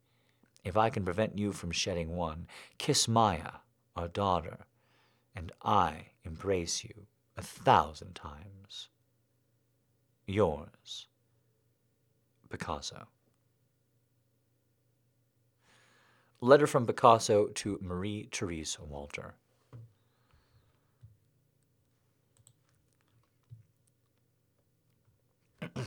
If 0.64 0.76
I 0.76 0.90
can 0.90 1.04
prevent 1.04 1.38
you 1.38 1.52
from 1.52 1.70
shedding 1.70 2.16
one, 2.16 2.46
kiss 2.76 3.06
Maya, 3.06 3.60
our 3.94 4.08
daughter, 4.08 4.66
and 5.34 5.52
I 5.62 6.08
embrace 6.24 6.84
you 6.84 7.06
a 7.36 7.42
thousand 7.42 8.14
times. 8.14 8.88
Yours, 10.26 11.06
Picasso. 12.56 13.06
Letter 16.40 16.66
from 16.66 16.86
Picasso 16.86 17.48
to 17.48 17.78
Marie 17.82 18.30
Therese 18.32 18.78
Walter. 18.80 19.34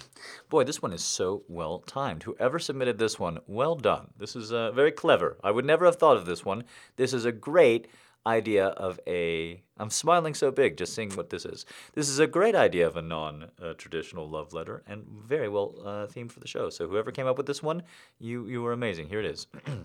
Boy, 0.50 0.64
this 0.64 0.80
one 0.80 0.94
is 0.94 1.04
so 1.04 1.44
well 1.48 1.80
timed. 1.80 2.22
Whoever 2.22 2.60
submitted 2.60 3.00
this 3.00 3.20
one, 3.20 3.40
well 3.48 3.76
done. 3.76 4.10
This 4.18 4.36
is 4.36 4.54
uh, 4.54 4.72
very 4.72 4.91
clever. 4.91 5.38
I 5.44 5.50
would 5.50 5.66
never 5.66 5.86
have 5.86 5.96
thought 5.96 6.18
of 6.18 6.28
this 6.28 6.46
one. 6.46 6.66
This 6.98 7.14
is 7.14 7.26
a 7.26 7.32
great 7.32 7.88
idea 8.30 8.68
of 8.68 8.99
a. 9.07 9.61
I'm 9.77 9.89
smiling 9.89 10.34
so 10.34 10.51
big 10.51 10.77
just 10.77 10.93
seeing 10.93 11.11
what 11.11 11.30
this 11.30 11.45
is. 11.45 11.65
This 11.93 12.10
is 12.10 12.19
a 12.19 12.27
great 12.27 12.56
idea 12.56 12.88
of 12.88 12.95
a 12.95 13.01
non 13.01 13.51
uh, 13.61 13.73
traditional 13.73 14.30
love 14.30 14.53
letter 14.53 14.84
and 14.88 15.06
very 15.06 15.49
well 15.49 15.76
uh, 15.84 16.07
themed 16.07 16.31
for 16.31 16.39
the 16.39 16.47
show. 16.47 16.69
So, 16.69 16.88
whoever 16.88 17.11
came 17.11 17.27
up 17.27 17.38
with 17.38 17.47
this 17.47 17.64
one, 17.64 17.84
you, 18.19 18.47
you 18.47 18.61
were 18.61 18.73
amazing. 18.73 19.10
Here 19.10 19.19
it 19.19 19.26
is 19.26 19.47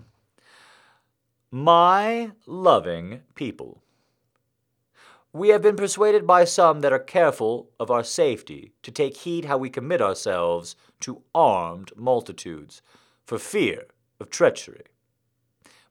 My 1.51 2.31
loving 2.45 3.21
people. 3.33 3.81
We 5.31 5.49
have 5.49 5.61
been 5.61 5.75
persuaded 5.75 6.25
by 6.25 6.45
some 6.45 6.79
that 6.79 6.93
are 6.93 6.99
careful 6.99 7.69
of 7.77 7.91
our 7.91 8.05
safety 8.05 8.71
to 8.83 8.91
take 8.91 9.17
heed 9.17 9.45
how 9.45 9.57
we 9.57 9.69
commit 9.69 10.01
ourselves 10.01 10.77
to 11.01 11.23
armed 11.33 11.91
multitudes, 11.97 12.81
for 13.25 13.37
fear 13.37 13.87
of 14.19 14.29
treachery. 14.29 14.85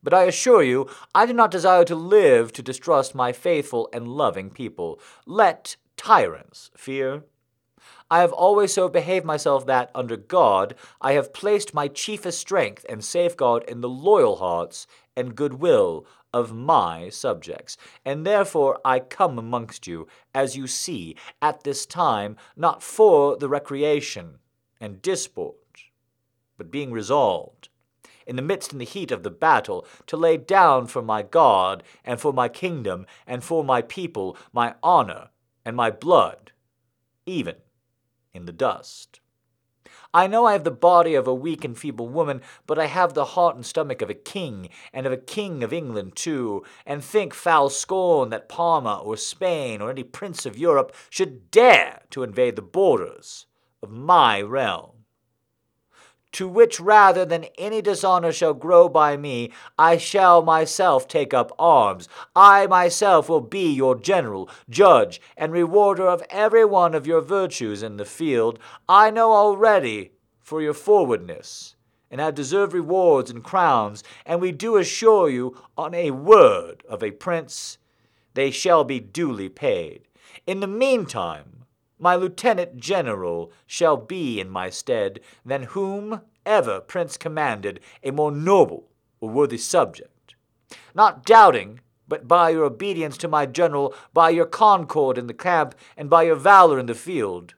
But 0.05 0.13
I 0.13 0.25
assure 0.25 0.63
you, 0.63 0.89
I 1.15 1.25
do 1.25 1.33
not 1.33 1.51
desire 1.51 1.85
to 1.87 1.95
live 1.97 2.53
to 2.53 2.63
distrust 2.63 3.15
my 3.15 3.33
faithful 3.33 3.89
and 3.91 4.07
loving 4.07 4.51
people. 4.51 5.01
Let 5.25 5.77
tyrants 5.97 6.71
fear. 6.77 7.25
I 8.11 8.21
have 8.21 8.33
always 8.33 8.73
so 8.73 8.91
behaved 8.91 9.25
myself 9.25 9.65
that, 9.65 9.91
under 9.95 10.19
God, 10.19 10.75
I 11.01 11.13
have 11.13 11.33
placed 11.33 11.73
my 11.73 11.89
chiefest 11.89 12.39
strength 12.39 12.85
and 12.87 13.03
safeguard 13.03 13.65
in 13.65 13.81
the 13.81 13.89
loyal 13.89 14.37
hearts 14.37 14.87
and 15.17 15.35
goodwill 15.35 16.07
of 16.35 16.53
my 16.53 17.09
subjects. 17.09 17.79
And 18.05 18.27
therefore 18.27 18.81
I 18.85 19.01
come 19.01 19.39
amongst 19.39 19.87
you, 19.87 20.07
as 20.35 20.55
you 20.55 20.67
see, 20.67 21.17
at 21.41 21.65
this 21.65 21.87
time, 21.87 22.37
not 22.57 22.83
for 22.83 23.39
the 23.39 23.49
recreation 23.49 24.39
and 24.81 25.01
disport, 25.01 25.57
but 26.59 26.71
being 26.71 26.93
resolved, 26.93 27.71
in 28.27 28.37
the 28.37 28.43
midst 28.43 28.73
and 28.73 28.81
the 28.81 28.85
heat 28.85 29.11
of 29.11 29.23
the 29.23 29.31
battle, 29.31 29.87
to 30.07 30.17
lay 30.17 30.37
down 30.37 30.87
for 30.87 31.03
my 31.03 31.23
God, 31.23 31.83
and 32.05 32.21
for 32.21 32.33
my 32.33 32.49
kingdom, 32.49 33.07
and 33.27 33.43
for 33.43 33.65
my 33.65 33.83
people, 33.83 34.37
my 34.53 34.75
honor 34.83 35.31
and 35.65 35.77
my 35.77 35.91
blood, 35.91 36.53
even 37.27 37.57
in 38.33 38.47
the 38.47 38.53
dust. 38.53 39.21
I 40.13 40.29
know 40.29 40.47
I 40.47 40.53
have 40.53 40.63
the 40.63 40.71
body 40.71 41.15
of 41.15 41.27
a 41.27 41.35
weak 41.35 41.65
and 41.65 41.77
feeble 41.77 42.09
woman, 42.09 42.41
but 42.67 42.79
I 42.79 42.87
have 42.87 43.15
the 43.15 43.25
heart 43.25 43.57
and 43.57 43.67
stomach 43.67 44.01
of 44.01 44.11
a 44.11 44.15
king, 44.15 44.69
and 44.93 45.07
of 45.07 45.13
a 45.13 45.17
king 45.17 45.65
of 45.65 45.73
England 45.73 46.15
too, 46.15 46.63
and 46.87 47.03
think 47.03 47.35
foul 47.35 47.69
scorn 47.69 48.31
that 48.31 48.49
Parma 48.49 48.99
or 48.99 49.17
Spain 49.17 49.81
or 49.81 49.91
any 49.91 50.05
prince 50.05 50.47
of 50.47 50.57
Europe 50.57 50.95
should 51.11 51.51
dare 51.51 52.03
to 52.11 52.23
invade 52.23 52.55
the 52.55 52.63
borders 52.63 53.47
of 53.83 53.91
my 53.91 54.41
realm 54.41 54.94
to 56.35 56.47
which 56.47 56.79
rather 56.79 57.25
than 57.25 57.47
any 57.57 57.81
dishonor 57.81 58.33
shall 58.33 58.55
grow 58.55 58.89
by 58.89 59.17
me, 59.17 59.53
I 59.79 59.97
shall 59.97 60.43
myself 60.43 61.09
take 61.09 61.33
up 61.33 61.53
arms. 61.59 62.09
I 62.37 62.67
myself 62.67 63.29
will 63.29 63.41
be 63.41 63.73
your 63.73 63.95
general, 63.95 64.51
judge, 64.69 65.21
and 65.37 65.53
rewarder 65.53 66.07
of 66.07 66.23
every 66.31 66.65
one 66.65 66.95
of 66.95 67.07
your 67.07 67.21
virtues 67.21 67.83
in 67.83 67.97
the 67.97 68.05
field. 68.05 68.59
I 68.89 69.11
know 69.11 69.33
already 69.33 70.11
for 70.43 70.61
your 70.61 70.75
forwardness, 70.75 71.77
and 72.11 72.21
have 72.21 72.35
deserved 72.35 72.75
rewards 72.75 73.31
and 73.31 73.43
crowns, 73.43 74.05
and 74.27 74.41
we 74.41 74.53
do 74.53 74.77
assure 74.77 75.31
you, 75.31 75.57
on 75.77 75.95
a 75.95 76.11
word 76.11 76.83
of 76.89 77.03
a 77.03 77.11
prince, 77.11 77.79
they 78.35 78.51
shall 78.51 78.85
be 78.85 79.01
duly 79.01 79.49
paid. 79.49 80.03
In 80.47 80.61
the 80.61 80.67
meantime, 80.67 81.64
my 82.05 82.15
lieutenant 82.15 82.77
general 82.77 83.51
shall 83.67 83.97
be 83.97 84.39
in 84.39 84.51
my 84.51 84.69
stead 84.69 85.21
than 85.43 85.63
whom 85.63 86.21
ever 86.45 86.79
prince 86.79 87.17
commanded 87.17 87.81
a 88.03 88.11
more 88.11 88.31
noble 88.31 88.91
or 89.23 89.31
worthy 89.31 89.57
subject. 89.57 90.35
Not 90.95 91.25
doubting, 91.25 91.81
but 92.07 92.29
by 92.29 92.51
your 92.51 92.65
obedience 92.65 93.17
to 93.17 93.27
my 93.27 93.47
general, 93.47 93.95
by 94.13 94.29
your 94.29 94.45
concord 94.45 95.17
in 95.17 95.29
the 95.29 95.33
camp, 95.33 95.75
and 95.97 96.11
by 96.11 96.25
your 96.25 96.37
valor 96.37 96.79
in 96.79 96.85
the 96.85 96.95
field, 96.95 97.55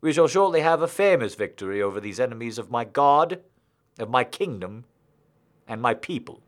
we 0.00 0.14
shall 0.14 0.28
shortly 0.28 0.62
have 0.62 0.80
a 0.80 0.88
famous 0.88 1.34
victory 1.34 1.82
over 1.82 2.00
these 2.00 2.18
enemies 2.18 2.58
of 2.58 2.70
my 2.70 2.84
God, 2.84 3.42
of 3.98 4.08
my 4.08 4.24
kingdom, 4.24 4.86
and 5.68 5.82
my 5.82 5.92
people. 5.92 6.40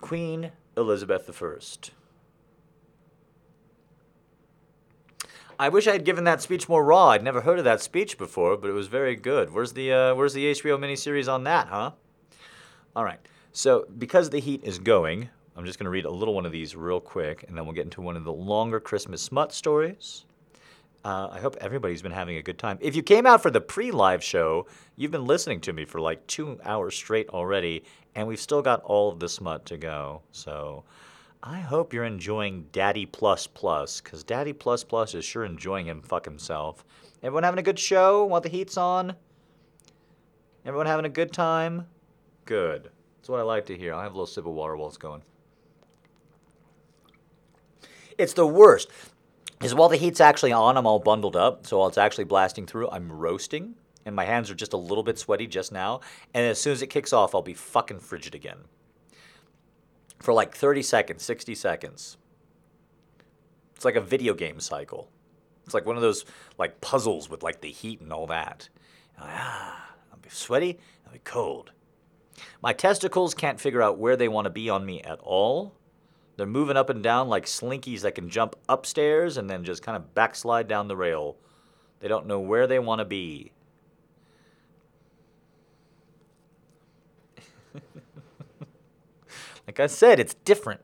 Queen 0.00 0.52
Elizabeth 0.74 1.28
I. 1.42 1.97
I 5.60 5.68
wish 5.70 5.88
I 5.88 5.92
had 5.92 6.04
given 6.04 6.22
that 6.24 6.40
speech 6.40 6.68
more 6.68 6.84
raw. 6.84 7.08
I'd 7.08 7.24
never 7.24 7.40
heard 7.40 7.58
of 7.58 7.64
that 7.64 7.80
speech 7.80 8.16
before, 8.16 8.56
but 8.56 8.70
it 8.70 8.74
was 8.74 8.86
very 8.86 9.16
good. 9.16 9.52
Where's 9.52 9.72
the 9.72 9.92
uh, 9.92 10.14
Where's 10.14 10.32
the 10.32 10.52
HBO 10.52 10.78
miniseries 10.78 11.32
on 11.32 11.44
that, 11.44 11.66
huh? 11.66 11.92
All 12.94 13.04
right. 13.04 13.18
So 13.52 13.86
because 13.98 14.30
the 14.30 14.38
heat 14.38 14.62
is 14.62 14.78
going, 14.78 15.28
I'm 15.56 15.64
just 15.64 15.76
going 15.78 15.86
to 15.86 15.90
read 15.90 16.04
a 16.04 16.10
little 16.10 16.34
one 16.34 16.46
of 16.46 16.52
these 16.52 16.76
real 16.76 17.00
quick, 17.00 17.44
and 17.48 17.58
then 17.58 17.64
we'll 17.64 17.74
get 17.74 17.84
into 17.84 18.00
one 18.00 18.16
of 18.16 18.22
the 18.22 18.32
longer 18.32 18.78
Christmas 18.78 19.20
smut 19.20 19.52
stories. 19.52 20.26
Uh, 21.04 21.28
I 21.32 21.40
hope 21.40 21.56
everybody's 21.60 22.02
been 22.02 22.12
having 22.12 22.36
a 22.36 22.42
good 22.42 22.58
time. 22.58 22.78
If 22.80 22.94
you 22.94 23.02
came 23.02 23.26
out 23.26 23.42
for 23.42 23.50
the 23.50 23.60
pre-live 23.60 24.22
show, 24.22 24.66
you've 24.94 25.10
been 25.10 25.26
listening 25.26 25.60
to 25.62 25.72
me 25.72 25.84
for 25.84 26.00
like 26.00 26.24
two 26.28 26.60
hours 26.64 26.94
straight 26.94 27.28
already, 27.30 27.82
and 28.14 28.28
we've 28.28 28.40
still 28.40 28.62
got 28.62 28.82
all 28.82 29.10
of 29.10 29.18
the 29.18 29.28
smut 29.28 29.66
to 29.66 29.76
go. 29.76 30.22
So. 30.30 30.84
I 31.42 31.60
hope 31.60 31.92
you're 31.92 32.04
enjoying 32.04 32.66
Daddy 32.72 33.06
Plus 33.06 33.46
Plus, 33.46 34.00
because 34.00 34.24
Daddy 34.24 34.52
Plus 34.52 34.82
Plus 34.82 35.14
is 35.14 35.24
sure 35.24 35.44
enjoying 35.44 35.86
him 35.86 36.02
fuck 36.02 36.24
himself. 36.24 36.84
Everyone 37.22 37.44
having 37.44 37.60
a 37.60 37.62
good 37.62 37.78
show 37.78 38.24
while 38.24 38.40
the 38.40 38.48
heat's 38.48 38.76
on? 38.76 39.14
Everyone 40.64 40.86
having 40.86 41.04
a 41.04 41.10
good 41.10 41.32
time? 41.32 41.86
Good. 42.44 42.90
That's 43.16 43.28
what 43.28 43.38
I 43.38 43.44
like 43.44 43.66
to 43.66 43.78
hear. 43.78 43.94
I 43.94 44.02
have 44.02 44.12
a 44.12 44.14
little 44.14 44.26
sip 44.26 44.46
of 44.46 44.52
water 44.52 44.76
while 44.76 44.88
it's 44.88 44.96
going. 44.96 45.22
It's 48.16 48.32
the 48.32 48.46
worst. 48.46 48.90
Is 49.62 49.74
while 49.74 49.88
the 49.88 49.96
heat's 49.96 50.20
actually 50.20 50.52
on, 50.52 50.76
I'm 50.76 50.86
all 50.86 50.98
bundled 50.98 51.36
up. 51.36 51.66
So 51.66 51.78
while 51.78 51.88
it's 51.88 51.98
actually 51.98 52.24
blasting 52.24 52.66
through, 52.66 52.90
I'm 52.90 53.12
roasting. 53.12 53.74
And 54.04 54.16
my 54.16 54.24
hands 54.24 54.50
are 54.50 54.54
just 54.54 54.72
a 54.72 54.76
little 54.76 55.04
bit 55.04 55.18
sweaty 55.18 55.46
just 55.46 55.70
now. 55.70 56.00
And 56.34 56.44
as 56.44 56.60
soon 56.60 56.72
as 56.72 56.82
it 56.82 56.88
kicks 56.88 57.12
off, 57.12 57.34
I'll 57.34 57.42
be 57.42 57.54
fucking 57.54 58.00
frigid 58.00 58.34
again. 58.34 58.58
For 60.20 60.32
like 60.32 60.54
30 60.54 60.82
seconds, 60.82 61.22
60 61.22 61.54
seconds. 61.54 62.16
It's 63.74 63.84
like 63.84 63.96
a 63.96 64.00
video 64.00 64.34
game 64.34 64.60
cycle. 64.60 65.10
It's 65.64 65.74
like 65.74 65.86
one 65.86 65.96
of 65.96 66.02
those 66.02 66.24
like 66.58 66.80
puzzles 66.80 67.30
with 67.30 67.42
like 67.42 67.60
the 67.60 67.70
heat 67.70 68.00
and 68.00 68.12
all 68.12 68.26
that. 68.26 68.68
ah, 69.20 69.94
I'll 70.10 70.18
be 70.18 70.30
sweaty, 70.30 70.78
I'll 71.06 71.12
be 71.12 71.20
cold. 71.20 71.72
My 72.62 72.72
testicles 72.72 73.34
can't 73.34 73.60
figure 73.60 73.82
out 73.82 73.98
where 73.98 74.16
they 74.16 74.28
want 74.28 74.46
to 74.46 74.50
be 74.50 74.70
on 74.70 74.86
me 74.86 75.02
at 75.02 75.20
all. 75.20 75.74
They're 76.36 76.46
moving 76.46 76.76
up 76.76 76.88
and 76.88 77.02
down 77.02 77.28
like 77.28 77.46
slinkies 77.46 78.02
that 78.02 78.14
can 78.14 78.30
jump 78.30 78.56
upstairs 78.68 79.36
and 79.36 79.50
then 79.50 79.64
just 79.64 79.82
kind 79.82 79.96
of 79.96 80.14
backslide 80.14 80.68
down 80.68 80.88
the 80.88 80.96
rail. 80.96 81.36
They 82.00 82.08
don't 82.08 82.26
know 82.26 82.40
where 82.40 82.66
they 82.66 82.78
want 82.78 83.00
to 83.00 83.04
be. 83.04 83.52
Like 89.68 89.80
I 89.80 89.86
said, 89.86 90.18
it's 90.18 90.32
different. 90.32 90.80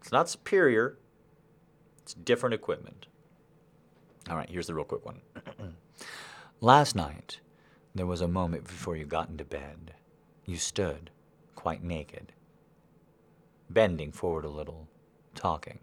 It's 0.00 0.10
not 0.10 0.30
superior, 0.30 0.96
it's 2.00 2.14
different 2.14 2.54
equipment. 2.54 3.06
All 4.30 4.36
right, 4.38 4.48
here's 4.48 4.66
the 4.66 4.72
real 4.72 4.86
quick 4.86 5.04
one. 5.04 5.20
Last 6.62 6.96
night, 6.96 7.40
there 7.94 8.06
was 8.06 8.22
a 8.22 8.28
moment 8.28 8.64
before 8.64 8.96
you 8.96 9.04
got 9.04 9.28
into 9.28 9.44
bed. 9.44 9.92
You 10.46 10.56
stood, 10.56 11.10
quite 11.54 11.84
naked, 11.84 12.32
bending 13.68 14.10
forward 14.10 14.46
a 14.46 14.48
little, 14.48 14.88
talking. 15.34 15.80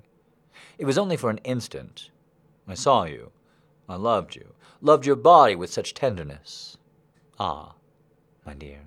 It 0.80 0.86
was 0.86 0.98
only 0.98 1.16
for 1.16 1.30
an 1.30 1.42
instant. 1.44 2.10
I 2.68 2.74
saw 2.74 3.04
you. 3.04 3.30
I 3.88 3.98
loved 3.98 4.36
you. 4.36 4.56
Loved 4.82 5.06
your 5.06 5.16
body 5.16 5.56
with 5.56 5.72
such 5.72 5.94
tenderness. 5.94 6.78
Ah, 7.40 7.76
my 8.48 8.56
dear. 8.56 8.80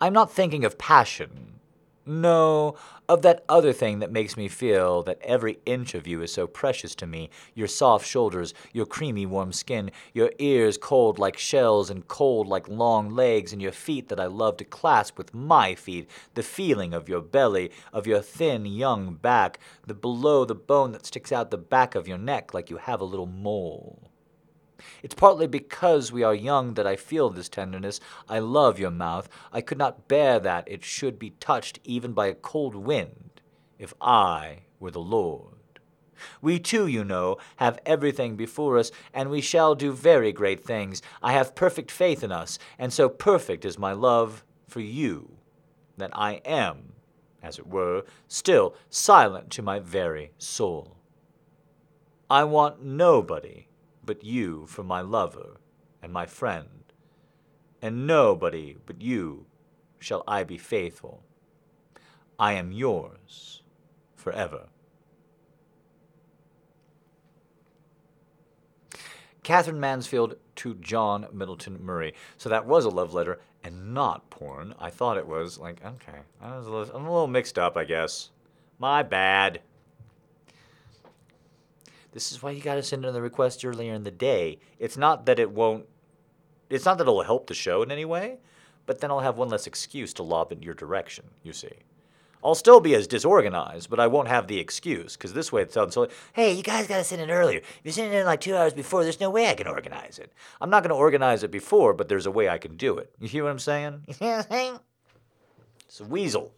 I'm 0.00 0.12
not 0.12 0.30
thinking 0.30 0.64
of 0.64 0.78
passion 0.78 1.53
no, 2.06 2.76
of 3.08 3.22
that 3.22 3.44
other 3.48 3.72
thing 3.72 3.98
that 3.98 4.12
makes 4.12 4.36
me 4.36 4.48
feel 4.48 5.02
that 5.02 5.20
every 5.22 5.58
inch 5.66 5.94
of 5.94 6.06
you 6.06 6.22
is 6.22 6.32
so 6.32 6.46
precious 6.46 6.94
to 6.94 7.06
me 7.06 7.30
your 7.54 7.68
soft 7.68 8.06
shoulders, 8.06 8.54
your 8.72 8.86
creamy 8.86 9.26
warm 9.26 9.52
skin, 9.52 9.90
your 10.12 10.30
ears 10.38 10.78
cold 10.78 11.18
like 11.18 11.38
shells 11.38 11.90
and 11.90 12.08
cold 12.08 12.46
like 12.46 12.68
long 12.68 13.10
legs, 13.10 13.52
and 13.52 13.62
your 13.62 13.72
feet 13.72 14.08
that 14.08 14.20
I 14.20 14.26
love 14.26 14.56
to 14.58 14.64
clasp 14.64 15.18
with 15.18 15.34
my 15.34 15.74
feet, 15.74 16.08
the 16.34 16.42
feeling 16.42 16.94
of 16.94 17.08
your 17.08 17.20
belly, 17.20 17.70
of 17.92 18.06
your 18.06 18.20
thin 18.20 18.66
young 18.66 19.14
back, 19.14 19.58
the 19.86 19.94
below 19.94 20.44
the 20.44 20.54
bone 20.54 20.92
that 20.92 21.06
sticks 21.06 21.32
out 21.32 21.50
the 21.50 21.58
back 21.58 21.94
of 21.94 22.08
your 22.08 22.18
neck 22.18 22.54
like 22.54 22.70
you 22.70 22.76
have 22.78 23.00
a 23.00 23.04
little 23.04 23.26
mole. 23.26 24.10
It's 25.02 25.14
partly 25.14 25.46
because 25.46 26.12
we 26.12 26.22
are 26.22 26.34
young 26.34 26.74
that 26.74 26.86
I 26.86 26.96
feel 26.96 27.30
this 27.30 27.48
tenderness. 27.48 28.00
I 28.28 28.38
love 28.38 28.78
your 28.78 28.90
mouth. 28.90 29.28
I 29.52 29.60
could 29.60 29.78
not 29.78 30.08
bear 30.08 30.38
that 30.40 30.66
it 30.66 30.84
should 30.84 31.18
be 31.18 31.30
touched 31.30 31.78
even 31.84 32.12
by 32.12 32.26
a 32.26 32.34
cold 32.34 32.74
wind, 32.74 33.40
if 33.78 33.94
I 34.00 34.64
were 34.80 34.90
the 34.90 35.00
Lord. 35.00 35.54
We 36.40 36.58
too, 36.58 36.86
you 36.86 37.04
know, 37.04 37.38
have 37.56 37.80
everything 37.84 38.36
before 38.36 38.78
us, 38.78 38.90
and 39.12 39.30
we 39.30 39.40
shall 39.40 39.74
do 39.74 39.92
very 39.92 40.32
great 40.32 40.64
things. 40.64 41.02
I 41.22 41.32
have 41.32 41.54
perfect 41.54 41.90
faith 41.90 42.22
in 42.22 42.32
us, 42.32 42.58
and 42.78 42.92
so 42.92 43.08
perfect 43.08 43.64
is 43.64 43.78
my 43.78 43.92
love 43.92 44.44
for 44.68 44.80
you 44.80 45.38
that 45.96 46.10
I 46.12 46.40
am, 46.44 46.92
as 47.42 47.58
it 47.58 47.66
were, 47.66 48.04
still 48.28 48.74
silent 48.90 49.50
to 49.50 49.62
my 49.62 49.78
very 49.78 50.32
soul. 50.38 50.96
I 52.30 52.44
want 52.44 52.82
nobody 52.82 53.68
but 54.04 54.24
you 54.24 54.66
for 54.66 54.82
my 54.82 55.00
lover 55.00 55.60
and 56.02 56.12
my 56.12 56.26
friend, 56.26 56.92
and 57.80 58.06
nobody 58.06 58.76
but 58.86 59.00
you 59.00 59.46
shall 59.98 60.24
I 60.26 60.44
be 60.44 60.58
faithful. 60.58 61.24
I 62.38 62.52
am 62.54 62.72
yours 62.72 63.62
forever. 64.14 64.68
Katherine 69.42 69.78
Mansfield 69.78 70.36
to 70.56 70.74
John 70.76 71.26
Middleton 71.32 71.84
Murry. 71.84 72.14
So 72.38 72.48
that 72.48 72.66
was 72.66 72.86
a 72.86 72.90
love 72.90 73.12
letter 73.12 73.40
and 73.62 73.92
not 73.94 74.30
porn. 74.30 74.74
I 74.80 74.90
thought 74.90 75.18
it 75.18 75.26
was 75.26 75.58
like, 75.58 75.84
okay, 75.84 76.20
I 76.40 76.56
was 76.56 76.66
a 76.66 76.70
little, 76.70 76.96
I'm 76.96 77.06
a 77.06 77.12
little 77.12 77.28
mixed 77.28 77.58
up, 77.58 77.76
I 77.76 77.84
guess. 77.84 78.30
My 78.78 79.02
bad. 79.02 79.60
This 82.14 82.30
is 82.30 82.40
why 82.40 82.52
you 82.52 82.62
got 82.62 82.76
to 82.76 82.82
send 82.82 83.04
in 83.04 83.12
the 83.12 83.20
request 83.20 83.64
earlier 83.64 83.92
in 83.92 84.04
the 84.04 84.10
day. 84.12 84.60
It's 84.78 84.96
not 84.96 85.26
that 85.26 85.40
it 85.40 85.50
won't, 85.50 85.86
it's 86.70 86.84
not 86.84 86.96
that 86.98 87.04
it'll 87.04 87.24
help 87.24 87.48
the 87.48 87.54
show 87.54 87.82
in 87.82 87.90
any 87.90 88.04
way, 88.04 88.38
but 88.86 89.00
then 89.00 89.10
I'll 89.10 89.18
have 89.20 89.36
one 89.36 89.48
less 89.48 89.66
excuse 89.66 90.14
to 90.14 90.22
lob 90.22 90.52
in 90.52 90.62
your 90.62 90.74
direction, 90.74 91.24
you 91.42 91.52
see. 91.52 91.72
I'll 92.44 92.54
still 92.54 92.78
be 92.78 92.94
as 92.94 93.08
disorganized, 93.08 93.90
but 93.90 93.98
I 93.98 94.06
won't 94.06 94.28
have 94.28 94.46
the 94.46 94.60
excuse, 94.60 95.16
because 95.16 95.32
this 95.32 95.50
way 95.50 95.62
it 95.62 95.72
sounds 95.72 95.94
so 95.94 96.06
hey, 96.34 96.52
you 96.52 96.62
guys 96.62 96.86
got 96.86 96.98
to 96.98 97.04
send 97.04 97.20
it 97.20 97.30
earlier. 97.30 97.58
If 97.58 97.80
you 97.82 97.90
send 97.90 98.14
it 98.14 98.18
in 98.18 98.26
like 98.26 98.40
two 98.40 98.54
hours 98.54 98.74
before, 98.74 99.02
there's 99.02 99.18
no 99.18 99.30
way 99.30 99.48
I 99.48 99.54
can 99.54 99.66
organize 99.66 100.20
it. 100.20 100.32
I'm 100.60 100.70
not 100.70 100.84
going 100.84 100.90
to 100.90 100.96
organize 100.96 101.42
it 101.42 101.50
before, 101.50 101.94
but 101.94 102.08
there's 102.08 102.26
a 102.26 102.30
way 102.30 102.48
I 102.48 102.58
can 102.58 102.76
do 102.76 102.96
it. 102.98 103.12
You 103.18 103.26
hear 103.26 103.42
what 103.42 103.50
I'm 103.50 103.58
saying? 103.58 104.04
You 104.06 104.14
hear 104.14 104.36
what 104.36 104.46
I'm 104.46 104.52
saying? 104.52 104.78
It's 105.88 106.00
a 106.00 106.04
weasel. 106.04 106.52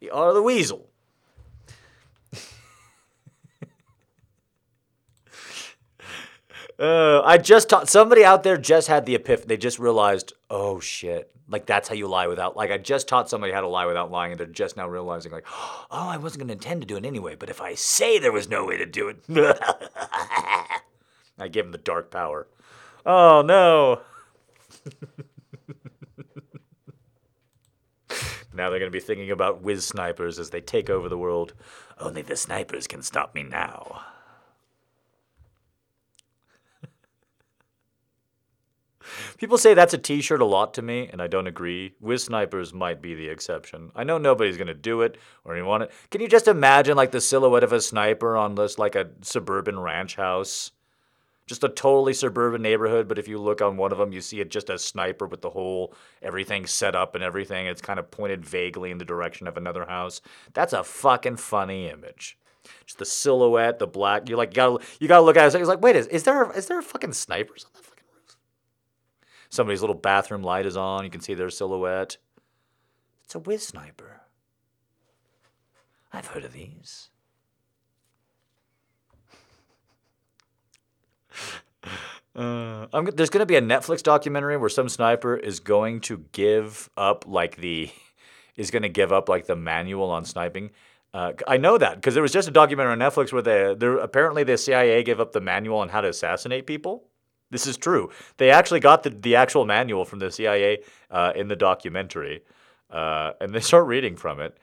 You 0.00 0.12
are 0.12 0.32
the 0.32 0.42
weasel. 0.42 0.88
Uh, 6.78 7.22
I 7.22 7.38
just 7.38 7.68
taught 7.68 7.88
somebody 7.88 8.24
out 8.24 8.42
there 8.42 8.56
just 8.56 8.88
had 8.88 9.06
the 9.06 9.14
epiphany. 9.14 9.46
They 9.46 9.56
just 9.56 9.78
realized, 9.78 10.32
oh 10.50 10.80
shit, 10.80 11.30
like 11.48 11.66
that's 11.66 11.88
how 11.88 11.94
you 11.94 12.08
lie 12.08 12.26
without. 12.26 12.56
Like 12.56 12.72
I 12.72 12.78
just 12.78 13.06
taught 13.06 13.28
somebody 13.28 13.52
how 13.52 13.60
to 13.60 13.68
lie 13.68 13.86
without 13.86 14.10
lying, 14.10 14.32
and 14.32 14.40
they're 14.40 14.46
just 14.46 14.76
now 14.76 14.88
realizing, 14.88 15.30
like, 15.30 15.46
oh, 15.46 15.86
I 15.90 16.16
wasn't 16.16 16.40
gonna 16.40 16.54
intend 16.54 16.80
to 16.82 16.86
do 16.86 16.96
it 16.96 17.04
anyway. 17.04 17.36
But 17.36 17.50
if 17.50 17.60
I 17.60 17.74
say 17.74 18.18
there 18.18 18.32
was 18.32 18.48
no 18.48 18.64
way 18.64 18.76
to 18.76 18.86
do 18.86 19.08
it, 19.08 19.18
I 21.38 21.48
give 21.48 21.66
them 21.66 21.72
the 21.72 21.78
dark 21.78 22.10
power. 22.10 22.48
Oh 23.06 23.42
no. 23.42 24.00
now 28.52 28.70
they're 28.70 28.80
gonna 28.80 28.90
be 28.90 29.00
thinking 29.00 29.30
about 29.30 29.62
whiz 29.62 29.86
snipers 29.86 30.40
as 30.40 30.50
they 30.50 30.60
take 30.60 30.90
over 30.90 31.08
the 31.08 31.18
world. 31.18 31.54
Only 31.98 32.22
the 32.22 32.36
snipers 32.36 32.88
can 32.88 33.02
stop 33.02 33.32
me 33.34 33.44
now. 33.44 34.02
People 39.38 39.58
say 39.58 39.74
that's 39.74 39.94
a 39.94 39.98
T-shirt 39.98 40.40
a 40.40 40.44
lot 40.44 40.74
to 40.74 40.82
me, 40.82 41.08
and 41.12 41.20
I 41.20 41.26
don't 41.26 41.46
agree. 41.46 41.94
Whiz 42.00 42.24
snipers 42.24 42.72
might 42.72 43.02
be 43.02 43.14
the 43.14 43.28
exception. 43.28 43.90
I 43.94 44.04
know 44.04 44.18
nobody's 44.18 44.56
gonna 44.56 44.74
do 44.74 45.02
it 45.02 45.18
or 45.44 45.62
want 45.64 45.84
it. 45.84 45.92
Can 46.10 46.20
you 46.20 46.28
just 46.28 46.48
imagine 46.48 46.96
like 46.96 47.10
the 47.10 47.20
silhouette 47.20 47.64
of 47.64 47.72
a 47.72 47.80
sniper 47.80 48.36
on 48.36 48.54
this 48.54 48.78
like 48.78 48.94
a 48.94 49.10
suburban 49.22 49.78
ranch 49.78 50.16
house? 50.16 50.72
Just 51.46 51.64
a 51.64 51.68
totally 51.68 52.14
suburban 52.14 52.62
neighborhood, 52.62 53.06
but 53.06 53.18
if 53.18 53.28
you 53.28 53.38
look 53.38 53.60
on 53.60 53.76
one 53.76 53.92
of 53.92 53.98
them, 53.98 54.12
you 54.12 54.22
see 54.22 54.40
it 54.40 54.50
just 54.50 54.70
a 54.70 54.78
sniper 54.78 55.26
with 55.26 55.42
the 55.42 55.50
whole 55.50 55.92
everything 56.22 56.66
set 56.66 56.94
up 56.94 57.14
and 57.14 57.22
everything. 57.22 57.66
It's 57.66 57.82
kind 57.82 57.98
of 57.98 58.10
pointed 58.10 58.46
vaguely 58.46 58.90
in 58.90 58.96
the 58.96 59.04
direction 59.04 59.46
of 59.46 59.58
another 59.58 59.84
house. 59.84 60.22
That's 60.54 60.72
a 60.72 60.82
fucking 60.82 61.36
funny 61.36 61.88
image 61.88 62.38
just 62.86 62.98
the 62.98 63.04
silhouette, 63.04 63.78
the 63.78 63.86
black. 63.86 64.28
You 64.28 64.36
like 64.36 64.50
you 64.50 64.54
gotta 64.54 64.84
you 64.98 65.08
gotta 65.08 65.24
look 65.24 65.36
at 65.36 65.54
it. 65.54 65.54
It's 65.54 65.68
like, 65.68 65.82
wait, 65.82 65.96
is, 65.96 66.06
is 66.08 66.22
there 66.22 66.50
is 66.52 66.66
there 66.66 66.78
a 66.78 66.82
fucking 66.82 67.12
snipers 67.12 67.66
on 67.66 67.82
Somebody's 69.50 69.80
little 69.80 69.96
bathroom 69.96 70.42
light 70.42 70.66
is 70.66 70.76
on. 70.76 71.04
You 71.04 71.10
can 71.10 71.20
see 71.20 71.34
their 71.34 71.50
silhouette. 71.50 72.16
It's 73.24 73.34
a 73.34 73.38
whiz 73.38 73.66
sniper. 73.66 74.22
I've 76.12 76.26
heard 76.28 76.44
of 76.44 76.52
these. 76.52 77.10
Uh, 82.36 82.88
there's 83.14 83.30
going 83.30 83.42
to 83.42 83.46
be 83.46 83.54
a 83.54 83.62
Netflix 83.62 84.02
documentary 84.02 84.56
where 84.56 84.68
some 84.68 84.88
sniper 84.88 85.36
is 85.36 85.60
going 85.60 86.00
to 86.00 86.24
give 86.32 86.90
up 86.96 87.24
like 87.28 87.58
the 87.58 87.88
is 88.56 88.72
going 88.72 88.82
to 88.82 88.88
give 88.88 89.12
up 89.12 89.28
like 89.28 89.46
the 89.46 89.54
manual 89.54 90.10
on 90.10 90.24
sniping. 90.24 90.70
Uh, 91.12 91.32
I 91.46 91.58
know 91.58 91.78
that 91.78 91.94
because 91.94 92.14
there 92.14 92.24
was 92.24 92.32
just 92.32 92.48
a 92.48 92.50
documentary 92.50 92.92
on 92.92 92.98
Netflix 92.98 93.32
where 93.32 93.40
they, 93.40 93.86
apparently 94.02 94.42
the 94.42 94.58
CIA 94.58 95.04
gave 95.04 95.20
up 95.20 95.30
the 95.30 95.40
manual 95.40 95.78
on 95.78 95.90
how 95.90 96.00
to 96.00 96.08
assassinate 96.08 96.66
people. 96.66 97.04
This 97.50 97.66
is 97.66 97.76
true. 97.76 98.10
They 98.36 98.50
actually 98.50 98.80
got 98.80 99.02
the, 99.02 99.10
the 99.10 99.36
actual 99.36 99.64
manual 99.64 100.04
from 100.04 100.18
the 100.18 100.30
CIA 100.30 100.78
uh, 101.10 101.32
in 101.36 101.48
the 101.48 101.56
documentary, 101.56 102.42
uh, 102.90 103.32
and 103.40 103.54
they 103.54 103.60
start 103.70 103.86
reading 103.86 104.16
from 104.16 104.40
it, 104.40 104.56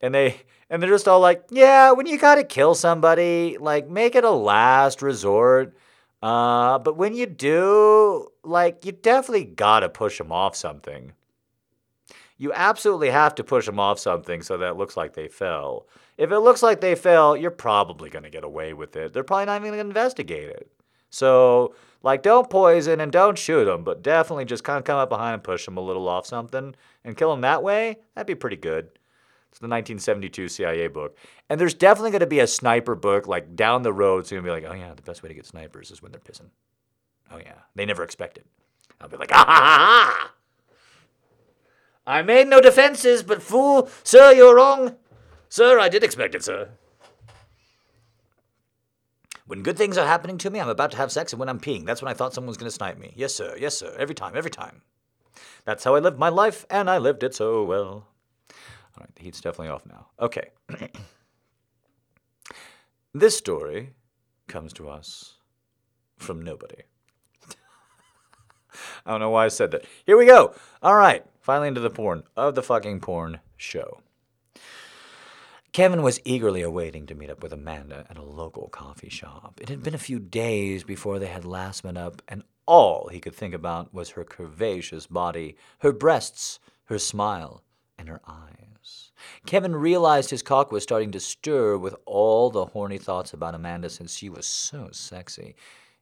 and 0.00 0.14
they 0.14 0.42
and 0.68 0.82
they're 0.82 0.90
just 0.90 1.08
all 1.08 1.20
like, 1.20 1.44
"Yeah, 1.50 1.92
when 1.92 2.06
you 2.06 2.18
gotta 2.18 2.44
kill 2.44 2.74
somebody, 2.74 3.56
like 3.58 3.88
make 3.88 4.14
it 4.14 4.24
a 4.24 4.30
last 4.30 5.02
resort." 5.02 5.76
Uh, 6.22 6.78
but 6.78 6.96
when 6.96 7.14
you 7.14 7.26
do, 7.26 8.26
like, 8.42 8.84
you 8.84 8.92
definitely 8.92 9.44
gotta 9.44 9.88
push 9.88 10.18
them 10.18 10.32
off 10.32 10.56
something. 10.56 11.12
You 12.38 12.52
absolutely 12.52 13.10
have 13.10 13.34
to 13.36 13.44
push 13.44 13.66
them 13.66 13.78
off 13.78 13.98
something 13.98 14.42
so 14.42 14.56
that 14.58 14.70
it 14.70 14.76
looks 14.76 14.96
like 14.96 15.14
they 15.14 15.28
fell. 15.28 15.86
If 16.18 16.30
it 16.32 16.40
looks 16.40 16.62
like 16.62 16.80
they 16.80 16.94
fell, 16.94 17.36
you're 17.36 17.50
probably 17.50 18.10
gonna 18.10 18.30
get 18.30 18.44
away 18.44 18.72
with 18.72 18.96
it. 18.96 19.12
They're 19.12 19.24
probably 19.24 19.46
not 19.46 19.60
even 19.60 19.72
gonna 19.72 19.88
investigate 19.88 20.48
it. 20.48 20.70
So, 21.10 21.74
like, 22.02 22.22
don't 22.22 22.50
poison 22.50 23.00
and 23.00 23.10
don't 23.10 23.38
shoot 23.38 23.64
them, 23.64 23.84
but 23.84 24.02
definitely 24.02 24.44
just 24.44 24.64
kind 24.64 24.78
of 24.78 24.84
come 24.84 24.98
up 24.98 25.08
behind 25.08 25.34
and 25.34 25.42
push 25.42 25.64
them 25.64 25.76
a 25.76 25.80
little 25.80 26.08
off 26.08 26.26
something 26.26 26.74
and 27.04 27.16
kill 27.16 27.30
them 27.30 27.40
that 27.40 27.62
way. 27.62 27.96
That'd 28.14 28.26
be 28.26 28.34
pretty 28.34 28.56
good. 28.56 28.90
It's 29.50 29.60
the 29.60 29.68
1972 29.68 30.48
CIA 30.48 30.88
book. 30.88 31.16
And 31.48 31.60
there's 31.60 31.74
definitely 31.74 32.10
going 32.10 32.20
to 32.20 32.26
be 32.26 32.40
a 32.40 32.46
sniper 32.46 32.94
book 32.94 33.26
like 33.26 33.56
down 33.56 33.82
the 33.82 33.92
road. 33.92 34.18
It's 34.18 34.30
going 34.30 34.42
to 34.42 34.46
be 34.46 34.52
like, 34.52 34.64
oh, 34.70 34.74
yeah, 34.74 34.92
the 34.94 35.02
best 35.02 35.22
way 35.22 35.28
to 35.28 35.34
get 35.34 35.46
snipers 35.46 35.90
is 35.90 36.02
when 36.02 36.12
they're 36.12 36.20
pissing. 36.20 36.50
Oh, 37.30 37.38
yeah. 37.38 37.54
They 37.74 37.86
never 37.86 38.04
expect 38.04 38.36
it. 38.36 38.46
I'll 39.00 39.08
be 39.08 39.16
like, 39.16 39.32
ah, 39.32 39.44
ha, 39.46 39.54
ha, 39.54 40.12
ha. 40.12 40.32
I 42.06 42.22
made 42.22 42.46
no 42.46 42.60
defenses, 42.60 43.22
but 43.22 43.42
fool, 43.42 43.88
sir, 44.04 44.32
you're 44.32 44.54
wrong. 44.54 44.96
Sir, 45.48 45.80
I 45.80 45.88
did 45.88 46.04
expect 46.04 46.34
it, 46.34 46.44
sir. 46.44 46.68
When 49.46 49.62
good 49.62 49.78
things 49.78 49.96
are 49.96 50.06
happening 50.06 50.38
to 50.38 50.50
me, 50.50 50.60
I'm 50.60 50.68
about 50.68 50.90
to 50.90 50.96
have 50.96 51.12
sex, 51.12 51.32
and 51.32 51.38
when 51.38 51.48
I'm 51.48 51.60
peeing, 51.60 51.86
that's 51.86 52.02
when 52.02 52.10
I 52.10 52.14
thought 52.14 52.34
someone 52.34 52.48
was 52.48 52.56
going 52.56 52.68
to 52.68 52.74
snipe 52.74 52.98
me. 52.98 53.12
Yes, 53.14 53.32
sir. 53.32 53.56
Yes, 53.58 53.78
sir. 53.78 53.94
Every 53.96 54.14
time. 54.14 54.32
Every 54.34 54.50
time. 54.50 54.82
That's 55.64 55.84
how 55.84 55.94
I 55.94 56.00
lived 56.00 56.18
my 56.18 56.28
life, 56.28 56.66
and 56.68 56.90
I 56.90 56.98
lived 56.98 57.22
it 57.22 57.34
so 57.34 57.62
well. 57.62 58.08
All 58.48 59.00
right, 59.00 59.14
the 59.14 59.22
heat's 59.22 59.40
definitely 59.40 59.68
off 59.68 59.86
now. 59.86 60.08
Okay. 60.20 60.50
this 63.14 63.36
story 63.36 63.90
comes 64.48 64.72
to 64.74 64.88
us 64.88 65.34
from 66.16 66.42
nobody. 66.42 66.82
I 69.06 69.12
don't 69.12 69.20
know 69.20 69.30
why 69.30 69.44
I 69.44 69.48
said 69.48 69.70
that. 69.72 69.84
Here 70.04 70.16
we 70.16 70.26
go. 70.26 70.54
All 70.82 70.96
right, 70.96 71.24
finally 71.40 71.68
into 71.68 71.80
the 71.80 71.90
porn 71.90 72.24
of 72.36 72.56
the 72.56 72.62
fucking 72.62 73.00
porn 73.00 73.40
show. 73.56 74.00
Kevin 75.76 76.00
was 76.00 76.22
eagerly 76.24 76.62
awaiting 76.62 77.04
to 77.04 77.14
meet 77.14 77.28
up 77.28 77.42
with 77.42 77.52
Amanda 77.52 78.06
at 78.08 78.16
a 78.16 78.22
local 78.22 78.68
coffee 78.70 79.10
shop. 79.10 79.60
It 79.60 79.68
had 79.68 79.82
been 79.82 79.92
a 79.92 79.98
few 79.98 80.18
days 80.18 80.84
before 80.84 81.18
they 81.18 81.26
had 81.26 81.44
last 81.44 81.84
met 81.84 81.98
up, 81.98 82.22
and 82.28 82.44
all 82.64 83.08
he 83.08 83.20
could 83.20 83.34
think 83.34 83.52
about 83.52 83.92
was 83.92 84.08
her 84.08 84.24
curvaceous 84.24 85.06
body, 85.06 85.54
her 85.80 85.92
breasts, 85.92 86.60
her 86.84 86.98
smile, 86.98 87.62
and 87.98 88.08
her 88.08 88.22
eyes. 88.26 89.12
Kevin 89.44 89.76
realized 89.76 90.30
his 90.30 90.42
cock 90.42 90.72
was 90.72 90.82
starting 90.82 91.12
to 91.12 91.20
stir 91.20 91.76
with 91.76 91.94
all 92.06 92.48
the 92.48 92.64
horny 92.64 92.96
thoughts 92.96 93.34
about 93.34 93.54
Amanda 93.54 93.90
since 93.90 94.16
she 94.16 94.30
was 94.30 94.46
so 94.46 94.88
sexy. 94.92 95.54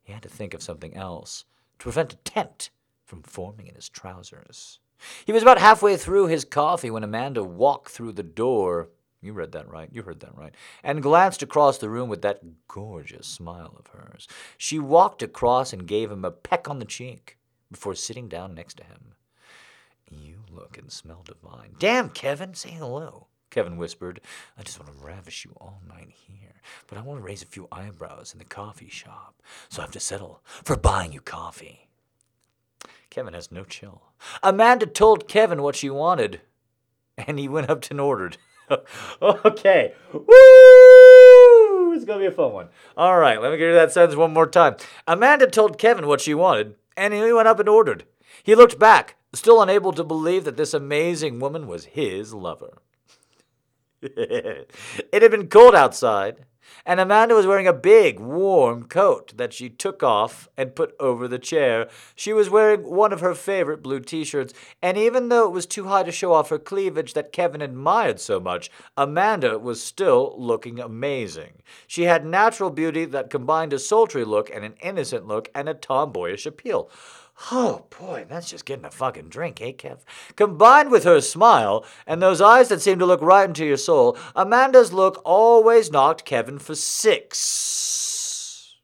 He 0.04 0.12
had 0.12 0.22
to 0.22 0.28
think 0.28 0.54
of 0.54 0.62
something 0.62 0.94
else 0.94 1.46
to 1.80 1.82
prevent 1.82 2.12
a 2.12 2.18
tent 2.18 2.70
from 3.04 3.24
forming 3.24 3.66
in 3.66 3.74
his 3.74 3.88
trousers. 3.88 4.78
He 5.24 5.32
was 5.32 5.42
about 5.42 5.58
halfway 5.58 5.96
through 5.96 6.28
his 6.28 6.44
coffee 6.44 6.92
when 6.92 7.02
Amanda 7.02 7.42
walked 7.42 7.90
through 7.90 8.12
the 8.12 8.22
door. 8.22 8.90
You 9.24 9.32
read 9.32 9.52
that 9.52 9.70
right. 9.70 9.88
You 9.90 10.02
heard 10.02 10.20
that 10.20 10.36
right. 10.36 10.54
And 10.82 11.02
glanced 11.02 11.42
across 11.42 11.78
the 11.78 11.88
room 11.88 12.08
with 12.08 12.22
that 12.22 12.42
gorgeous 12.68 13.26
smile 13.26 13.74
of 13.78 13.86
hers. 13.86 14.28
She 14.58 14.78
walked 14.78 15.22
across 15.22 15.72
and 15.72 15.86
gave 15.86 16.10
him 16.10 16.24
a 16.24 16.30
peck 16.30 16.68
on 16.68 16.78
the 16.78 16.84
cheek 16.84 17.38
before 17.72 17.94
sitting 17.94 18.28
down 18.28 18.54
next 18.54 18.76
to 18.76 18.84
him. 18.84 19.14
You 20.10 20.40
look 20.50 20.76
and 20.76 20.92
smell 20.92 21.24
divine. 21.24 21.74
Damn, 21.78 22.10
Kevin, 22.10 22.54
say 22.54 22.70
hello. 22.70 23.28
Kevin 23.50 23.76
whispered. 23.76 24.20
I 24.58 24.62
just 24.62 24.78
want 24.78 24.92
to 24.92 25.04
ravish 25.04 25.44
you 25.44 25.52
all 25.60 25.80
night 25.88 26.10
here, 26.10 26.60
but 26.88 26.98
I 26.98 27.02
want 27.02 27.20
to 27.20 27.24
raise 27.24 27.42
a 27.42 27.46
few 27.46 27.68
eyebrows 27.70 28.32
in 28.32 28.38
the 28.38 28.44
coffee 28.44 28.88
shop, 28.88 29.40
so 29.68 29.80
I 29.80 29.84
have 29.84 29.92
to 29.92 30.00
settle 30.00 30.42
for 30.44 30.76
buying 30.76 31.12
you 31.12 31.20
coffee. 31.20 31.88
Kevin 33.10 33.34
has 33.34 33.52
no 33.52 33.62
chill. 33.62 34.02
Amanda 34.42 34.86
told 34.86 35.28
Kevin 35.28 35.62
what 35.62 35.76
she 35.76 35.88
wanted, 35.88 36.40
and 37.16 37.38
he 37.38 37.48
went 37.48 37.70
up 37.70 37.88
and 37.90 38.00
ordered. 38.00 38.38
okay. 39.22 39.94
Woo! 40.12 41.92
It's 41.94 42.04
going 42.04 42.18
to 42.18 42.24
be 42.24 42.26
a 42.26 42.30
fun 42.30 42.52
one. 42.52 42.68
All 42.96 43.18
right, 43.18 43.40
let 43.40 43.52
me 43.52 43.58
get 43.58 43.68
you 43.68 43.74
that 43.74 43.92
sentence 43.92 44.16
one 44.16 44.32
more 44.32 44.46
time. 44.46 44.76
Amanda 45.06 45.46
told 45.46 45.78
Kevin 45.78 46.06
what 46.06 46.20
she 46.20 46.34
wanted, 46.34 46.74
and 46.96 47.14
he 47.14 47.32
went 47.32 47.48
up 47.48 47.60
and 47.60 47.68
ordered. 47.68 48.04
He 48.42 48.54
looked 48.54 48.78
back, 48.78 49.16
still 49.32 49.62
unable 49.62 49.92
to 49.92 50.04
believe 50.04 50.44
that 50.44 50.56
this 50.56 50.74
amazing 50.74 51.40
woman 51.40 51.66
was 51.66 51.86
his 51.86 52.34
lover. 52.34 52.78
it 54.02 54.68
had 55.12 55.30
been 55.30 55.48
cold 55.48 55.74
outside, 55.74 56.44
and 56.86 57.00
Amanda 57.00 57.34
was 57.34 57.46
wearing 57.46 57.66
a 57.66 57.72
big, 57.72 58.20
warm 58.20 58.84
coat 58.84 59.32
that 59.36 59.52
she 59.52 59.68
took 59.68 60.02
off 60.02 60.48
and 60.56 60.74
put 60.74 60.94
over 61.00 61.26
the 61.26 61.38
chair. 61.38 61.88
She 62.14 62.32
was 62.32 62.50
wearing 62.50 62.82
one 62.82 63.12
of 63.12 63.20
her 63.20 63.34
favorite 63.34 63.82
blue 63.82 64.00
t 64.00 64.24
shirts, 64.24 64.54
and 64.82 64.96
even 64.96 65.28
though 65.28 65.46
it 65.46 65.52
was 65.52 65.66
too 65.66 65.84
high 65.84 66.02
to 66.02 66.12
show 66.12 66.32
off 66.32 66.50
her 66.50 66.58
cleavage 66.58 67.14
that 67.14 67.32
Kevin 67.32 67.62
admired 67.62 68.20
so 68.20 68.40
much, 68.40 68.70
Amanda 68.96 69.58
was 69.58 69.82
still 69.82 70.34
looking 70.38 70.80
amazing. 70.80 71.62
She 71.86 72.04
had 72.04 72.26
natural 72.26 72.70
beauty 72.70 73.04
that 73.06 73.30
combined 73.30 73.72
a 73.72 73.78
sultry 73.78 74.24
look 74.24 74.50
and 74.50 74.64
an 74.64 74.74
innocent 74.80 75.26
look 75.26 75.50
and 75.54 75.68
a 75.68 75.74
tomboyish 75.74 76.46
appeal. 76.46 76.90
Oh 77.50 77.86
boy, 77.98 78.26
that's 78.28 78.48
just 78.48 78.64
getting 78.64 78.84
a 78.84 78.90
fucking 78.90 79.28
drink, 79.28 79.60
eh, 79.60 79.72
Kev? 79.72 80.00
Combined 80.36 80.90
with 80.90 81.04
her 81.04 81.20
smile 81.20 81.84
and 82.06 82.22
those 82.22 82.40
eyes 82.40 82.68
that 82.68 82.80
seemed 82.80 83.00
to 83.00 83.06
look 83.06 83.20
right 83.20 83.48
into 83.48 83.66
your 83.66 83.76
soul, 83.76 84.16
Amanda's 84.36 84.92
look 84.92 85.20
always 85.24 85.90
knocked 85.90 86.24
Kevin 86.24 86.58
for 86.58 86.74
six. 86.74 88.76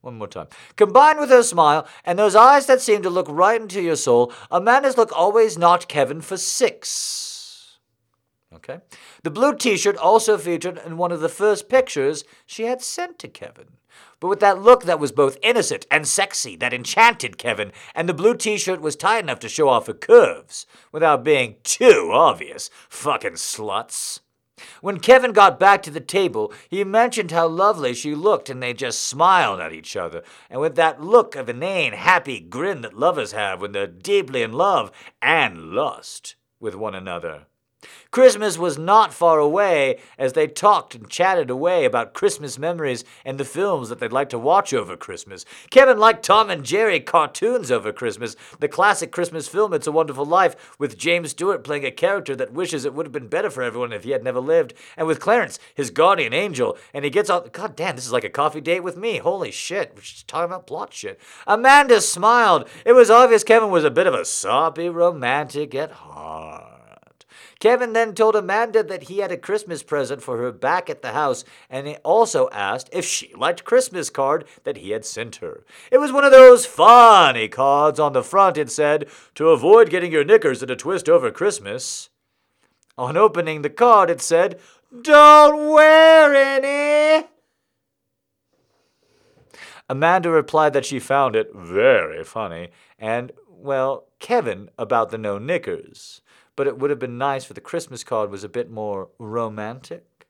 One 0.00 0.18
more 0.18 0.28
time. 0.28 0.48
Combined 0.76 1.18
with 1.18 1.30
her 1.30 1.42
smile 1.42 1.88
and 2.04 2.18
those 2.18 2.36
eyes 2.36 2.66
that 2.66 2.80
seemed 2.80 3.04
to 3.04 3.10
look 3.10 3.26
right 3.28 3.60
into 3.60 3.80
your 3.80 3.96
soul, 3.96 4.32
Amanda's 4.50 4.96
look 4.96 5.10
always 5.16 5.58
knocked 5.58 5.88
Kevin 5.88 6.20
for 6.20 6.36
six. 6.36 7.78
Okay? 8.54 8.78
The 9.22 9.30
blue 9.30 9.56
t 9.56 9.76
shirt 9.76 9.96
also 9.96 10.38
featured 10.38 10.80
in 10.84 10.98
one 10.98 11.10
of 11.10 11.20
the 11.20 11.28
first 11.28 11.68
pictures 11.68 12.24
she 12.46 12.64
had 12.64 12.82
sent 12.82 13.18
to 13.20 13.28
Kevin 13.28 13.78
but 14.24 14.30
with 14.30 14.40
that 14.40 14.62
look 14.62 14.84
that 14.84 14.98
was 14.98 15.12
both 15.12 15.36
innocent 15.42 15.86
and 15.90 16.08
sexy 16.08 16.56
that 16.56 16.72
enchanted 16.72 17.36
Kevin, 17.36 17.72
and 17.94 18.08
the 18.08 18.14
blue 18.14 18.34
t 18.34 18.56
shirt 18.56 18.80
was 18.80 18.96
tight 18.96 19.22
enough 19.22 19.38
to 19.40 19.50
show 19.50 19.68
off 19.68 19.86
her 19.86 19.92
curves 19.92 20.64
without 20.92 21.22
being 21.22 21.56
too 21.62 22.08
obvious. 22.10 22.70
Fucking 22.88 23.32
sluts. 23.34 24.20
When 24.80 24.98
Kevin 24.98 25.32
got 25.32 25.60
back 25.60 25.82
to 25.82 25.90
the 25.90 26.00
table, 26.00 26.54
he 26.70 26.84
mentioned 26.84 27.32
how 27.32 27.48
lovely 27.48 27.92
she 27.92 28.14
looked, 28.14 28.48
and 28.48 28.62
they 28.62 28.72
just 28.72 29.04
smiled 29.04 29.60
at 29.60 29.74
each 29.74 29.94
other. 29.94 30.22
And 30.48 30.58
with 30.58 30.74
that 30.76 31.02
look 31.02 31.36
of 31.36 31.50
inane, 31.50 31.92
happy 31.92 32.40
grin 32.40 32.80
that 32.80 32.96
lovers 32.96 33.32
have 33.32 33.60
when 33.60 33.72
they're 33.72 33.86
deeply 33.86 34.40
in 34.40 34.52
love 34.52 34.90
and 35.20 35.72
lust 35.74 36.36
with 36.58 36.74
one 36.74 36.94
another. 36.94 37.44
Christmas 38.10 38.58
was 38.58 38.78
not 38.78 39.12
far 39.12 39.38
away 39.38 39.98
as 40.18 40.32
they 40.32 40.46
talked 40.46 40.94
and 40.94 41.08
chatted 41.08 41.50
away 41.50 41.84
about 41.84 42.14
Christmas 42.14 42.58
memories 42.58 43.04
and 43.24 43.38
the 43.38 43.44
films 43.44 43.88
that 43.88 43.98
they'd 43.98 44.12
like 44.12 44.28
to 44.30 44.38
watch 44.38 44.72
over 44.72 44.96
Christmas. 44.96 45.44
Kevin 45.70 45.98
liked 45.98 46.24
Tom 46.24 46.50
and 46.50 46.64
Jerry 46.64 47.00
cartoons 47.00 47.70
over 47.70 47.92
Christmas, 47.92 48.36
the 48.58 48.68
classic 48.68 49.10
Christmas 49.10 49.48
film 49.48 49.72
It's 49.72 49.86
a 49.86 49.92
Wonderful 49.92 50.24
Life, 50.24 50.76
with 50.78 50.98
James 50.98 51.30
Stewart 51.30 51.64
playing 51.64 51.84
a 51.84 51.90
character 51.90 52.36
that 52.36 52.52
wishes 52.52 52.84
it 52.84 52.94
would 52.94 53.06
have 53.06 53.12
been 53.12 53.28
better 53.28 53.50
for 53.50 53.62
everyone 53.62 53.92
if 53.92 54.04
he 54.04 54.10
had 54.10 54.24
never 54.24 54.40
lived, 54.40 54.74
and 54.96 55.06
with 55.06 55.20
Clarence, 55.20 55.58
his 55.74 55.90
guardian 55.90 56.32
angel, 56.32 56.76
and 56.92 57.04
he 57.04 57.10
gets 57.10 57.30
all. 57.30 57.42
God 57.42 57.76
damn, 57.76 57.96
this 57.96 58.06
is 58.06 58.12
like 58.12 58.24
a 58.24 58.30
coffee 58.30 58.60
date 58.60 58.82
with 58.82 58.96
me. 58.96 59.18
Holy 59.18 59.50
shit, 59.50 59.92
we're 59.94 60.02
just 60.02 60.28
talking 60.28 60.46
about 60.46 60.66
plot 60.66 60.92
shit. 60.92 61.20
Amanda 61.46 62.00
smiled. 62.00 62.68
It 62.84 62.92
was 62.92 63.10
obvious 63.10 63.44
Kevin 63.44 63.70
was 63.70 63.84
a 63.84 63.90
bit 63.90 64.06
of 64.06 64.14
a 64.14 64.24
soppy 64.24 64.88
romantic 64.88 65.74
at 65.74 65.92
heart. 65.92 66.73
Kevin 67.64 67.94
then 67.94 68.14
told 68.14 68.36
Amanda 68.36 68.82
that 68.82 69.04
he 69.04 69.20
had 69.20 69.32
a 69.32 69.38
Christmas 69.38 69.82
present 69.82 70.22
for 70.22 70.36
her 70.36 70.52
back 70.52 70.90
at 70.90 71.00
the 71.00 71.12
house, 71.12 71.46
and 71.70 71.86
he 71.86 71.96
also 72.04 72.50
asked 72.52 72.90
if 72.92 73.06
she 73.06 73.32
liked 73.34 73.64
Christmas 73.64 74.10
card 74.10 74.44
that 74.64 74.76
he 74.76 74.90
had 74.90 75.06
sent 75.06 75.36
her. 75.36 75.64
It 75.90 75.96
was 75.96 76.12
one 76.12 76.24
of 76.24 76.30
those 76.30 76.66
funny 76.66 77.48
cards 77.48 77.98
on 77.98 78.12
the 78.12 78.22
front. 78.22 78.58
It 78.58 78.70
said, 78.70 79.08
"To 79.36 79.48
avoid 79.48 79.88
getting 79.88 80.12
your 80.12 80.24
knickers 80.24 80.62
in 80.62 80.68
a 80.68 80.76
twist 80.76 81.08
over 81.08 81.30
Christmas." 81.30 82.10
On 82.98 83.16
opening 83.16 83.62
the 83.62 83.70
card, 83.70 84.10
it 84.10 84.20
said, 84.20 84.60
"Don't 85.00 85.70
wear 85.70 86.34
any." 86.34 87.28
Amanda 89.88 90.28
replied 90.28 90.74
that 90.74 90.84
she 90.84 90.98
found 90.98 91.34
it 91.34 91.50
very 91.54 92.24
funny, 92.24 92.72
and, 92.98 93.32
well, 93.48 94.08
Kevin 94.18 94.68
about 94.76 95.08
the 95.08 95.16
no 95.16 95.38
knickers 95.38 96.20
but 96.56 96.66
it 96.66 96.78
would 96.78 96.90
have 96.90 96.98
been 96.98 97.18
nice 97.18 97.48
if 97.48 97.54
the 97.54 97.60
Christmas 97.60 98.04
card 98.04 98.30
was 98.30 98.44
a 98.44 98.48
bit 98.48 98.70
more 98.70 99.08
romantic. 99.18 100.26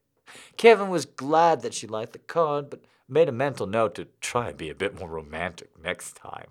Kevin 0.56 0.88
was 0.88 1.05
glad 1.05 1.62
that 1.62 1.74
she 1.74 1.86
liked 1.86 2.12
the 2.12 2.18
card, 2.18 2.70
but 2.70 2.84
made 3.09 3.28
a 3.28 3.32
mental 3.32 3.66
note 3.66 3.94
to 3.94 4.09
try 4.20 4.48
and 4.48 4.56
be 4.56 4.70
a 4.70 4.74
bit 4.74 4.98
more 4.98 5.09
romantic 5.09 5.70
next 5.82 6.16
time. 6.16 6.48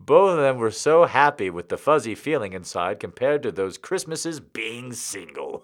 Both 0.00 0.32
of 0.32 0.38
them 0.38 0.58
were 0.58 0.72
so 0.72 1.04
happy 1.04 1.48
with 1.48 1.68
the 1.68 1.78
fuzzy 1.78 2.16
feeling 2.16 2.54
inside 2.54 2.98
compared 2.98 3.42
to 3.44 3.52
those 3.52 3.78
Christmases 3.78 4.40
being 4.40 4.92
single. 4.92 5.62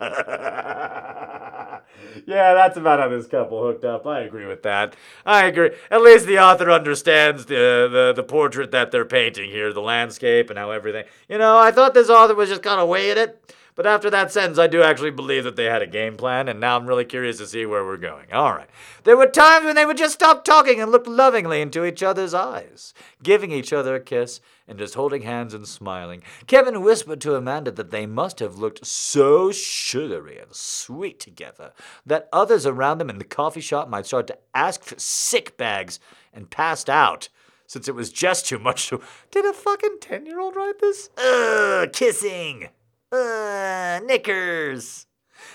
yeah, 0.00 1.82
that's 2.26 2.76
about 2.76 3.00
how 3.00 3.08
this 3.08 3.26
couple 3.26 3.62
hooked 3.62 3.84
up. 3.84 4.06
I 4.06 4.20
agree 4.20 4.46
with 4.46 4.62
that. 4.62 4.94
I 5.26 5.46
agree. 5.46 5.70
At 5.90 6.02
least 6.02 6.26
the 6.26 6.38
author 6.38 6.70
understands 6.70 7.46
the, 7.46 7.88
the, 7.90 8.12
the 8.14 8.22
portrait 8.22 8.70
that 8.70 8.90
they're 8.90 9.04
painting 9.04 9.50
here, 9.50 9.72
the 9.72 9.80
landscape 9.80 10.50
and 10.50 10.58
how 10.58 10.70
everything. 10.70 11.04
You 11.28 11.38
know, 11.38 11.58
I 11.58 11.70
thought 11.72 11.94
this 11.94 12.10
author 12.10 12.34
was 12.34 12.48
just 12.48 12.62
kind 12.62 12.80
of 12.80 12.88
weighing 12.88 13.18
it. 13.18 13.54
But 13.78 13.86
after 13.86 14.10
that 14.10 14.32
sentence, 14.32 14.58
I 14.58 14.66
do 14.66 14.82
actually 14.82 15.12
believe 15.12 15.44
that 15.44 15.54
they 15.54 15.66
had 15.66 15.82
a 15.82 15.86
game 15.86 16.16
plan, 16.16 16.48
and 16.48 16.58
now 16.58 16.76
I'm 16.76 16.88
really 16.88 17.04
curious 17.04 17.38
to 17.38 17.46
see 17.46 17.64
where 17.64 17.84
we're 17.84 17.96
going. 17.96 18.32
All 18.32 18.52
right. 18.52 18.68
There 19.04 19.16
were 19.16 19.28
times 19.28 19.66
when 19.66 19.76
they 19.76 19.86
would 19.86 19.96
just 19.96 20.14
stop 20.14 20.44
talking 20.44 20.80
and 20.80 20.90
look 20.90 21.06
lovingly 21.06 21.60
into 21.60 21.84
each 21.84 22.02
other's 22.02 22.34
eyes, 22.34 22.92
giving 23.22 23.52
each 23.52 23.72
other 23.72 23.94
a 23.94 24.00
kiss, 24.00 24.40
and 24.68 24.78
just 24.78 24.94
holding 24.94 25.22
hands 25.22 25.54
and 25.54 25.66
smiling. 25.66 26.22
Kevin 26.46 26.82
whispered 26.82 27.20
to 27.22 27.34
Amanda 27.34 27.70
that 27.70 27.90
they 27.90 28.06
must 28.06 28.38
have 28.38 28.58
looked 28.58 28.86
so 28.86 29.50
sugary 29.50 30.38
and 30.38 30.54
sweet 30.54 31.18
together 31.18 31.72
that 32.04 32.28
others 32.32 32.66
around 32.66 32.98
them 32.98 33.10
in 33.10 33.18
the 33.18 33.24
coffee 33.24 33.60
shop 33.60 33.88
might 33.88 34.06
start 34.06 34.26
to 34.26 34.38
ask 34.54 34.84
for 34.84 34.98
sick 34.98 35.56
bags 35.56 35.98
and 36.32 36.50
passed 36.50 36.90
out. 36.90 37.28
Since 37.66 37.86
it 37.86 37.94
was 37.94 38.10
just 38.10 38.46
too 38.46 38.58
much 38.58 38.88
to. 38.88 39.02
Did 39.30 39.44
a 39.44 39.52
fucking 39.52 39.98
10 40.00 40.24
year 40.24 40.40
old 40.40 40.56
write 40.56 40.78
this? 40.80 41.10
Ugh, 41.18 41.92
kissing. 41.92 42.68
Ugh, 43.12 44.02
knickers. 44.04 45.06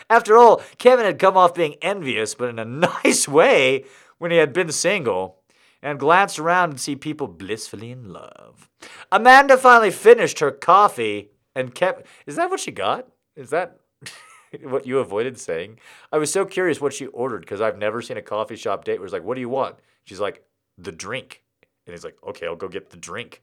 After 0.10 0.38
all, 0.38 0.61
Kevin 0.77 1.06
had 1.06 1.18
come 1.18 1.38
off 1.38 1.56
being 1.56 1.76
envious, 1.81 2.35
but 2.35 2.49
in 2.49 2.60
a 2.60 2.65
nice 3.03 3.27
way, 3.27 3.85
when 4.18 4.31
he 4.31 4.38
had 4.38 4.53
been 4.53 4.72
single, 4.72 5.42
and 5.84 5.99
glanced 5.99 6.39
around 6.39 6.72
and 6.72 6.80
see 6.80 6.95
people 6.95 7.27
blissfully 7.27 7.91
in 7.91 8.11
love. 8.11 8.69
Amanda 9.11 9.57
finally 9.57 9.91
finished 9.91 10.39
her 10.39 10.49
coffee 10.49 11.31
and 11.53 11.76
kept. 11.76 12.07
Is 12.26 12.38
that 12.38 12.49
what 12.49 12.61
she 12.61 12.72
got? 12.72 13.10
Is 13.35 13.49
that 13.49 13.80
what 14.64 14.88
you 14.88 14.99
avoided 14.99 15.38
saying? 15.38 15.80
I 16.11 16.18
was 16.18 16.31
so 16.31 16.45
curious 16.45 16.80
what 16.80 16.93
she 16.93 17.07
ordered 17.07 17.41
because 17.41 17.60
I've 17.60 17.77
never 17.77 18.01
seen 18.01 18.18
a 18.18 18.22
coffee 18.22 18.55
shop 18.55 18.85
date 18.85 18.97
where 18.97 19.05
it's 19.05 19.14
like, 19.14 19.26
what 19.26 19.35
do 19.35 19.41
you 19.41 19.49
want? 19.49 19.76
She's 20.05 20.22
like, 20.22 20.43
the 20.77 20.91
drink. 20.91 21.43
And 21.85 21.93
he's 21.93 22.05
like, 22.05 22.18
okay, 22.26 22.47
I'll 22.47 22.55
go 22.55 22.69
get 22.69 22.89
the 22.89 22.97
drink. 22.97 23.41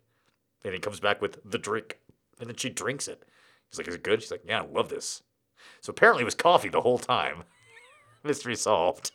And 0.64 0.72
he 0.72 0.80
comes 0.80 0.98
back 0.98 1.20
with 1.20 1.38
the 1.44 1.58
drink. 1.58 1.98
And 2.40 2.48
then 2.48 2.56
she 2.56 2.70
drinks 2.70 3.06
it. 3.06 3.22
He's 3.70 3.78
like, 3.78 3.86
is 3.86 3.94
it 3.94 4.02
good? 4.02 4.22
She's 4.22 4.30
like, 4.30 4.44
yeah, 4.46 4.62
I 4.62 4.66
love 4.66 4.88
this. 4.88 5.22
So 5.82 5.90
apparently 5.90 6.22
it 6.22 6.24
was 6.24 6.34
coffee 6.34 6.70
the 6.70 6.80
whole 6.80 6.98
time. 6.98 7.44
Mystery 8.24 8.56
solved. 8.56 9.12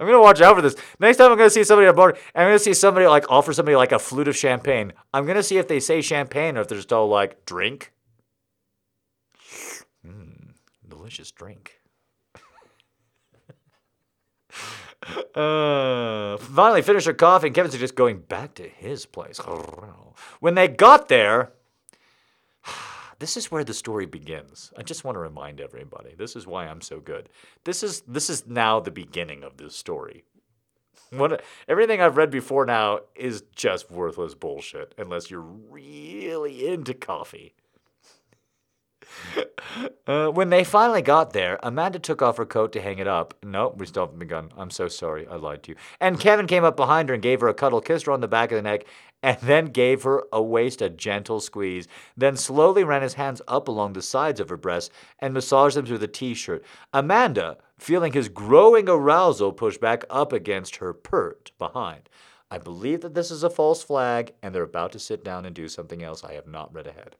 I'm 0.00 0.06
gonna 0.06 0.20
watch 0.20 0.40
out 0.40 0.56
for 0.56 0.62
this. 0.62 0.76
Next 0.98 1.16
time 1.18 1.30
I'm 1.32 1.38
gonna 1.38 1.50
see 1.50 1.64
somebody 1.64 1.88
on 1.88 1.94
board, 1.94 2.18
I'm 2.34 2.46
gonna 2.46 2.58
see 2.58 2.74
somebody 2.74 3.06
like 3.06 3.24
offer 3.30 3.52
somebody 3.52 3.76
like 3.76 3.92
a 3.92 3.98
flute 3.98 4.28
of 4.28 4.36
champagne. 4.36 4.92
I'm 5.12 5.26
gonna 5.26 5.42
see 5.42 5.58
if 5.58 5.68
they 5.68 5.80
say 5.80 6.00
champagne 6.00 6.56
or 6.56 6.62
if 6.62 6.68
they're 6.68 6.78
just 6.78 6.92
all 6.92 7.08
like 7.08 7.44
drink. 7.44 7.92
Mm, 10.06 10.54
delicious 10.88 11.30
drink. 11.30 11.80
Uh, 15.34 16.36
finally 16.36 16.82
finished 16.82 17.06
her 17.06 17.14
coffee, 17.14 17.46
and 17.46 17.54
Kevin's 17.54 17.76
just 17.78 17.94
going 17.94 18.20
back 18.20 18.54
to 18.54 18.68
his 18.68 19.06
place. 19.06 19.40
When 20.40 20.54
they 20.54 20.68
got 20.68 21.08
there, 21.08 21.52
this 23.20 23.36
is 23.36 23.50
where 23.50 23.64
the 23.64 23.74
story 23.74 24.06
begins. 24.06 24.72
I 24.76 24.82
just 24.82 25.04
want 25.04 25.14
to 25.14 25.20
remind 25.20 25.60
everybody. 25.60 26.14
This 26.16 26.34
is 26.34 26.46
why 26.46 26.66
I'm 26.66 26.80
so 26.80 27.00
good. 27.00 27.28
This 27.64 27.82
is 27.82 28.00
this 28.08 28.28
is 28.28 28.46
now 28.46 28.80
the 28.80 28.90
beginning 28.90 29.44
of 29.44 29.58
this 29.58 29.76
story. 29.76 30.24
What 31.10 31.42
everything 31.68 32.00
I've 32.00 32.16
read 32.16 32.30
before 32.30 32.64
now 32.64 33.00
is 33.14 33.42
just 33.54 33.90
worthless 33.90 34.34
bullshit 34.34 34.94
unless 34.96 35.30
you're 35.30 35.40
really 35.40 36.66
into 36.68 36.94
coffee. 36.94 37.54
Uh, 40.06 40.28
when 40.28 40.50
they 40.50 40.64
finally 40.64 41.02
got 41.02 41.32
there, 41.32 41.58
Amanda 41.62 41.98
took 41.98 42.20
off 42.20 42.36
her 42.36 42.46
coat 42.46 42.72
to 42.72 42.80
hang 42.80 42.98
it 42.98 43.06
up. 43.06 43.34
Nope, 43.44 43.76
we 43.76 43.86
still 43.86 44.06
haven't 44.06 44.18
begun. 44.18 44.50
I'm 44.56 44.70
so 44.70 44.88
sorry. 44.88 45.26
I 45.26 45.36
lied 45.36 45.62
to 45.64 45.72
you. 45.72 45.76
And 46.00 46.18
Kevin 46.18 46.46
came 46.46 46.64
up 46.64 46.76
behind 46.76 47.08
her 47.08 47.14
and 47.14 47.22
gave 47.22 47.40
her 47.40 47.48
a 47.48 47.54
cuddle, 47.54 47.80
kissed 47.80 48.06
her 48.06 48.12
on 48.12 48.20
the 48.20 48.26
back 48.26 48.50
of 48.50 48.56
the 48.56 48.62
neck, 48.62 48.84
and 49.22 49.38
then 49.42 49.66
gave 49.66 50.02
her 50.02 50.24
a 50.32 50.42
waist 50.42 50.82
a 50.82 50.90
gentle 50.90 51.40
squeeze. 51.40 51.86
Then 52.16 52.36
slowly 52.36 52.82
ran 52.82 53.02
his 53.02 53.14
hands 53.14 53.42
up 53.46 53.68
along 53.68 53.92
the 53.92 54.02
sides 54.02 54.40
of 54.40 54.48
her 54.48 54.56
breasts 54.56 54.90
and 55.18 55.32
massaged 55.32 55.76
them 55.76 55.86
through 55.86 55.98
the 55.98 56.08
t 56.08 56.34
shirt. 56.34 56.64
Amanda, 56.92 57.58
feeling 57.78 58.12
his 58.12 58.28
growing 58.28 58.88
arousal, 58.88 59.52
pushed 59.52 59.80
back 59.80 60.04
up 60.10 60.32
against 60.32 60.76
her 60.76 60.92
pert 60.92 61.52
behind. 61.58 62.08
I 62.50 62.58
believe 62.58 63.02
that 63.02 63.14
this 63.14 63.30
is 63.30 63.44
a 63.44 63.50
false 63.50 63.82
flag, 63.84 64.32
and 64.42 64.52
they're 64.52 64.64
about 64.64 64.90
to 64.92 64.98
sit 64.98 65.22
down 65.22 65.46
and 65.46 65.54
do 65.54 65.68
something 65.68 66.02
else 66.02 66.24
I 66.24 66.32
have 66.32 66.48
not 66.48 66.74
read 66.74 66.88
ahead. 66.88 67.14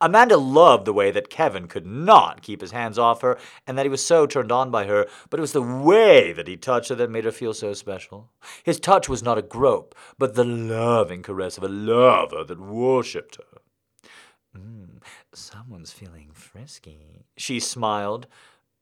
Amanda 0.00 0.36
loved 0.36 0.86
the 0.86 0.92
way 0.92 1.10
that 1.10 1.28
Kevin 1.28 1.68
could 1.68 1.86
not 1.86 2.40
keep 2.40 2.60
his 2.60 2.70
hands 2.70 2.98
off 2.98 3.20
her 3.20 3.38
and 3.66 3.76
that 3.76 3.84
he 3.84 3.90
was 3.90 4.04
so 4.04 4.26
turned 4.26 4.50
on 4.50 4.70
by 4.70 4.86
her, 4.86 5.06
but 5.28 5.38
it 5.38 5.42
was 5.42 5.52
the 5.52 5.60
way 5.60 6.32
that 6.32 6.48
he 6.48 6.56
touched 6.56 6.88
her 6.88 6.94
that 6.94 7.10
made 7.10 7.24
her 7.24 7.32
feel 7.32 7.52
so 7.52 7.74
special. 7.74 8.30
His 8.64 8.80
touch 8.80 9.08
was 9.08 9.22
not 9.22 9.38
a 9.38 9.42
grope, 9.42 9.94
but 10.18 10.34
the 10.34 10.44
loving 10.44 11.22
caress 11.22 11.58
of 11.58 11.64
a 11.64 11.68
lover 11.68 12.44
that 12.44 12.60
worshipped 12.60 13.36
her. 13.36 13.60
Mm, 14.56 15.02
someone's 15.34 15.92
feeling 15.92 16.30
frisky. 16.32 17.26
She 17.36 17.60
smiled, 17.60 18.26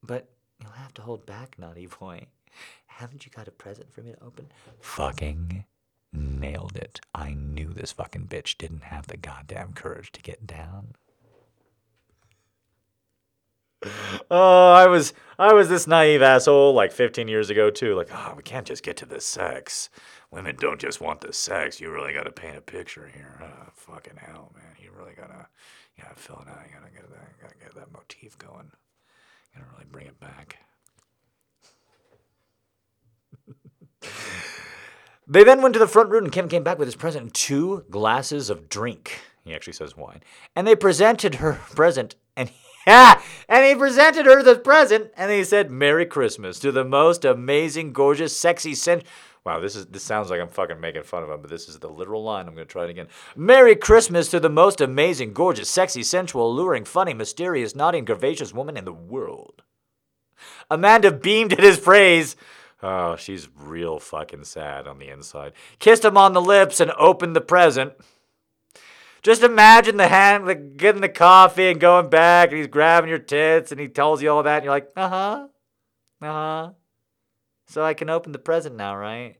but 0.02 0.28
you'll 0.60 0.70
have 0.72 0.94
to 0.94 1.02
hold 1.02 1.26
back, 1.26 1.58
naughty 1.58 1.86
boy. 1.86 2.26
Haven't 2.86 3.26
you 3.26 3.32
got 3.34 3.48
a 3.48 3.52
present 3.52 3.92
for 3.92 4.02
me 4.02 4.12
to 4.12 4.24
open? 4.24 4.46
Fucking 4.80 5.64
nailed 6.12 6.76
it. 6.76 7.00
I 7.14 7.32
knew 7.34 7.72
this 7.72 7.92
fucking 7.92 8.26
bitch 8.28 8.56
didn't 8.56 8.84
have 8.84 9.06
the 9.06 9.16
goddamn 9.16 9.72
courage 9.72 10.12
to 10.12 10.22
get 10.22 10.46
down. 10.46 10.94
Oh, 14.30 14.72
I 14.72 14.86
was 14.86 15.12
I 15.38 15.52
was 15.52 15.68
this 15.68 15.86
naive 15.86 16.20
asshole 16.20 16.74
like 16.74 16.92
15 16.92 17.28
years 17.28 17.48
ago 17.50 17.70
too. 17.70 17.94
Like, 17.94 18.08
oh, 18.12 18.34
we 18.36 18.42
can't 18.42 18.66
just 18.66 18.82
get 18.82 18.96
to 18.98 19.06
the 19.06 19.20
sex. 19.20 19.88
Women 20.30 20.56
don't 20.58 20.80
just 20.80 21.00
want 21.00 21.20
the 21.20 21.32
sex. 21.32 21.80
You 21.80 21.90
really 21.90 22.12
got 22.12 22.24
to 22.24 22.32
paint 22.32 22.56
a 22.56 22.60
picture 22.60 23.10
here. 23.14 23.40
Oh, 23.42 23.70
fucking 23.74 24.16
hell, 24.16 24.52
man. 24.54 24.74
You 24.82 24.90
really 24.96 25.14
gotta, 25.14 25.46
you 25.96 26.02
gotta 26.02 26.16
fill 26.16 26.42
it 26.42 26.48
out. 26.48 26.66
You 26.66 26.74
gotta 26.78 26.92
get 26.92 27.08
that, 27.10 27.40
gotta 27.40 27.54
get 27.58 27.74
that 27.76 27.92
motif 27.92 28.36
going. 28.38 28.70
You 29.54 29.60
gotta 29.60 29.70
really 29.72 29.86
bring 29.90 30.06
it 30.06 30.20
back. 30.20 30.58
They 35.30 35.44
then 35.44 35.60
went 35.60 35.74
to 35.74 35.78
the 35.78 35.86
front 35.86 36.08
room, 36.08 36.24
and 36.24 36.32
Kevin 36.32 36.48
came 36.48 36.64
back 36.64 36.78
with 36.78 36.88
his 36.88 36.96
present 36.96 37.22
and 37.22 37.34
two 37.34 37.84
glasses 37.90 38.48
of 38.48 38.70
drink. 38.70 39.20
He 39.44 39.54
actually 39.54 39.74
says 39.74 39.94
wine. 39.94 40.22
And 40.56 40.66
they 40.66 40.74
presented 40.74 41.36
her 41.36 41.60
present, 41.74 42.14
and 42.34 42.48
yeah, 42.48 42.67
and 43.48 43.66
he 43.66 43.74
presented 43.74 44.24
her 44.24 44.42
the 44.42 44.56
present, 44.56 45.10
and 45.14 45.30
he 45.30 45.44
said, 45.44 45.70
"Merry 45.70 46.06
Christmas 46.06 46.58
to 46.60 46.72
the 46.72 46.84
most 46.84 47.22
amazing, 47.22 47.92
gorgeous, 47.92 48.34
sexy, 48.34 48.74
sen." 48.74 49.02
Wow, 49.44 49.60
this 49.60 49.76
is 49.76 49.86
this 49.86 50.02
sounds 50.02 50.30
like 50.30 50.40
I'm 50.40 50.48
fucking 50.48 50.80
making 50.80 51.02
fun 51.02 51.22
of 51.22 51.28
him, 51.28 51.42
but 51.42 51.50
this 51.50 51.68
is 51.68 51.78
the 51.78 51.90
literal 51.90 52.24
line. 52.24 52.48
I'm 52.48 52.54
gonna 52.54 52.64
try 52.64 52.84
it 52.84 52.90
again. 52.90 53.08
Merry 53.36 53.76
Christmas 53.76 54.30
to 54.30 54.40
the 54.40 54.48
most 54.48 54.80
amazing, 54.80 55.34
gorgeous, 55.34 55.68
sexy, 55.68 56.02
sensual, 56.02 56.50
alluring, 56.50 56.86
funny, 56.86 57.12
mysterious, 57.12 57.74
naughty, 57.74 57.98
and 57.98 58.06
curvaceous 58.06 58.54
woman 58.54 58.78
in 58.78 58.86
the 58.86 58.92
world. 58.92 59.62
Amanda 60.70 61.12
beamed 61.12 61.52
at 61.52 61.62
his 61.62 61.78
praise. 61.78 62.36
Oh, 62.82 63.16
she's 63.16 63.48
real 63.54 63.98
fucking 63.98 64.44
sad 64.44 64.86
on 64.86 64.98
the 64.98 65.08
inside. 65.08 65.52
Kissed 65.78 66.06
him 66.06 66.16
on 66.16 66.32
the 66.32 66.40
lips 66.40 66.80
and 66.80 66.92
opened 66.92 67.36
the 67.36 67.42
present. 67.42 67.92
Just 69.22 69.42
imagine 69.42 69.96
the 69.96 70.08
hand, 70.08 70.46
like 70.46 70.76
getting 70.76 71.00
the 71.00 71.08
coffee 71.08 71.70
and 71.70 71.80
going 71.80 72.08
back, 72.08 72.50
and 72.50 72.58
he's 72.58 72.66
grabbing 72.66 73.10
your 73.10 73.18
tits, 73.18 73.72
and 73.72 73.80
he 73.80 73.88
tells 73.88 74.22
you 74.22 74.30
all 74.30 74.42
that, 74.42 74.56
and 74.56 74.64
you're 74.64 74.74
like, 74.74 74.88
uh 74.96 75.08
huh, 75.08 75.48
uh 76.22 76.26
huh. 76.26 76.70
So 77.66 77.84
I 77.84 77.94
can 77.94 78.08
open 78.08 78.32
the 78.32 78.38
present 78.38 78.76
now, 78.76 78.96
right? 78.96 79.36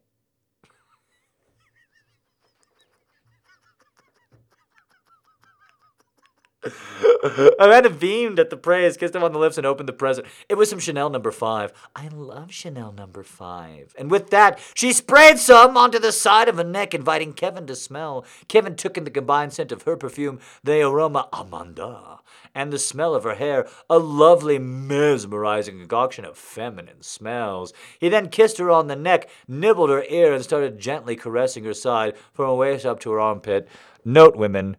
Amanda 7.58 7.90
beamed 7.90 8.38
at 8.38 8.50
the 8.50 8.56
praise, 8.56 8.96
kissed 8.96 9.14
him 9.14 9.24
on 9.24 9.32
the 9.32 9.38
lips, 9.38 9.58
and 9.58 9.66
opened 9.66 9.88
the 9.88 9.92
present. 9.92 10.26
It 10.48 10.56
was 10.56 10.70
some 10.70 10.78
Chanel 10.78 11.10
number 11.10 11.30
five. 11.30 11.72
I 11.94 12.08
love 12.08 12.52
Chanel 12.52 12.92
number 12.92 13.22
five. 13.22 13.94
And 13.98 14.10
with 14.10 14.30
that, 14.30 14.58
she 14.74 14.92
sprayed 14.92 15.38
some 15.38 15.76
onto 15.76 15.98
the 15.98 16.12
side 16.12 16.48
of 16.48 16.56
her 16.56 16.64
neck, 16.64 16.94
inviting 16.94 17.32
Kevin 17.32 17.66
to 17.66 17.76
smell. 17.76 18.24
Kevin 18.48 18.76
took 18.76 18.96
in 18.96 19.04
the 19.04 19.10
combined 19.10 19.52
scent 19.52 19.72
of 19.72 19.82
her 19.82 19.96
perfume, 19.96 20.40
the 20.62 20.80
aroma 20.82 21.28
Amanda, 21.32 22.20
and 22.54 22.72
the 22.72 22.78
smell 22.78 23.14
of 23.14 23.24
her 23.24 23.34
hair, 23.34 23.68
a 23.90 23.98
lovely, 23.98 24.58
mesmerizing 24.58 25.78
concoction 25.78 26.24
of 26.24 26.36
feminine 26.36 27.02
smells. 27.02 27.72
He 27.98 28.08
then 28.08 28.28
kissed 28.28 28.58
her 28.58 28.70
on 28.70 28.86
the 28.86 28.96
neck, 28.96 29.28
nibbled 29.46 29.90
her 29.90 30.04
ear, 30.08 30.32
and 30.34 30.44
started 30.44 30.78
gently 30.78 31.16
caressing 31.16 31.64
her 31.64 31.74
side 31.74 32.16
from 32.32 32.46
her 32.46 32.54
waist 32.54 32.86
up 32.86 33.00
to 33.00 33.10
her 33.12 33.20
armpit. 33.20 33.68
Note, 34.04 34.36
women, 34.36 34.76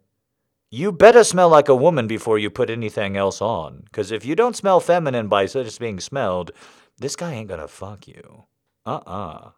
you 0.72 0.92
better 0.92 1.24
smell 1.24 1.50
like 1.50 1.68
a 1.68 1.76
woman 1.76 2.08
before 2.08 2.38
you 2.38 2.50
put 2.50 2.70
anything 2.70 3.18
else 3.18 3.42
on. 3.42 3.82
Because 3.86 4.12
if 4.12 4.24
you 4.24 4.36
don't 4.36 4.56
smell 4.56 4.80
feminine 4.80 5.28
by 5.28 5.46
just 5.48 5.80
being 5.80 6.00
smelled, 6.00 6.52
this 6.98 7.16
guy 7.16 7.34
ain't 7.34 7.50
gonna 7.50 7.68
fuck 7.68 8.08
you. 8.08 8.46
Uh 8.86 9.00
uh-uh. 9.06 9.48
uh 9.48 9.52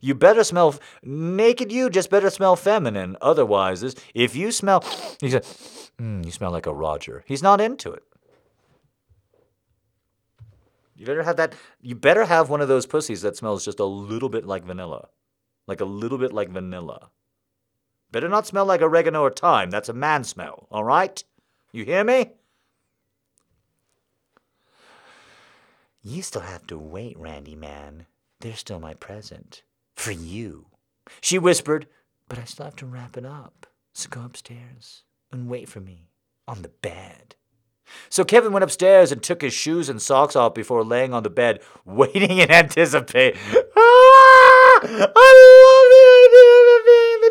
You 0.00 0.14
better 0.14 0.42
smell 0.42 0.74
naked. 1.02 1.70
You 1.70 1.90
just 1.90 2.10
better 2.10 2.30
smell 2.30 2.56
feminine. 2.56 3.16
Otherwise, 3.20 3.82
this, 3.82 3.94
if 4.14 4.34
you 4.34 4.50
smell, 4.50 4.80
he 5.20 5.30
said, 5.30 5.44
mm, 6.00 6.24
you 6.24 6.32
smell 6.32 6.50
like 6.50 6.66
a 6.66 6.74
Roger. 6.74 7.22
He's 7.26 7.42
not 7.42 7.60
into 7.60 7.92
it. 7.92 8.02
You 10.96 11.04
better 11.06 11.22
have 11.22 11.36
that. 11.36 11.54
You 11.80 11.94
better 11.94 12.24
have 12.24 12.48
one 12.48 12.62
of 12.62 12.68
those 12.68 12.86
pussies 12.86 13.22
that 13.22 13.36
smells 13.36 13.64
just 13.64 13.80
a 13.80 13.84
little 13.84 14.30
bit 14.30 14.46
like 14.46 14.64
vanilla, 14.64 15.08
like 15.68 15.80
a 15.80 15.84
little 15.84 16.18
bit 16.18 16.32
like 16.32 16.48
vanilla. 16.48 17.10
Better 18.12 18.28
not 18.28 18.46
smell 18.46 18.66
like 18.66 18.82
oregano 18.82 19.22
or 19.22 19.30
thyme. 19.30 19.70
That's 19.70 19.88
a 19.88 19.92
man 19.94 20.24
smell, 20.24 20.66
all 20.70 20.84
right? 20.84 21.22
You 21.72 21.84
hear 21.84 22.04
me? 22.04 22.32
You 26.02 26.22
still 26.22 26.42
have 26.42 26.66
to 26.68 26.78
wait, 26.78 27.18
Randy 27.18 27.56
man. 27.56 28.06
They're 28.40 28.54
still 28.54 28.78
my 28.78 28.94
present. 28.94 29.62
For 29.96 30.12
you. 30.12 30.66
She 31.20 31.38
whispered, 31.38 31.86
but 32.28 32.38
I 32.38 32.44
still 32.44 32.64
have 32.64 32.76
to 32.76 32.86
wrap 32.86 33.16
it 33.16 33.26
up. 33.26 33.66
So 33.92 34.08
go 34.08 34.22
upstairs 34.24 35.02
and 35.32 35.48
wait 35.48 35.68
for 35.68 35.80
me 35.80 36.10
on 36.46 36.62
the 36.62 36.68
bed. 36.68 37.34
So 38.08 38.24
Kevin 38.24 38.52
went 38.52 38.64
upstairs 38.64 39.12
and 39.12 39.22
took 39.22 39.42
his 39.42 39.52
shoes 39.52 39.88
and 39.88 40.02
socks 40.02 40.36
off 40.36 40.54
before 40.54 40.84
laying 40.84 41.14
on 41.14 41.22
the 41.22 41.30
bed, 41.30 41.60
waiting 41.84 42.38
in 42.38 42.50
anticipation. 42.50 43.40
Ah! 43.78 44.80
I 44.82 44.88
love 44.88 45.88
the 45.90 45.95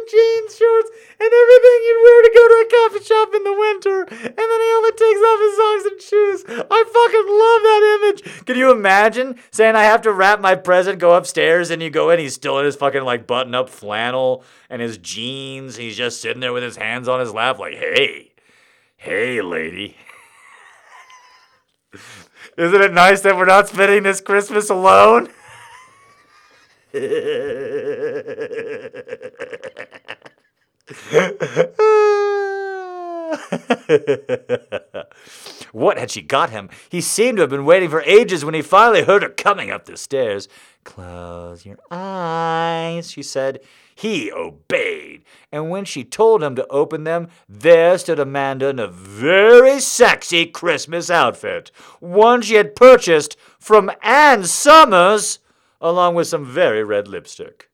jeans, 0.09 0.57
shorts, 0.57 0.89
and 1.19 1.31
everything 1.31 1.83
you'd 1.85 2.03
wear 2.03 2.21
to 2.23 2.31
go 2.33 2.47
to 2.47 2.61
a 2.61 2.65
coffee 2.69 3.03
shop 3.03 3.35
in 3.35 3.43
the 3.43 3.53
winter, 3.53 4.05
and 4.09 4.37
then 4.37 4.61
he 4.61 4.73
only 4.75 4.91
takes 4.91 5.21
off 5.21 5.39
his 5.39 5.55
socks 5.55 5.85
and 5.91 6.01
shoes. 6.01 6.43
I 6.69 6.83
fucking 6.85 7.27
love 7.29 7.61
that 7.63 7.83
image. 7.95 8.21
Can 8.45 8.57
you 8.57 8.71
imagine 8.71 9.35
saying 9.51 9.75
I 9.75 9.83
have 9.83 10.01
to 10.03 10.11
wrap 10.11 10.39
my 10.39 10.55
present, 10.55 10.99
go 10.99 11.15
upstairs, 11.15 11.69
and 11.69 11.81
you 11.81 11.89
go 11.89 12.09
in, 12.09 12.19
he's 12.19 12.33
still 12.33 12.59
in 12.59 12.65
his 12.65 12.75
fucking 12.75 13.03
like 13.03 13.27
button-up 13.27 13.69
flannel 13.69 14.43
and 14.69 14.81
his 14.81 14.97
jeans. 14.97 15.77
He's 15.77 15.97
just 15.97 16.21
sitting 16.21 16.41
there 16.41 16.53
with 16.53 16.63
his 16.63 16.77
hands 16.77 17.07
on 17.07 17.19
his 17.19 17.33
lap, 17.33 17.59
like, 17.59 17.75
hey, 17.75 18.31
hey, 18.97 19.41
lady. 19.41 19.97
Isn't 22.57 22.81
it 22.81 22.93
nice 22.93 23.21
that 23.21 23.35
we're 23.35 23.45
not 23.45 23.67
spending 23.67 24.03
this 24.03 24.21
Christmas 24.21 24.69
alone? 24.69 25.29
what 35.71 35.97
had 35.97 36.11
she 36.11 36.21
got 36.21 36.51
him? 36.51 36.69
He 36.89 37.01
seemed 37.01 37.37
to 37.37 37.41
have 37.41 37.49
been 37.49 37.65
waiting 37.65 37.89
for 37.89 38.01
ages 38.01 38.45
when 38.45 38.53
he 38.53 38.61
finally 38.61 39.03
heard 39.03 39.23
her 39.23 39.29
coming 39.29 39.71
up 39.71 39.85
the 39.85 39.97
stairs. 39.97 40.47
Close 40.83 41.65
your 41.65 41.79
eyes, 41.89 43.09
she 43.09 43.23
said. 43.23 43.61
He 43.95 44.31
obeyed, 44.31 45.23
and 45.51 45.71
when 45.71 45.85
she 45.85 46.03
told 46.03 46.43
him 46.43 46.55
to 46.55 46.67
open 46.67 47.03
them, 47.03 47.29
there 47.49 47.97
stood 47.97 48.19
Amanda 48.19 48.69
in 48.69 48.77
a 48.77 48.87
very 48.87 49.79
sexy 49.79 50.45
Christmas 50.45 51.09
outfit, 51.09 51.71
one 51.99 52.43
she 52.43 52.55
had 52.55 52.75
purchased 52.75 53.37
from 53.57 53.89
Ann 54.03 54.43
Summers, 54.43 55.39
along 55.81 56.13
with 56.13 56.27
some 56.27 56.45
very 56.45 56.83
red 56.83 57.07
lipstick. 57.07 57.71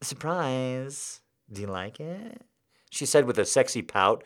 Surprise. 0.00 1.22
Do 1.52 1.60
you 1.60 1.66
like 1.68 2.00
it? 2.00 2.42
She 2.90 3.06
said 3.06 3.24
with 3.24 3.38
a 3.38 3.44
sexy 3.44 3.82
pout. 3.82 4.24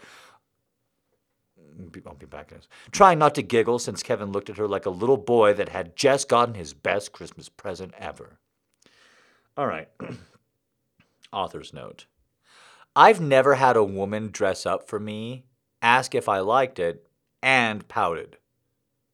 I'll 2.07 2.15
be 2.15 2.27
back 2.27 2.51
in 2.51 2.59
this. 2.59 2.69
Trying 2.93 3.19
not 3.19 3.35
to 3.37 3.43
giggle 3.43 3.79
since 3.79 4.03
Kevin 4.03 4.33
looked 4.33 4.51
at 4.51 4.59
her 4.59 4.69
like 4.69 4.87
a 4.87 4.91
little 4.91 5.17
boy 5.17 5.55
that 5.55 5.71
had 5.71 5.97
just 5.97 6.29
gotten 6.29 6.55
his 6.55 6.75
best 6.75 7.13
Christmas 7.13 7.49
present 7.49 7.95
ever. 7.99 8.39
All 9.57 9.67
right. 9.67 9.89
Author's 11.33 11.73
note. 11.73 12.07
I've 12.95 13.21
never 13.21 13.55
had 13.55 13.77
a 13.77 13.85
woman 13.85 14.31
dress 14.31 14.67
up 14.67 14.89
for 14.89 14.99
me, 14.99 15.45
ask 15.81 16.15
if 16.15 16.29
I 16.29 16.41
liked 16.41 16.79
it, 16.79 17.07
and 17.43 17.87
pouted. 17.87 18.37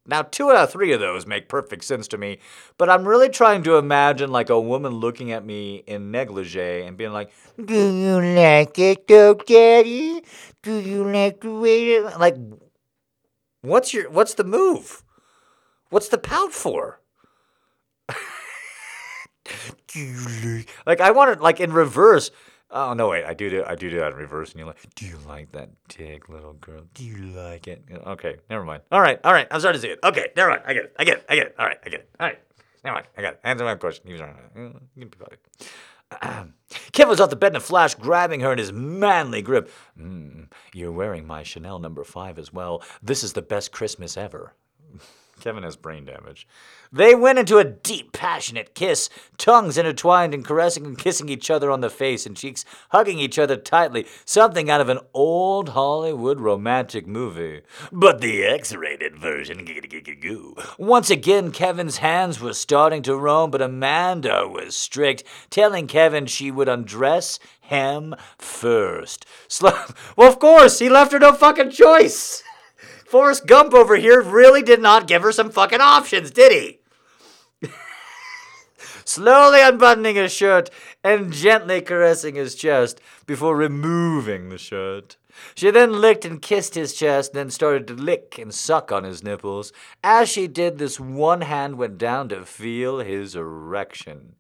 Now, 0.07 0.23
two 0.23 0.51
out 0.51 0.57
of 0.57 0.73
three 0.73 0.93
of 0.93 1.01
those 1.01 1.27
make 1.27 1.49
perfect 1.49 1.85
sense 1.85 2.09
to 2.09 2.19
me, 2.19 2.39
but 2.79 2.89
I'm 2.89 3.07
really 3.07 3.29
trying 3.29 3.63
to 3.65 3.77
imagine 3.77 4.31
like 4.31 4.51
a 4.51 4.61
woman 4.61 4.95
looking 4.95 5.33
at 5.33 5.45
me 5.45 5.83
in 5.87 6.11
negligee 6.11 6.83
and 6.83 6.97
being 6.97 7.13
like, 7.13 7.33
Do 7.63 7.75
you 7.75 8.21
like 8.35 8.79
it 8.79 9.09
though, 9.09 9.35
Daddy? 9.35 10.23
Do 10.63 10.77
you 10.77 11.05
like 11.05 11.41
the 11.41 11.53
way 11.53 11.95
it 11.95 12.19
like 12.19 12.37
what's 13.63 13.93
your 13.93 14.11
what's 14.11 14.35
the 14.35 14.45
move? 14.45 15.03
What's 15.91 16.09
the 16.09 16.19
pout 16.19 16.53
for? 16.53 17.01
Like 20.85 21.01
I 21.01 21.11
want 21.13 21.31
it 21.31 21.41
like 21.41 21.59
in 21.59 21.73
reverse. 21.73 22.31
Oh 22.71 22.95
no! 22.95 23.11
Wait, 23.11 23.25
I 23.25 23.33
do 23.33 23.49
do 23.49 23.65
I 23.65 23.77
do 23.77 23.91
do 23.91 23.99
that 24.01 24.13
in 24.13 24.19
reverse, 24.19 24.51
and 24.51 24.59
you're 24.59 24.67
like, 24.67 24.95
"Do 24.97 25.07
you 25.07 25.19
like 25.27 25.53
that 25.53 25.71
dick, 25.89 26.29
little 26.29 26.55
girl? 26.55 26.83
Do 26.95 27.05
you 27.05 27.17
like 27.17 27.69
it?" 27.69 27.85
Okay, 28.07 28.37
never 28.51 28.65
mind. 28.65 28.83
All 28.91 29.01
right, 29.01 29.21
all 29.23 29.33
right. 29.33 29.47
I'm 29.51 29.61
starting 29.61 29.81
to 29.81 29.87
see 29.87 29.93
it. 29.93 30.01
Okay, 30.03 30.29
never 30.37 30.51
mind. 30.51 30.63
I 30.67 30.75
get 30.75 30.85
it. 30.85 30.97
I 30.99 31.05
get 31.05 31.19
it. 31.19 31.25
I 31.29 31.37
get 31.37 31.47
it. 31.47 31.55
All 31.59 31.67
right, 31.67 31.79
I 31.85 31.89
get 31.89 32.01
it. 32.01 32.11
All 32.19 32.27
right, 32.27 32.39
never 32.85 32.95
mind. 32.95 33.07
I 33.17 33.23
got 33.23 33.35
it. 33.35 33.41
Answer 33.45 33.65
my 33.65 33.77
question. 33.77 34.07
He 34.07 34.15
was 34.15 34.23
be 34.95 35.07
Kevin 36.93 37.11
was 37.11 37.21
off 37.21 37.31
the 37.31 37.37
bed 37.37 37.53
in 37.53 37.57
a 37.57 37.61
flash, 37.61 37.95
grabbing 37.95 38.41
her 38.41 38.53
in 38.53 38.59
his 38.59 38.73
manly 38.73 39.43
grip. 39.43 39.71
Mm, 39.99 40.49
you're 40.73 40.93
wearing 40.93 41.27
my 41.27 41.43
Chanel 41.43 41.79
number 41.79 42.05
five 42.05 42.39
as 42.39 42.53
well. 42.53 42.83
This 43.03 43.23
is 43.23 43.33
the 43.33 43.43
best 43.43 43.73
Christmas 43.73 44.17
ever. 44.17 44.55
Kevin 45.41 45.65
has 45.65 45.77
brain 45.77 46.05
damage. 46.05 46.47
They 46.93 47.15
went 47.15 47.39
into 47.39 47.59
a 47.59 47.65
deep, 47.65 48.13
passionate 48.13 48.75
kiss, 48.75 49.11
tongues 49.37 49.77
intertwined 49.77 50.33
and 50.33 50.45
caressing 50.45 50.87
and 50.87 50.97
kissing 50.97 51.29
each 51.29 51.51
other 51.51 51.71
on 51.71 51.81
the 51.81 51.91
face 51.91 52.27
and 52.27 52.37
cheeks, 52.37 52.65
hugging 52.91 53.19
each 53.19 53.39
other 53.39 53.57
tightly, 53.57 54.07
something 54.25 54.71
out 54.71 54.81
of 54.81 54.89
an 54.89 55.01
old 55.13 55.71
Hollywood 55.71 56.41
romantic 56.41 57.07
movie. 57.07 57.63
But 57.93 58.21
the 58.21 58.45
X 58.45 58.75
rated 58.75 59.17
version. 59.17 59.67
Once 60.79 61.11
again, 61.11 61.51
Kevin's 61.51 61.99
hands 61.99 62.41
were 62.41 62.55
starting 62.55 63.03
to 63.03 63.17
roam, 63.17 63.51
but 63.51 63.63
Amanda 63.63 64.49
was 64.49 64.77
strict, 64.77 65.23
telling 65.51 65.87
Kevin 65.87 66.27
she 66.27 66.51
would 66.51 66.69
undress 66.69 67.39
him 67.61 68.15
first. 68.39 69.27
Slow- 69.49 69.85
well, 70.17 70.29
of 70.33 70.39
course, 70.39 70.79
he 70.79 70.89
left 70.89 71.13
her 71.13 71.19
no 71.19 71.33
fucking 71.33 71.71
choice. 71.71 72.43
Forrest 73.07 73.47
Gump 73.47 73.73
over 73.73 73.97
here 73.97 74.21
really 74.21 74.63
did 74.63 74.81
not 74.81 75.07
give 75.07 75.23
her 75.23 75.33
some 75.33 75.51
fucking 75.51 75.81
options, 75.81 76.31
did 76.31 76.53
he? 77.63 77.69
Slowly 79.05 79.61
unbuttoning 79.61 80.17
his 80.17 80.33
shirt 80.33 80.71
and 81.05 81.33
gently 81.33 81.81
caressing 81.81 82.35
his 82.35 82.55
chest 82.55 83.01
before 83.27 83.57
removing 83.57 84.49
the 84.49 84.59
shirt. 84.59 85.17
She 85.55 85.71
then 85.71 86.01
licked 86.01 86.25
and 86.25 86.43
kissed 86.43 86.75
his 86.75 86.95
chest, 86.95 87.33
then 87.33 87.51
started 87.51 87.87
to 87.89 87.95
lick 87.95 88.39
and 88.39 88.53
suck 88.53 88.91
on 88.91 89.05
his 89.05 89.23
nipples. 89.23 89.73
As 90.03 90.29
she 90.29 90.47
did 90.47 90.79
this, 90.79 90.99
one 90.99 91.43
hand 91.43 91.77
went 91.77 91.99
down 91.99 92.29
to 92.31 92.45
feel 92.45 92.99
his 92.99 93.37
erection. 93.37 94.35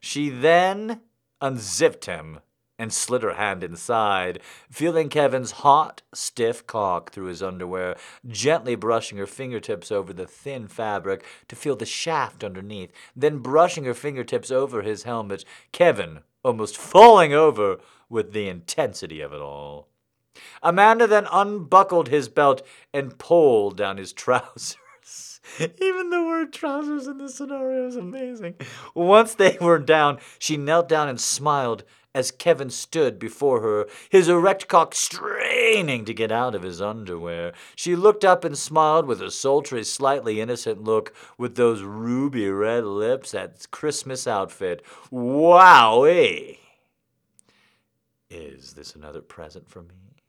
She 0.00 0.30
then 0.30 1.00
unzipped 1.40 2.06
him 2.06 2.40
and 2.78 2.92
slid 2.92 3.22
her 3.22 3.34
hand 3.34 3.64
inside, 3.64 4.40
feeling 4.70 5.08
Kevin's 5.08 5.52
hot, 5.52 6.02
stiff 6.14 6.66
cock 6.66 7.10
through 7.10 7.26
his 7.26 7.42
underwear, 7.42 7.96
gently 8.26 8.74
brushing 8.74 9.18
her 9.18 9.26
fingertips 9.26 9.90
over 9.90 10.12
the 10.12 10.26
thin 10.26 10.68
fabric 10.68 11.24
to 11.48 11.56
feel 11.56 11.76
the 11.76 11.86
shaft 11.86 12.44
underneath, 12.44 12.92
then 13.14 13.38
brushing 13.38 13.84
her 13.84 13.94
fingertips 13.94 14.50
over 14.50 14.82
his 14.82 15.04
helmet, 15.04 15.44
Kevin 15.72 16.20
almost 16.44 16.76
falling 16.76 17.32
over 17.32 17.78
with 18.08 18.32
the 18.32 18.48
intensity 18.48 19.20
of 19.20 19.32
it 19.32 19.40
all. 19.40 19.88
Amanda 20.62 21.06
then 21.06 21.26
unbuckled 21.32 22.08
his 22.08 22.28
belt 22.28 22.62
and 22.92 23.18
pulled 23.18 23.76
down 23.76 23.96
his 23.96 24.12
trousers. 24.12 24.76
Even 25.58 26.10
the 26.10 26.22
word 26.24 26.52
trousers 26.52 27.06
in 27.06 27.18
this 27.18 27.36
scenario 27.36 27.86
is 27.86 27.96
amazing. 27.96 28.54
Once 28.94 29.34
they 29.34 29.56
were 29.60 29.78
down, 29.78 30.18
she 30.38 30.56
knelt 30.56 30.88
down 30.88 31.08
and 31.08 31.20
smiled 31.20 31.84
as 32.16 32.30
Kevin 32.30 32.70
stood 32.70 33.18
before 33.18 33.60
her, 33.60 33.86
his 34.08 34.26
erect 34.26 34.68
cock 34.68 34.94
straining 34.94 36.06
to 36.06 36.14
get 36.14 36.32
out 36.32 36.54
of 36.54 36.62
his 36.62 36.80
underwear. 36.80 37.52
She 37.76 37.94
looked 37.94 38.24
up 38.24 38.42
and 38.42 38.56
smiled 38.56 39.04
with 39.04 39.20
a 39.20 39.30
sultry, 39.30 39.84
slightly 39.84 40.40
innocent 40.40 40.82
look 40.82 41.14
with 41.36 41.56
those 41.56 41.82
ruby 41.82 42.48
red 42.48 42.84
lips, 42.84 43.32
that 43.32 43.70
Christmas 43.70 44.26
outfit. 44.26 44.82
Wowee! 45.12 46.56
Is 48.30 48.72
this 48.72 48.94
another 48.94 49.20
present 49.20 49.68
for 49.68 49.82
me? 49.82 50.22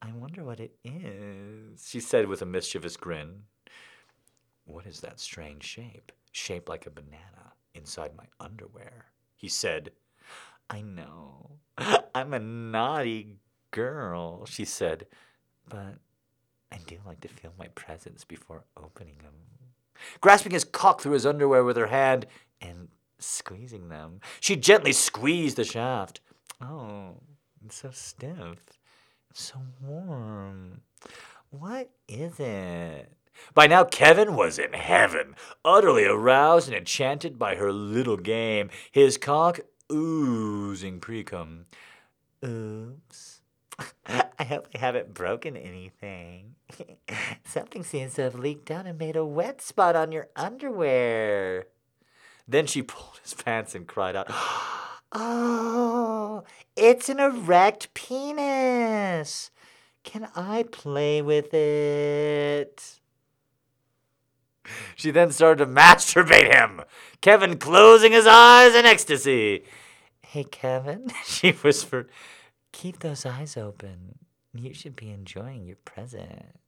I 0.00 0.12
wonder 0.12 0.44
what 0.44 0.60
it 0.60 0.76
is, 0.84 1.88
she 1.88 1.98
said 1.98 2.28
with 2.28 2.40
a 2.40 2.46
mischievous 2.46 2.96
grin. 2.96 3.42
What 4.64 4.86
is 4.86 5.00
that 5.00 5.18
strange 5.18 5.64
shape? 5.64 6.12
Shaped 6.30 6.68
like 6.68 6.86
a 6.86 6.90
banana 6.90 7.52
inside 7.74 8.12
my 8.16 8.26
underwear, 8.38 9.06
he 9.34 9.48
said 9.48 9.90
I 10.70 10.80
know. 10.82 11.58
I'm 12.14 12.32
a 12.32 12.38
naughty 12.38 13.36
girl, 13.70 14.46
she 14.46 14.64
said, 14.64 15.06
but 15.68 15.96
I 16.70 16.78
do 16.86 16.98
like 17.06 17.20
to 17.20 17.28
feel 17.28 17.52
my 17.58 17.68
presents 17.68 18.24
before 18.24 18.64
opening 18.76 19.16
them. 19.22 19.34
Grasping 20.20 20.52
his 20.52 20.64
cock 20.64 21.00
through 21.00 21.12
his 21.12 21.26
underwear 21.26 21.64
with 21.64 21.76
her 21.76 21.86
hand 21.86 22.26
and 22.60 22.88
squeezing 23.18 23.88
them, 23.88 24.20
she 24.40 24.56
gently 24.56 24.92
squeezed 24.92 25.56
the 25.56 25.64
shaft. 25.64 26.20
Oh, 26.60 27.14
it's 27.64 27.76
so 27.76 27.90
stiff, 27.92 28.58
so 29.32 29.56
warm. 29.80 30.80
What 31.50 31.90
is 32.08 32.38
it? 32.38 33.12
By 33.52 33.66
now, 33.66 33.84
Kevin 33.84 34.34
was 34.34 34.58
in 34.58 34.72
heaven, 34.72 35.34
utterly 35.64 36.04
aroused 36.04 36.68
and 36.68 36.76
enchanted 36.76 37.38
by 37.38 37.56
her 37.56 37.72
little 37.72 38.16
game. 38.16 38.70
His 38.90 39.18
cock 39.18 39.60
oozing 39.92 41.00
precum. 41.00 41.64
Oops. 42.44 43.40
I 44.06 44.44
hope 44.44 44.68
I 44.74 44.78
haven't 44.78 45.14
broken 45.14 45.56
anything. 45.56 46.54
Something 47.44 47.82
seems 47.82 48.14
to 48.14 48.22
have 48.22 48.34
leaked 48.34 48.70
out 48.70 48.86
and 48.86 48.98
made 48.98 49.16
a 49.16 49.24
wet 49.24 49.60
spot 49.62 49.96
on 49.96 50.12
your 50.12 50.28
underwear. 50.36 51.66
Then 52.46 52.66
she 52.66 52.82
pulled 52.82 53.20
his 53.22 53.34
pants 53.34 53.74
and 53.74 53.86
cried 53.86 54.16
out, 54.16 54.26
Oh, 55.12 56.42
it's 56.76 57.08
an 57.08 57.20
erect 57.20 57.94
penis. 57.94 59.50
Can 60.02 60.28
I 60.34 60.64
play 60.64 61.22
with 61.22 61.54
it? 61.54 63.00
She 64.96 65.10
then 65.10 65.30
started 65.30 65.64
to 65.64 65.70
masturbate 65.70 66.52
him, 66.54 66.82
Kevin 67.20 67.58
closing 67.58 68.12
his 68.12 68.26
eyes 68.26 68.74
in 68.74 68.84
ecstasy. 68.86 69.64
Hey, 70.22 70.44
Kevin, 70.44 71.10
she 71.24 71.52
whispered, 71.52 72.10
keep 72.72 73.00
those 73.00 73.26
eyes 73.26 73.56
open. 73.56 74.18
You 74.54 74.72
should 74.72 74.96
be 74.96 75.10
enjoying 75.10 75.64
your 75.64 75.76
present 75.84 76.58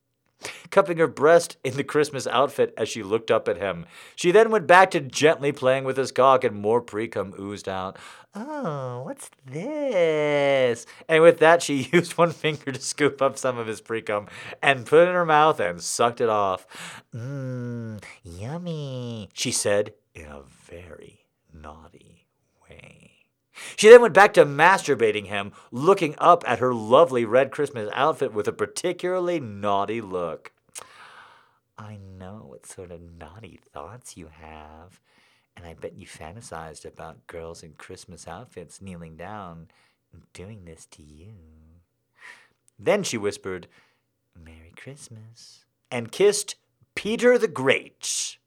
cupping 0.70 0.98
her 0.98 1.06
breast 1.06 1.56
in 1.64 1.76
the 1.76 1.84
Christmas 1.84 2.26
outfit 2.26 2.74
as 2.76 2.88
she 2.88 3.02
looked 3.02 3.30
up 3.30 3.48
at 3.48 3.56
him. 3.56 3.86
She 4.14 4.30
then 4.30 4.50
went 4.50 4.66
back 4.66 4.90
to 4.92 5.00
gently 5.00 5.52
playing 5.52 5.84
with 5.84 5.96
his 5.96 6.12
cock, 6.12 6.44
and 6.44 6.56
more 6.56 6.82
precum 6.82 7.38
oozed 7.38 7.68
out. 7.68 7.98
Oh, 8.34 9.02
what's 9.04 9.30
this? 9.46 10.84
And 11.08 11.22
with 11.22 11.38
that, 11.38 11.62
she 11.62 11.88
used 11.92 12.18
one 12.18 12.32
finger 12.32 12.72
to 12.72 12.80
scoop 12.80 13.22
up 13.22 13.38
some 13.38 13.58
of 13.58 13.66
his 13.66 13.80
precum 13.80 14.28
and 14.62 14.86
put 14.86 15.04
it 15.04 15.08
in 15.08 15.14
her 15.14 15.24
mouth 15.24 15.58
and 15.60 15.80
sucked 15.80 16.20
it 16.20 16.28
off. 16.28 16.66
Mmm, 17.14 18.02
yummy, 18.22 19.30
she 19.32 19.50
said 19.50 19.94
in 20.14 20.26
a 20.26 20.42
very 20.42 21.26
naughty. 21.52 22.15
She 23.76 23.88
then 23.88 24.02
went 24.02 24.14
back 24.14 24.34
to 24.34 24.44
masturbating 24.44 25.26
him, 25.26 25.52
looking 25.70 26.14
up 26.18 26.44
at 26.46 26.58
her 26.58 26.74
lovely 26.74 27.24
red 27.24 27.50
Christmas 27.50 27.90
outfit 27.94 28.32
with 28.32 28.48
a 28.48 28.52
particularly 28.52 29.40
naughty 29.40 30.00
look. 30.00 30.52
I 31.78 31.98
know 32.18 32.44
what 32.46 32.66
sort 32.66 32.90
of 32.90 33.00
naughty 33.00 33.60
thoughts 33.72 34.16
you 34.16 34.28
have, 34.40 35.00
and 35.56 35.66
I 35.66 35.74
bet 35.74 35.96
you 35.96 36.06
fantasized 36.06 36.84
about 36.84 37.26
girls 37.26 37.62
in 37.62 37.72
Christmas 37.72 38.26
outfits 38.26 38.80
kneeling 38.80 39.16
down 39.16 39.68
and 40.12 40.22
doing 40.32 40.64
this 40.64 40.86
to 40.92 41.02
you. 41.02 41.34
Then 42.78 43.02
she 43.02 43.18
whispered, 43.18 43.68
Merry 44.34 44.72
Christmas, 44.76 45.64
and 45.90 46.12
kissed 46.12 46.56
Peter 46.94 47.38
the 47.38 47.48
Great. 47.48 48.38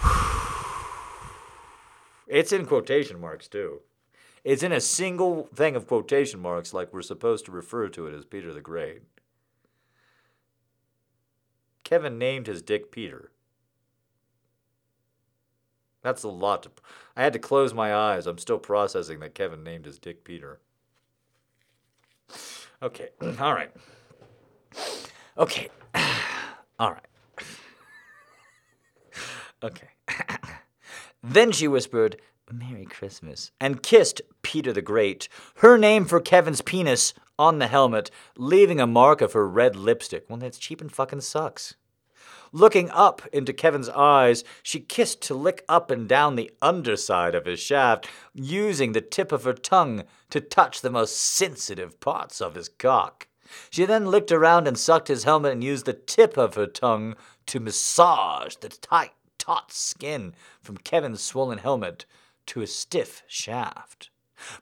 It's 2.30 2.52
in 2.52 2.64
quotation 2.64 3.20
marks, 3.20 3.48
too. 3.48 3.80
It's 4.44 4.62
in 4.62 4.72
a 4.72 4.80
single 4.80 5.48
thing 5.54 5.74
of 5.74 5.86
quotation 5.86 6.40
marks, 6.40 6.72
like 6.72 6.94
we're 6.94 7.02
supposed 7.02 7.44
to 7.46 7.52
refer 7.52 7.88
to 7.88 8.06
it 8.06 8.14
as 8.14 8.24
Peter 8.24 8.54
the 8.54 8.60
Great. 8.60 9.02
Kevin 11.84 12.18
named 12.18 12.46
his 12.46 12.62
dick 12.62 12.92
Peter. 12.92 13.32
That's 16.02 16.22
a 16.22 16.28
lot. 16.28 16.62
To, 16.62 16.70
I 17.16 17.22
had 17.22 17.32
to 17.32 17.38
close 17.38 17.74
my 17.74 17.92
eyes. 17.92 18.26
I'm 18.26 18.38
still 18.38 18.58
processing 18.58 19.18
that 19.20 19.34
Kevin 19.34 19.64
named 19.64 19.84
his 19.84 19.98
dick 19.98 20.24
Peter. 20.24 20.60
Okay, 22.80 23.08
all 23.40 23.54
right. 23.54 23.72
Okay, 25.36 25.68
all 26.78 26.92
right. 26.92 27.06
Okay. 29.62 29.88
Then 31.22 31.52
she 31.52 31.68
whispered, 31.68 32.20
Merry 32.50 32.84
Christmas, 32.84 33.52
and 33.60 33.82
kissed 33.82 34.22
Peter 34.42 34.72
the 34.72 34.82
Great, 34.82 35.28
her 35.56 35.78
name 35.78 36.04
for 36.04 36.20
Kevin's 36.20 36.62
penis, 36.62 37.14
on 37.38 37.58
the 37.58 37.68
helmet, 37.68 38.10
leaving 38.36 38.80
a 38.80 38.86
mark 38.86 39.20
of 39.20 39.32
her 39.32 39.48
red 39.48 39.76
lipstick. 39.76 40.24
Well, 40.28 40.38
that's 40.38 40.58
cheap 40.58 40.80
and 40.80 40.92
fucking 40.92 41.22
sucks. 41.22 41.74
Looking 42.52 42.90
up 42.90 43.22
into 43.32 43.52
Kevin's 43.52 43.88
eyes, 43.88 44.44
she 44.62 44.80
kissed 44.80 45.22
to 45.22 45.34
lick 45.34 45.64
up 45.68 45.90
and 45.90 46.08
down 46.08 46.34
the 46.34 46.50
underside 46.60 47.34
of 47.34 47.46
his 47.46 47.60
shaft, 47.60 48.08
using 48.34 48.92
the 48.92 49.00
tip 49.00 49.30
of 49.30 49.44
her 49.44 49.52
tongue 49.52 50.04
to 50.30 50.40
touch 50.40 50.80
the 50.80 50.90
most 50.90 51.16
sensitive 51.16 52.00
parts 52.00 52.40
of 52.40 52.56
his 52.56 52.68
cock. 52.68 53.28
She 53.70 53.84
then 53.84 54.06
licked 54.06 54.32
around 54.32 54.66
and 54.66 54.78
sucked 54.78 55.08
his 55.08 55.24
helmet 55.24 55.52
and 55.52 55.64
used 55.64 55.86
the 55.86 55.92
tip 55.92 56.36
of 56.36 56.54
her 56.54 56.66
tongue 56.66 57.14
to 57.46 57.60
massage 57.60 58.56
the 58.56 58.68
tight 58.68 59.12
taut 59.40 59.72
skin 59.72 60.34
from 60.62 60.76
Kevin's 60.76 61.20
swollen 61.20 61.58
helmet 61.58 62.04
to 62.46 62.60
his 62.60 62.72
stiff 62.72 63.24
shaft. 63.26 64.10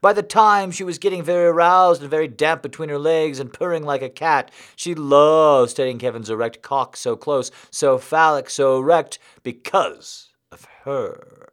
By 0.01 0.13
the 0.13 0.23
time 0.23 0.71
she 0.71 0.85
was 0.85 0.99
getting 0.99 1.23
very 1.23 1.47
aroused 1.47 2.01
and 2.01 2.11
very 2.11 2.29
damp 2.29 2.63
between 2.63 2.89
her 2.89 2.99
legs 2.99 3.39
and 3.39 3.53
purring 3.53 3.85
like 3.85 4.03
a 4.03 4.09
cat, 4.09 4.51
she 4.75 4.95
loved 4.95 5.71
studying 5.71 5.99
Kevin's 5.99 6.31
erect 6.31 6.63
cock 6.63 6.97
so 6.97 7.17
close, 7.17 7.51
so 7.71 7.99
phallic, 7.99 8.51
so 8.51 8.79
erect, 8.79 9.19
because 9.43 10.31
of 10.51 10.67
her. 10.85 11.48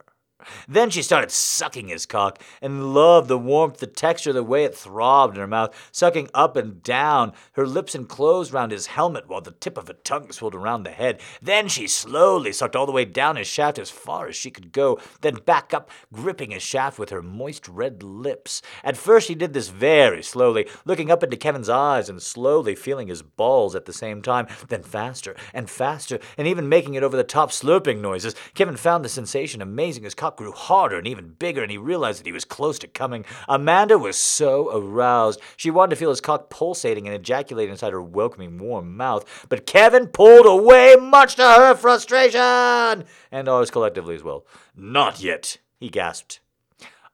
Then 0.67 0.89
she 0.89 1.01
started 1.01 1.31
sucking 1.31 1.88
his 1.88 2.05
cock 2.05 2.41
and 2.61 2.93
loved 2.93 3.27
the 3.27 3.38
warmth, 3.38 3.77
the 3.77 3.88
texture, 3.88 4.34
the 4.34 4.43
way 4.43 4.63
it 4.63 4.76
throbbed 4.76 5.35
in 5.35 5.41
her 5.41 5.47
mouth, 5.47 5.73
sucking 5.91 6.30
up 6.34 6.55
and 6.55 6.81
down, 6.84 7.34
her 7.53 7.65
lips 7.65 7.95
enclosed 7.95 8.53
round 8.53 8.72
his 8.72 8.88
helmet 8.88 9.27
while 9.27 9.41
the 9.41 9.51
tip 9.51 9.77
of 9.77 9.88
her 9.88 9.93
tongue 9.93 10.31
swirled 10.31 10.55
around 10.55 10.84
the 10.84 10.91
head. 10.91 11.19
Then 11.41 11.67
she 11.67 11.88
slowly 11.88 12.51
sucked 12.51 12.76
all 12.76 12.85
the 12.85 12.91
way 12.91 13.05
down 13.05 13.35
his 13.35 13.47
shaft 13.47 13.80
as 13.80 13.89
far 13.89 14.27
as 14.27 14.35
she 14.35 14.51
could 14.51 14.72
go, 14.72 14.99
then 15.22 15.35
back 15.35 15.73
up, 15.73 15.89
gripping 16.13 16.51
his 16.51 16.63
shaft 16.63 16.99
with 16.99 17.09
her 17.09 17.22
moist 17.22 17.67
red 17.67 18.03
lips. 18.03 18.61
At 18.84 18.97
first 18.97 19.27
she 19.27 19.35
did 19.35 19.53
this 19.53 19.69
very 19.69 20.23
slowly, 20.23 20.67
looking 20.85 21.11
up 21.11 21.23
into 21.23 21.38
Kevin's 21.38 21.69
eyes 21.69 22.09
and 22.09 22.22
slowly 22.22 22.76
feeling 22.76 23.07
his 23.07 23.22
balls 23.22 23.76
at 23.76 23.85
the 23.85 23.93
same 23.93 24.22
time, 24.22 24.47
then 24.67 24.84
faster 24.84 25.35
and 25.53 25.69
faster, 25.69 26.19
and 26.38 26.47
even 26.47 26.69
making 26.69 26.93
it 26.95 27.03
over 27.03 27.17
the 27.17 27.23
top 27.23 27.51
slurping 27.51 28.01
noises. 28.01 28.35
Kevin 28.53 28.77
found 28.77 29.03
the 29.03 29.09
sensation 29.09 29.61
amazing. 29.61 30.03
His 30.03 30.15
cock 30.15 30.35
grew 30.38 30.52
harder 30.52 30.98
and 30.98 31.07
even 31.07 31.36
bigger, 31.38 31.62
and 31.62 31.72
he 31.72 31.78
realized 31.78 32.20
that 32.20 32.26
he 32.26 32.32
was 32.32 32.45
close 32.45 32.80
to 32.80 32.88
coming. 32.88 33.26
Amanda 33.48 33.98
was 33.98 34.18
so 34.18 34.70
aroused. 34.76 35.41
She 35.57 35.72
wanted 35.72 35.91
to 35.91 35.95
feel 35.95 36.10
his 36.10 36.22
cock 36.22 36.49
pulsating 36.49 37.07
and 37.07 37.16
ejaculate 37.16 37.70
inside 37.70 37.94
her 37.94 38.02
welcoming, 38.02 38.57
warm 38.57 38.95
mouth. 38.95 39.45
But 39.49 39.66
Kevin 39.66 40.07
pulled 40.07 40.45
away, 40.45 40.95
much 40.95 41.36
to 41.36 41.44
her 41.44 41.76
frustration, 41.76 43.06
and 43.32 43.48
ours 43.48 43.72
collectively 43.72 44.16
as 44.16 44.24
well. 44.24 44.45
Not 44.76 45.22
yet, 45.22 45.57
he 45.80 45.90
gasped. 45.90 46.40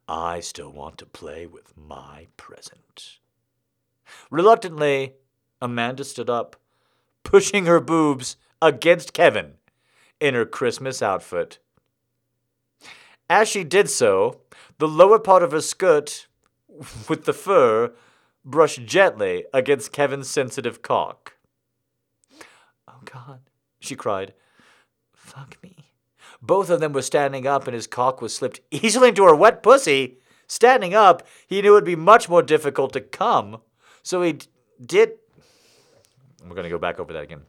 I 0.07 0.41
still 0.41 0.71
want 0.71 0.97
to 0.97 1.05
play 1.05 1.45
with 1.45 1.73
my 1.77 2.27
present. 2.35 3.19
Reluctantly, 4.29 5.13
Amanda 5.61 6.03
stood 6.03 6.29
up, 6.29 6.57
pushing 7.23 7.65
her 7.65 7.79
boobs 7.79 8.35
against 8.61 9.13
Kevin 9.13 9.53
in 10.19 10.33
her 10.33 10.45
Christmas 10.45 11.01
outfit. 11.01 11.59
As 13.31 13.47
she 13.47 13.63
did 13.63 13.89
so, 13.89 14.41
the 14.77 14.89
lower 14.89 15.17
part 15.17 15.41
of 15.41 15.53
her 15.53 15.61
skirt, 15.61 16.27
with 17.07 17.23
the 17.23 17.31
fur, 17.31 17.93
brushed 18.43 18.85
gently 18.85 19.45
against 19.53 19.93
Kevin's 19.93 20.29
sensitive 20.29 20.81
cock. 20.81 21.35
Oh, 22.89 22.99
God, 23.05 23.39
she 23.79 23.95
cried. 23.95 24.33
Fuck 25.13 25.55
me. 25.63 25.77
Both 26.41 26.69
of 26.69 26.81
them 26.81 26.91
were 26.91 27.01
standing 27.01 27.47
up, 27.47 27.67
and 27.67 27.73
his 27.73 27.87
cock 27.87 28.21
was 28.21 28.35
slipped 28.35 28.59
easily 28.69 29.07
into 29.07 29.23
her 29.23 29.35
wet 29.35 29.63
pussy. 29.63 30.17
Standing 30.47 30.93
up, 30.93 31.25
he 31.47 31.61
knew 31.61 31.71
it 31.71 31.75
would 31.75 31.85
be 31.85 31.95
much 31.95 32.27
more 32.27 32.43
difficult 32.43 32.91
to 32.91 32.99
come, 32.99 33.61
so 34.03 34.21
he 34.23 34.33
d- 34.33 34.47
did. 34.85 35.11
We're 36.43 36.55
going 36.55 36.65
to 36.65 36.69
go 36.69 36.77
back 36.77 36.99
over 36.99 37.13
that 37.13 37.23
again. 37.23 37.43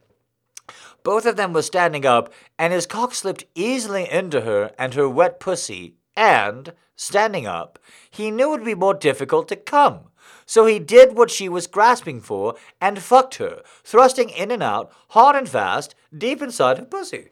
Both 1.03 1.25
of 1.25 1.35
them 1.35 1.51
were 1.53 1.61
standing 1.61 2.05
up, 2.05 2.33
and 2.57 2.71
his 2.71 2.85
cock 2.85 3.13
slipped 3.13 3.45
easily 3.53 4.09
into 4.09 4.41
her 4.41 4.71
and 4.79 4.93
her 4.93 5.09
wet 5.09 5.39
pussy, 5.39 5.95
and, 6.15 6.73
standing 6.95 7.45
up, 7.45 7.77
he 8.09 8.31
knew 8.31 8.53
it 8.53 8.59
would 8.59 8.65
be 8.65 8.75
more 8.75 8.93
difficult 8.93 9.47
to 9.49 9.55
come. 9.57 10.09
So 10.45 10.65
he 10.65 10.79
did 10.79 11.17
what 11.17 11.29
she 11.29 11.49
was 11.49 11.67
grasping 11.67 12.21
for 12.21 12.55
and 12.79 13.01
fucked 13.01 13.35
her, 13.35 13.61
thrusting 13.83 14.29
in 14.29 14.51
and 14.51 14.63
out, 14.63 14.91
hard 15.09 15.35
and 15.35 15.47
fast, 15.47 15.95
deep 16.17 16.41
inside 16.41 16.77
her 16.77 16.85
pussy. 16.85 17.29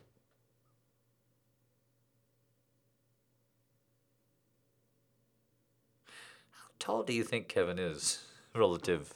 How 6.51 6.67
tall 6.79 7.03
do 7.03 7.13
you 7.13 7.23
think 7.23 7.47
Kevin 7.47 7.79
is 7.79 8.23
relative 8.53 9.13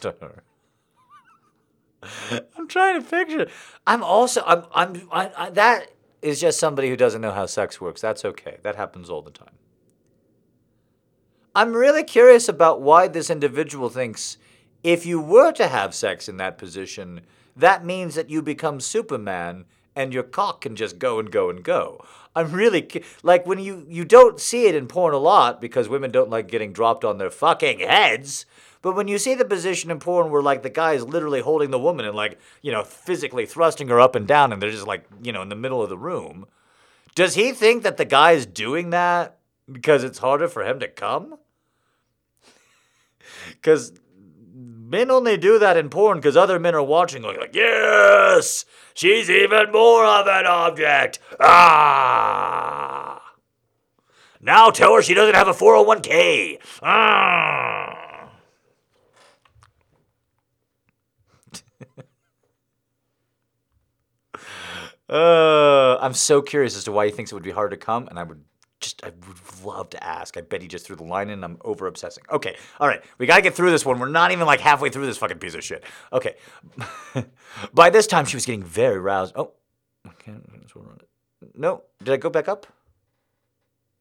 to 0.00 0.14
her? 0.20 0.42
I'm 2.56 2.68
trying 2.68 3.02
to 3.02 3.08
picture. 3.08 3.48
I'm 3.86 4.02
also 4.02 4.42
I'm 4.46 4.64
I'm 4.72 5.08
I, 5.10 5.30
I, 5.36 5.50
that 5.50 5.92
is 6.22 6.40
just 6.40 6.58
somebody 6.58 6.88
who 6.88 6.96
doesn't 6.96 7.20
know 7.20 7.32
how 7.32 7.46
sex 7.46 7.80
works. 7.80 8.00
That's 8.00 8.24
okay. 8.24 8.58
That 8.62 8.76
happens 8.76 9.10
all 9.10 9.22
the 9.22 9.30
time. 9.30 9.54
I'm 11.54 11.72
really 11.72 12.04
curious 12.04 12.48
about 12.48 12.82
why 12.82 13.08
this 13.08 13.30
individual 13.30 13.88
thinks 13.88 14.36
if 14.82 15.06
you 15.06 15.20
were 15.20 15.52
to 15.52 15.68
have 15.68 15.94
sex 15.94 16.28
in 16.28 16.36
that 16.36 16.58
position, 16.58 17.22
that 17.56 17.84
means 17.84 18.14
that 18.14 18.28
you 18.28 18.42
become 18.42 18.78
Superman 18.78 19.64
and 19.96 20.12
your 20.12 20.22
cock 20.22 20.60
can 20.60 20.76
just 20.76 20.98
go 20.98 21.18
and 21.18 21.30
go 21.30 21.48
and 21.48 21.64
go. 21.64 22.04
I'm 22.36 22.52
really 22.52 22.86
like 23.22 23.46
when 23.46 23.58
you 23.58 23.86
you 23.88 24.04
don't 24.04 24.38
see 24.38 24.66
it 24.66 24.74
in 24.74 24.86
porn 24.86 25.14
a 25.14 25.18
lot 25.18 25.58
because 25.58 25.88
women 25.88 26.10
don't 26.10 26.28
like 26.28 26.48
getting 26.48 26.72
dropped 26.74 27.02
on 27.02 27.16
their 27.16 27.30
fucking 27.30 27.80
heads. 27.80 28.44
But 28.86 28.94
when 28.94 29.08
you 29.08 29.18
see 29.18 29.34
the 29.34 29.44
position 29.44 29.90
in 29.90 29.98
porn 29.98 30.30
where 30.30 30.40
like 30.40 30.62
the 30.62 30.70
guy 30.70 30.92
is 30.92 31.02
literally 31.02 31.40
holding 31.40 31.72
the 31.72 31.78
woman 31.78 32.06
and 32.06 32.14
like 32.14 32.38
you 32.62 32.70
know 32.70 32.84
physically 32.84 33.44
thrusting 33.44 33.88
her 33.88 34.00
up 34.00 34.14
and 34.14 34.28
down, 34.28 34.52
and 34.52 34.62
they're 34.62 34.70
just 34.70 34.86
like 34.86 35.04
you 35.20 35.32
know 35.32 35.42
in 35.42 35.48
the 35.48 35.56
middle 35.56 35.82
of 35.82 35.88
the 35.88 35.98
room, 35.98 36.46
does 37.16 37.34
he 37.34 37.50
think 37.50 37.82
that 37.82 37.96
the 37.96 38.04
guy 38.04 38.30
is 38.30 38.46
doing 38.46 38.90
that 38.90 39.38
because 39.68 40.04
it's 40.04 40.18
harder 40.18 40.46
for 40.46 40.62
him 40.62 40.78
to 40.78 40.86
come? 40.86 41.36
Because 43.50 43.92
men 44.54 45.10
only 45.10 45.36
do 45.36 45.58
that 45.58 45.76
in 45.76 45.88
porn 45.88 46.18
because 46.18 46.36
other 46.36 46.60
men 46.60 46.76
are 46.76 46.80
watching, 46.80 47.22
going 47.22 47.40
like, 47.40 47.56
"Yes, 47.56 48.66
she's 48.94 49.28
even 49.28 49.72
more 49.72 50.04
of 50.04 50.28
an 50.28 50.46
object." 50.46 51.18
Ah. 51.40 53.20
Now 54.40 54.70
tell 54.70 54.94
her 54.94 55.02
she 55.02 55.14
doesn't 55.14 55.34
have 55.34 55.48
a 55.48 55.52
401k. 55.52 56.58
Ah. 56.84 57.95
Uh, 65.08 65.96
I'm 66.00 66.14
so 66.14 66.42
curious 66.42 66.76
as 66.76 66.84
to 66.84 66.92
why 66.92 67.06
he 67.06 67.12
thinks 67.12 67.32
it 67.32 67.34
would 67.34 67.44
be 67.44 67.50
hard 67.50 67.70
to 67.70 67.76
come, 67.76 68.08
and 68.08 68.18
I 68.18 68.22
would 68.24 68.42
just 68.80 69.04
I 69.04 69.10
would 69.26 69.64
love 69.64 69.90
to 69.90 70.02
ask. 70.02 70.36
I 70.36 70.40
bet 70.40 70.62
he 70.62 70.68
just 70.68 70.86
threw 70.86 70.96
the 70.96 71.04
line 71.04 71.30
in. 71.30 71.44
I'm 71.44 71.58
over 71.62 71.86
obsessing. 71.86 72.24
Okay, 72.30 72.56
all 72.80 72.88
right, 72.88 73.02
we 73.18 73.26
gotta 73.26 73.42
get 73.42 73.54
through 73.54 73.70
this 73.70 73.84
one. 73.84 73.98
We're 73.98 74.08
not 74.08 74.32
even 74.32 74.46
like 74.46 74.60
halfway 74.60 74.90
through 74.90 75.06
this 75.06 75.18
fucking 75.18 75.38
piece 75.38 75.54
of 75.54 75.64
shit. 75.64 75.84
Okay, 76.12 76.36
by 77.74 77.90
this 77.90 78.06
time 78.06 78.24
she 78.24 78.36
was 78.36 78.46
getting 78.46 78.62
very 78.62 78.98
roused. 78.98 79.34
Oh, 79.36 79.52
okay, 80.06 80.34
no, 81.54 81.82
did 82.02 82.12
I 82.12 82.16
go 82.16 82.30
back 82.30 82.48
up? 82.48 82.66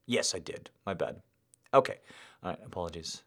Yes, 0.05 0.35
I 0.35 0.39
did. 0.39 0.69
My 0.85 0.93
bad. 0.93 1.21
Okay, 1.73 1.97
all 2.43 2.51
right, 2.51 2.59
apologies. 2.65 3.23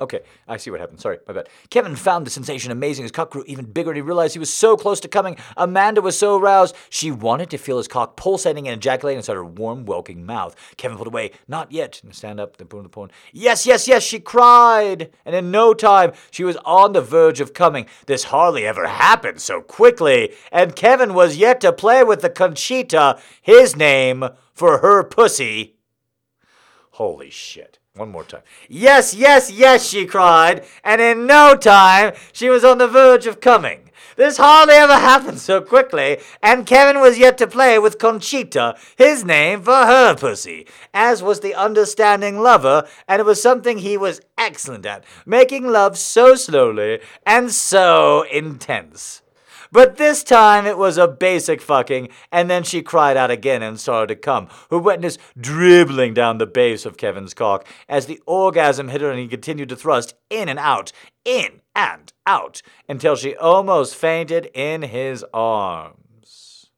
Okay, 0.00 0.20
I 0.48 0.56
see 0.56 0.70
what 0.70 0.80
happened. 0.80 0.98
Sorry, 0.98 1.18
my 1.28 1.34
bad. 1.34 1.48
Kevin 1.68 1.94
found 1.94 2.26
the 2.26 2.30
sensation 2.30 2.72
amazing. 2.72 3.02
His 3.02 3.12
cock 3.12 3.30
grew 3.30 3.44
even 3.46 3.66
bigger, 3.66 3.90
and 3.90 3.96
he 3.96 4.02
realized 4.02 4.32
he 4.32 4.38
was 4.38 4.52
so 4.52 4.74
close 4.76 4.98
to 5.00 5.08
coming. 5.08 5.36
Amanda 5.58 6.00
was 6.00 6.18
so 6.18 6.38
aroused, 6.38 6.74
she 6.88 7.10
wanted 7.10 7.50
to 7.50 7.58
feel 7.58 7.76
his 7.76 7.86
cock 7.86 8.16
pulsating 8.16 8.66
and 8.66 8.78
ejaculating 8.78 9.18
inside 9.18 9.34
her 9.34 9.44
warm, 9.44 9.84
welcoming 9.84 10.24
mouth. 10.24 10.56
Kevin 10.78 10.96
pulled 10.96 11.08
away. 11.08 11.32
Not 11.46 11.70
yet. 11.70 12.00
And 12.02 12.14
stand 12.14 12.40
up, 12.40 12.56
then 12.56 12.68
put 12.68 12.78
on 12.78 12.84
the 12.84 12.88
porn. 12.88 13.10
Yes, 13.32 13.66
yes, 13.66 13.86
yes, 13.86 14.02
she 14.02 14.20
cried. 14.20 15.10
And 15.26 15.34
in 15.34 15.50
no 15.50 15.74
time, 15.74 16.12
she 16.30 16.44
was 16.44 16.56
on 16.64 16.92
the 16.92 17.02
verge 17.02 17.40
of 17.40 17.52
coming. 17.52 17.86
This 18.06 18.24
hardly 18.24 18.64
ever 18.64 18.86
happened 18.86 19.40
so 19.40 19.60
quickly. 19.60 20.32
And 20.50 20.76
Kevin 20.76 21.12
was 21.12 21.36
yet 21.36 21.60
to 21.60 21.72
play 21.72 22.02
with 22.02 22.22
the 22.22 22.30
Conchita, 22.30 23.20
his 23.42 23.76
name 23.76 24.24
for 24.54 24.78
her 24.78 25.04
pussy. 25.04 25.76
Holy 26.92 27.28
shit. 27.30 27.79
One 28.00 28.12
more 28.12 28.24
time. 28.24 28.40
Yes, 28.66 29.12
yes, 29.12 29.50
yes, 29.50 29.86
she 29.86 30.06
cried, 30.06 30.64
and 30.82 31.02
in 31.02 31.26
no 31.26 31.54
time 31.54 32.14
she 32.32 32.48
was 32.48 32.64
on 32.64 32.78
the 32.78 32.88
verge 32.88 33.26
of 33.26 33.42
coming. 33.42 33.90
This 34.16 34.38
hardly 34.38 34.72
ever 34.72 34.94
happened 34.94 35.38
so 35.38 35.60
quickly, 35.60 36.16
and 36.42 36.66
Kevin 36.66 37.02
was 37.02 37.18
yet 37.18 37.36
to 37.36 37.46
play 37.46 37.78
with 37.78 37.98
Conchita, 37.98 38.78
his 38.96 39.22
name 39.22 39.60
for 39.60 39.84
her 39.84 40.14
pussy, 40.14 40.66
as 40.94 41.22
was 41.22 41.40
the 41.40 41.54
understanding 41.54 42.40
lover, 42.40 42.88
and 43.06 43.20
it 43.20 43.26
was 43.26 43.42
something 43.42 43.76
he 43.76 43.98
was 43.98 44.22
excellent 44.38 44.86
at, 44.86 45.04
making 45.26 45.68
love 45.68 45.98
so 45.98 46.34
slowly 46.34 47.00
and 47.26 47.50
so 47.50 48.24
intense. 48.32 49.20
But 49.72 49.98
this 49.98 50.24
time 50.24 50.66
it 50.66 50.76
was 50.76 50.98
a 50.98 51.06
basic 51.06 51.60
fucking, 51.60 52.08
and 52.32 52.50
then 52.50 52.64
she 52.64 52.82
cried 52.82 53.16
out 53.16 53.30
again 53.30 53.62
and 53.62 53.78
started 53.78 54.14
to 54.14 54.20
come, 54.20 54.48
her 54.70 54.78
wetness 54.78 55.16
dribbling 55.38 56.12
down 56.12 56.38
the 56.38 56.46
base 56.46 56.84
of 56.84 56.96
Kevin's 56.96 57.34
cock 57.34 57.66
as 57.88 58.06
the 58.06 58.20
orgasm 58.26 58.88
hit 58.88 59.00
her 59.00 59.10
and 59.10 59.20
he 59.20 59.28
continued 59.28 59.68
to 59.68 59.76
thrust 59.76 60.14
in 60.28 60.48
and 60.48 60.58
out, 60.58 60.90
in 61.24 61.60
and 61.74 62.12
out, 62.26 62.62
until 62.88 63.14
she 63.14 63.36
almost 63.36 63.94
fainted 63.94 64.50
in 64.54 64.82
his 64.82 65.24
arms. 65.32 66.70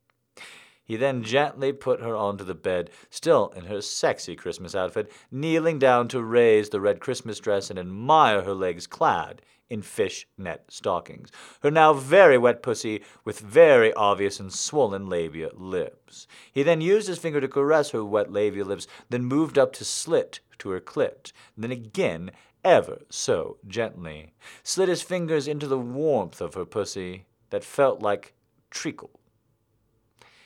He 0.84 0.96
then 0.96 1.22
gently 1.22 1.72
put 1.72 2.02
her 2.02 2.14
onto 2.14 2.44
the 2.44 2.54
bed, 2.54 2.90
still 3.08 3.48
in 3.56 3.64
her 3.64 3.80
sexy 3.80 4.36
Christmas 4.36 4.74
outfit, 4.74 5.10
kneeling 5.30 5.78
down 5.78 6.08
to 6.08 6.22
raise 6.22 6.68
the 6.68 6.80
red 6.82 7.00
Christmas 7.00 7.38
dress 7.38 7.70
and 7.70 7.78
admire 7.78 8.42
her 8.42 8.52
legs 8.52 8.86
clad 8.86 9.40
in 9.72 9.80
fish-net 9.80 10.64
stockings, 10.68 11.32
her 11.62 11.70
now 11.70 11.94
very 11.94 12.36
wet 12.36 12.62
pussy 12.62 13.02
with 13.24 13.40
very 13.40 13.90
obvious 13.94 14.38
and 14.38 14.52
swollen 14.52 15.08
labia 15.08 15.48
lips. 15.54 16.26
He 16.52 16.62
then 16.62 16.82
used 16.82 17.08
his 17.08 17.18
finger 17.18 17.40
to 17.40 17.48
caress 17.48 17.90
her 17.92 18.04
wet 18.04 18.30
labia 18.30 18.66
lips, 18.66 18.86
then 19.08 19.24
moved 19.24 19.56
up 19.56 19.72
to 19.72 19.84
slit 19.84 20.40
to 20.58 20.68
her 20.68 20.80
clit, 20.80 21.32
then 21.56 21.72
again 21.72 22.32
ever 22.62 23.00
so 23.08 23.56
gently, 23.66 24.34
slid 24.62 24.90
his 24.90 25.00
fingers 25.00 25.48
into 25.48 25.66
the 25.66 25.78
warmth 25.78 26.42
of 26.42 26.52
her 26.52 26.66
pussy 26.66 27.24
that 27.48 27.64
felt 27.64 28.02
like 28.02 28.34
treacle. 28.70 29.18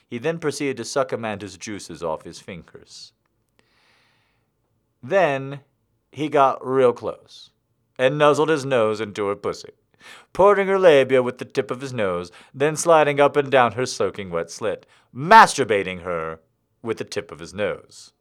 He 0.06 0.18
then 0.18 0.38
proceeded 0.38 0.76
to 0.76 0.84
suck 0.84 1.10
Amanda's 1.10 1.56
juices 1.56 2.00
off 2.00 2.22
his 2.22 2.38
fingers. 2.38 3.12
Then 5.02 5.60
he 6.12 6.28
got 6.28 6.64
real 6.64 6.92
close 6.92 7.50
and 7.98 8.18
nuzzled 8.18 8.48
his 8.48 8.64
nose 8.64 9.00
into 9.00 9.26
her 9.26 9.36
pussy, 9.36 9.70
porting 10.32 10.68
her 10.68 10.78
labia 10.78 11.22
with 11.22 11.38
the 11.38 11.44
tip 11.44 11.70
of 11.70 11.80
his 11.80 11.92
nose, 11.92 12.30
then 12.54 12.76
sliding 12.76 13.20
up 13.20 13.36
and 13.36 13.50
down 13.50 13.72
her 13.72 13.86
soaking 13.86 14.30
wet 14.30 14.50
slit, 14.50 14.86
masturbating 15.14 16.02
her 16.02 16.40
with 16.82 16.98
the 16.98 17.04
tip 17.04 17.32
of 17.32 17.38
his 17.38 17.54
nose. 17.54 18.12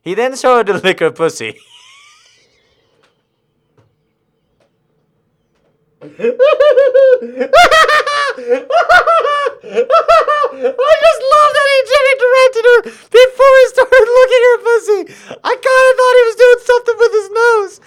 He 0.00 0.14
then 0.14 0.36
started 0.36 0.72
to 0.72 0.78
lick 0.84 1.00
her 1.00 1.10
pussy. 1.10 1.58
I 6.00 6.04
just 11.04 11.22
love 11.34 11.50
that 11.54 11.68
he 11.74 11.80
directed 12.18 12.64
her 12.64 12.80
before 13.10 13.54
he 13.58 13.66
started 13.74 14.08
looking 14.16 14.42
her 14.46 14.58
pussy. 14.62 15.00
I 15.42 15.52
kind 15.58 15.86
of 15.88 15.94
thought 15.98 16.18
he 16.18 16.28
was 16.28 16.38
doing 16.38 16.60
something 16.64 16.96
with 16.98 17.12
his 17.12 17.30
nose. 17.30 17.80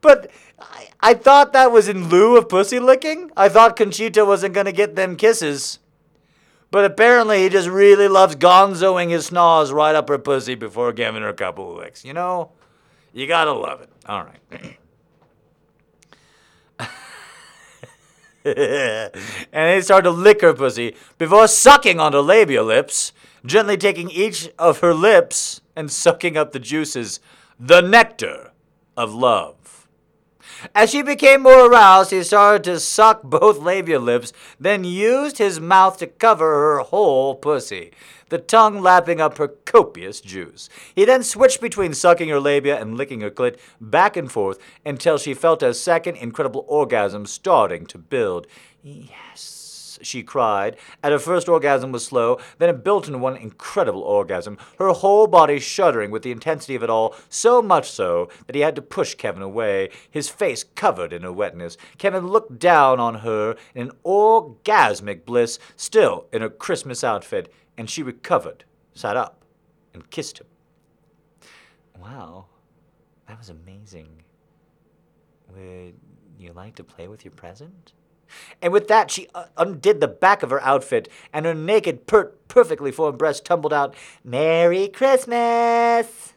But 0.00 0.30
I, 0.70 0.88
I 1.00 1.14
thought 1.14 1.52
that 1.52 1.72
was 1.72 1.88
in 1.88 2.08
lieu 2.08 2.36
of 2.36 2.48
pussy 2.48 2.78
licking. 2.78 3.30
I 3.36 3.48
thought 3.48 3.76
Conchita 3.76 4.24
wasn't 4.24 4.54
going 4.54 4.66
to 4.66 4.72
get 4.72 4.96
them 4.96 5.16
kisses. 5.16 5.78
But 6.70 6.84
apparently 6.86 7.42
he 7.42 7.48
just 7.50 7.68
really 7.68 8.08
loves 8.08 8.34
gonzoing 8.36 9.10
his 9.10 9.26
snars 9.26 9.72
right 9.72 9.94
up 9.94 10.08
her 10.08 10.18
pussy 10.18 10.54
before 10.54 10.92
giving 10.92 11.20
her 11.22 11.28
a 11.28 11.34
couple 11.34 11.70
of 11.70 11.78
licks. 11.78 12.02
You 12.04 12.14
know? 12.14 12.52
You 13.12 13.26
gotta 13.26 13.52
love 13.52 13.82
it. 13.82 13.90
All 14.06 14.24
right. 14.24 14.78
and 19.52 19.76
he 19.76 19.82
started 19.82 20.04
to 20.04 20.10
lick 20.10 20.40
her 20.40 20.54
pussy 20.54 20.96
before 21.18 21.46
sucking 21.46 22.00
on 22.00 22.14
her 22.14 22.22
labia 22.22 22.62
lips, 22.62 23.12
gently 23.44 23.76
taking 23.76 24.10
each 24.10 24.48
of 24.58 24.80
her 24.80 24.94
lips 24.94 25.60
and 25.76 25.90
sucking 25.90 26.38
up 26.38 26.52
the 26.52 26.58
juices, 26.58 27.20
the 27.60 27.82
nectar 27.82 28.52
of 28.96 29.12
love. 29.12 29.61
As 30.74 30.90
she 30.90 31.02
became 31.02 31.42
more 31.42 31.66
aroused, 31.70 32.10
he 32.10 32.22
started 32.22 32.64
to 32.64 32.80
suck 32.80 33.22
both 33.22 33.58
labia 33.58 33.98
lips, 33.98 34.32
then 34.60 34.84
used 34.84 35.38
his 35.38 35.60
mouth 35.60 35.98
to 35.98 36.06
cover 36.06 36.44
her 36.44 36.78
whole 36.80 37.34
pussy, 37.34 37.92
the 38.28 38.38
tongue 38.38 38.80
lapping 38.80 39.20
up 39.20 39.38
her 39.38 39.48
copious 39.48 40.20
juice. 40.20 40.68
He 40.94 41.04
then 41.04 41.22
switched 41.22 41.60
between 41.60 41.94
sucking 41.94 42.28
her 42.28 42.40
labia 42.40 42.80
and 42.80 42.96
licking 42.96 43.20
her 43.20 43.30
clit 43.30 43.58
back 43.80 44.16
and 44.16 44.30
forth 44.30 44.58
until 44.84 45.18
she 45.18 45.34
felt 45.34 45.62
a 45.62 45.74
second 45.74 46.16
incredible 46.16 46.64
orgasm 46.68 47.26
starting 47.26 47.86
to 47.86 47.98
build. 47.98 48.46
Yes 48.82 49.61
she 50.02 50.22
cried. 50.22 50.76
At 51.02 51.12
her 51.12 51.18
first 51.18 51.48
orgasm 51.48 51.92
was 51.92 52.04
slow, 52.04 52.38
then 52.58 52.68
it 52.68 52.84
built 52.84 53.06
into 53.06 53.18
one 53.18 53.36
incredible 53.36 54.02
orgasm, 54.02 54.58
her 54.78 54.90
whole 54.90 55.26
body 55.26 55.58
shuddering 55.58 56.10
with 56.10 56.22
the 56.22 56.32
intensity 56.32 56.74
of 56.74 56.82
it 56.82 56.90
all, 56.90 57.14
so 57.28 57.62
much 57.62 57.90
so 57.90 58.28
that 58.46 58.54
he 58.54 58.62
had 58.62 58.76
to 58.76 58.82
push 58.82 59.14
Kevin 59.14 59.42
away, 59.42 59.90
his 60.10 60.28
face 60.28 60.64
covered 60.64 61.12
in 61.12 61.22
her 61.22 61.32
wetness. 61.32 61.76
Kevin 61.98 62.26
looked 62.26 62.58
down 62.58 63.00
on 63.00 63.16
her 63.16 63.56
in 63.74 63.88
an 63.88 63.92
orgasmic 64.04 65.24
bliss, 65.24 65.58
still 65.76 66.26
in 66.32 66.42
her 66.42 66.50
Christmas 66.50 67.02
outfit, 67.04 67.52
and 67.76 67.88
she 67.88 68.02
recovered, 68.02 68.64
sat 68.94 69.16
up, 69.16 69.44
and 69.94 70.10
kissed 70.10 70.40
him. 70.40 70.46
Wow, 72.00 72.46
that 73.28 73.38
was 73.38 73.48
amazing. 73.50 74.08
Would 75.54 75.94
you 76.38 76.52
like 76.52 76.74
to 76.76 76.84
play 76.84 77.08
with 77.08 77.24
your 77.24 77.32
present? 77.32 77.92
And 78.60 78.72
with 78.72 78.88
that, 78.88 79.10
she 79.10 79.28
uh, 79.34 79.46
undid 79.56 80.00
the 80.00 80.08
back 80.08 80.42
of 80.42 80.50
her 80.50 80.62
outfit, 80.62 81.08
and 81.32 81.46
her 81.46 81.54
naked, 81.54 82.06
pert, 82.06 82.48
perfectly 82.48 82.92
formed 82.92 83.18
breast 83.18 83.44
tumbled 83.44 83.72
out, 83.72 83.94
Merry 84.24 84.88
Christmas! 84.88 86.32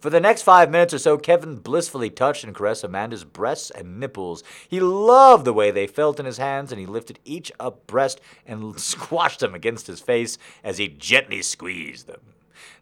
For 0.00 0.10
the 0.10 0.20
next 0.20 0.42
five 0.42 0.70
minutes 0.70 0.94
or 0.94 0.98
so, 0.98 1.18
Kevin 1.18 1.56
blissfully 1.56 2.08
touched 2.08 2.44
and 2.44 2.54
caressed 2.54 2.84
Amanda's 2.84 3.24
breasts 3.24 3.70
and 3.70 3.98
nipples. 3.98 4.44
He 4.68 4.78
loved 4.78 5.44
the 5.44 5.52
way 5.52 5.72
they 5.72 5.88
felt 5.88 6.20
in 6.20 6.26
his 6.26 6.38
hands, 6.38 6.70
and 6.70 6.80
he 6.80 6.86
lifted 6.86 7.18
each 7.24 7.50
up 7.58 7.84
breast 7.88 8.20
and 8.46 8.78
squashed 8.80 9.40
them 9.40 9.54
against 9.54 9.88
his 9.88 10.00
face 10.00 10.38
as 10.62 10.78
he 10.78 10.86
gently 10.86 11.42
squeezed 11.42 12.06
them. 12.06 12.20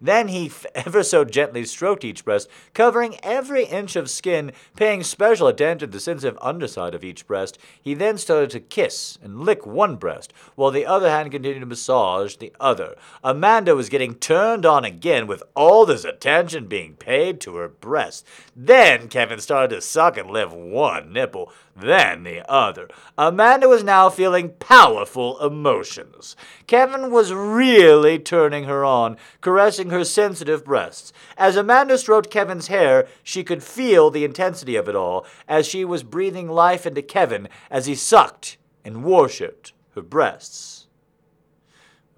Then 0.01 0.29
he 0.29 0.51
ever 0.75 1.03
so 1.03 1.25
gently 1.25 1.65
stroked 1.65 2.05
each 2.05 2.25
breast, 2.25 2.49
covering 2.75 3.17
every 3.23 3.65
inch 3.65 3.97
of 3.97 4.11
skin, 4.11 4.53
paying 4.77 5.03
special 5.03 5.49
attention 5.49 5.79
to 5.79 5.87
the 5.87 6.01
sensitive 6.01 6.39
underside 6.41 6.95
of 6.95 7.05
each 7.05 7.27
breast. 7.27 7.59
He 7.81 7.95
then 7.95 8.19
started 8.19 8.51
to 8.51 8.61
kiss 8.61 9.19
and 9.23 9.41
lick 9.41 9.67
one 9.67 9.97
breast, 9.97 10.33
while 10.55 10.71
the 10.71 10.87
other 10.87 11.11
hand 11.11 11.31
continued 11.33 11.61
to 11.61 11.67
massage 11.67 12.37
the 12.37 12.53
other. 12.61 12.97
Amanda 13.23 13.75
was 13.75 13.89
getting 13.89 14.15
turned 14.15 14.65
on 14.67 14.85
again, 14.85 15.27
with 15.27 15.43
all 15.55 15.87
this 15.87 16.05
attention 16.05 16.67
being 16.67 16.95
paid 16.95 17.41
to 17.41 17.57
her 17.57 17.69
breast. 17.69 18.27
Then 18.55 19.09
Kevin 19.09 19.41
started 19.41 19.75
to 19.75 19.81
suck 19.81 20.17
and 20.17 20.31
lift 20.31 20.53
one 20.53 21.13
nipple, 21.13 21.53
then 21.79 22.23
the 22.23 22.49
other. 22.51 22.89
Amanda 23.19 23.69
was 23.69 23.85
now 23.85 24.09
feeling 24.09 24.51
powerful 24.59 25.39
emotions. 25.45 26.35
Kevin 26.67 27.11
was 27.11 27.33
really 27.33 28.19
turning 28.19 28.65
her 28.65 28.85
on, 28.85 29.17
caressing 29.41 29.91
her 29.91 30.05
sensitive 30.05 30.65
breasts. 30.65 31.13
As 31.37 31.57
Amanda 31.57 31.99
stroked 31.99 32.31
Kevin's 32.31 32.69
hair, 32.69 33.07
she 33.23 33.45
could 33.45 33.63
feel 33.63 34.11
the 34.11 34.25
intensity 34.25 34.77
of 34.77 34.89
it 34.89 34.97
all, 34.97 35.27
as 35.47 35.67
she 35.67 35.85
was 35.85 36.03
breathing 36.03 36.49
life 36.49 36.87
into 36.87 37.03
Kevin 37.03 37.49
as 37.71 37.87
he 37.87 37.95
sucked 37.95 38.57
and 38.85 39.05
worshipped 39.05 39.73
her 39.95 40.03
breasts. 40.03 40.87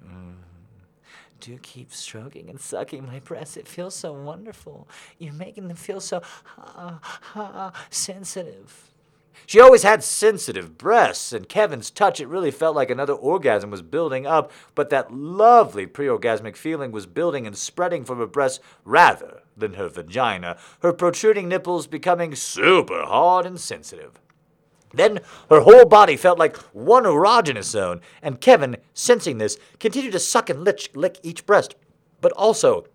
Mm. 0.04 0.36
Do 1.40 1.58
keep 1.62 1.92
stroking 1.92 2.48
and 2.48 2.60
sucking 2.60 3.06
my 3.06 3.20
breasts. 3.20 3.56
It 3.56 3.66
feels 3.66 3.94
so 3.94 4.12
wonderful. 4.12 4.88
You're 5.18 5.32
making 5.32 5.68
them 5.68 5.76
feel 5.76 6.00
so 6.00 6.22
uh, 6.58 6.98
uh, 7.34 7.70
sensitive. 7.90 8.92
She 9.46 9.60
always 9.60 9.82
had 9.82 10.04
sensitive 10.04 10.76
breasts, 10.76 11.32
and 11.32 11.48
Kevin's 11.48 11.90
touch, 11.90 12.20
it 12.20 12.28
really 12.28 12.50
felt 12.50 12.76
like 12.76 12.90
another 12.90 13.14
orgasm 13.14 13.70
was 13.70 13.82
building 13.82 14.26
up, 14.26 14.52
but 14.74 14.90
that 14.90 15.12
lovely 15.12 15.86
pre 15.86 16.06
orgasmic 16.06 16.56
feeling 16.56 16.92
was 16.92 17.06
building 17.06 17.46
and 17.46 17.56
spreading 17.56 18.04
from 18.04 18.18
her 18.18 18.26
breasts 18.26 18.60
rather 18.84 19.42
than 19.56 19.74
her 19.74 19.88
vagina, 19.88 20.56
her 20.82 20.92
protruding 20.92 21.48
nipples 21.48 21.86
becoming 21.86 22.34
super 22.34 23.02
hard 23.02 23.46
and 23.46 23.58
sensitive. 23.58 24.20
Then 24.92 25.20
her 25.50 25.60
whole 25.60 25.84
body 25.84 26.16
felt 26.16 26.38
like 26.38 26.56
one 26.72 27.04
erogenous 27.04 27.64
zone, 27.64 28.00
and 28.22 28.40
Kevin, 28.40 28.76
sensing 28.94 29.38
this, 29.38 29.58
continued 29.78 30.12
to 30.12 30.18
suck 30.18 30.48
and 30.48 30.64
lick, 30.64 30.90
lick 30.94 31.18
each 31.22 31.44
breast, 31.44 31.74
but 32.20 32.32
also 32.32 32.86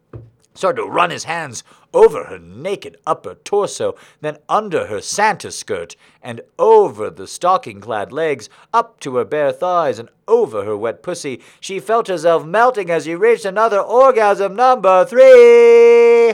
started 0.53 0.81
to 0.81 0.88
run 0.88 1.09
his 1.09 1.23
hands 1.23 1.63
over 1.93 2.25
her 2.25 2.39
naked 2.39 2.97
upper 3.05 3.35
torso, 3.35 3.95
then 4.21 4.38
under 4.49 4.88
her 4.88 5.01
Santa 5.01 5.51
skirt, 5.51 5.95
and 6.21 6.41
over 6.57 7.09
the 7.09 7.27
stocking 7.27 7.80
clad 7.80 8.11
legs, 8.11 8.49
up 8.73 8.99
to 8.99 9.15
her 9.17 9.25
bare 9.25 9.51
thighs, 9.51 9.99
and 9.99 10.09
over 10.27 10.65
her 10.65 10.75
wet 10.75 11.03
pussy. 11.03 11.41
She 11.59 11.80
felt 11.80 12.07
herself 12.07 12.45
melting 12.45 12.89
as 12.89 13.05
she 13.05 13.15
reached 13.15 13.45
another 13.45 13.80
orgasm 13.80 14.55
number 14.55 15.05
three. 15.05 16.34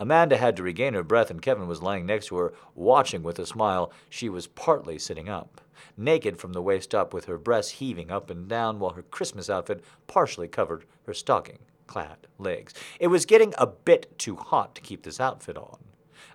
Amanda 0.00 0.36
had 0.36 0.56
to 0.56 0.64
regain 0.64 0.94
her 0.94 1.04
breath, 1.04 1.30
and 1.30 1.40
Kevin 1.40 1.68
was 1.68 1.82
lying 1.82 2.06
next 2.06 2.26
to 2.26 2.36
her, 2.36 2.52
watching 2.74 3.22
with 3.22 3.38
a 3.38 3.46
smile. 3.46 3.92
She 4.10 4.28
was 4.28 4.48
partly 4.48 4.98
sitting 4.98 5.28
up, 5.28 5.60
naked 5.96 6.38
from 6.38 6.54
the 6.54 6.62
waist 6.62 6.92
up, 6.92 7.14
with 7.14 7.26
her 7.26 7.38
breasts 7.38 7.72
heaving 7.72 8.10
up 8.10 8.28
and 8.28 8.48
down, 8.48 8.80
while 8.80 8.94
her 8.94 9.02
Christmas 9.02 9.48
outfit 9.48 9.84
partially 10.08 10.48
covered 10.48 10.86
her 11.06 11.14
stocking 11.14 11.60
clad 11.92 12.26
legs. 12.38 12.72
It 12.98 13.08
was 13.08 13.26
getting 13.26 13.52
a 13.58 13.66
bit 13.66 14.18
too 14.18 14.36
hot 14.36 14.74
to 14.74 14.80
keep 14.80 15.02
this 15.02 15.20
outfit 15.20 15.58
on. 15.58 15.78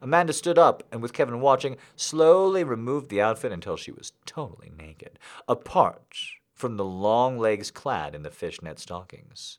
Amanda 0.03 0.31
stood 0.31 0.59
up 0.59 0.83
and, 0.91 1.01
with 1.01 1.13
Kevin 1.13 1.41
watching, 1.41 1.77
slowly 1.95 2.63
removed 2.63 3.09
the 3.09 3.21
outfit 3.21 3.51
until 3.51 3.75
she 3.75 3.91
was 3.91 4.13
totally 4.27 4.71
naked, 4.77 5.17
apart 5.47 6.15
from 6.53 6.77
the 6.77 6.85
long 6.85 7.39
legs 7.39 7.71
clad 7.71 8.13
in 8.13 8.21
the 8.21 8.29
fishnet 8.29 8.77
stockings. 8.77 9.57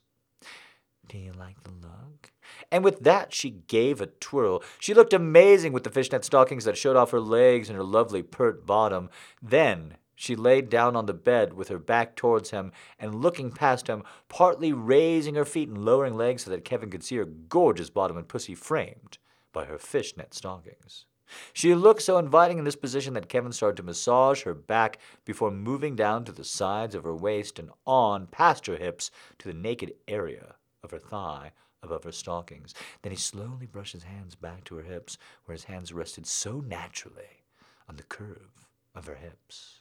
Do 1.09 1.17
you 1.17 1.33
like 1.33 1.63
the 1.63 1.71
look? 1.71 2.31
And 2.71 2.81
with 2.81 3.01
that, 3.01 3.33
she 3.33 3.49
gave 3.49 3.99
a 3.99 4.05
twirl. 4.05 4.63
She 4.79 4.93
looked 4.93 5.13
amazing 5.13 5.73
with 5.73 5.83
the 5.83 5.89
fishnet 5.89 6.23
stockings 6.23 6.63
that 6.63 6.77
showed 6.77 6.95
off 6.95 7.11
her 7.11 7.19
legs 7.19 7.67
and 7.67 7.75
her 7.75 7.83
lovely 7.83 8.23
pert 8.23 8.65
bottom. 8.65 9.09
Then 9.41 9.97
she 10.19 10.35
laid 10.35 10.69
down 10.69 10.97
on 10.97 11.05
the 11.05 11.13
bed 11.13 11.53
with 11.53 11.69
her 11.69 11.79
back 11.79 12.13
towards 12.13 12.49
him 12.49 12.73
and 12.99 13.21
looking 13.21 13.53
past 13.53 13.87
him, 13.87 14.03
partly 14.27 14.73
raising 14.73 15.35
her 15.35 15.45
feet 15.45 15.69
and 15.69 15.77
lowering 15.77 16.13
legs 16.13 16.43
so 16.43 16.51
that 16.51 16.65
Kevin 16.65 16.89
could 16.89 17.05
see 17.05 17.15
her 17.15 17.23
gorgeous 17.23 17.89
bottom 17.89 18.17
and 18.17 18.27
pussy 18.27 18.53
framed 18.53 19.17
by 19.53 19.63
her 19.63 19.77
fishnet 19.77 20.33
stockings. 20.33 21.05
She 21.53 21.73
looked 21.73 22.01
so 22.01 22.17
inviting 22.17 22.57
in 22.57 22.65
this 22.65 22.75
position 22.75 23.13
that 23.13 23.29
Kevin 23.29 23.53
started 23.53 23.77
to 23.77 23.83
massage 23.83 24.43
her 24.43 24.53
back 24.53 24.99
before 25.23 25.51
moving 25.51 25.95
down 25.95 26.25
to 26.25 26.33
the 26.33 26.43
sides 26.43 26.95
of 26.95 27.05
her 27.05 27.15
waist 27.15 27.57
and 27.57 27.69
on 27.87 28.27
past 28.27 28.67
her 28.67 28.75
hips 28.75 29.11
to 29.37 29.47
the 29.47 29.53
naked 29.53 29.93
area 30.05 30.55
of 30.83 30.91
her 30.91 30.99
thigh 30.99 31.53
above 31.81 32.03
her 32.03 32.11
stockings. 32.11 32.73
Then 33.03 33.13
he 33.13 33.17
slowly 33.17 33.67
brushed 33.67 33.93
his 33.93 34.03
hands 34.03 34.35
back 34.35 34.65
to 34.65 34.75
her 34.75 34.83
hips, 34.83 35.17
where 35.45 35.53
his 35.53 35.63
hands 35.63 35.93
rested 35.93 36.27
so 36.27 36.59
naturally 36.59 37.45
on 37.87 37.95
the 37.95 38.03
curve 38.03 38.67
of 38.93 39.05
her 39.05 39.15
hips. 39.15 39.78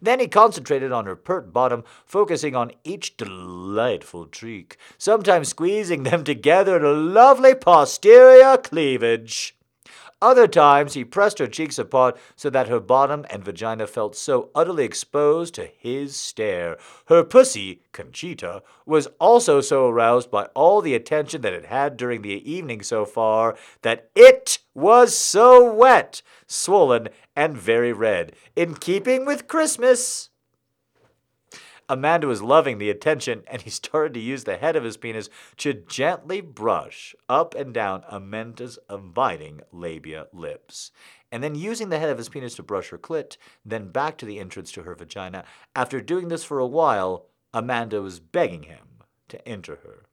Then 0.00 0.20
he 0.20 0.28
concentrated 0.28 0.92
on 0.92 1.06
her 1.06 1.16
pert 1.16 1.52
bottom, 1.52 1.84
focusing 2.06 2.54
on 2.56 2.72
each 2.84 3.16
delightful 3.16 4.26
cheek, 4.26 4.76
sometimes 4.96 5.48
squeezing 5.48 6.04
them 6.04 6.24
together 6.24 6.76
in 6.76 6.84
a 6.84 6.92
lovely 6.92 7.54
posterior 7.54 8.56
cleavage. 8.56 9.57
Other 10.20 10.48
times 10.48 10.94
he 10.94 11.04
pressed 11.04 11.38
her 11.38 11.46
cheeks 11.46 11.78
apart 11.78 12.18
so 12.34 12.50
that 12.50 12.66
her 12.66 12.80
bottom 12.80 13.24
and 13.30 13.44
vagina 13.44 13.86
felt 13.86 14.16
so 14.16 14.50
utterly 14.52 14.84
exposed 14.84 15.54
to 15.54 15.66
his 15.78 16.16
stare. 16.16 16.76
Her 17.06 17.22
pussy, 17.22 17.82
Conchita, 17.92 18.62
was 18.84 19.06
also 19.20 19.60
so 19.60 19.86
aroused 19.86 20.28
by 20.28 20.46
all 20.56 20.80
the 20.80 20.94
attention 20.94 21.42
that 21.42 21.52
it 21.52 21.66
had 21.66 21.96
during 21.96 22.22
the 22.22 22.50
evening 22.50 22.82
so 22.82 23.04
far 23.04 23.56
that 23.82 24.10
it 24.16 24.58
was 24.74 25.16
so 25.16 25.72
wet, 25.72 26.22
swollen, 26.48 27.10
and 27.36 27.56
very 27.56 27.92
red, 27.92 28.32
in 28.56 28.74
keeping 28.74 29.24
with 29.24 29.46
Christmas. 29.46 30.30
Amanda 31.88 32.26
was 32.26 32.42
loving 32.42 32.78
the 32.78 32.90
attention, 32.90 33.42
and 33.46 33.62
he 33.62 33.70
started 33.70 34.14
to 34.14 34.20
use 34.20 34.44
the 34.44 34.56
head 34.56 34.76
of 34.76 34.84
his 34.84 34.96
penis 34.96 35.30
to 35.58 35.72
gently 35.72 36.40
brush 36.40 37.14
up 37.28 37.54
and 37.54 37.72
down 37.72 38.04
Amanda's 38.08 38.78
inviting 38.90 39.60
labia 39.72 40.26
lips. 40.32 40.90
And 41.30 41.42
then 41.42 41.54
using 41.54 41.88
the 41.88 41.98
head 41.98 42.10
of 42.10 42.18
his 42.18 42.28
penis 42.28 42.54
to 42.56 42.62
brush 42.62 42.88
her 42.88 42.98
clit, 42.98 43.36
then 43.64 43.90
back 43.90 44.16
to 44.18 44.26
the 44.26 44.38
entrance 44.38 44.72
to 44.72 44.82
her 44.82 44.94
vagina. 44.94 45.44
After 45.74 46.00
doing 46.00 46.28
this 46.28 46.44
for 46.44 46.58
a 46.58 46.66
while, 46.66 47.26
Amanda 47.52 48.02
was 48.02 48.20
begging 48.20 48.64
him 48.64 49.02
to 49.28 49.48
enter 49.48 49.76
her. 49.76 50.07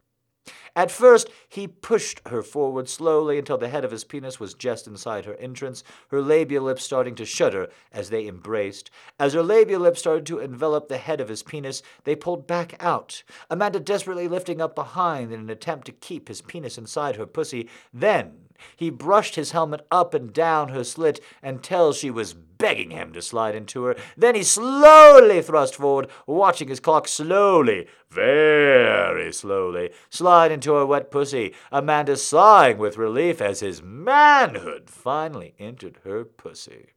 At 0.76 0.91
first, 0.91 1.30
he 1.47 1.67
pushed 1.67 2.22
her 2.27 2.41
forward 2.41 2.89
slowly 2.89 3.38
until 3.38 3.57
the 3.57 3.69
head 3.69 3.85
of 3.85 3.91
his 3.91 4.03
penis 4.03 4.39
was 4.39 4.53
just 4.53 4.88
inside 4.88 5.23
her 5.23 5.35
entrance, 5.35 5.84
her 6.09 6.22
labial 6.22 6.65
lips 6.65 6.84
starting 6.84 7.15
to 7.15 7.26
shudder 7.26 7.69
as 7.93 8.09
they 8.09 8.27
embraced. 8.27 8.91
As 9.17 9.34
her 9.34 9.41
labial 9.41 9.81
lips 9.81 9.99
started 9.99 10.26
to 10.27 10.39
envelop 10.39 10.89
the 10.89 10.97
head 10.97 11.22
of 11.22 11.30
his 11.30 11.43
penis, 11.43 11.81
they 12.03 12.15
pulled 12.15 12.45
back 12.45 12.76
out, 12.81 13.23
Amanda 13.49 13.80
desperately 13.80 14.27
lifting 14.27 14.59
up 14.59 14.76
behind 14.76 15.31
in 15.31 15.39
an 15.39 15.49
attempt 15.49 15.85
to 15.85 15.93
keep 15.93 16.27
his 16.27 16.41
penis 16.41 16.77
inside 16.77 17.15
her 17.15 17.26
pussy. 17.26 17.69
Then, 17.93 18.44
he 18.76 18.90
brushed 18.90 19.36
his 19.36 19.52
helmet 19.52 19.86
up 19.91 20.14
and 20.14 20.34
down 20.34 20.69
her 20.69 20.84
slit 20.84 21.19
until 21.41 21.94
she 21.94 22.10
was 22.10 22.34
begging 22.34 22.91
him 22.91 23.14
to 23.14 23.22
slide 23.22 23.56
into 23.56 23.84
her. 23.84 23.95
Then 24.18 24.36
he 24.36 24.44
slowly 24.44 25.41
thrust 25.41 25.76
forward, 25.76 26.10
watching 26.26 26.68
his 26.68 26.80
cock 26.80 27.07
slowly, 27.07 27.88
very 28.10 29.32
slowly, 29.34 29.91
slide 30.10 30.52
into 30.52 30.73
her 30.73 30.86
wet 30.86 31.11
pussy, 31.11 31.53
Amanda 31.72 32.18
sighing 32.18 32.77
with 32.77 32.98
relief 32.98 33.41
as 33.41 33.60
his 33.60 33.82
manhood 33.82 34.90
finally 34.90 35.53
entered 35.60 35.99
her 36.03 36.23
pussy. 36.23 36.94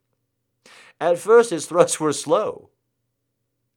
At 1.01 1.17
first 1.17 1.49
his 1.49 1.65
thrusts 1.65 1.99
were 1.99 2.13
slow 2.13 2.68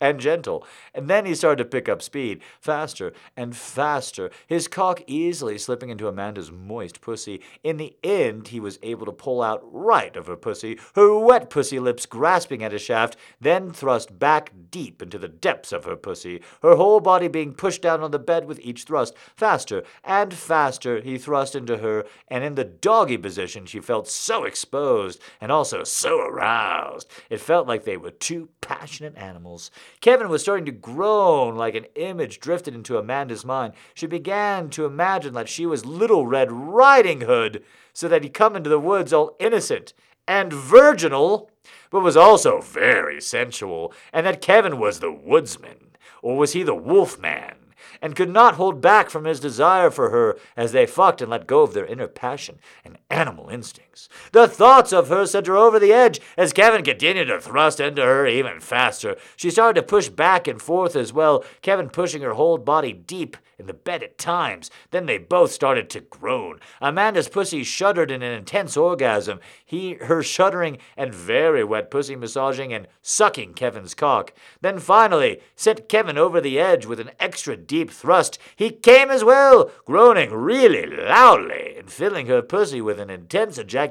and 0.02 0.18
gentle. 0.18 0.66
And 0.92 1.08
then 1.08 1.24
he 1.24 1.34
started 1.34 1.62
to 1.62 1.70
pick 1.70 1.88
up 1.88 2.02
speed, 2.02 2.42
faster 2.60 3.12
and 3.36 3.56
faster, 3.56 4.30
his 4.48 4.66
cock 4.66 5.00
easily 5.06 5.56
slipping 5.56 5.90
into 5.90 6.08
Amanda's 6.08 6.50
moist 6.50 7.00
pussy. 7.00 7.40
In 7.62 7.76
the 7.76 7.96
end, 8.02 8.48
he 8.48 8.58
was 8.58 8.80
able 8.82 9.06
to 9.06 9.12
pull 9.12 9.40
out 9.40 9.60
right 9.62 10.14
of 10.16 10.26
her 10.26 10.36
pussy, 10.36 10.78
her 10.96 11.16
wet 11.16 11.48
pussy 11.48 11.78
lips 11.78 12.04
grasping 12.04 12.64
at 12.64 12.72
his 12.72 12.82
shaft, 12.82 13.16
then 13.40 13.70
thrust 13.70 14.18
back 14.18 14.52
deep 14.72 15.00
into 15.00 15.18
the 15.18 15.28
depths 15.28 15.70
of 15.70 15.84
her 15.84 15.94
pussy, 15.94 16.42
her 16.62 16.74
whole 16.74 16.98
body 16.98 17.28
being 17.28 17.54
pushed 17.54 17.80
down 17.80 18.02
on 18.02 18.10
the 18.10 18.18
bed 18.18 18.46
with 18.46 18.58
each 18.60 18.82
thrust. 18.82 19.14
Faster 19.36 19.84
and 20.02 20.34
faster 20.34 21.00
he 21.00 21.16
thrust 21.16 21.54
into 21.54 21.78
her, 21.78 22.04
and 22.26 22.42
in 22.42 22.56
the 22.56 22.64
doggy 22.64 23.16
position 23.16 23.66
she 23.66 23.78
felt 23.78 24.08
so 24.08 24.42
exposed 24.42 25.20
and 25.40 25.52
also 25.52 25.84
so 25.84 26.18
aroused. 26.18 27.08
It 27.30 27.38
felt 27.38 27.68
like 27.68 27.84
they 27.84 27.96
were 27.96 28.10
two 28.10 28.48
passionate 28.60 29.16
animals. 29.16 29.70
Kevin 30.00 30.28
was 30.28 30.42
starting 30.42 30.64
to 30.66 30.72
groan 30.72 31.56
like 31.56 31.74
an 31.74 31.86
image 31.94 32.40
drifted 32.40 32.74
into 32.74 32.98
Amanda's 32.98 33.44
mind. 33.44 33.74
She 33.94 34.06
began 34.06 34.70
to 34.70 34.84
imagine 34.84 35.34
that 35.34 35.48
she 35.48 35.66
was 35.66 35.84
Little 35.84 36.26
Red 36.26 36.50
Riding 36.50 37.22
Hood, 37.22 37.62
so 37.92 38.08
that 38.08 38.22
he'd 38.22 38.34
come 38.34 38.56
into 38.56 38.70
the 38.70 38.80
woods 38.80 39.12
all 39.12 39.36
innocent 39.38 39.92
and 40.26 40.52
virginal, 40.52 41.50
but 41.90 42.00
was 42.00 42.16
also 42.16 42.60
very 42.60 43.20
sensual, 43.20 43.92
and 44.12 44.24
that 44.26 44.40
Kevin 44.40 44.78
was 44.78 45.00
the 45.00 45.12
woodsman, 45.12 45.96
or 46.22 46.36
was 46.36 46.52
he 46.52 46.62
the 46.62 46.74
wolf 46.74 47.18
man? 47.18 47.56
and 48.00 48.16
could 48.16 48.28
not 48.28 48.56
hold 48.56 48.80
back 48.80 49.08
from 49.08 49.24
his 49.24 49.38
desire 49.38 49.90
for 49.90 50.10
her 50.10 50.36
as 50.56 50.72
they 50.72 50.86
fucked 50.86 51.22
and 51.22 51.30
let 51.30 51.46
go 51.46 51.62
of 51.62 51.72
their 51.72 51.86
inner 51.86 52.08
passion 52.08 52.58
and 52.84 52.98
animal 53.08 53.48
instincts. 53.92 54.08
The 54.32 54.48
thoughts 54.48 54.92
of 54.92 55.08
her 55.08 55.26
sent 55.26 55.46
her 55.46 55.56
over 55.56 55.78
the 55.78 55.92
edge 55.92 56.20
as 56.36 56.52
Kevin 56.52 56.84
continued 56.84 57.26
to 57.26 57.40
thrust 57.40 57.80
into 57.80 58.02
her 58.02 58.26
even 58.26 58.60
faster. 58.60 59.16
She 59.36 59.50
started 59.50 59.80
to 59.80 59.86
push 59.86 60.08
back 60.08 60.48
and 60.48 60.60
forth 60.60 60.96
as 60.96 61.12
well, 61.12 61.44
Kevin 61.60 61.88
pushing 61.88 62.22
her 62.22 62.34
whole 62.34 62.58
body 62.58 62.92
deep 62.92 63.36
in 63.58 63.66
the 63.66 63.74
bed 63.74 64.02
at 64.02 64.18
times. 64.18 64.70
Then 64.90 65.06
they 65.06 65.18
both 65.18 65.52
started 65.52 65.88
to 65.90 66.00
groan. 66.00 66.58
Amanda's 66.80 67.28
pussy 67.28 67.62
shuddered 67.62 68.10
in 68.10 68.22
an 68.22 68.32
intense 68.32 68.76
orgasm. 68.76 69.38
He, 69.64 69.94
her 69.94 70.22
shuddering 70.22 70.78
and 70.96 71.14
very 71.14 71.62
wet 71.62 71.90
pussy 71.90 72.16
massaging 72.16 72.72
and 72.72 72.88
sucking 73.02 73.54
Kevin's 73.54 73.94
cock. 73.94 74.32
Then 74.62 74.78
finally 74.80 75.40
sent 75.54 75.88
Kevin 75.88 76.18
over 76.18 76.40
the 76.40 76.58
edge 76.58 76.86
with 76.86 76.98
an 76.98 77.12
extra 77.20 77.56
deep 77.56 77.90
thrust. 77.90 78.38
He 78.56 78.70
came 78.70 79.10
as 79.10 79.22
well, 79.22 79.70
groaning 79.84 80.32
really 80.32 80.86
loudly 80.86 81.76
and 81.78 81.90
filling 81.90 82.26
her 82.26 82.42
pussy 82.42 82.80
with 82.80 82.98
an 82.98 83.10
intense 83.10 83.58
ejaculation 83.58 83.81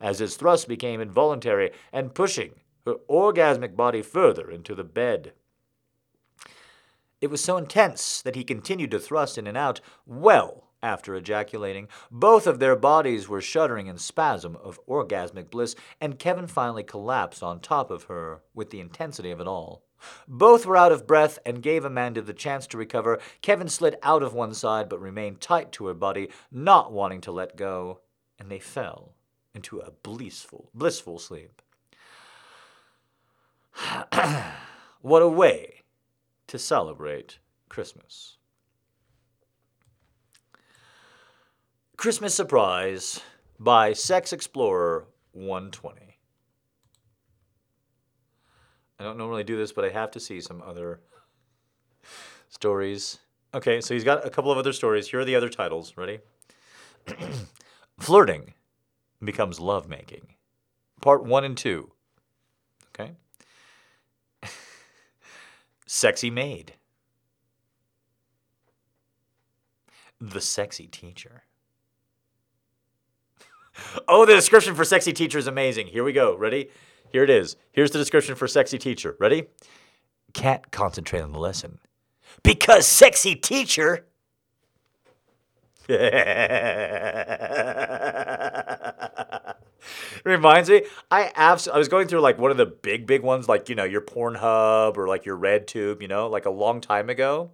as 0.00 0.18
his 0.18 0.36
thrust 0.36 0.68
became 0.68 1.00
involuntary 1.00 1.70
and 1.92 2.14
pushing 2.14 2.54
her 2.84 2.96
orgasmic 3.08 3.76
body 3.76 4.02
further 4.02 4.50
into 4.50 4.74
the 4.74 4.84
bed. 4.84 5.32
It 7.20 7.30
was 7.30 7.42
so 7.42 7.56
intense 7.56 8.22
that 8.22 8.36
he 8.36 8.44
continued 8.44 8.92
to 8.92 9.00
thrust 9.00 9.38
in 9.38 9.46
and 9.46 9.56
out 9.56 9.80
well 10.06 10.68
after 10.82 11.14
ejaculating. 11.16 11.88
Both 12.10 12.46
of 12.46 12.60
their 12.60 12.76
bodies 12.76 13.28
were 13.28 13.40
shuddering 13.40 13.88
in 13.88 13.98
spasm 13.98 14.56
of 14.56 14.78
orgasmic 14.86 15.50
bliss, 15.50 15.74
and 16.00 16.18
Kevin 16.18 16.46
finally 16.46 16.84
collapsed 16.84 17.42
on 17.42 17.60
top 17.60 17.90
of 17.90 18.04
her 18.04 18.42
with 18.54 18.70
the 18.70 18.80
intensity 18.80 19.30
of 19.32 19.40
it 19.40 19.48
all. 19.48 19.82
Both 20.28 20.64
were 20.64 20.76
out 20.76 20.92
of 20.92 21.08
breath 21.08 21.40
and 21.44 21.60
gave 21.60 21.84
Amanda 21.84 22.22
the 22.22 22.32
chance 22.32 22.68
to 22.68 22.78
recover. 22.78 23.18
Kevin 23.42 23.68
slid 23.68 23.96
out 24.04 24.22
of 24.22 24.32
one 24.32 24.54
side 24.54 24.88
but 24.88 25.00
remained 25.00 25.40
tight 25.40 25.72
to 25.72 25.86
her 25.86 25.94
body, 25.94 26.30
not 26.52 26.92
wanting 26.92 27.20
to 27.22 27.32
let 27.32 27.56
go, 27.56 27.98
and 28.38 28.50
they 28.50 28.58
fell 28.58 29.14
into 29.54 29.80
a 29.80 29.90
blissful, 29.90 30.70
blissful 30.74 31.18
sleep. 31.18 31.62
what 35.00 35.22
a 35.22 35.28
way 35.28 35.82
to 36.46 36.58
celebrate 36.58 37.38
Christmas. 37.68 38.36
Christmas 41.96 42.34
Surprise 42.34 43.20
by 43.58 43.92
Sex 43.92 44.32
Explorer 44.32 45.06
120. 45.32 46.18
I 49.00 49.04
don't 49.04 49.18
normally 49.18 49.44
do 49.44 49.56
this, 49.56 49.72
but 49.72 49.84
I 49.84 49.90
have 49.90 50.10
to 50.12 50.20
see 50.20 50.40
some 50.40 50.62
other 50.62 51.00
stories. 52.48 53.18
Okay, 53.54 53.80
so 53.80 53.94
he's 53.94 54.04
got 54.04 54.26
a 54.26 54.30
couple 54.30 54.50
of 54.50 54.58
other 54.58 54.72
stories. 54.72 55.08
Here 55.08 55.20
are 55.20 55.24
the 55.24 55.36
other 55.36 55.48
titles. 55.48 55.94
Ready? 55.96 56.20
Flirting 57.98 58.54
becomes 59.22 59.60
lovemaking. 59.60 60.34
Part 61.00 61.24
1 61.24 61.44
and 61.44 61.56
2. 61.56 61.90
Okay? 62.88 63.12
Sexy 65.86 66.30
maid. 66.30 66.74
The 70.20 70.40
sexy 70.40 70.88
teacher. 70.88 71.44
oh, 74.08 74.26
the 74.26 74.34
description 74.34 74.74
for 74.74 74.84
sexy 74.84 75.12
teacher 75.12 75.38
is 75.38 75.46
amazing. 75.46 75.86
Here 75.86 76.02
we 76.02 76.12
go. 76.12 76.36
Ready? 76.36 76.70
Here 77.12 77.22
it 77.22 77.30
is. 77.30 77.56
Here's 77.70 77.92
the 77.92 77.98
description 77.98 78.34
for 78.34 78.48
sexy 78.48 78.78
teacher. 78.78 79.16
Ready? 79.20 79.44
Can't 80.34 80.72
concentrate 80.72 81.20
on 81.20 81.30
the 81.30 81.38
lesson. 81.38 81.78
Because 82.42 82.84
sexy 82.84 83.36
teacher. 83.36 84.07
reminds 90.24 90.70
me. 90.70 90.82
I 91.10 91.32
abs- 91.34 91.68
I 91.68 91.78
was 91.78 91.88
going 91.88 92.08
through 92.08 92.20
like 92.20 92.38
one 92.38 92.50
of 92.50 92.56
the 92.56 92.66
big 92.66 93.06
big 93.06 93.22
ones, 93.22 93.48
like 93.48 93.68
you 93.68 93.74
know 93.74 93.84
your 93.84 94.00
Pornhub 94.00 94.96
or 94.96 95.08
like 95.08 95.24
your 95.24 95.36
RedTube, 95.36 96.02
you 96.02 96.08
know, 96.08 96.28
like 96.28 96.46
a 96.46 96.50
long 96.50 96.80
time 96.80 97.10
ago. 97.10 97.50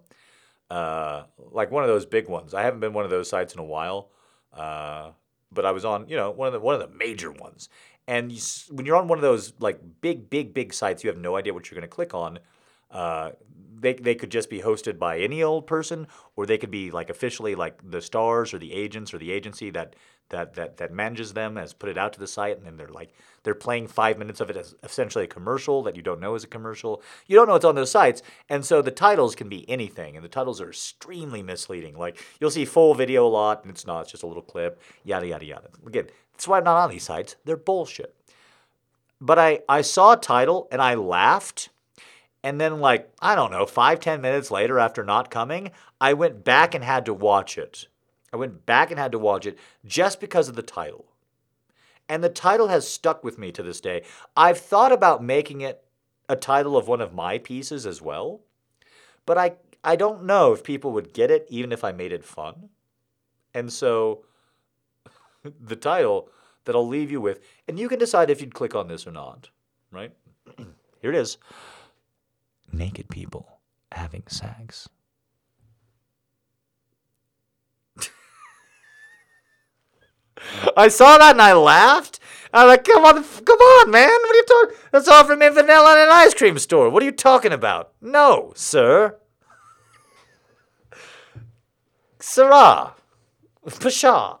Uh, 0.69 1.23
like 1.51 1.71
one 1.71 1.83
of 1.83 1.89
those 1.89 2.05
big 2.05 2.27
ones. 2.29 2.53
I 2.53 2.63
haven't 2.63 2.79
been 2.81 2.93
one 2.93 3.05
of 3.05 3.11
those 3.11 3.29
sites 3.29 3.53
in 3.53 3.59
a 3.59 3.63
while, 3.65 4.09
uh, 4.53 5.11
but 5.51 5.65
I 5.65 5.71
was 5.71 5.85
on 5.85 6.07
you 6.09 6.17
know 6.17 6.31
one 6.31 6.47
of 6.47 6.53
the 6.53 6.59
one 6.59 6.75
of 6.75 6.81
the 6.81 6.95
major 6.97 7.31
ones. 7.31 7.69
And 8.07 8.31
you, 8.31 8.39
when 8.71 8.85
you're 8.85 8.97
on 8.97 9.07
one 9.07 9.17
of 9.17 9.21
those 9.23 9.53
like 9.59 9.79
big 10.01 10.29
big 10.29 10.53
big 10.53 10.73
sites, 10.73 11.03
you 11.03 11.09
have 11.09 11.19
no 11.19 11.35
idea 11.37 11.53
what 11.53 11.69
you're 11.71 11.79
going 11.79 11.89
to 11.89 11.95
click 11.95 12.13
on. 12.13 12.39
Uh, 12.91 13.31
they, 13.77 13.93
they 13.93 14.15
could 14.15 14.31
just 14.31 14.49
be 14.49 14.61
hosted 14.61 14.97
by 14.97 15.19
any 15.19 15.43
old 15.43 15.67
person, 15.67 16.07
or 16.35 16.45
they 16.45 16.57
could 16.57 16.71
be 16.71 16.91
like 16.91 17.09
officially 17.09 17.55
like 17.55 17.79
the 17.89 18.01
stars 18.01 18.53
or 18.53 18.59
the 18.59 18.73
agents 18.73 19.13
or 19.13 19.17
the 19.17 19.31
agency 19.31 19.69
that 19.71 19.95
that 20.29 20.55
that 20.55 20.77
that 20.77 20.91
manages 20.91 21.33
them 21.33 21.55
has 21.55 21.73
put 21.73 21.89
it 21.89 21.97
out 21.97 22.13
to 22.13 22.19
the 22.19 22.27
site, 22.27 22.57
and 22.57 22.65
then 22.65 22.77
they're 22.77 22.87
like 22.87 23.13
they're 23.43 23.53
playing 23.53 23.87
five 23.87 24.17
minutes 24.17 24.39
of 24.39 24.49
it 24.49 24.57
as 24.57 24.75
essentially 24.83 25.25
a 25.25 25.27
commercial 25.27 25.83
that 25.83 25.95
you 25.95 26.01
don't 26.01 26.19
know 26.19 26.35
is 26.35 26.43
a 26.43 26.47
commercial. 26.47 27.01
You 27.27 27.35
don't 27.35 27.47
know 27.47 27.55
it's 27.55 27.65
on 27.65 27.75
those 27.75 27.91
sites, 27.91 28.21
and 28.49 28.65
so 28.65 28.81
the 28.81 28.91
titles 28.91 29.35
can 29.35 29.49
be 29.49 29.69
anything, 29.69 30.15
and 30.15 30.25
the 30.25 30.29
titles 30.29 30.61
are 30.61 30.69
extremely 30.69 31.43
misleading. 31.43 31.97
Like 31.97 32.17
you'll 32.39 32.51
see 32.51 32.65
full 32.65 32.95
video 32.95 33.25
a 33.25 33.29
lot, 33.29 33.63
and 33.63 33.71
it's 33.71 33.85
not; 33.85 34.01
it's 34.01 34.11
just 34.11 34.23
a 34.23 34.27
little 34.27 34.43
clip. 34.43 34.81
Yada 35.03 35.27
yada 35.27 35.45
yada. 35.45 35.69
Again, 35.85 36.07
that's 36.33 36.47
why 36.47 36.57
I'm 36.57 36.63
not 36.63 36.77
on 36.77 36.89
these 36.89 37.03
sites. 37.03 37.35
They're 37.45 37.57
bullshit. 37.57 38.15
But 39.21 39.39
I 39.39 39.59
I 39.69 39.81
saw 39.81 40.13
a 40.13 40.17
title 40.17 40.67
and 40.71 40.81
I 40.81 40.95
laughed. 40.95 41.69
And 42.45 42.61
then, 42.61 42.79
like, 42.79 43.11
I 43.21 43.35
don't 43.35 43.51
know, 43.51 43.65
five, 43.65 43.99
ten 43.99 44.21
minutes 44.21 44.51
later 44.51 44.79
after 44.79 45.03
not 45.03 45.29
coming, 45.29 45.71
I 45.99 46.13
went 46.13 46.45
back 46.45 46.73
and 46.73 46.83
had 46.83 47.05
to 47.07 47.13
watch 47.13 47.57
it 47.57 47.87
I 48.35 48.37
went 48.37 48.65
back 48.65 48.91
and 48.91 48.99
had 48.99 49.13
to 49.13 49.19
watch 49.19 49.45
it 49.45 49.57
just 49.85 50.19
because 50.19 50.49
of 50.49 50.57
the 50.57 50.61
title. 50.61 51.05
And 52.09 52.21
the 52.21 52.27
title 52.27 52.67
has 52.67 52.85
stuck 52.85 53.23
with 53.23 53.37
me 53.39 53.49
to 53.53 53.63
this 53.63 53.79
day. 53.79 54.03
I've 54.35 54.57
thought 54.57 54.91
about 54.91 55.23
making 55.23 55.61
it 55.61 55.85
a 56.27 56.35
title 56.35 56.75
of 56.75 56.89
one 56.89 56.99
of 56.99 57.13
my 57.13 57.37
pieces 57.37 57.85
as 57.85 58.01
well, 58.01 58.41
but 59.25 59.37
I, 59.37 59.53
I 59.85 59.95
don't 59.95 60.25
know 60.25 60.51
if 60.51 60.65
people 60.65 60.91
would 60.91 61.13
get 61.13 61.31
it 61.31 61.45
even 61.49 61.71
if 61.71 61.85
I 61.85 61.93
made 61.93 62.11
it 62.11 62.25
fun. 62.25 62.67
And 63.53 63.71
so 63.71 64.25
the 65.61 65.77
title 65.77 66.27
that 66.65 66.75
I'll 66.75 66.85
leave 66.85 67.11
you 67.11 67.21
with, 67.21 67.39
and 67.69 67.79
you 67.79 67.87
can 67.87 67.99
decide 67.99 68.29
if 68.29 68.41
you'd 68.41 68.53
click 68.53 68.75
on 68.75 68.89
this 68.89 69.07
or 69.07 69.11
not, 69.11 69.49
right? 69.91 70.11
Here 71.01 71.11
it 71.11 71.15
is 71.15 71.37
Naked 72.75 73.07
people 73.09 73.59
having 73.93 74.23
sex. 74.27 74.89
I 80.75 80.89
saw 80.89 81.17
that 81.17 81.31
and 81.31 81.41
I 81.41 81.53
laughed. 81.53 82.19
I'm 82.53 82.67
like, 82.67 82.83
come 82.83 83.05
on, 83.05 83.23
come 83.23 83.59
on, 83.59 83.91
man. 83.91 84.09
What 84.09 84.31
are 84.31 84.35
you 84.35 84.43
talking? 84.43 84.75
That's 84.91 85.07
all 85.07 85.23
from 85.23 85.39
vanilla 85.39 85.93
in 85.93 86.03
an 86.03 86.09
ice 86.11 86.33
cream 86.33 86.57
store. 86.59 86.89
What 86.89 87.01
are 87.01 87.05
you 87.05 87.13
talking 87.13 87.53
about? 87.53 87.93
No, 88.01 88.51
sir. 88.55 89.17
Sirrah. 92.19 92.95
Pshaw. 93.67 94.39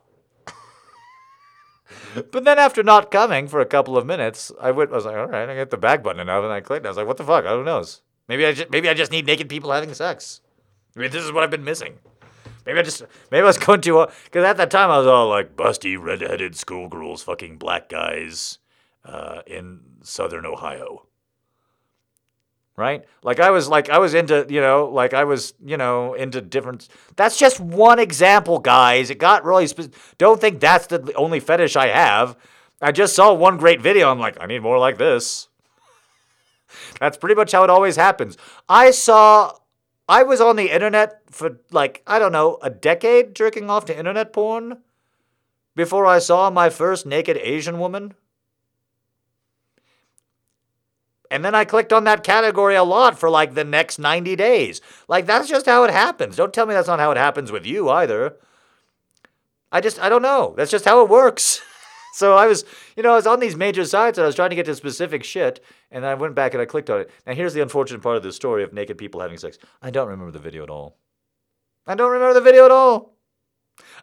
but 2.31 2.43
then 2.43 2.59
after 2.59 2.83
not 2.83 3.11
coming 3.11 3.47
for 3.47 3.61
a 3.61 3.65
couple 3.65 3.97
of 3.97 4.05
minutes, 4.05 4.51
I 4.61 4.71
went. 4.71 4.91
I 4.91 4.95
was 4.95 5.05
like, 5.05 5.15
all 5.15 5.27
right, 5.27 5.49
I 5.49 5.55
get 5.55 5.69
the 5.69 5.77
back 5.77 6.03
button 6.03 6.19
and 6.19 6.29
I 6.29 6.61
clicked. 6.61 6.85
I 6.85 6.89
was 6.89 6.97
like, 6.97 7.07
what 7.07 7.17
the 7.17 7.23
fuck? 7.23 7.45
I 7.45 7.49
don't 7.49 7.65
know. 7.65 7.83
Maybe 8.27 8.45
I 8.45 8.53
just, 8.53 8.71
maybe 8.71 8.89
I 8.89 8.93
just 8.93 9.11
need 9.11 9.25
naked 9.25 9.49
people 9.49 9.71
having 9.71 9.93
sex. 9.93 10.41
I 10.95 10.99
mean, 10.99 11.11
this 11.11 11.23
is 11.23 11.31
what 11.31 11.43
I've 11.43 11.51
been 11.51 11.63
missing. 11.63 11.99
Maybe 12.65 12.79
I 12.79 12.81
just 12.81 13.03
maybe 13.29 13.43
I 13.43 13.45
was 13.45 13.57
going 13.57 13.81
to 13.81 14.07
because 14.23 14.43
uh, 14.43 14.47
at 14.47 14.57
that 14.57 14.71
time 14.71 14.89
I 14.89 14.97
was 14.97 15.07
all 15.07 15.29
like 15.29 15.55
busty 15.55 16.01
redheaded 16.01 16.55
schoolgirls 16.55 17.21
fucking 17.23 17.57
black 17.57 17.89
guys 17.89 18.57
uh, 19.03 19.41
in 19.45 19.81
southern 20.01 20.45
Ohio. 20.45 21.05
Right? 22.77 23.05
Like 23.23 23.39
I 23.39 23.51
was 23.51 23.69
like 23.69 23.89
I 23.89 23.99
was 23.99 24.13
into, 24.13 24.45
you 24.49 24.59
know, 24.59 24.89
like 24.91 25.13
I 25.13 25.23
was, 25.23 25.53
you 25.63 25.77
know, 25.77 26.13
into 26.13 26.41
different 26.41 26.89
That's 27.15 27.37
just 27.37 27.59
one 27.59 27.99
example, 27.99 28.59
guys. 28.59 29.09
It 29.09 29.19
got 29.19 29.45
really 29.45 29.67
spe- 29.67 29.93
don't 30.17 30.41
think 30.41 30.59
that's 30.59 30.87
the 30.87 31.13
only 31.15 31.39
fetish 31.39 31.75
I 31.75 31.87
have. 31.87 32.35
I 32.81 32.91
just 32.91 33.15
saw 33.15 33.31
one 33.33 33.57
great 33.57 33.79
video. 33.79 34.11
I'm 34.11 34.19
like, 34.19 34.37
I 34.41 34.47
need 34.47 34.61
more 34.61 34.77
like 34.77 34.97
this. 34.97 35.47
That's 36.99 37.17
pretty 37.17 37.35
much 37.35 37.51
how 37.51 37.63
it 37.63 37.69
always 37.69 37.95
happens. 37.95 38.37
I 38.67 38.91
saw 38.91 39.53
I 40.07 40.23
was 40.23 40.39
on 40.39 40.55
the 40.55 40.71
internet 40.71 41.21
for 41.31 41.59
like, 41.71 42.03
I 42.05 42.19
don't 42.19 42.31
know, 42.31 42.59
a 42.61 42.69
decade 42.69 43.35
jerking 43.35 43.69
off 43.69 43.85
to 43.85 43.97
internet 43.97 44.33
porn 44.33 44.77
before 45.75 46.05
I 46.05 46.19
saw 46.19 46.49
my 46.49 46.69
first 46.69 47.05
naked 47.05 47.37
Asian 47.37 47.79
woman. 47.79 48.13
And 51.31 51.43
then 51.43 51.55
I 51.55 51.65
clicked 51.65 51.91
on 51.91 52.03
that 52.03 52.23
category 52.23 52.75
a 52.75 52.83
lot 52.83 53.17
for 53.17 53.29
like 53.29 53.55
the 53.55 53.63
next 53.63 53.97
90 53.97 54.35
days. 54.35 54.79
Like, 55.07 55.25
that's 55.25 55.49
just 55.49 55.65
how 55.65 55.83
it 55.83 55.91
happens. 55.91 56.35
Don't 56.35 56.53
tell 56.53 56.67
me 56.67 56.75
that's 56.75 56.87
not 56.87 56.99
how 56.99 57.11
it 57.11 57.17
happens 57.17 57.51
with 57.51 57.65
you 57.65 57.89
either. 57.89 58.37
I 59.71 59.81
just, 59.81 59.99
I 59.99 60.07
don't 60.07 60.21
know. 60.21 60.53
That's 60.55 60.71
just 60.71 60.85
how 60.85 61.03
it 61.03 61.09
works. 61.09 61.61
so 62.13 62.37
I 62.37 62.45
was, 62.45 62.63
you 62.95 63.01
know, 63.01 63.13
I 63.13 63.15
was 63.15 63.27
on 63.27 63.39
these 63.39 63.55
major 63.55 63.85
sites 63.85 64.19
and 64.19 64.23
I 64.23 64.27
was 64.27 64.35
trying 64.35 64.51
to 64.51 64.55
get 64.55 64.67
to 64.67 64.75
specific 64.75 65.23
shit. 65.23 65.63
And 65.91 66.03
then 66.03 66.11
I 66.11 66.15
went 66.15 66.35
back 66.35 66.53
and 66.53 66.61
I 66.61 66.65
clicked 66.65 66.89
on 66.89 67.01
it. 67.01 67.11
Now, 67.25 67.33
here's 67.33 67.53
the 67.53 67.61
unfortunate 67.61 68.01
part 68.01 68.17
of 68.17 68.23
the 68.23 68.33
story 68.33 68.63
of 68.63 68.73
naked 68.73 68.97
people 68.97 69.21
having 69.21 69.37
sex. 69.37 69.57
I 69.81 69.91
don't 69.91 70.09
remember 70.09 70.31
the 70.31 70.39
video 70.39 70.63
at 70.63 70.69
all. 70.69 70.97
I 71.87 71.95
don't 71.95 72.11
remember 72.11 72.33
the 72.33 72.41
video 72.41 72.65
at 72.65 72.71
all. 72.71 73.15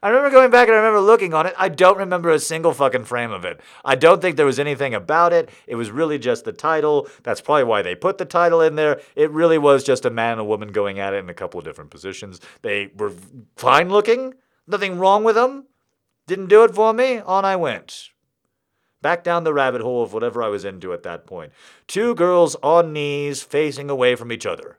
I 0.03 0.09
remember 0.09 0.31
going 0.31 0.51
back 0.51 0.69
and 0.69 0.75
I 0.75 0.81
remember 0.81 1.01
looking 1.01 1.33
on 1.33 1.47
it. 1.47 1.55
I 1.57 1.69
don't 1.69 1.97
remember 1.97 2.31
a 2.31 2.39
single 2.39 2.73
fucking 2.73 3.05
frame 3.05 3.31
of 3.31 3.45
it. 3.45 3.61
I 3.85 3.95
don't 3.95 4.21
think 4.21 4.37
there 4.37 4.47
was 4.47 4.59
anything 4.59 4.95
about 4.95 5.33
it. 5.33 5.49
It 5.67 5.77
was 5.77 5.91
really 5.91 6.19
just 6.19 6.45
the 6.45 6.53
title. 6.53 7.09
That's 7.23 7.41
probably 7.41 7.65
why 7.65 7.83
they 7.83 7.95
put 7.95 8.19
the 8.19 8.25
title 8.25 8.61
in 8.61 8.75
there. 8.75 9.01
It 9.17 9.31
really 9.31 9.59
was 9.59 9.83
just 9.83 10.05
a 10.05 10.11
man 10.11 10.33
and 10.33 10.41
a 10.43 10.45
woman 10.45 10.73
going 10.73 10.99
at 10.99 11.15
it 11.15 11.19
in 11.19 11.31
a 11.31 11.35
couple 11.35 11.59
of 11.59 11.65
different 11.65 11.91
positions. 11.91 12.41
They 12.63 12.91
were 12.97 13.13
fine 13.57 13.89
looking. 13.89 14.35
Nothing 14.67 14.99
wrong 14.99 15.25
with 15.25 15.37
them. 15.37 15.67
Didn't 16.27 16.49
do 16.49 16.65
it 16.65 16.75
for 16.75 16.93
me. 16.93 17.19
On 17.19 17.45
I 17.45 17.57
went. 17.57 18.11
Back 19.03 19.25
down 19.25 19.45
the 19.45 19.53
rabbit 19.53 19.83
hole 19.83 20.03
of 20.03 20.13
whatever 20.13 20.43
I 20.43 20.49
was 20.49 20.65
into 20.65 20.93
at 20.93 21.03
that 21.03 21.27
point. 21.27 21.53
Two 21.89 22.15
girls 22.15 22.57
on 22.63 22.93
knees 22.93 23.43
facing 23.43 23.91
away 23.91 24.15
from 24.15 24.33
each 24.33 24.47
other. 24.47 24.79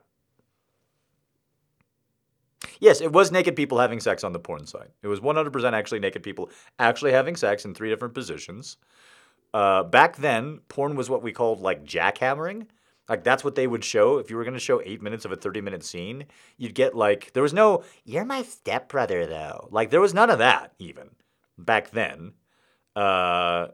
Yes, 2.80 3.00
it 3.00 3.12
was 3.12 3.30
naked 3.30 3.54
people 3.54 3.78
having 3.78 4.00
sex 4.00 4.24
on 4.24 4.32
the 4.32 4.38
porn 4.38 4.66
site. 4.66 4.90
It 5.02 5.08
was 5.08 5.20
100% 5.20 5.72
actually 5.72 6.00
naked 6.00 6.22
people 6.22 6.50
actually 6.78 7.12
having 7.12 7.36
sex 7.36 7.64
in 7.64 7.74
three 7.74 7.90
different 7.90 8.14
positions. 8.14 8.78
Uh, 9.52 9.84
back 9.84 10.16
then, 10.16 10.60
porn 10.68 10.96
was 10.96 11.08
what 11.08 11.22
we 11.22 11.32
called 11.32 11.60
like 11.60 11.84
jackhammering. 11.84 12.66
Like 13.08 13.22
that's 13.22 13.44
what 13.44 13.54
they 13.54 13.66
would 13.66 13.84
show. 13.84 14.18
If 14.18 14.30
you 14.30 14.36
were 14.36 14.44
going 14.44 14.54
to 14.54 14.60
show 14.60 14.80
eight 14.84 15.02
minutes 15.02 15.24
of 15.24 15.32
a 15.32 15.36
30 15.36 15.60
minute 15.60 15.84
scene, 15.84 16.24
you'd 16.56 16.74
get 16.74 16.96
like, 16.96 17.32
there 17.34 17.42
was 17.42 17.52
no, 17.52 17.84
you're 18.04 18.24
my 18.24 18.42
stepbrother 18.42 19.26
though. 19.26 19.68
Like 19.70 19.90
there 19.90 20.00
was 20.00 20.14
none 20.14 20.30
of 20.30 20.38
that 20.38 20.72
even 20.78 21.10
back 21.58 21.90
then. 21.90 22.32
Uh, 22.96 23.68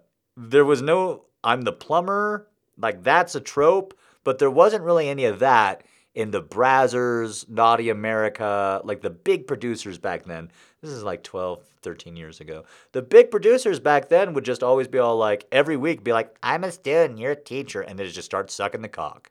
there 0.49 0.65
was 0.65 0.81
no, 0.81 1.25
I'm 1.45 1.63
the 1.63 1.73
plumber. 1.73 2.49
Like 2.79 3.03
that's 3.03 3.35
a 3.35 3.41
trope, 3.41 3.97
but 4.25 4.39
there 4.39 4.51
wasn't 4.51 4.85
really 4.85 5.09
any 5.09 5.27
of 5.27 5.41
that 5.41 5.83
in 6.15 6.31
the 6.31 6.43
Brazzers, 6.43 7.49
Naughty 7.49 7.91
America, 7.91 8.81
like 8.85 9.01
the 9.01 9.11
big 9.11 9.47
producers 9.47 9.99
back 9.99 10.25
then. 10.25 10.51
This 10.81 10.91
is 10.91 11.05
like 11.05 11.23
12, 11.23 11.63
13 11.83 12.17
years 12.17 12.41
ago. 12.41 12.65
The 12.93 13.03
big 13.03 13.31
producers 13.31 13.79
back 13.79 14.09
then 14.09 14.33
would 14.33 14.45
just 14.45 14.63
always 14.63 14.89
be 14.89 14.99
all 14.99 15.17
like, 15.17 15.47
every 15.53 15.77
week, 15.77 16.03
be 16.03 16.13
like, 16.13 16.35
I'm 16.43 16.65
a 16.65 16.73
student, 16.73 17.19
you're 17.19 17.33
a 17.33 17.37
teacher. 17.37 17.83
And 17.83 17.99
then 17.99 18.09
just 18.09 18.27
start 18.27 18.51
sucking 18.51 18.83
the 18.83 18.89
cock 18.89 19.31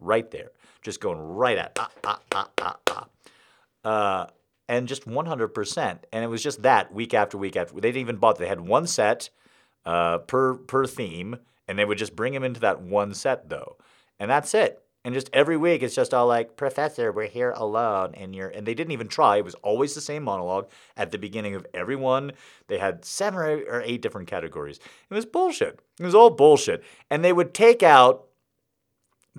right 0.00 0.28
there, 0.30 0.50
just 0.82 1.00
going 1.00 1.18
right 1.18 1.58
at, 1.58 1.78
ah, 1.78 1.90
ah, 2.04 2.20
ah, 2.32 2.48
ah, 2.60 2.76
ah. 2.88 3.06
Uh, 3.84 4.26
and 4.68 4.88
just 4.88 5.06
100%. 5.06 5.98
And 6.12 6.24
it 6.24 6.28
was 6.28 6.42
just 6.42 6.62
that 6.62 6.92
week 6.92 7.14
after 7.14 7.38
week 7.38 7.56
after. 7.56 7.74
They 7.74 7.80
didn't 7.82 8.00
even 8.00 8.16
bother. 8.16 8.40
They 8.40 8.48
had 8.48 8.60
one 8.60 8.86
set 8.86 9.30
uh, 9.86 10.18
per 10.18 10.54
per 10.54 10.84
theme, 10.84 11.38
and 11.66 11.78
they 11.78 11.84
would 11.86 11.98
just 11.98 12.14
bring 12.14 12.34
him 12.34 12.44
into 12.44 12.60
that 12.60 12.82
one 12.82 13.14
set 13.14 13.48
though, 13.48 13.76
and 14.18 14.30
that's 14.30 14.52
it. 14.52 14.82
And 15.06 15.14
just 15.14 15.30
every 15.32 15.56
week, 15.56 15.84
it's 15.84 15.94
just 15.94 16.12
all 16.12 16.26
like, 16.26 16.56
Professor, 16.56 17.12
we're 17.12 17.28
here 17.28 17.52
alone. 17.52 18.12
And 18.16 18.34
you're, 18.34 18.48
and 18.48 18.66
they 18.66 18.74
didn't 18.74 18.90
even 18.90 19.06
try. 19.06 19.36
It 19.36 19.44
was 19.44 19.54
always 19.62 19.94
the 19.94 20.00
same 20.00 20.24
monologue 20.24 20.68
at 20.96 21.12
the 21.12 21.16
beginning 21.16 21.54
of 21.54 21.64
every 21.72 21.94
one. 21.94 22.32
They 22.66 22.78
had 22.78 23.04
seven 23.04 23.38
or 23.38 23.82
eight 23.82 24.02
different 24.02 24.26
categories. 24.26 24.80
It 25.08 25.14
was 25.14 25.24
bullshit. 25.24 25.78
It 26.00 26.04
was 26.04 26.16
all 26.16 26.30
bullshit. 26.30 26.82
And 27.08 27.24
they 27.24 27.32
would 27.32 27.54
take 27.54 27.84
out 27.84 28.24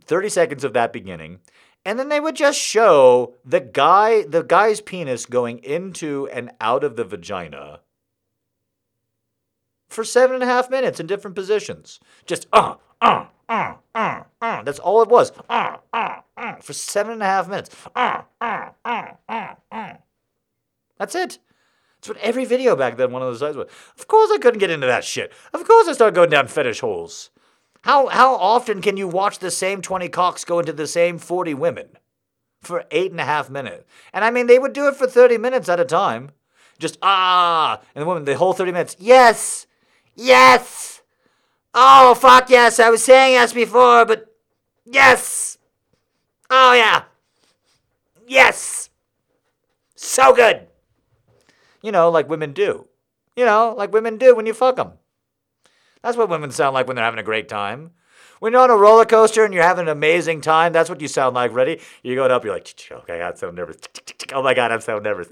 30 0.06 0.30
seconds 0.30 0.64
of 0.64 0.72
that 0.72 0.94
beginning. 0.94 1.40
And 1.84 2.00
then 2.00 2.08
they 2.08 2.22
would 2.22 2.38
just 2.38 2.60
show 2.60 3.36
the 3.44 3.60
guy, 3.60 4.24
the 4.24 4.44
guy's 4.44 4.80
penis 4.80 5.26
going 5.26 5.60
into 5.60 6.30
and 6.32 6.52
out 6.62 6.86
of 6.86 6.96
the 6.96 7.04
vagina 7.04 7.82
for 9.88 10.04
seven 10.04 10.36
and 10.36 10.44
a 10.44 10.48
half 10.48 10.70
minutes 10.70 11.00
in 11.00 11.08
different 11.08 11.36
positions. 11.36 12.00
Just, 12.26 12.48
uh, 12.54 12.76
uh, 13.02 13.26
uh, 13.50 13.76
uh, 13.96 14.24
uh. 14.42 14.64
That's 14.64 14.80
all 14.80 15.02
it 15.02 15.10
was. 15.10 15.32
Uh, 15.50 15.78
uh, 15.94 16.22
uh, 16.36 16.56
for 16.58 16.74
seven 16.74 17.14
and 17.14 17.24
a 17.24 17.26
half 17.26 17.48
minutes. 17.48 17.70
Uh, 17.96 18.22
uh, 18.42 18.70
uh, 18.86 19.08
uh, 19.30 19.56
uh. 19.72 19.94
That's 20.98 21.16
it. 21.16 21.40
That's 21.98 22.10
what 22.10 22.18
every 22.18 22.46
video 22.46 22.76
back 22.76 22.98
then 22.98 23.12
one 23.12 23.22
of 23.22 23.28
those 23.28 23.40
sites 23.40 23.58
was. 23.58 23.68
Of 23.98 24.08
course 24.08 24.30
I 24.32 24.38
couldn't 24.38 24.60
get 24.60 24.70
into 24.70 24.88
that 24.88 25.04
shit. 25.04 25.32
Of 25.54 25.68
course 25.68 25.88
I 25.88 25.94
started 25.94 26.16
going 26.16 26.30
down 26.30 26.48
fetish 26.48 26.80
holes. 26.80 27.32
How 27.84 28.08
how 28.08 28.36
often 28.36 28.82
can 28.82 28.98
you 28.98 29.08
watch 29.08 29.40
the 29.40 29.52
same 29.52 29.82
20 29.82 30.10
cocks 30.10 30.44
go 30.44 30.60
into 30.60 30.74
the 30.74 30.88
same 30.88 31.18
40 31.18 31.54
women? 31.54 31.90
For 32.62 32.86
eight 32.92 33.12
and 33.12 33.22
a 33.22 33.26
half 33.26 33.50
minutes. 33.50 33.86
And 34.14 34.26
I 34.26 34.32
mean 34.32 34.48
they 34.48 34.60
would 34.60 34.74
do 34.74 34.88
it 34.88 34.96
for 34.96 35.08
30 35.08 35.38
minutes 35.38 35.70
at 35.70 35.80
a 35.80 35.86
time. 35.86 36.32
Just 36.80 36.98
ah 37.02 37.80
and 37.96 38.02
the 38.02 38.06
woman 38.06 38.26
the 38.26 38.36
whole 38.36 38.54
30 38.54 38.72
minutes, 38.72 38.96
yes! 39.00 39.67
Yes! 40.18 41.02
Oh, 41.74 42.16
fuck 42.16 42.50
yes. 42.50 42.80
I 42.80 42.90
was 42.90 43.04
saying 43.04 43.34
yes 43.34 43.54
before, 43.54 44.04
but 44.04 44.36
yes. 44.84 45.60
Oh, 46.50 46.74
yeah. 46.74 47.04
Yes. 48.28 48.90
So 49.96 50.34
good. 50.34 50.68
You 51.84 51.92
know, 51.92 52.10
like 52.10 52.28
women 52.28 52.52
do. 52.52 52.88
You 53.36 53.46
know, 53.46 53.76
like 53.78 53.94
women 53.94 54.18
do 54.18 54.36
when 54.36 54.48
you 54.48 54.54
fuck 54.54 54.78
them. 54.78 54.94
That's 56.02 56.18
what 56.18 56.30
women 56.30 56.50
sound 56.50 56.74
like 56.74 56.88
when 56.88 56.96
they're 56.96 57.06
having 57.06 57.20
a 57.20 57.24
great 57.24 57.48
time. 57.48 57.92
When 58.40 58.54
you're 58.54 58.62
on 58.62 58.72
a 58.72 58.76
roller 58.76 59.06
coaster 59.06 59.46
and 59.46 59.54
you're 59.54 59.64
having 59.64 59.84
an 59.84 59.90
amazing 59.90 60.42
time, 60.42 60.74
that's 60.74 60.90
what 60.90 61.02
you 61.02 61.08
sound 61.08 61.36
like. 61.36 61.54
Ready? 61.54 61.80
You're 62.02 62.16
going 62.16 62.32
up, 62.32 62.44
you're 62.44 62.54
like, 62.54 62.74
okay, 62.92 63.22
I'm 63.22 63.36
so 63.36 63.52
nervous. 63.52 63.78
Oh 64.34 64.42
my 64.42 64.54
God, 64.54 64.72
I'm 64.72 64.82
so 64.82 65.00
nervous. 65.00 65.30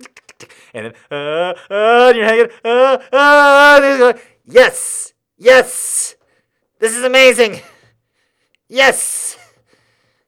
And 0.74 0.88
then, 0.88 0.94
uh, 1.10 1.54
uh, 1.70 2.08
and 2.10 2.18
you're 2.18 2.26
hanging, 2.26 2.50
uh, 2.64 2.98
uh, 3.12 4.14
yes, 4.46 5.14
yes, 5.38 6.16
this 6.80 6.96
is 6.96 7.04
amazing. 7.04 7.62
Yes. 8.68 9.38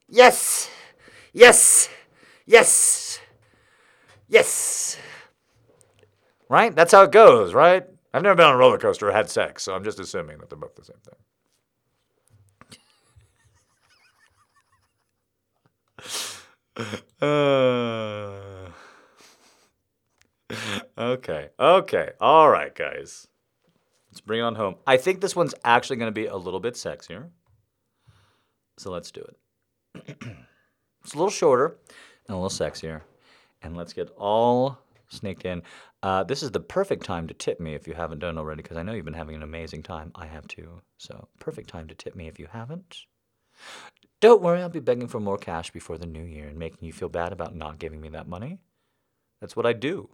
Yes. 0.08 0.70
Yes. 1.34 1.90
Yes. 2.46 3.20
Yes. 4.28 4.98
Right? 6.50 6.76
That's 6.76 6.92
how 6.92 7.04
it 7.04 7.12
goes, 7.12 7.54
right? 7.54 7.86
I've 8.14 8.24
never 8.24 8.36
been 8.36 8.46
on 8.46 8.54
a 8.54 8.58
roller 8.58 8.78
coaster 8.78 9.10
or 9.10 9.12
had 9.12 9.30
sex, 9.30 9.64
so 9.64 9.76
I'm 9.76 9.84
just 9.84 10.00
assuming 10.00 10.38
that 10.38 10.50
they're 10.50 10.58
both 10.58 10.76
the 10.76 10.86
same 10.86 10.98
thing. 11.04 11.16
Uh, 17.22 18.70
okay. 20.98 21.50
Okay. 21.60 22.12
All 22.22 22.50
right, 22.50 22.74
guys. 22.74 23.28
Let's 24.18 24.26
bring 24.26 24.40
it 24.40 24.44
on 24.46 24.56
home. 24.56 24.78
I 24.88 24.98
think 24.98 25.22
this 25.22 25.36
one's 25.36 25.54
actually 25.64 25.98
going 25.98 26.08
to 26.08 26.12
be 26.12 26.26
a 26.26 26.36
little 26.36 26.60
bit 26.60 26.74
sexier. 26.74 27.30
So 28.80 28.90
let's 28.90 29.12
do 29.12 29.22
it. 29.22 30.18
it's 31.04 31.14
a 31.14 31.18
little 31.18 31.30
shorter 31.30 31.78
and 32.28 32.36
a 32.36 32.40
little 32.40 32.50
sexier. 32.50 33.02
And 33.62 33.78
let's 33.78 33.94
get 33.94 34.10
all 34.18 34.80
sneaked 35.10 35.46
in. 35.46 35.62
Uh, 36.02 36.24
this 36.24 36.42
is 36.42 36.50
the 36.50 36.60
perfect 36.60 37.06
time 37.06 37.28
to 37.28 37.36
tip 37.36 37.60
me 37.60 37.76
if 37.76 37.88
you 37.88 37.94
haven't 37.94 38.18
done 38.18 38.40
already, 38.40 38.64
because 38.64 38.76
I 38.76 38.82
know 38.82 38.94
you've 38.94 39.06
been 39.06 39.14
having 39.14 39.36
an 39.36 39.44
amazing 39.44 39.84
time. 39.84 40.12
I 40.16 40.26
have 40.26 40.48
too. 40.48 40.82
So, 40.98 41.28
perfect 41.38 41.70
time 41.70 41.88
to 41.90 41.94
tip 41.94 42.16
me 42.16 42.28
if 42.28 42.40
you 42.40 42.48
haven't. 42.52 43.02
Don't 44.20 44.42
worry, 44.42 44.64
I'll 44.64 44.70
be 44.70 44.80
begging 44.80 45.08
for 45.08 45.20
more 45.20 45.38
cash 45.38 45.70
before 45.70 46.00
the 46.00 46.08
new 46.08 46.24
year 46.24 46.48
and 46.48 46.58
making 46.58 46.88
you 46.88 46.92
feel 46.92 47.10
bad 47.10 47.34
about 47.34 47.56
not 47.56 47.78
giving 47.78 48.02
me 48.02 48.10
that 48.10 48.28
money. 48.28 48.58
That's 49.42 49.56
what 49.56 49.68
I 49.68 49.74
do. 49.74 50.10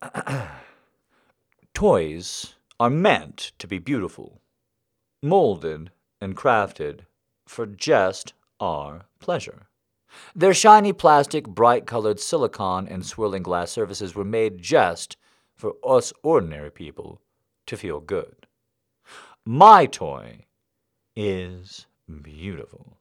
Toys 1.78 2.56
are 2.80 2.90
meant 2.90 3.52
to 3.60 3.68
be 3.68 3.78
beautiful, 3.78 4.40
molded 5.22 5.92
and 6.20 6.36
crafted 6.36 7.02
for 7.46 7.66
just 7.66 8.32
our 8.58 9.02
pleasure. 9.20 9.68
Their 10.34 10.54
shiny 10.54 10.92
plastic, 10.92 11.46
bright 11.46 11.86
colored 11.86 12.18
silicon, 12.18 12.88
and 12.88 13.06
swirling 13.06 13.44
glass 13.44 13.70
surfaces 13.70 14.16
were 14.16 14.24
made 14.24 14.58
just 14.58 15.16
for 15.54 15.74
us 15.86 16.12
ordinary 16.24 16.72
people 16.72 17.20
to 17.66 17.76
feel 17.76 18.00
good. 18.00 18.48
My 19.46 19.86
toy 19.86 20.46
is 21.14 21.86
beautiful. 22.22 22.97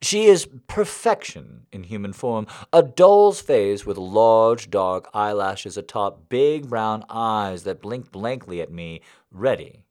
She 0.00 0.24
is 0.24 0.48
perfection 0.66 1.66
in 1.72 1.84
human 1.84 2.12
form, 2.12 2.46
a 2.72 2.82
doll's 2.82 3.40
face 3.40 3.84
with 3.84 3.96
large 3.98 4.70
dark 4.70 5.08
eyelashes 5.14 5.76
atop 5.76 6.28
big 6.28 6.68
brown 6.68 7.04
eyes 7.08 7.64
that 7.64 7.80
blink 7.80 8.10
blankly 8.10 8.60
at 8.60 8.70
me, 8.70 9.00
ready 9.30 9.84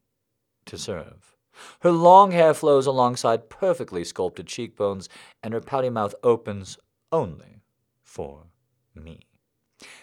to 0.66 0.78
serve. 0.78 1.36
Her 1.80 1.92
long 1.92 2.32
hair 2.32 2.54
flows 2.54 2.86
alongside 2.86 3.48
perfectly 3.48 4.04
sculpted 4.04 4.46
cheekbones, 4.46 5.08
and 5.42 5.54
her 5.54 5.60
pouty 5.60 5.90
mouth 5.90 6.14
opens 6.22 6.78
only 7.12 7.62
for 8.02 8.46
me. 8.94 9.20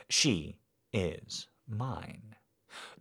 She 0.10 0.58
is 0.94 1.48
mine. 1.68 2.31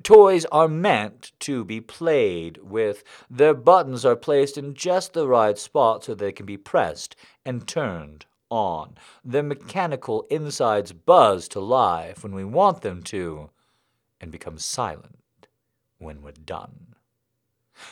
Toys 0.02 0.44
are 0.46 0.68
meant 0.68 1.32
to 1.40 1.64
be 1.64 1.80
played 1.80 2.58
with. 2.62 3.04
Their 3.28 3.54
buttons 3.54 4.04
are 4.04 4.16
placed 4.16 4.56
in 4.56 4.74
just 4.74 5.12
the 5.12 5.28
right 5.28 5.58
spot 5.58 6.04
so 6.04 6.14
they 6.14 6.32
can 6.32 6.46
be 6.46 6.56
pressed 6.56 7.16
and 7.44 7.66
turned 7.66 8.26
on. 8.50 8.96
Their 9.24 9.42
mechanical 9.42 10.26
insides 10.30 10.92
buzz 10.92 11.48
to 11.48 11.60
life 11.60 12.22
when 12.22 12.34
we 12.34 12.44
want 12.44 12.82
them 12.82 13.02
to, 13.04 13.50
and 14.20 14.30
become 14.30 14.58
silent 14.58 15.48
when 15.98 16.22
we're 16.22 16.32
done. 16.32 16.94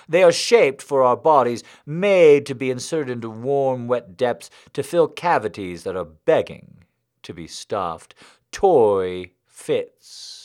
They 0.08 0.22
are 0.22 0.32
shaped 0.32 0.82
for 0.82 1.02
our 1.02 1.16
bodies, 1.16 1.62
made 1.86 2.44
to 2.46 2.54
be 2.54 2.70
inserted 2.70 3.10
into 3.10 3.30
warm, 3.30 3.88
wet 3.88 4.16
depths 4.16 4.50
to 4.74 4.82
fill 4.82 5.08
cavities 5.08 5.84
that 5.84 5.96
are 5.96 6.04
begging 6.04 6.84
to 7.22 7.32
be 7.32 7.46
stuffed. 7.46 8.14
Toy 8.52 9.32
fits. 9.46 10.37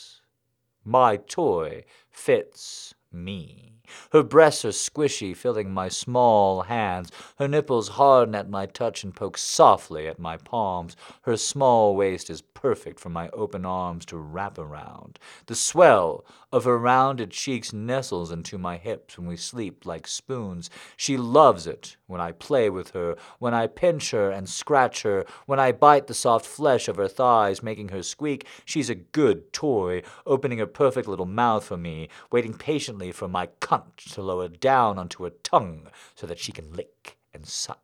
My 0.84 1.16
toy 1.16 1.84
fits 2.10 2.94
me. 3.10 3.73
Her 4.12 4.22
breasts 4.22 4.64
are 4.64 4.68
squishy, 4.68 5.36
filling 5.36 5.72
my 5.72 5.88
small 5.88 6.62
hands. 6.62 7.10
Her 7.36 7.48
nipples 7.48 7.88
harden 7.90 8.34
at 8.34 8.48
my 8.48 8.66
touch 8.66 9.02
and 9.02 9.14
poke 9.14 9.36
softly 9.36 10.06
at 10.06 10.18
my 10.18 10.36
palms. 10.36 10.96
Her 11.22 11.36
small 11.36 11.96
waist 11.96 12.30
is 12.30 12.42
perfect 12.42 13.00
for 13.00 13.08
my 13.08 13.28
open 13.30 13.66
arms 13.66 14.06
to 14.06 14.16
wrap 14.16 14.56
around. 14.56 15.18
The 15.46 15.54
swell 15.54 16.24
of 16.52 16.64
her 16.64 16.78
rounded 16.78 17.32
cheeks 17.32 17.72
nestles 17.72 18.30
into 18.30 18.56
my 18.56 18.76
hips 18.76 19.18
when 19.18 19.26
we 19.26 19.36
sleep 19.36 19.84
like 19.84 20.06
spoons. 20.06 20.70
She 20.96 21.16
loves 21.16 21.66
it 21.66 21.96
when 22.06 22.20
I 22.20 22.32
play 22.32 22.70
with 22.70 22.92
her, 22.92 23.16
when 23.38 23.52
I 23.52 23.66
pinch 23.66 24.12
her 24.12 24.30
and 24.30 24.48
scratch 24.48 25.02
her, 25.02 25.26
when 25.46 25.58
I 25.58 25.72
bite 25.72 26.06
the 26.06 26.14
soft 26.14 26.46
flesh 26.46 26.86
of 26.86 26.96
her 26.96 27.08
thighs, 27.08 27.62
making 27.62 27.88
her 27.88 28.02
squeak. 28.02 28.46
She's 28.64 28.88
a 28.88 28.94
good 28.94 29.52
toy, 29.52 30.02
opening 30.24 30.58
her 30.58 30.66
perfect 30.66 31.08
little 31.08 31.26
mouth 31.26 31.64
for 31.64 31.76
me, 31.76 32.08
waiting 32.30 32.54
patiently 32.54 33.10
for 33.10 33.26
my 33.26 33.48
cunt 33.60 33.83
to 33.96 34.22
lower 34.22 34.48
down 34.48 34.98
onto 34.98 35.24
her 35.24 35.30
tongue 35.30 35.88
so 36.14 36.26
that 36.26 36.38
she 36.38 36.52
can 36.52 36.72
lick 36.72 37.18
and 37.32 37.46
suck. 37.46 37.80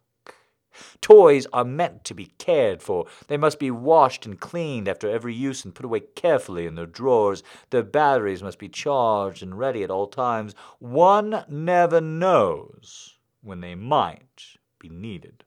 Toys 1.01 1.47
are 1.53 1.65
meant 1.65 2.05
to 2.05 2.15
be 2.15 2.27
cared 2.39 2.83
for. 2.83 3.07
They 3.27 3.37
must 3.37 3.59
be 3.59 3.71
washed 3.71 4.25
and 4.25 4.39
cleaned 4.39 4.89
after 4.89 5.11
every 5.11 5.35
use 5.35 5.65
and 5.65 5.75
put 5.75 5.85
away 5.85 6.01
carefully 6.01 6.67
in 6.67 6.75
their 6.75 6.87
drawers. 6.87 7.43
Their 7.71 7.83
batteries 7.83 8.43
must 8.43 8.59
be 8.59 8.69
charged 8.69 9.43
and 9.43 9.59
ready 9.59 9.83
at 9.83 9.91
all 9.91 10.07
times. 10.07 10.55
One 10.79 11.45
never 11.49 12.01
knows 12.01 13.19
when 13.43 13.61
they 13.61 13.75
might 13.75 14.57
be 14.79 14.89
needed. 14.89 15.45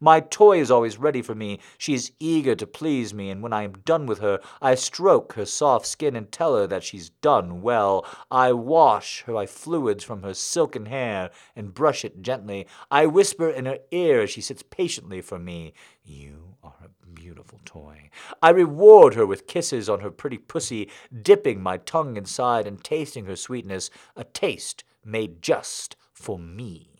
My 0.00 0.20
toy 0.20 0.60
is 0.60 0.70
always 0.70 0.98
ready 0.98 1.22
for 1.22 1.34
me. 1.34 1.60
She 1.78 1.94
is 1.94 2.12
eager 2.20 2.54
to 2.54 2.66
please 2.66 3.14
me, 3.14 3.30
and 3.30 3.42
when 3.42 3.52
I 3.52 3.62
am 3.62 3.80
done 3.84 4.06
with 4.06 4.18
her, 4.18 4.40
I 4.60 4.74
stroke 4.74 5.32
her 5.34 5.46
soft 5.46 5.86
skin 5.86 6.14
and 6.16 6.30
tell 6.30 6.56
her 6.56 6.66
that 6.66 6.84
she's 6.84 7.10
done 7.10 7.62
well. 7.62 8.06
I 8.30 8.52
wash 8.52 9.22
her 9.22 9.46
fluids 9.46 10.04
from 10.04 10.22
her 10.22 10.34
silken 10.34 10.86
hair 10.86 11.30
and 11.54 11.74
brush 11.74 12.04
it 12.04 12.22
gently. 12.22 12.66
I 12.90 13.06
whisper 13.06 13.48
in 13.48 13.66
her 13.66 13.78
ear 13.90 14.22
as 14.22 14.30
she 14.30 14.40
sits 14.40 14.62
patiently 14.62 15.20
for 15.20 15.38
me. 15.38 15.72
You 16.04 16.56
are 16.62 16.74
a 16.84 17.06
beautiful 17.14 17.60
toy. 17.64 18.10
I 18.42 18.50
reward 18.50 19.14
her 19.14 19.26
with 19.26 19.46
kisses 19.46 19.88
on 19.88 20.00
her 20.00 20.10
pretty 20.10 20.38
pussy, 20.38 20.90
dipping 21.22 21.62
my 21.62 21.78
tongue 21.78 22.16
inside 22.16 22.66
and 22.66 22.82
tasting 22.82 23.24
her 23.26 23.36
sweetness, 23.36 23.90
a 24.14 24.24
taste 24.24 24.84
made 25.04 25.40
just 25.42 25.96
for 26.12 26.38
me. 26.38 26.95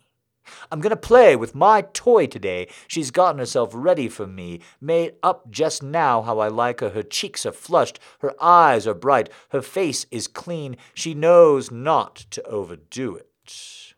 I'm 0.70 0.80
going 0.80 0.90
to 0.90 0.96
play 0.96 1.36
with 1.36 1.54
my 1.54 1.82
toy 1.92 2.26
today. 2.26 2.68
She's 2.88 3.10
gotten 3.10 3.38
herself 3.38 3.70
ready 3.72 4.08
for 4.08 4.26
me, 4.26 4.60
made 4.80 5.14
up 5.22 5.50
just 5.50 5.82
now 5.82 6.22
how 6.22 6.38
I 6.38 6.48
like 6.48 6.80
her. 6.80 6.90
Her 6.90 7.02
cheeks 7.02 7.46
are 7.46 7.52
flushed, 7.52 7.98
her 8.20 8.34
eyes 8.42 8.86
are 8.86 8.94
bright, 8.94 9.30
her 9.50 9.62
face 9.62 10.06
is 10.10 10.28
clean. 10.28 10.76
She 10.94 11.14
knows 11.14 11.70
not 11.70 12.16
to 12.30 12.42
overdo 12.44 13.16
it. 13.16 13.94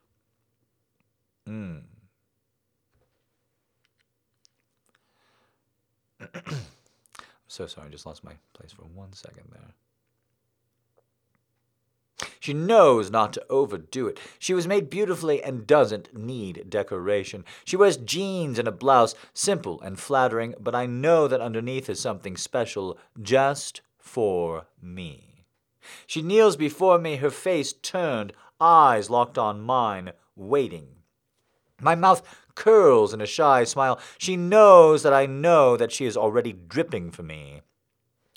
Mm. 1.48 1.82
I'm 6.34 6.42
so 7.46 7.66
sorry, 7.66 7.86
I 7.86 7.90
just 7.90 8.06
lost 8.06 8.24
my 8.24 8.34
place 8.52 8.72
for 8.72 8.82
one 8.82 9.12
second 9.12 9.44
there. 9.50 9.74
She 12.40 12.53
knows 12.53 13.11
not 13.11 13.32
to 13.35 13.45
overdo 13.49 14.09
it. 14.09 14.19
She 14.39 14.55
was 14.55 14.66
made 14.66 14.90
beautifully 14.90 15.43
and 15.43 15.66
doesn't 15.66 16.16
need 16.16 16.69
decoration. 16.69 17.45
She 17.65 17.77
wears 17.77 17.97
jeans 17.97 18.59
and 18.59 18.66
a 18.66 18.73
blouse, 18.73 19.15
simple 19.35 19.81
and 19.82 19.99
flattering, 19.99 20.55
but 20.59 20.74
I 20.74 20.86
know 20.86 21.28
that 21.28 21.40
underneath 21.40 21.89
is 21.89 22.01
something 22.01 22.36
special 22.36 22.99
just 23.20 23.82
for 23.99 24.66
me. 24.81 25.45
She 26.07 26.23
kneels 26.23 26.57
before 26.57 26.99
me, 26.99 27.16
her 27.16 27.31
face 27.31 27.73
turned, 27.73 28.32
eyes 28.61 29.11
locked 29.11 29.39
on 29.39 29.61
mine, 29.61 30.12
waiting. 30.35 30.89
My 31.81 31.95
mouth 31.95 32.23
curls 32.55 33.15
in 33.15 33.20
a 33.20 33.27
shy 33.27 33.65
smile. 33.65 34.01
She 34.19 34.36
knows 34.36 35.03
that 35.05 35.12
I 35.12 35.27
know 35.27 35.77
that 35.77 35.93
she 35.93 36.07
is 36.07 36.16
already 36.16 36.53
dripping 36.53 37.12
for 37.12 37.23
me. 37.23 37.62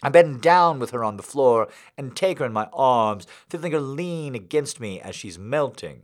I 0.04 0.10
bend 0.10 0.42
down 0.42 0.80
with 0.80 0.92
her 0.92 1.04
on 1.04 1.18
the 1.18 1.24
floor 1.24 1.68
and 1.98 2.16
take 2.16 2.40
her 2.40 2.46
in 2.46 2.54
my 2.54 2.68
arms, 2.74 3.28
feeling 3.50 3.72
her 3.72 3.80
lean 3.80 4.36
against 4.36 4.80
me 4.80 5.00
as 5.00 5.16
she's 5.16 5.38
melting. 5.38 6.02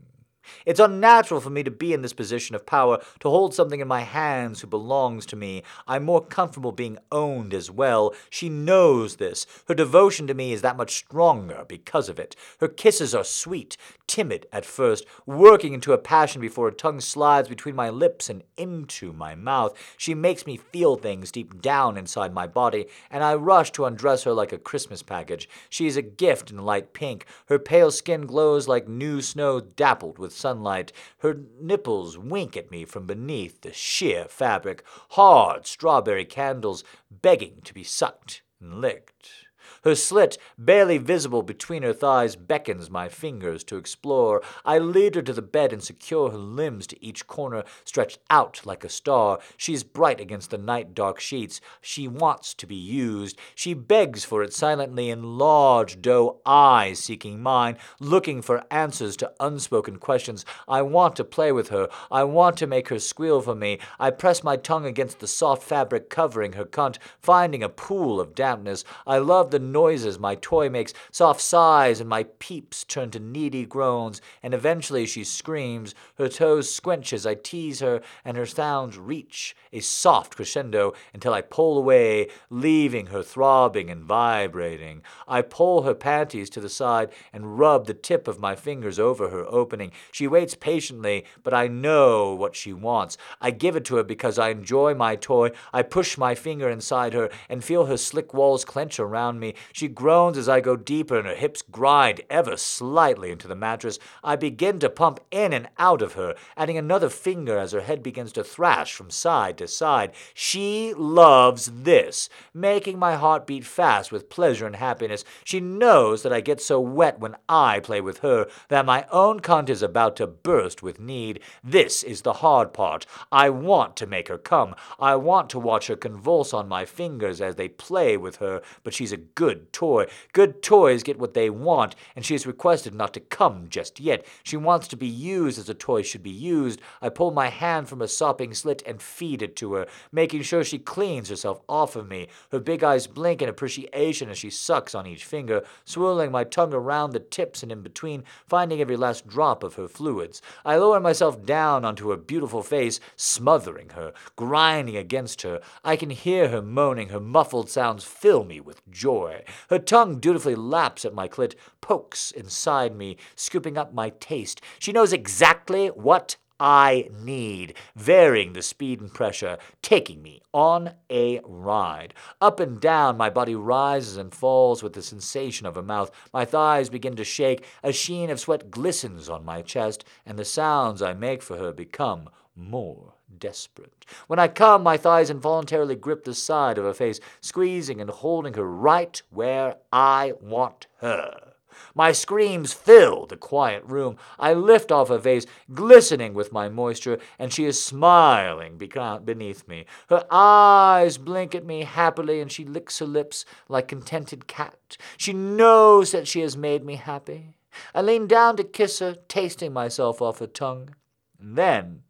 It's 0.65 0.79
unnatural 0.79 1.41
for 1.41 1.49
me 1.49 1.63
to 1.63 1.71
be 1.71 1.93
in 1.93 2.01
this 2.01 2.13
position 2.13 2.55
of 2.55 2.65
power, 2.65 2.99
to 3.19 3.29
hold 3.29 3.53
something 3.53 3.79
in 3.79 3.87
my 3.87 4.01
hands 4.01 4.61
who 4.61 4.67
belongs 4.67 5.25
to 5.27 5.35
me. 5.35 5.63
I'm 5.87 6.03
more 6.03 6.25
comfortable 6.25 6.71
being 6.71 6.97
owned 7.11 7.53
as 7.53 7.71
well. 7.71 8.13
She 8.29 8.49
knows 8.49 9.15
this. 9.15 9.45
Her 9.67 9.75
devotion 9.75 10.27
to 10.27 10.33
me 10.33 10.53
is 10.53 10.61
that 10.61 10.77
much 10.77 10.95
stronger 10.95 11.65
because 11.67 12.09
of 12.09 12.19
it. 12.19 12.35
Her 12.59 12.67
kisses 12.67 13.13
are 13.13 13.23
sweet, 13.23 13.77
timid 14.07 14.45
at 14.51 14.65
first, 14.65 15.05
working 15.25 15.73
into 15.73 15.93
a 15.93 15.97
passion 15.97 16.41
before 16.41 16.65
her 16.65 16.75
tongue 16.75 16.99
slides 16.99 17.49
between 17.49 17.75
my 17.75 17.89
lips 17.89 18.29
and 18.29 18.43
into 18.55 19.13
my 19.13 19.35
mouth. 19.35 19.77
She 19.97 20.13
makes 20.13 20.45
me 20.45 20.57
feel 20.57 20.95
things 20.95 21.31
deep 21.31 21.61
down 21.61 21.97
inside 21.97 22.33
my 22.33 22.47
body, 22.47 22.87
and 23.11 23.23
I 23.23 23.35
rush 23.35 23.71
to 23.71 23.85
undress 23.85 24.23
her 24.23 24.33
like 24.33 24.53
a 24.53 24.57
Christmas 24.57 25.03
package. 25.03 25.49
She 25.69 25.87
is 25.87 25.97
a 25.97 26.01
gift 26.01 26.51
in 26.51 26.57
light 26.59 26.93
pink. 26.93 27.25
Her 27.47 27.59
pale 27.59 27.91
skin 27.91 28.25
glows 28.25 28.67
like 28.67 28.87
new 28.87 29.21
snow 29.21 29.59
dappled 29.59 30.19
with 30.19 30.33
sunlight. 30.37 30.93
Her 31.19 31.37
nipples 31.59 32.17
wink 32.17 32.55
at 32.55 32.71
me 32.71 32.85
from 32.85 33.05
beneath 33.05 33.61
the 33.61 33.73
sheer 33.73 34.25
fabric, 34.25 34.83
hard 35.11 35.65
strawberry 35.65 36.25
candles 36.25 36.83
begging 37.09 37.61
to 37.63 37.73
be 37.73 37.83
sucked 37.83 38.41
and 38.61 38.79
licked. 38.79 39.46
Her 39.87 39.95
slit, 39.95 40.37
barely 40.57 40.97
visible 40.97 41.43
between 41.43 41.83
her 41.83 41.93
thighs, 41.93 42.35
beckons 42.35 42.89
my 42.89 43.07
fingers 43.07 43.63
to 43.63 43.77
explore. 43.77 44.41
I 44.65 44.79
lead 44.79 45.15
her 45.15 45.21
to 45.21 45.31
the 45.31 45.41
bed 45.41 45.71
and 45.71 45.81
secure 45.81 46.29
her 46.29 46.37
limbs 46.37 46.87
to 46.87 47.01
each 47.01 47.25
corner, 47.25 47.63
stretched 47.85 48.19
out 48.29 48.65
like 48.65 48.83
a 48.83 48.89
star. 48.89 49.39
She 49.55 49.73
is 49.73 49.85
bright 49.85 50.19
against 50.19 50.49
the 50.49 50.57
night 50.57 50.93
dark 50.93 51.21
sheets. 51.21 51.61
She 51.79 52.05
wants 52.05 52.53
to 52.55 52.67
be 52.67 52.75
used. 52.75 53.39
She 53.55 53.73
begs 53.73 54.25
for 54.25 54.43
it 54.43 54.53
silently 54.53 55.09
in 55.09 55.37
large 55.37 56.01
doe 56.01 56.41
eyes 56.45 56.99
seeking 56.99 57.41
mine, 57.41 57.77
looking 58.01 58.41
for 58.41 58.65
answers 58.69 59.15
to 59.15 59.31
unspoken 59.39 59.99
questions. 59.99 60.43
I 60.67 60.81
want 60.81 61.15
to 61.15 61.23
play 61.23 61.53
with 61.53 61.69
her. 61.69 61.87
I 62.11 62.25
want 62.25 62.57
to 62.57 62.67
make 62.67 62.89
her 62.89 62.99
squeal 62.99 63.39
for 63.39 63.55
me. 63.55 63.79
I 64.01 64.09
press 64.09 64.43
my 64.43 64.57
tongue 64.57 64.85
against 64.85 65.19
the 65.19 65.27
soft 65.27 65.63
fabric 65.63 66.09
covering 66.09 66.53
her 66.53 66.65
cunt, 66.65 66.97
finding 67.21 67.63
a 67.63 67.69
pool 67.69 68.19
of 68.19 68.35
dampness. 68.35 68.83
I 69.05 69.19
love 69.19 69.51
the 69.51 69.59
noises 69.77 70.17
my 70.17 70.33
toy 70.33 70.69
makes, 70.69 70.91
soft 71.11 71.39
sighs, 71.39 71.99
and 71.99 72.09
my 72.09 72.23
peeps 72.39 72.83
turn 72.83 73.11
to 73.11 73.19
needy 73.19 73.63
groans, 73.63 74.21
and 74.41 74.53
eventually 74.55 75.05
she 75.05 75.23
screams, 75.23 75.93
her 76.17 76.27
toes 76.27 76.73
squinch 76.73 77.13
as 77.13 77.27
I 77.27 77.35
tease 77.35 77.79
her, 77.81 78.01
and 78.25 78.37
her 78.37 78.47
sounds 78.47 78.97
reach 78.97 79.55
a 79.71 79.79
soft 79.79 80.35
crescendo 80.35 80.93
until 81.13 81.33
I 81.33 81.41
pull 81.41 81.77
away, 81.77 82.29
leaving 82.49 83.07
her 83.07 83.21
throbbing 83.21 83.91
and 83.91 84.03
vibrating. 84.03 85.03
I 85.27 85.43
pull 85.43 85.83
her 85.83 85.93
panties 85.93 86.49
to 86.51 86.59
the 86.59 86.69
side 86.69 87.09
and 87.31 87.59
rub 87.59 87.85
the 87.85 87.93
tip 87.93 88.27
of 88.27 88.39
my 88.39 88.55
fingers 88.55 88.97
over 88.97 89.29
her 89.29 89.45
opening. 89.45 89.91
She 90.11 90.27
waits 90.27 90.55
patiently, 90.55 91.25
but 91.43 91.53
I 91.53 91.67
know 91.67 92.33
what 92.33 92.55
she 92.55 92.73
wants. 92.73 93.17
I 93.39 93.51
give 93.51 93.75
it 93.75 93.85
to 93.85 93.97
her 93.97 94.03
because 94.03 94.39
I 94.39 94.49
enjoy 94.49 94.95
my 94.95 95.15
toy. 95.15 95.51
I 95.71 95.83
push 95.83 96.17
my 96.17 96.33
finger 96.33 96.67
inside 96.67 97.13
her 97.13 97.29
and 97.49 97.63
feel 97.63 97.85
her 97.85 97.97
slick 97.97 98.33
walls 98.33 98.65
clench 98.65 98.99
around 98.99 99.39
me. 99.39 99.53
She 99.73 99.87
groans 99.87 100.37
as 100.37 100.49
I 100.49 100.61
go 100.61 100.75
deeper, 100.75 101.17
and 101.17 101.27
her 101.27 101.35
hips 101.35 101.61
grind 101.61 102.21
ever 102.29 102.57
slightly 102.57 103.31
into 103.31 103.47
the 103.47 103.55
mattress. 103.55 103.99
I 104.23 104.35
begin 104.35 104.79
to 104.79 104.89
pump 104.89 105.19
in 105.31 105.53
and 105.53 105.69
out 105.77 106.01
of 106.01 106.13
her, 106.13 106.35
adding 106.55 106.77
another 106.77 107.09
finger 107.09 107.57
as 107.57 107.71
her 107.71 107.81
head 107.81 108.03
begins 108.03 108.31
to 108.33 108.43
thrash 108.43 108.93
from 108.93 109.09
side 109.09 109.57
to 109.57 109.67
side. 109.67 110.11
She 110.33 110.93
loves 110.95 111.71
this, 111.83 112.29
making 112.53 112.99
my 112.99 113.15
heart 113.15 113.47
beat 113.47 113.65
fast 113.65 114.11
with 114.11 114.29
pleasure 114.29 114.65
and 114.65 114.75
happiness. 114.75 115.23
She 115.43 115.59
knows 115.59 116.23
that 116.23 116.33
I 116.33 116.41
get 116.41 116.61
so 116.61 116.79
wet 116.79 117.19
when 117.19 117.35
I 117.47 117.79
play 117.79 118.01
with 118.01 118.19
her 118.19 118.47
that 118.69 118.85
my 118.85 119.05
own 119.11 119.39
cunt 119.39 119.69
is 119.69 119.81
about 119.81 120.15
to 120.17 120.27
burst 120.27 120.83
with 120.83 120.99
need. 120.99 121.39
This 121.63 122.03
is 122.03 122.21
the 122.21 122.33
hard 122.33 122.73
part. 122.73 123.05
I 123.31 123.49
want 123.49 123.95
to 123.97 124.07
make 124.07 124.27
her 124.27 124.37
come. 124.37 124.75
I 124.99 125.15
want 125.15 125.49
to 125.51 125.59
watch 125.59 125.87
her 125.87 125.95
convulse 125.95 126.53
on 126.53 126.67
my 126.67 126.85
fingers 126.85 127.41
as 127.41 127.55
they 127.55 127.67
play 127.67 128.17
with 128.17 128.37
her, 128.37 128.61
but 128.83 128.93
she's 128.93 129.11
a 129.11 129.17
good 129.17 129.46
toy. 129.55 130.07
Good 130.33 130.61
toys 130.61 131.03
get 131.03 131.19
what 131.19 131.33
they 131.33 131.49
want, 131.49 131.95
and 132.15 132.25
she 132.25 132.35
is 132.35 132.47
requested 132.47 132.93
not 132.93 133.13
to 133.13 133.19
come 133.19 133.67
just 133.69 133.99
yet. 133.99 134.25
She 134.43 134.57
wants 134.57 134.87
to 134.89 134.97
be 134.97 135.07
used 135.07 135.59
as 135.59 135.69
a 135.69 135.73
toy 135.73 136.01
should 136.01 136.23
be 136.23 136.29
used. 136.29 136.81
I 137.01 137.09
pull 137.09 137.31
my 137.31 137.49
hand 137.49 137.89
from 137.89 138.01
a 138.01 138.07
sopping 138.07 138.53
slit 138.53 138.83
and 138.85 139.01
feed 139.01 139.41
it 139.41 139.55
to 139.57 139.73
her, 139.73 139.87
making 140.11 140.41
sure 140.43 140.63
she 140.63 140.79
cleans 140.79 141.29
herself 141.29 141.61
off 141.67 141.95
of 141.95 142.07
me. 142.07 142.27
Her 142.51 142.59
big 142.59 142.83
eyes 142.83 143.07
blink 143.07 143.41
in 143.41 143.49
appreciation 143.49 144.29
as 144.29 144.37
she 144.37 144.49
sucks 144.49 144.93
on 144.93 145.07
each 145.07 145.25
finger, 145.25 145.63
swirling 145.85 146.31
my 146.31 146.43
tongue 146.43 146.73
around 146.73 147.11
the 147.11 147.19
tips 147.19 147.63
and 147.63 147.71
in 147.71 147.81
between, 147.81 148.23
finding 148.47 148.81
every 148.81 148.97
last 148.97 149.27
drop 149.27 149.63
of 149.63 149.75
her 149.75 149.87
fluids. 149.87 150.41
I 150.65 150.77
lower 150.77 150.99
myself 150.99 151.45
down 151.45 151.85
onto 151.85 152.09
her 152.09 152.17
beautiful 152.17 152.63
face, 152.63 152.99
smothering 153.15 153.89
her, 153.89 154.13
grinding 154.35 154.97
against 154.97 155.41
her. 155.43 155.61
I 155.83 155.95
can 155.95 156.09
hear 156.09 156.49
her 156.49 156.61
moaning, 156.61 157.09
her 157.09 157.19
muffled 157.19 157.69
sounds 157.69 158.03
fill 158.03 158.43
me 158.43 158.59
with 158.59 158.87
joy. 158.89 159.36
Her 159.69 159.79
tongue 159.79 160.19
dutifully 160.19 160.55
laps 160.55 161.05
at 161.05 161.13
my 161.13 161.27
clit, 161.27 161.55
pokes 161.81 162.31
inside 162.31 162.95
me, 162.95 163.17
scooping 163.35 163.77
up 163.77 163.93
my 163.93 164.09
taste. 164.09 164.61
She 164.79 164.91
knows 164.91 165.13
exactly 165.13 165.87
what 165.87 166.37
I 166.59 167.09
need, 167.11 167.75
varying 167.95 168.53
the 168.53 168.63
speed 168.63 168.99
and 168.99 169.13
pressure, 169.13 169.59
taking 169.83 170.23
me 170.23 170.41
on 170.53 170.93
a 171.09 171.39
ride. 171.43 172.15
Up 172.41 172.59
and 172.59 172.79
down, 172.79 173.15
my 173.15 173.29
body 173.29 173.53
rises 173.53 174.17
and 174.17 174.33
falls 174.33 174.81
with 174.81 174.93
the 174.93 175.03
sensation 175.03 175.67
of 175.67 175.75
her 175.75 175.83
mouth. 175.83 176.09
My 176.33 176.45
thighs 176.45 176.89
begin 176.89 177.15
to 177.17 177.23
shake, 177.23 177.63
a 177.83 177.91
sheen 177.91 178.31
of 178.31 178.39
sweat 178.39 178.71
glistens 178.71 179.29
on 179.29 179.45
my 179.45 179.61
chest, 179.61 180.03
and 180.25 180.39
the 180.39 180.45
sounds 180.45 181.01
I 181.01 181.13
make 181.13 181.43
for 181.43 181.57
her 181.57 181.71
become 181.71 182.29
more 182.57 183.13
desperate. 183.39 184.05
When 184.27 184.39
I 184.39 184.47
come, 184.47 184.83
my 184.83 184.97
thighs 184.97 185.29
involuntarily 185.29 185.95
grip 185.95 186.23
the 186.23 186.33
side 186.33 186.77
of 186.77 186.85
her 186.85 186.93
face, 186.93 187.19
squeezing 187.39 188.01
and 188.01 188.09
holding 188.09 188.55
her 188.55 188.69
right 188.69 189.21
where 189.29 189.75
I 189.91 190.33
want 190.41 190.87
her. 191.01 191.53
My 191.93 192.11
screams 192.11 192.73
fill 192.73 193.27
the 193.27 193.37
quiet 193.37 193.83
room. 193.85 194.17
I 194.39 194.53
lift 194.53 194.91
off 194.91 195.09
her 195.09 195.19
face, 195.19 195.45
glistening 195.73 196.33
with 196.33 196.51
my 196.51 196.69
moisture, 196.69 197.19
and 197.37 197.53
she 197.53 197.65
is 197.65 197.83
smiling 197.83 198.77
beneath 198.77 199.67
me. 199.67 199.85
Her 200.09 200.25
eyes 200.31 201.17
blink 201.19 201.53
at 201.53 201.65
me 201.65 201.83
happily, 201.83 202.41
and 202.41 202.51
she 202.51 202.65
licks 202.65 202.99
her 202.99 203.05
lips 203.05 203.45
like 203.69 203.87
contented 203.87 204.47
cat. 204.47 204.97
She 205.17 205.33
knows 205.33 206.11
that 206.11 206.27
she 206.27 206.41
has 206.41 206.57
made 206.57 206.83
me 206.83 206.95
happy. 206.95 207.57
I 207.93 208.01
lean 208.01 208.25
down 208.25 208.57
to 208.57 208.63
kiss 208.63 208.99
her, 208.99 209.15
tasting 209.27 209.71
myself 209.71 210.19
off 210.21 210.39
her 210.39 210.47
tongue. 210.47 210.95
And 211.39 211.55
then 211.55 212.01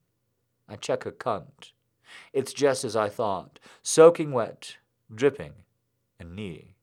I 0.69 0.75
check 0.75 1.03
her 1.03 1.11
cunt. 1.11 1.71
It's 2.33 2.53
just 2.53 2.83
as 2.83 2.95
I 2.95 3.09
thought, 3.09 3.59
soaking 3.81 4.31
wet, 4.31 4.77
dripping, 5.13 5.53
and 6.19 6.35
needy. 6.35 6.76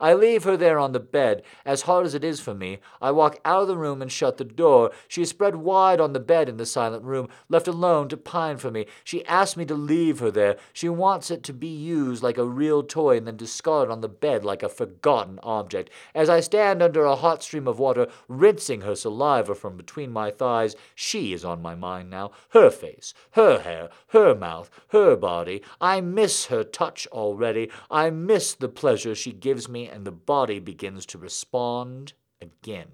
I 0.00 0.14
leave 0.14 0.44
her 0.44 0.56
there 0.56 0.78
on 0.78 0.92
the 0.92 1.00
bed, 1.00 1.42
as 1.64 1.82
hard 1.82 2.06
as 2.06 2.14
it 2.14 2.22
is 2.22 2.38
for 2.38 2.54
me. 2.54 2.78
I 3.02 3.10
walk 3.10 3.40
out 3.44 3.62
of 3.62 3.68
the 3.68 3.76
room 3.76 4.00
and 4.00 4.12
shut 4.12 4.36
the 4.36 4.44
door. 4.44 4.92
She 5.08 5.22
is 5.22 5.30
spread 5.30 5.56
wide 5.56 6.00
on 6.00 6.12
the 6.12 6.20
bed 6.20 6.48
in 6.48 6.56
the 6.56 6.66
silent 6.66 7.02
room, 7.04 7.28
left 7.48 7.66
alone 7.66 8.08
to 8.10 8.16
pine 8.16 8.58
for 8.58 8.70
me. 8.70 8.86
She 9.02 9.24
asks 9.26 9.56
me 9.56 9.64
to 9.66 9.74
leave 9.74 10.20
her 10.20 10.30
there. 10.30 10.56
She 10.72 10.88
wants 10.88 11.32
it 11.32 11.42
to 11.44 11.52
be 11.52 11.66
used 11.66 12.22
like 12.22 12.38
a 12.38 12.44
real 12.44 12.84
toy 12.84 13.16
and 13.16 13.26
then 13.26 13.36
discarded 13.36 13.90
on 13.90 14.00
the 14.00 14.08
bed 14.08 14.44
like 14.44 14.62
a 14.62 14.68
forgotten 14.68 15.40
object. 15.42 15.90
As 16.14 16.28
I 16.28 16.40
stand 16.40 16.80
under 16.80 17.04
a 17.04 17.16
hot 17.16 17.42
stream 17.42 17.66
of 17.66 17.80
water, 17.80 18.06
rinsing 18.28 18.82
her 18.82 18.94
saliva 18.94 19.56
from 19.56 19.76
between 19.76 20.12
my 20.12 20.30
thighs, 20.30 20.76
she 20.94 21.32
is 21.32 21.44
on 21.44 21.60
my 21.60 21.74
mind 21.74 22.08
now. 22.08 22.30
Her 22.50 22.70
face, 22.70 23.14
her 23.32 23.60
hair, 23.60 23.88
her 24.08 24.34
mouth, 24.36 24.70
her 24.88 25.16
body. 25.16 25.62
I 25.80 26.00
miss 26.00 26.46
her 26.46 26.62
touch 26.62 27.08
already. 27.08 27.68
I 27.90 28.10
miss 28.10 28.54
the 28.54 28.68
pleasure 28.68 29.16
she 29.16 29.32
gives 29.32 29.68
me 29.68 29.87
and 29.88 30.04
the 30.06 30.12
body 30.12 30.58
begins 30.58 31.06
to 31.06 31.18
respond 31.18 32.12
again. 32.40 32.92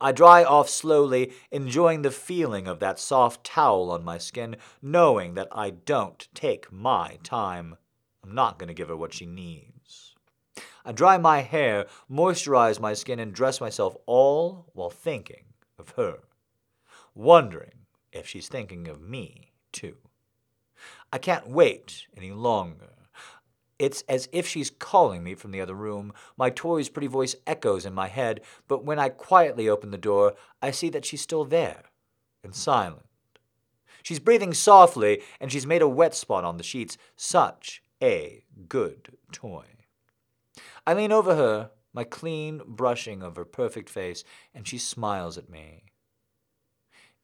I 0.00 0.12
dry 0.12 0.44
off 0.44 0.68
slowly, 0.68 1.32
enjoying 1.50 2.02
the 2.02 2.12
feeling 2.12 2.68
of 2.68 2.78
that 2.78 3.00
soft 3.00 3.42
towel 3.42 3.90
on 3.90 4.04
my 4.04 4.18
skin, 4.18 4.56
knowing 4.80 5.34
that 5.34 5.48
I 5.50 5.70
don't 5.70 6.28
take 6.34 6.70
my 6.70 7.18
time. 7.24 7.76
I'm 8.22 8.34
not 8.34 8.58
going 8.58 8.68
to 8.68 8.74
give 8.74 8.88
her 8.88 8.96
what 8.96 9.12
she 9.12 9.26
needs. 9.26 10.14
I 10.84 10.92
dry 10.92 11.18
my 11.18 11.40
hair, 11.40 11.86
moisturize 12.10 12.78
my 12.78 12.94
skin, 12.94 13.18
and 13.18 13.32
dress 13.32 13.60
myself 13.60 13.96
all 14.06 14.70
while 14.72 14.90
thinking 14.90 15.44
of 15.78 15.90
her, 15.96 16.20
wondering 17.14 17.86
if 18.12 18.26
she's 18.28 18.48
thinking 18.48 18.86
of 18.86 19.00
me, 19.00 19.52
too. 19.72 19.96
I 21.12 21.18
can't 21.18 21.48
wait 21.48 22.06
any 22.16 22.30
longer. 22.30 22.97
It's 23.78 24.02
as 24.08 24.28
if 24.32 24.46
she's 24.46 24.70
calling 24.70 25.22
me 25.22 25.34
from 25.34 25.52
the 25.52 25.60
other 25.60 25.74
room. 25.74 26.12
My 26.36 26.50
toy's 26.50 26.88
pretty 26.88 27.06
voice 27.06 27.36
echoes 27.46 27.86
in 27.86 27.94
my 27.94 28.08
head, 28.08 28.40
but 28.66 28.84
when 28.84 28.98
I 28.98 29.08
quietly 29.08 29.68
open 29.68 29.90
the 29.90 29.98
door, 29.98 30.34
I 30.60 30.72
see 30.72 30.88
that 30.90 31.04
she's 31.04 31.20
still 31.20 31.44
there 31.44 31.84
and 32.42 32.54
silent. 32.54 33.06
She's 34.02 34.18
breathing 34.18 34.54
softly, 34.54 35.22
and 35.40 35.52
she's 35.52 35.66
made 35.66 35.82
a 35.82 35.88
wet 35.88 36.14
spot 36.14 36.44
on 36.44 36.56
the 36.56 36.62
sheets. 36.62 36.96
Such 37.14 37.82
a 38.02 38.44
good 38.68 39.16
toy. 39.32 39.66
I 40.86 40.94
lean 40.94 41.12
over 41.12 41.34
her, 41.36 41.70
my 41.92 42.04
clean 42.04 42.62
brushing 42.66 43.22
of 43.22 43.36
her 43.36 43.44
perfect 43.44 43.90
face, 43.90 44.24
and 44.54 44.66
she 44.66 44.78
smiles 44.78 45.36
at 45.36 45.50
me. 45.50 45.84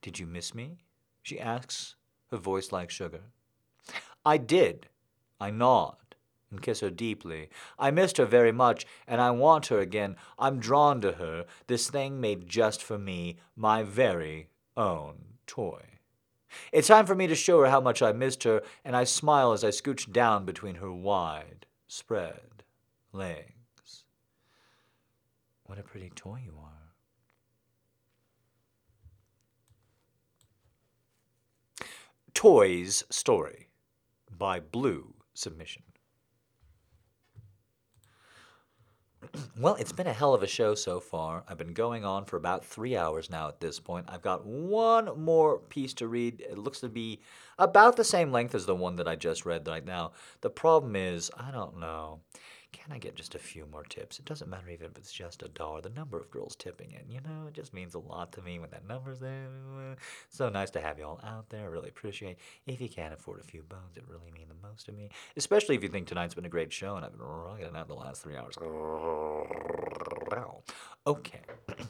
Did 0.03 0.19
you 0.19 0.27
miss 0.27 0.55
me? 0.55 0.79
she 1.23 1.41
asks, 1.41 1.97
her 2.31 2.37
voice 2.37 2.71
like 2.71 2.91
sugar. 2.91 3.23
I 4.27 4.37
did. 4.37 4.89
I 5.41 5.51
nod 5.51 5.97
and 6.51 6.63
kiss 6.63 6.81
her 6.81 6.91
deeply. 6.91 7.49
I 7.79 7.91
missed 7.91 8.17
her 8.19 8.27
very 8.27 8.53
much, 8.53 8.87
and 9.07 9.21
I 9.21 9.31
want 9.31 9.67
her 9.67 9.79
again. 9.79 10.17
I'm 10.39 10.59
drawn 10.59 11.01
to 11.01 11.13
her, 11.13 11.45
this 11.67 11.91
thing 11.91 12.21
made 12.21 12.49
just 12.49 12.83
for 12.83 12.99
me, 12.99 13.39
my 13.57 13.83
very 13.83 14.49
own 14.77 15.17
toy. 15.47 15.83
It's 16.73 16.89
time 16.89 17.07
for 17.07 17.15
me 17.15 17.27
to 17.27 17.35
show 17.35 17.61
her 17.61 17.71
how 17.71 17.81
much 17.81 18.03
I 18.03 18.13
missed 18.13 18.45
her, 18.45 18.63
and 18.85 18.95
I 18.95 19.05
smile 19.05 19.53
as 19.53 19.65
I 19.65 19.71
scooch 19.71 20.13
down 20.13 20.45
between 20.45 20.77
her 20.77 20.93
wide, 20.93 21.67
spread 21.89 22.63
legs. 23.13 24.05
What 25.65 25.79
a 25.79 25.83
pretty 25.83 26.11
toy 26.15 26.43
you 26.45 26.55
are. 26.63 26.71
Toy's 32.35 33.05
Story 33.11 33.69
by 34.31 34.61
Blue 34.61 35.15
Submission. 35.35 35.85
Well, 39.59 39.75
it's 39.77 39.93
been 39.93 40.07
a 40.07 40.13
hell 40.13 40.35
of 40.35 40.43
a 40.43 40.47
show 40.47 40.75
so 40.75 41.01
far. 41.01 41.45
I've 41.49 41.59
been 41.59 41.75
going 41.75 42.05
on 42.05 42.25
for 42.25 42.37
about 42.37 42.65
three 42.65 42.97
hours 42.97 43.31
now 43.31 43.49
at 43.49 43.61
this 43.61 43.81
point. 43.81 44.07
I've 44.09 44.23
got 44.23 44.47
one 44.47 45.21
more 45.21 45.59
piece 45.59 45.95
to 45.95 46.09
read. 46.09 46.41
It 46.41 46.59
looks 46.59 46.81
to 46.81 46.89
be 46.89 47.21
about 47.59 47.97
the 47.97 48.05
same 48.05 48.33
length 48.33 48.55
as 48.55 48.67
the 48.67 48.75
one 48.75 48.97
that 48.97 49.09
I 49.09 49.17
just 49.17 49.47
read 49.47 49.67
right 49.67 49.85
now. 49.85 50.13
The 50.41 50.51
problem 50.51 50.97
is, 50.97 51.31
I 51.37 51.51
don't 51.51 51.79
know. 51.79 52.21
Can 52.85 52.93
I 52.93 52.99
get 52.99 53.15
just 53.15 53.35
a 53.35 53.39
few 53.39 53.65
more 53.73 53.85
tips? 53.85 54.19
It 54.19 54.27
doesn't 54.27 54.51
matter 54.51 54.69
even 54.69 54.89
if 54.89 54.99
it's 54.99 55.11
just 55.11 55.43
a 55.43 55.49
dollar. 55.49 55.81
The 55.81 55.89
number 55.89 56.19
of 56.19 56.31
girls 56.31 56.55
tipping 56.55 56.91
it, 56.91 57.07
you 57.09 57.19
know, 57.23 57.47
it 57.49 57.55
just 57.55 57.73
means 57.73 57.95
a 57.95 57.99
lot 57.99 58.31
to 58.33 58.43
me 58.43 58.59
when 58.59 58.69
that 58.71 58.87
number's 58.87 59.21
there. 59.21 59.49
So 60.29 60.51
nice 60.51 60.69
to 60.73 60.83
have 60.83 60.99
you 60.99 61.07
all 61.07 61.19
out 61.25 61.49
there. 61.49 61.63
I 61.63 61.69
really 61.69 61.89
appreciate. 61.89 62.37
If 62.67 62.83
you 62.83 62.91
can 62.91 63.15
afford 63.15 63.41
a 63.41 63.43
few 63.43 63.63
bones, 63.63 63.97
it 63.97 64.05
really 64.07 64.31
means 64.31 64.49
the 64.49 64.69
most 64.69 64.85
to 64.85 64.93
me. 64.93 65.09
Especially 65.35 65.75
if 65.77 65.83
you 65.83 65.89
think 65.89 66.07
tonight's 66.07 66.35
been 66.35 66.45
a 66.45 66.51
great 66.51 66.71
show 66.75 66.97
and 66.97 67.07
I've 67.07 67.13
been 67.13 67.23
rocking 67.23 67.75
out 67.75 67.89
the 67.89 67.95
last 67.95 68.23
three 68.23 68.37
hours. 68.37 68.55
Okay. 71.07 71.41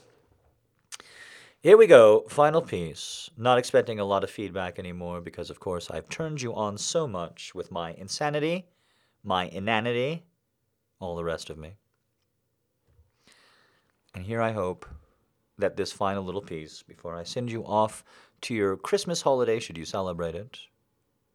Here 1.59 1.75
we 1.75 1.87
go, 1.87 2.23
final 2.29 2.61
piece. 2.61 3.29
Not 3.37 3.57
expecting 3.57 3.99
a 3.99 4.05
lot 4.05 4.23
of 4.23 4.29
feedback 4.29 4.79
anymore 4.79 5.19
because, 5.19 5.49
of 5.49 5.59
course, 5.59 5.91
I've 5.91 6.07
turned 6.07 6.41
you 6.41 6.55
on 6.55 6.77
so 6.77 7.05
much 7.05 7.53
with 7.53 7.69
my 7.69 7.91
insanity, 7.93 8.67
my 9.23 9.47
inanity, 9.47 10.23
all 10.99 11.15
the 11.15 11.23
rest 11.23 11.49
of 11.49 11.57
me. 11.57 11.75
And 14.13 14.25
here 14.25 14.41
I 14.41 14.51
hope 14.51 14.85
that 15.57 15.77
this 15.77 15.91
final 15.91 16.23
little 16.23 16.41
piece, 16.41 16.83
before 16.83 17.15
I 17.15 17.23
send 17.23 17.51
you 17.51 17.65
off 17.65 18.03
to 18.41 18.53
your 18.53 18.77
Christmas 18.77 19.21
holiday, 19.21 19.59
should 19.59 19.77
you 19.77 19.85
celebrate 19.85 20.35
it, 20.35 20.59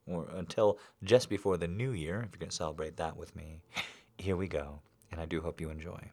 or 0.06 0.28
until 0.34 0.78
just 1.02 1.28
before 1.28 1.56
the 1.56 1.68
new 1.68 1.92
year, 1.92 2.22
if 2.22 2.32
you're 2.32 2.40
going 2.40 2.50
to 2.50 2.56
celebrate 2.56 2.96
that 2.96 3.16
with 3.16 3.34
me, 3.36 3.60
here 4.18 4.36
we 4.36 4.48
go. 4.48 4.80
And 5.12 5.20
I 5.20 5.26
do 5.26 5.40
hope 5.40 5.60
you 5.60 5.70
enjoy. 5.70 6.10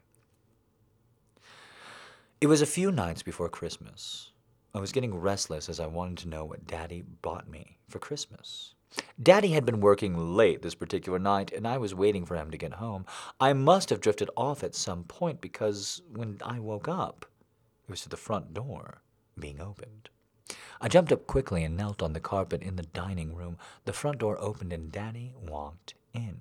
It 2.40 2.46
was 2.46 2.62
a 2.62 2.66
few 2.66 2.92
nights 2.92 3.22
before 3.22 3.48
Christmas. 3.48 4.30
I 4.74 4.80
was 4.80 4.92
getting 4.92 5.18
restless 5.18 5.68
as 5.68 5.80
I 5.80 5.86
wanted 5.86 6.18
to 6.18 6.28
know 6.28 6.44
what 6.44 6.66
Daddy 6.66 7.02
bought 7.22 7.48
me 7.48 7.78
for 7.88 7.98
Christmas. 7.98 8.74
Daddy 9.20 9.48
had 9.48 9.64
been 9.64 9.80
working 9.80 10.36
late 10.36 10.62
this 10.62 10.74
particular 10.74 11.18
night, 11.18 11.52
and 11.52 11.66
I 11.66 11.76
was 11.78 11.94
waiting 11.94 12.24
for 12.24 12.36
him 12.36 12.50
to 12.50 12.58
get 12.58 12.74
home. 12.74 13.04
I 13.40 13.52
must 13.52 13.90
have 13.90 14.00
drifted 14.00 14.30
off 14.36 14.62
at 14.62 14.74
some 14.74 15.04
point 15.04 15.40
because 15.40 16.02
when 16.12 16.38
I 16.44 16.60
woke 16.60 16.88
up, 16.88 17.26
it 17.86 17.90
was 17.90 18.02
to 18.02 18.08
the 18.08 18.16
front 18.16 18.54
door 18.54 19.02
being 19.38 19.60
opened. 19.60 20.08
I 20.80 20.88
jumped 20.88 21.12
up 21.12 21.26
quickly 21.26 21.64
and 21.64 21.76
knelt 21.76 22.02
on 22.02 22.12
the 22.12 22.20
carpet 22.20 22.62
in 22.62 22.76
the 22.76 22.84
dining 22.84 23.34
room. 23.34 23.58
The 23.84 23.92
front 23.92 24.18
door 24.18 24.38
opened 24.40 24.72
and 24.72 24.92
Daddy 24.92 25.32
walked 25.36 25.94
in. 26.14 26.38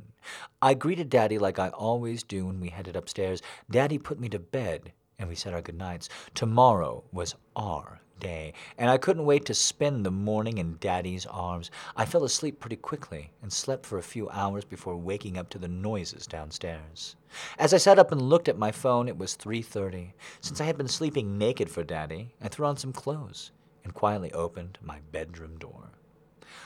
I 0.62 0.74
greeted 0.74 1.10
Daddy 1.10 1.40
like 1.40 1.58
I 1.58 1.70
always 1.70 2.24
do 2.24 2.46
when 2.46 2.60
we 2.60 2.70
headed 2.70 2.96
upstairs. 2.96 3.42
Daddy 3.70 3.98
put 3.98 4.20
me 4.20 4.30
to 4.30 4.40
bed, 4.40 4.94
and 5.18 5.28
we 5.28 5.36
said 5.36 5.54
our 5.54 5.62
goodnights. 5.62 6.10
Tomorrow 6.36 7.04
was 7.12 7.36
our 7.56 8.02
day, 8.20 8.54
and 8.78 8.90
I 8.90 8.98
couldn't 8.98 9.26
wait 9.26 9.46
to 9.46 9.54
spend 9.54 10.06
the 10.06 10.12
morning 10.12 10.58
in 10.58 10.78
Daddy's 10.80 11.26
arms. 11.26 11.72
I 11.96 12.06
fell 12.06 12.24
asleep 12.24 12.60
pretty 12.60 12.76
quickly 12.76 13.32
and 13.42 13.52
slept 13.52 13.86
for 13.86 13.98
a 13.98 14.04
few 14.04 14.30
hours 14.30 14.66
before 14.66 14.96
waking 14.98 15.38
up 15.38 15.50
to 15.50 15.60
the 15.60 15.68
noises 15.68 16.28
downstairs. 16.28 17.16
As 17.60 17.74
I 17.74 17.78
sat 17.78 18.00
up 18.00 18.12
and 18.12 18.22
looked 18.22 18.48
at 18.48 18.58
my 18.58 18.72
phone, 18.72 19.08
it 19.08 19.18
was 19.18 19.36
3:30. 19.36 20.14
Since 20.42 20.62
I 20.62 20.66
had 20.66 20.78
been 20.78 20.88
sleeping 20.88 21.38
naked 21.38 21.70
for 21.70 21.84
Daddy, 21.84 22.34
I 22.42 22.48
threw 22.48 22.66
on 22.66 22.78
some 22.78 22.94
clothes 22.94 23.52
and 23.84 23.94
quietly 23.94 24.32
opened 24.34 24.78
my 24.82 25.00
bedroom 25.12 25.58
door. 25.58 25.92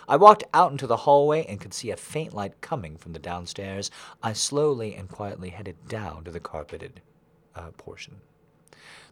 I 0.08 0.18
walked 0.18 0.44
out 0.54 0.72
into 0.72 0.88
the 0.88 0.98
hallway 0.98 1.46
and 1.46 1.60
could 1.60 1.74
see 1.74 1.92
a 1.92 1.98
faint 1.98 2.34
light 2.34 2.62
coming 2.62 2.98
from 2.98 3.14
the 3.14 3.20
downstairs. 3.20 3.92
I 4.22 4.34
slowly 4.34 4.96
and 4.96 5.10
quietly 5.10 5.50
headed 5.50 5.88
down 5.88 6.24
to 6.24 6.32
the 6.32 6.40
carpeted 6.40 7.02
uh, 7.56 7.72
portion. 7.78 8.22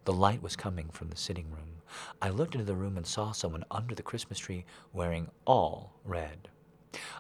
The 0.06 0.14
light 0.14 0.42
was 0.42 0.56
coming 0.56 0.90
from 0.90 1.10
the 1.10 1.18
sitting 1.18 1.52
room. 1.52 1.79
I 2.22 2.30
looked 2.30 2.56
into 2.56 2.66
the 2.66 2.76
room 2.76 2.98
and 2.98 3.06
saw 3.06 3.32
someone 3.32 3.64
under 3.72 3.96
the 3.96 4.04
Christmas 4.04 4.40
tree 4.40 4.66
wearing 4.94 5.30
all 5.46 5.94
red. 6.04 6.50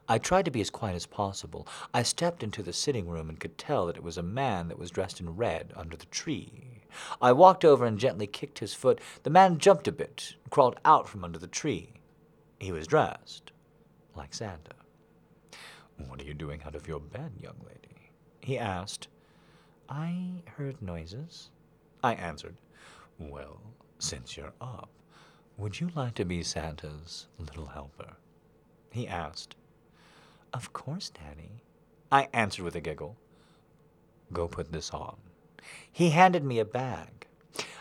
I 0.07 0.17
tried 0.17 0.45
to 0.45 0.51
be 0.51 0.61
as 0.61 0.69
quiet 0.69 0.95
as 0.95 1.05
possible. 1.05 1.67
I 1.93 2.03
stepped 2.03 2.41
into 2.41 2.63
the 2.63 2.73
sitting 2.73 3.07
room 3.07 3.29
and 3.29 3.39
could 3.39 3.57
tell 3.57 3.85
that 3.85 3.97
it 3.97 4.03
was 4.03 4.17
a 4.17 4.23
man 4.23 4.67
that 4.67 4.79
was 4.79 4.89
dressed 4.89 5.19
in 5.19 5.35
red 5.35 5.73
under 5.75 5.95
the 5.95 6.07
tree. 6.07 6.81
I 7.21 7.31
walked 7.33 7.63
over 7.63 7.85
and 7.85 7.99
gently 7.99 8.25
kicked 8.25 8.59
his 8.59 8.73
foot. 8.73 8.99
The 9.23 9.29
man 9.29 9.59
jumped 9.59 9.87
a 9.87 9.91
bit, 9.91 10.35
and 10.43 10.51
crawled 10.51 10.79
out 10.83 11.07
from 11.07 11.23
under 11.23 11.37
the 11.37 11.47
tree. 11.47 11.93
He 12.59 12.71
was 12.71 12.87
dressed 12.87 13.51
like 14.15 14.33
Santa. 14.33 14.73
What 16.07 16.21
are 16.21 16.25
you 16.25 16.33
doing 16.33 16.61
out 16.65 16.75
of 16.75 16.87
your 16.87 16.99
bed, 16.99 17.33
young 17.39 17.57
lady? 17.65 18.11
He 18.39 18.57
asked. 18.57 19.07
I 19.87 20.43
heard 20.57 20.81
noises. 20.81 21.49
I 22.03 22.13
answered. 22.13 22.55
Well, 23.19 23.61
since 23.99 24.35
you're 24.35 24.53
up, 24.59 24.89
would 25.57 25.79
you 25.79 25.89
like 25.95 26.15
to 26.15 26.25
be 26.25 26.41
Santa's 26.41 27.27
little 27.37 27.67
helper? 27.67 28.15
He 28.91 29.07
asked. 29.07 29.55
Of 30.53 30.73
course, 30.73 31.09
Daddy. 31.09 31.63
I 32.11 32.29
answered 32.33 32.63
with 32.63 32.75
a 32.75 32.81
giggle. 32.81 33.17
Go 34.33 34.47
put 34.47 34.71
this 34.71 34.91
on. 34.91 35.17
He 35.91 36.09
handed 36.11 36.43
me 36.43 36.59
a 36.59 36.65
bag. 36.65 37.27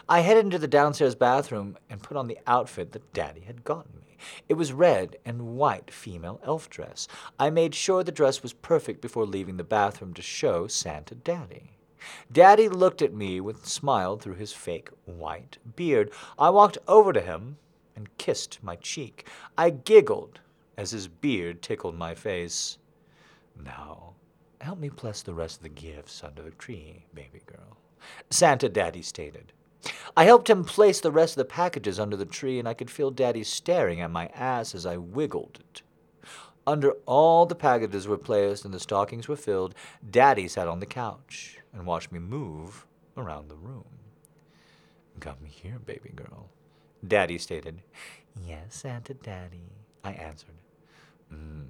I 0.08 0.20
headed 0.20 0.46
into 0.46 0.58
the 0.58 0.66
downstairs 0.66 1.14
bathroom 1.14 1.78
and 1.88 2.02
put 2.02 2.16
on 2.16 2.26
the 2.26 2.38
outfit 2.46 2.92
that 2.92 3.12
Daddy 3.12 3.42
had 3.42 3.64
gotten 3.64 3.92
me. 4.00 4.16
It 4.48 4.54
was 4.54 4.72
red 4.72 5.16
and 5.24 5.56
white 5.56 5.90
female 5.90 6.40
elf 6.42 6.68
dress. 6.68 7.06
I 7.38 7.50
made 7.50 7.74
sure 7.74 8.02
the 8.02 8.10
dress 8.10 8.42
was 8.42 8.52
perfect 8.52 9.00
before 9.00 9.26
leaving 9.26 9.56
the 9.56 9.64
bathroom 9.64 10.14
to 10.14 10.22
show 10.22 10.66
Santa 10.66 11.14
Daddy. 11.14 11.77
Daddy 12.30 12.68
looked 12.68 13.02
at 13.02 13.14
me 13.14 13.38
and 13.38 13.64
smiled 13.64 14.22
through 14.22 14.34
his 14.34 14.52
fake 14.52 14.90
white 15.06 15.58
beard. 15.76 16.10
I 16.38 16.50
walked 16.50 16.78
over 16.86 17.12
to 17.12 17.20
him 17.20 17.58
and 17.96 18.16
kissed 18.18 18.62
my 18.62 18.76
cheek. 18.76 19.26
I 19.56 19.70
giggled 19.70 20.40
as 20.76 20.92
his 20.92 21.08
beard 21.08 21.62
tickled 21.62 21.96
my 21.96 22.14
face. 22.14 22.78
Now, 23.60 24.14
help 24.60 24.78
me 24.78 24.88
bless 24.88 25.22
the 25.22 25.34
rest 25.34 25.56
of 25.56 25.62
the 25.64 25.68
gifts 25.68 26.22
under 26.22 26.42
the 26.42 26.52
tree, 26.52 27.06
baby 27.14 27.40
girl, 27.46 27.76
Santa 28.30 28.68
Daddy 28.68 29.02
stated. 29.02 29.52
I 30.16 30.24
helped 30.24 30.50
him 30.50 30.64
place 30.64 31.00
the 31.00 31.10
rest 31.10 31.32
of 31.32 31.38
the 31.38 31.52
packages 31.52 31.98
under 31.98 32.16
the 32.16 32.24
tree, 32.24 32.58
and 32.58 32.68
I 32.68 32.74
could 32.74 32.90
feel 32.90 33.10
Daddy 33.10 33.44
staring 33.44 34.00
at 34.00 34.10
my 34.10 34.26
ass 34.28 34.74
as 34.74 34.86
I 34.86 34.96
wiggled 34.96 35.58
it. 35.60 35.82
Under 36.66 36.92
all 37.06 37.46
the 37.46 37.54
packages 37.54 38.06
were 38.06 38.18
placed 38.18 38.64
and 38.64 38.74
the 38.74 38.80
stockings 38.80 39.26
were 39.26 39.36
filled, 39.36 39.74
Daddy 40.08 40.46
sat 40.48 40.68
on 40.68 40.80
the 40.80 40.86
couch 40.86 41.57
and 41.72 41.86
watched 41.86 42.12
me 42.12 42.18
move 42.18 42.86
around 43.16 43.48
the 43.48 43.56
room. 43.56 43.84
Come 45.20 45.44
here, 45.44 45.78
baby 45.84 46.10
girl, 46.14 46.48
Daddy 47.06 47.38
stated. 47.38 47.82
Yes, 48.46 48.76
Santa 48.76 49.14
Daddy, 49.14 49.72
I 50.04 50.12
answered. 50.12 50.54
Mm, 51.32 51.66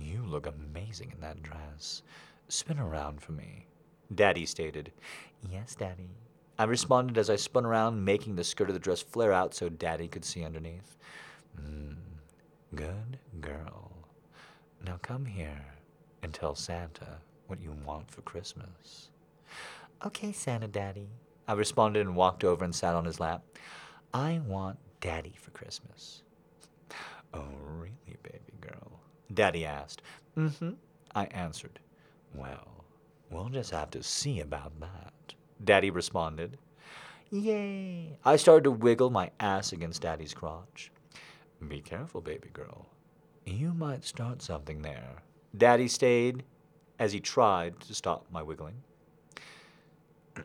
you 0.00 0.22
look 0.26 0.46
amazing 0.46 1.12
in 1.12 1.20
that 1.20 1.42
dress. 1.42 2.02
Spin 2.48 2.78
around 2.78 3.20
for 3.22 3.32
me, 3.32 3.66
Daddy 4.14 4.46
stated. 4.46 4.92
Yes, 5.48 5.74
Daddy. 5.74 6.10
I 6.58 6.64
responded 6.64 7.16
as 7.18 7.30
I 7.30 7.36
spun 7.36 7.64
around, 7.64 8.04
making 8.04 8.34
the 8.34 8.42
skirt 8.42 8.68
of 8.68 8.74
the 8.74 8.80
dress 8.80 9.00
flare 9.00 9.32
out 9.32 9.54
so 9.54 9.68
Daddy 9.68 10.08
could 10.08 10.24
see 10.24 10.44
underneath. 10.44 10.96
Mm, 11.60 11.94
good 12.74 13.18
girl. 13.40 13.92
Now 14.84 14.98
come 15.02 15.24
here 15.24 15.64
and 16.22 16.34
tell 16.34 16.56
Santa 16.56 17.18
what 17.46 17.60
you 17.60 17.72
want 17.84 18.10
for 18.10 18.22
Christmas. 18.22 19.10
Okay, 20.04 20.30
Santa 20.30 20.68
Daddy. 20.68 21.08
I 21.48 21.54
responded 21.54 22.06
and 22.06 22.14
walked 22.14 22.44
over 22.44 22.64
and 22.64 22.74
sat 22.74 22.94
on 22.94 23.04
his 23.04 23.18
lap. 23.18 23.42
I 24.14 24.40
want 24.46 24.78
Daddy 25.00 25.34
for 25.40 25.50
Christmas. 25.50 26.22
Oh, 27.34 27.44
really, 27.60 28.16
baby 28.22 28.52
girl? 28.60 29.00
Daddy 29.34 29.66
asked. 29.66 30.02
Mm-hmm, 30.36 30.72
I 31.14 31.24
answered. 31.26 31.80
Well, 32.34 32.84
we'll 33.30 33.48
just 33.48 33.72
have 33.72 33.90
to 33.90 34.02
see 34.02 34.40
about 34.40 34.78
that, 34.80 35.34
Daddy 35.64 35.90
responded. 35.90 36.58
Yay! 37.30 38.18
I 38.24 38.36
started 38.36 38.64
to 38.64 38.70
wiggle 38.70 39.10
my 39.10 39.30
ass 39.40 39.72
against 39.72 40.02
Daddy's 40.02 40.32
crotch. 40.32 40.92
Be 41.66 41.80
careful, 41.80 42.20
baby 42.20 42.50
girl. 42.52 42.86
You 43.44 43.74
might 43.74 44.04
start 44.04 44.42
something 44.42 44.80
there. 44.82 45.22
Daddy 45.56 45.88
stayed 45.88 46.44
as 46.98 47.12
he 47.12 47.20
tried 47.20 47.80
to 47.80 47.94
stop 47.94 48.26
my 48.30 48.42
wiggling. 48.42 48.82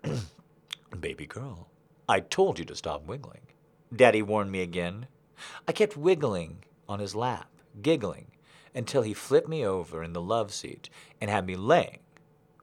baby 1.00 1.26
girl, 1.26 1.70
I 2.08 2.20
told 2.20 2.60
you 2.60 2.66
to 2.66 2.76
stop 2.76 3.06
wiggling. 3.06 3.42
Daddy 3.96 4.22
warned 4.22 4.52
me 4.52 4.62
again. 4.62 5.08
I 5.68 5.72
kept 5.72 5.98
wiggling 5.98 6.64
on 6.88 7.00
his 7.00 7.16
lap, 7.16 7.50
giggling, 7.82 8.28
until 8.74 9.02
he 9.02 9.14
flipped 9.14 9.50
me 9.50 9.66
over 9.66 10.04
in 10.04 10.14
the 10.14 10.22
love 10.22 10.54
seat 10.54 10.90
and 11.22 11.30
had 11.30 11.46
me 11.46 11.56
laying 11.56 12.00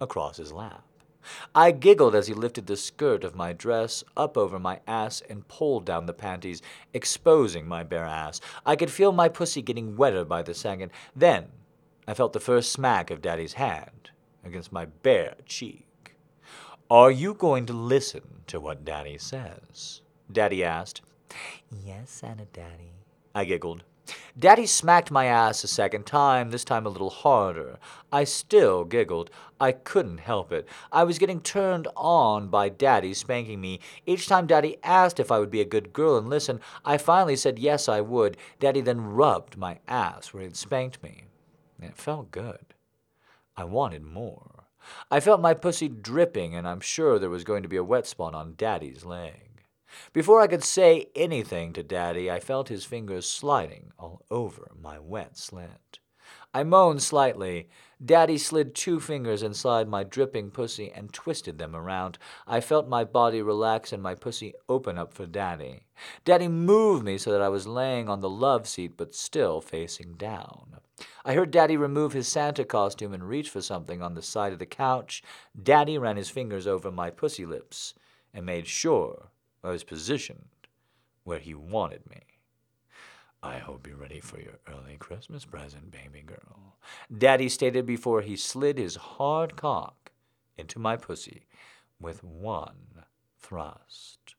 across 0.01 0.36
his 0.36 0.52
lap. 0.52 0.84
I 1.55 1.70
giggled 1.70 2.15
as 2.15 2.26
he 2.26 2.34
lifted 2.34 2.67
the 2.67 2.76
skirt 2.76 3.25
of 3.25 3.34
my 3.34 3.52
dress 3.52 4.02
up 4.17 4.39
over 4.39 4.59
my 4.59 4.81
ass 4.86 5.23
and 5.28 5.47
pulled 5.47 5.84
down 5.84 6.07
the 6.07 6.15
panties, 6.15 6.62
exposing 6.94 7.68
my 7.68 7.83
bare 7.83 8.07
ass. 8.07 8.41
I 8.65 8.75
could 8.75 8.91
feel 8.91 9.12
my 9.12 9.28
pussy 9.28 9.60
getting 9.60 9.97
wetter 9.97 10.25
by 10.25 10.42
the 10.42 10.55
second. 10.55 10.91
Then 11.15 11.49
I 12.09 12.15
felt 12.15 12.33
the 12.33 12.41
first 12.41 12.73
smack 12.73 13.10
of 13.10 13.20
Daddy's 13.20 13.52
hand 13.55 14.10
against 14.42 14.73
my 14.73 14.86
bare 14.86 15.36
cheek. 15.44 15.90
Are 16.91 17.12
you 17.12 17.35
going 17.35 17.67
to 17.67 17.73
listen 17.73 18.43
to 18.49 18.59
what 18.59 18.85
Daddy 18.85 19.17
says? 19.17 20.01
Daddy 20.33 20.65
asked. 20.65 21.02
Yes, 21.86 22.10
Santa 22.10 22.47
Daddy. 22.47 22.94
I 23.33 23.44
giggled. 23.44 23.85
Daddy 24.36 24.67
smacked 24.67 25.09
my 25.12 25.27
ass 25.27 25.62
a 25.62 25.69
second 25.69 26.05
time, 26.05 26.51
this 26.51 26.65
time 26.65 26.86
a 26.86 26.89
little 26.89 27.10
harder. 27.10 27.78
I 28.10 28.25
still 28.25 28.85
giggled. 28.85 29.31
I 29.60 29.70
couldn't 29.70 30.19
help 30.19 30.51
it. 30.51 30.67
I 30.91 31.05
was 31.05 31.20
getting 31.20 31.41
turned 31.41 31.86
on 31.94 32.49
by 32.49 32.69
Daddy 32.69 33.15
spanking 33.15 33.60
me. 33.60 33.78
Each 34.05 34.27
time 34.27 34.49
Daddy 34.49 34.78
asked 34.83 35.20
if 35.20 35.31
I 35.31 35.39
would 35.39 35.52
be 35.52 35.60
a 35.60 35.65
good 35.65 35.93
girl 35.93 36.19
and 36.19 36.28
listen, 36.28 36.59
I 36.85 36.99
finally 36.99 37.36
said 37.36 37.60
yes, 37.60 37.89
I 37.89 38.01
would. 38.01 38.36
Daddy 38.59 38.81
then 38.81 39.01
rubbed 39.01 39.57
my 39.57 39.78
ass 39.86 40.35
where 40.35 40.43
he'd 40.43 40.57
spanked 40.57 41.01
me. 41.05 41.27
It 41.81 41.97
felt 41.97 42.33
good. 42.33 42.75
I 43.57 43.62
wanted 43.62 44.02
more. 44.02 44.59
I 45.10 45.20
felt 45.20 45.41
my 45.41 45.55
pussy 45.55 45.89
dripping, 45.89 46.55
and 46.55 46.67
I'm 46.67 46.81
sure 46.81 47.18
there 47.18 47.31
was 47.31 47.44
going 47.44 47.62
to 47.62 47.68
be 47.68 47.76
a 47.76 47.84
wet 47.84 48.07
spot 48.07 48.34
on 48.34 48.55
Daddy's 48.57 49.05
leg. 49.05 49.65
Before 50.12 50.41
I 50.41 50.47
could 50.47 50.65
say 50.65 51.09
anything 51.17 51.73
to 51.73 51.83
Daddy, 51.83 52.31
I 52.31 52.41
felt 52.41 52.68
his 52.68 52.84
fingers 52.84 53.28
sliding 53.28 53.92
all 53.99 54.25
over 54.31 54.70
my 54.81 54.99
wet 54.99 55.36
slit. 55.36 55.99
I 56.52 56.65
moaned 56.65 57.02
slightly. 57.02 57.68
Daddy 58.05 58.39
slid 58.39 58.75
two 58.75 58.99
fingers 58.99 59.42
inside 59.42 59.89
my 59.89 60.02
dripping 60.02 60.50
pussy 60.50 60.91
and 60.91 61.12
twisted 61.12 61.59
them 61.59 61.76
around. 61.76 62.18
I 62.47 62.60
felt 62.60 62.89
my 62.89 63.05
body 63.05 63.42
relax 63.42 63.92
and 63.92 64.02
my 64.02 64.15
pussy 64.15 64.55
open 64.68 64.99
up 64.99 65.12
for 65.12 65.26
Daddy. 65.26 65.86
Daddy 66.25 66.49
moved 66.49 67.05
me 67.05 67.18
so 67.18 67.31
that 67.31 67.42
I 67.42 67.49
was 67.49 67.67
laying 67.67 68.09
on 68.09 68.20
the 68.20 68.31
love 68.31 68.67
seat 68.67 68.97
but 68.97 69.15
still 69.15 69.60
facing 69.60 70.15
down. 70.15 70.81
I 71.24 71.34
heard 71.34 71.50
Daddy 71.50 71.76
remove 71.76 72.12
his 72.12 72.28
Santa 72.28 72.64
costume 72.64 73.12
and 73.12 73.28
reach 73.28 73.50
for 73.50 73.60
something 73.60 74.02
on 74.02 74.14
the 74.14 74.22
side 74.22 74.52
of 74.52 74.58
the 74.58 74.66
couch. 74.66 75.22
Daddy 75.60 75.98
ran 75.98 76.16
his 76.16 76.30
fingers 76.30 76.66
over 76.66 76.90
my 76.90 77.10
pussy 77.10 77.46
lips 77.46 77.94
and 78.32 78.46
made 78.46 78.66
sure 78.66 79.28
I 79.62 79.70
was 79.70 79.84
positioned 79.84 80.48
where 81.24 81.38
he 81.38 81.54
wanted 81.54 82.08
me. 82.08 82.20
I 83.42 83.58
hope 83.58 83.86
you're 83.86 83.96
ready 83.96 84.20
for 84.20 84.38
your 84.38 84.58
early 84.68 84.96
Christmas 84.98 85.44
present, 85.44 85.90
baby 85.90 86.22
girl. 86.22 86.76
Daddy 87.16 87.48
stated 87.48 87.86
before 87.86 88.20
he 88.20 88.36
slid 88.36 88.76
his 88.76 88.96
hard 88.96 89.56
cock 89.56 90.12
into 90.58 90.78
my 90.78 90.96
pussy 90.96 91.46
with 91.98 92.22
one 92.22 93.04
thrust. 93.38 94.34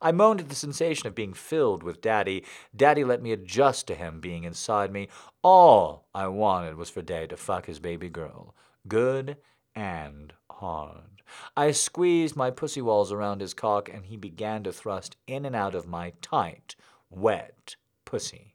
I 0.00 0.12
moaned 0.12 0.40
at 0.40 0.48
the 0.48 0.54
sensation 0.54 1.06
of 1.06 1.14
being 1.14 1.34
filled 1.34 1.82
with 1.82 2.00
Daddy. 2.00 2.44
Daddy 2.74 3.04
let 3.04 3.22
me 3.22 3.32
adjust 3.32 3.86
to 3.88 3.94
him 3.94 4.20
being 4.20 4.44
inside 4.44 4.92
me. 4.92 5.08
All 5.42 6.06
I 6.14 6.28
wanted 6.28 6.76
was 6.76 6.90
for 6.90 7.02
Daddy 7.02 7.28
to 7.28 7.36
fuck 7.36 7.66
his 7.66 7.80
baby 7.80 8.08
girl. 8.08 8.54
Good 8.88 9.36
and 9.74 10.32
hard. 10.50 11.22
I 11.56 11.70
squeezed 11.70 12.34
my 12.34 12.50
pussy 12.50 12.80
walls 12.80 13.12
around 13.12 13.40
his 13.40 13.54
cock, 13.54 13.88
and 13.88 14.06
he 14.06 14.16
began 14.16 14.64
to 14.64 14.72
thrust 14.72 15.16
in 15.26 15.44
and 15.44 15.54
out 15.54 15.74
of 15.74 15.86
my 15.86 16.12
tight, 16.20 16.74
wet 17.08 17.76
pussy. 18.04 18.54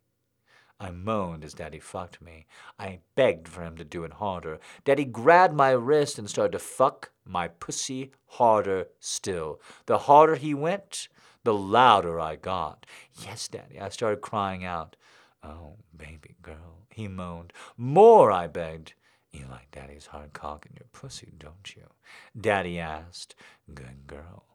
I 0.79 0.91
moaned 0.91 1.45
as 1.45 1.53
Daddy 1.53 1.79
fucked 1.79 2.21
me. 2.21 2.47
I 2.77 2.99
begged 3.15 3.47
for 3.47 3.63
him 3.63 3.77
to 3.77 3.85
do 3.85 4.03
it 4.03 4.13
harder. 4.13 4.59
Daddy 4.83 5.05
grabbed 5.05 5.55
my 5.55 5.71
wrist 5.71 6.19
and 6.19 6.29
started 6.29 6.51
to 6.51 6.59
fuck 6.59 7.11
my 7.25 7.47
pussy 7.47 8.11
harder 8.25 8.87
still. 8.99 9.59
The 9.85 9.99
harder 9.99 10.35
he 10.35 10.53
went, 10.53 11.07
the 11.43 11.53
louder 11.53 12.19
I 12.19 12.35
got. 12.35 12.85
Yes, 13.23 13.47
Daddy, 13.47 13.79
I 13.79 13.89
started 13.89 14.21
crying 14.21 14.63
out. 14.63 14.95
Oh, 15.43 15.75
baby 15.95 16.35
girl, 16.41 16.87
he 16.89 17.07
moaned. 17.07 17.53
More, 17.77 18.31
I 18.31 18.47
begged. 18.47 18.93
You 19.31 19.45
like 19.51 19.69
Daddy's 19.71 20.07
hard 20.07 20.33
cock 20.33 20.65
in 20.65 20.75
your 20.75 20.87
pussy, 20.93 21.33
don't 21.37 21.75
you? 21.75 21.83
Daddy 22.39 22.79
asked. 22.79 23.35
Good 23.73 24.07
girl. 24.07 24.45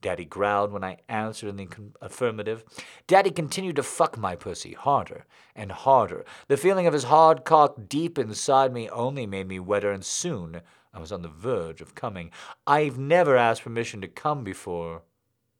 Daddy 0.00 0.24
growled 0.24 0.72
when 0.72 0.82
I 0.82 0.98
answered 1.08 1.48
in 1.48 1.56
the 1.56 1.68
affirmative. 2.00 2.64
Daddy 3.06 3.30
continued 3.30 3.76
to 3.76 3.84
fuck 3.84 4.18
my 4.18 4.34
pussy 4.34 4.72
harder 4.72 5.26
and 5.54 5.70
harder. 5.70 6.24
The 6.48 6.56
feeling 6.56 6.88
of 6.88 6.92
his 6.92 7.04
hard 7.04 7.44
cock 7.44 7.76
deep 7.88 8.18
inside 8.18 8.72
me 8.72 8.90
only 8.90 9.26
made 9.26 9.46
me 9.46 9.60
wetter, 9.60 9.92
and 9.92 10.04
soon 10.04 10.62
I 10.94 11.00
was 11.00 11.12
on 11.12 11.22
the 11.22 11.28
verge 11.28 11.80
of 11.80 11.94
coming. 11.94 12.30
I've 12.66 12.98
never 12.98 13.36
asked 13.36 13.62
permission 13.62 14.00
to 14.02 14.08
come 14.08 14.44
before 14.44 15.02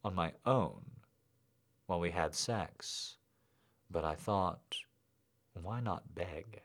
on 0.05 0.15
my 0.15 0.33
own 0.45 0.83
while 1.87 2.01
we 2.01 2.11
had 2.11 2.35
sex, 2.35 3.17
but 3.91 4.05
I 4.05 4.15
thought, 4.15 4.77
why 5.61 5.81
not 5.81 6.15
beg? 6.15 6.63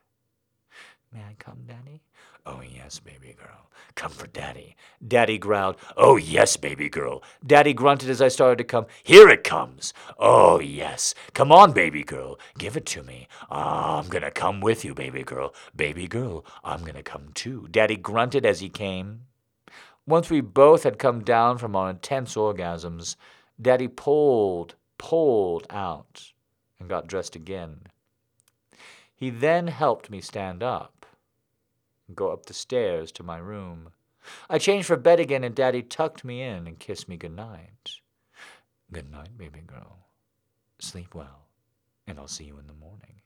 May 1.13 1.21
I 1.21 1.35
come, 1.39 1.63
Daddy? 1.67 2.01
Oh, 2.47 2.61
yes, 2.61 2.99
baby 2.99 3.35
girl. 3.37 3.69
Come 3.95 4.11
for 4.11 4.27
Daddy. 4.27 4.77
Daddy 5.05 5.37
growled. 5.37 5.75
Oh, 5.97 6.15
yes, 6.15 6.55
baby 6.55 6.87
girl. 6.87 7.21
Daddy 7.45 7.73
grunted 7.73 8.09
as 8.09 8.21
I 8.21 8.29
started 8.29 8.57
to 8.59 8.63
come. 8.63 8.85
Here 9.03 9.27
it 9.27 9.43
comes. 9.43 9.93
Oh, 10.17 10.61
yes. 10.61 11.13
Come 11.33 11.51
on, 11.51 11.73
baby 11.73 12.03
girl. 12.03 12.39
Give 12.57 12.77
it 12.77 12.85
to 12.85 13.03
me. 13.03 13.27
I'm 13.49 14.07
gonna 14.07 14.31
come 14.31 14.61
with 14.61 14.85
you, 14.85 14.93
baby 14.93 15.23
girl. 15.23 15.53
Baby 15.75 16.07
girl, 16.07 16.45
I'm 16.63 16.85
gonna 16.85 17.03
come 17.03 17.31
too. 17.33 17.67
Daddy 17.69 17.97
grunted 17.97 18.45
as 18.45 18.61
he 18.61 18.69
came. 18.69 19.23
Once 20.05 20.29
we 20.29 20.39
both 20.39 20.83
had 20.83 20.97
come 20.97 21.21
down 21.21 21.57
from 21.57 21.75
our 21.75 21.89
intense 21.89 22.35
orgasms, 22.35 23.17
Daddy 23.61 23.89
pulled, 23.89 24.75
pulled 24.97 25.67
out, 25.69 26.31
and 26.79 26.87
got 26.87 27.07
dressed 27.07 27.35
again. 27.35 27.81
He 29.13 29.31
then 29.31 29.67
helped 29.67 30.09
me 30.09 30.21
stand 30.21 30.63
up 30.63 30.96
and 32.07 32.15
go 32.15 32.31
up 32.31 32.45
the 32.45 32.53
stairs 32.53 33.11
to 33.13 33.23
my 33.23 33.37
room. 33.37 33.89
I 34.49 34.57
changed 34.57 34.87
for 34.87 34.97
bed 34.97 35.19
again, 35.19 35.43
and 35.43 35.55
Daddy 35.55 35.81
tucked 35.81 36.23
me 36.23 36.41
in 36.41 36.67
and 36.67 36.79
kissed 36.79 37.07
me 37.07 37.17
good 37.17 37.35
night. 37.35 37.99
Good 38.91 39.11
night, 39.11 39.37
baby 39.37 39.61
girl. 39.65 40.07
Sleep 40.79 41.13
well, 41.15 41.47
and 42.07 42.19
I'll 42.19 42.27
see 42.27 42.45
you 42.45 42.57
in 42.59 42.67
the 42.67 42.73
morning. 42.73 43.21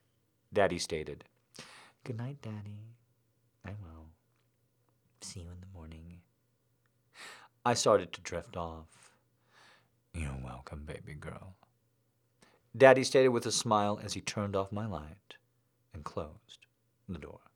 Daddy 0.54 0.80
stated. 0.80 1.24
Good 2.04 2.18
night, 2.18 2.38
Daddy. 2.42 2.96
I 3.66 3.70
will. 3.70 4.08
See 5.22 5.42
you 5.42 5.50
in 5.52 5.60
the 5.60 5.78
morning. 5.78 6.22
I 7.64 7.76
started 7.76 8.12
to 8.14 8.22
drift 8.22 8.58
off. 8.58 9.12
You're 10.14 10.40
welcome, 10.44 10.84
baby 10.86 11.14
girl. 11.14 11.56
Daddy 12.76 13.04
stated 13.04 13.30
with 13.30 13.46
a 13.46 13.52
smile 13.52 14.00
as 14.04 14.14
he 14.14 14.22
turned 14.22 14.56
off 14.56 14.72
my 14.72 14.88
light 14.88 15.36
and 15.94 16.04
closed 16.04 16.66
the 17.08 17.20
door. 17.20 17.51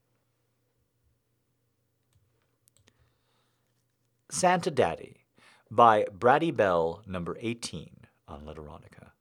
Santa 4.35 4.69
Daddy 4.69 5.23
by 5.71 6.05
Brady 6.11 6.51
Bell, 6.51 7.01
number 7.07 7.37
18 7.39 7.89
on 8.27 8.41
Literotica. 8.41 9.11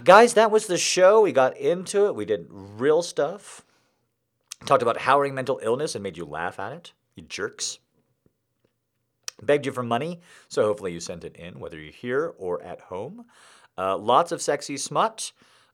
Guys, 0.04 0.34
that 0.34 0.52
was 0.52 0.68
the 0.68 0.78
show. 0.78 1.22
We 1.22 1.32
got 1.32 1.56
into 1.56 2.06
it. 2.06 2.14
We 2.14 2.24
did 2.24 2.46
real 2.48 3.02
stuff. 3.02 3.64
Talked 4.64 4.82
about 4.82 4.98
howling 4.98 5.34
mental 5.34 5.58
illness 5.60 5.96
and 5.96 6.04
made 6.04 6.16
you 6.16 6.24
laugh 6.24 6.60
at 6.60 6.72
it. 6.72 6.92
You 7.16 7.24
jerks. 7.24 7.80
Begged 9.42 9.66
you 9.66 9.72
for 9.72 9.82
money, 9.82 10.20
so 10.46 10.62
hopefully 10.62 10.92
you 10.92 11.00
sent 11.00 11.24
it 11.24 11.34
in, 11.34 11.58
whether 11.58 11.80
you're 11.80 11.92
here 11.92 12.34
or 12.38 12.62
at 12.62 12.80
home. 12.82 13.24
Uh, 13.76 13.96
lots 13.96 14.30
of 14.30 14.40
sexy 14.40 14.76
smut. 14.76 15.32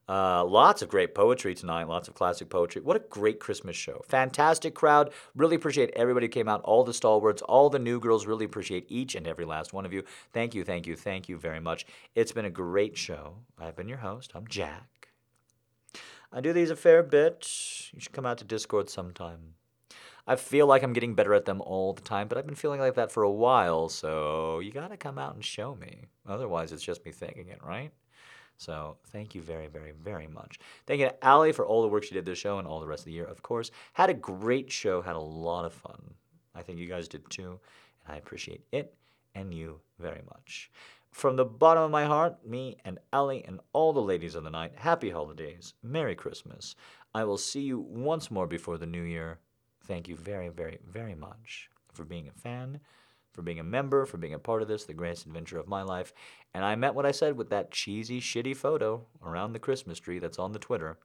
Uh, 0.09 0.43
lots 0.43 0.81
of 0.81 0.89
great 0.89 1.15
poetry 1.15 1.55
tonight, 1.55 1.87
lots 1.87 2.09
of 2.09 2.15
classic 2.15 2.49
poetry. 2.49 2.81
What 2.81 2.97
a 2.97 3.01
great 3.11 3.41
Christmas 3.41 3.77
show. 3.77 4.03
Fantastic 4.09 4.75
crowd. 4.75 5.13
Really 5.37 5.57
appreciate 5.57 5.91
everybody 5.91 6.27
who 6.27 6.31
came 6.31 6.49
out, 6.49 6.63
all 6.63 6.83
the 6.83 6.95
stalwarts, 6.95 7.43
all 7.43 7.69
the 7.69 7.79
new 7.79 8.01
girls. 8.01 8.27
Really 8.27 8.47
appreciate 8.47 8.87
each 8.89 9.15
and 9.15 9.27
every 9.27 9.45
last 9.45 9.75
one 9.75 9.85
of 9.85 9.93
you. 9.93 10.03
Thank 10.33 10.55
you, 10.55 10.65
thank 10.65 10.87
you, 10.87 10.97
thank 10.97 11.29
you 11.29 11.37
very 11.37 11.61
much. 11.61 11.85
It's 12.15 12.33
been 12.33 12.47
a 12.47 12.51
great 12.51 12.97
show. 12.97 13.37
I've 13.59 13.77
been 13.77 13.89
your 13.89 13.99
host. 13.99 14.33
I'm 14.35 14.47
Jack. 14.47 15.09
I 16.33 16.41
do 16.41 16.53
these 16.55 16.71
a 16.71 16.77
fair 16.77 17.03
bit. 17.03 17.47
You 17.93 18.01
should 18.01 18.13
come 18.13 18.27
out 18.27 18.39
to 18.39 18.45
Discord 18.45 18.89
sometime. 18.89 19.55
I 20.27 20.37
feel 20.37 20.67
like 20.67 20.83
I'm 20.83 20.93
getting 20.93 21.15
better 21.15 21.33
at 21.33 21.47
them 21.47 21.63
all 21.63 21.95
the 21.95 22.03
time, 22.03 22.29
but 22.29 22.37
I've 22.37 22.47
been 22.47 22.55
feeling 22.55 22.81
like 22.81 22.97
that 22.97 23.11
for 23.11 23.23
a 23.23 23.31
while, 23.31 23.89
so 23.89 24.61
you 24.61 24.71
gotta 24.71 24.99
come 24.99 25.19
out 25.19 25.35
and 25.35 25.45
show 25.45 25.75
me. 25.75 26.05
Otherwise, 26.27 26.71
it's 26.71 26.83
just 26.83 27.05
me 27.07 27.13
thinking 27.13 27.49
it, 27.49 27.61
right? 27.65 27.93
So 28.59 28.97
thank 29.07 29.35
you 29.35 29.41
very, 29.41 29.69
very, 29.69 29.93
very 29.93 30.27
much. 30.27 30.59
Thank 30.87 31.01
you 31.01 31.07
to 31.07 31.25
Allie 31.25 31.53
for 31.53 31.65
all 31.65 31.81
the 31.81 31.89
work 31.89 32.03
she 32.05 32.15
did 32.15 32.27
this 32.27 32.39
show 32.39 32.59
and 32.59 32.67
all 32.67 32.81
the 32.81 32.87
rest 32.87 33.03
of 33.03 33.07
the 33.07 33.13
year, 33.13 33.25
of 33.25 33.41
course. 33.41 33.71
Had 33.93 34.11
a 34.11 34.15
great 34.15 34.71
show, 34.71 35.01
had 35.01 35.17
a 35.17 35.21
lot 35.21 35.65
of 35.65 35.73
fun. 35.73 36.15
I 36.55 36.63
think 36.63 36.79
you 36.79 36.87
guys 36.87 37.07
did 37.07 37.29
too, 37.31 37.61
and 38.05 38.15
I 38.15 38.19
appreciate 38.19 38.63
it 38.73 38.95
and 39.35 39.55
you 39.55 39.81
very 40.01 40.23
much. 40.29 40.71
From 41.13 41.37
the 41.37 41.45
bottom 41.45 41.85
of 41.85 41.91
my 41.91 42.05
heart, 42.05 42.45
me 42.47 42.77
and 42.85 42.99
Allie 43.13 43.45
and 43.45 43.61
all 43.73 43.93
the 43.93 44.03
ladies 44.03 44.35
of 44.35 44.43
the 44.43 44.51
night, 44.51 44.73
happy 44.75 45.11
holidays, 45.11 45.75
Merry 45.83 46.17
Christmas. 46.17 46.75
I 47.15 47.25
will 47.25 47.39
see 47.39 47.63
you 47.63 47.79
once 47.79 48.31
more 48.31 48.47
before 48.47 48.77
the 48.77 48.87
new 48.87 49.03
year. 49.03 49.39
Thank 49.85 50.09
you 50.09 50.17
very, 50.17 50.49
very, 50.49 50.79
very 50.87 51.15
much 51.15 51.71
for 51.93 52.05
being 52.05 52.29
a 52.29 52.33
fan 52.33 52.81
for 53.39 53.43
being 53.43 53.61
a 53.61 53.63
member, 53.63 54.05
for 54.05 54.17
being 54.17 54.35
a 54.35 54.39
part 54.41 54.63
of 54.63 54.67
this, 54.67 54.83
the 54.83 54.93
greatest 54.93 55.25
adventure 55.25 55.61
of 55.61 55.69
my 55.69 55.81
life. 55.81 56.13
And 56.53 56.65
I 56.65 56.75
meant 56.75 56.97
what 56.97 57.07
I 57.07 57.13
said 57.13 57.37
with 57.37 57.51
that 57.51 57.71
cheesy, 57.71 58.21
shitty 58.21 58.57
photo 58.57 59.07
around 59.25 59.53
the 59.53 59.61
Christmas 59.61 60.01
tree 60.01 60.19
that's 60.19 60.41
on 60.41 60.51
the 60.51 60.59
Twitter. 60.59 60.99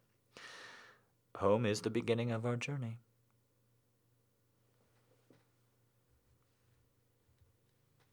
Home 1.38 1.64
is 1.64 1.82
the 1.82 1.92
beginning 1.92 2.32
of 2.32 2.44
our 2.44 2.56
journey. 2.56 2.98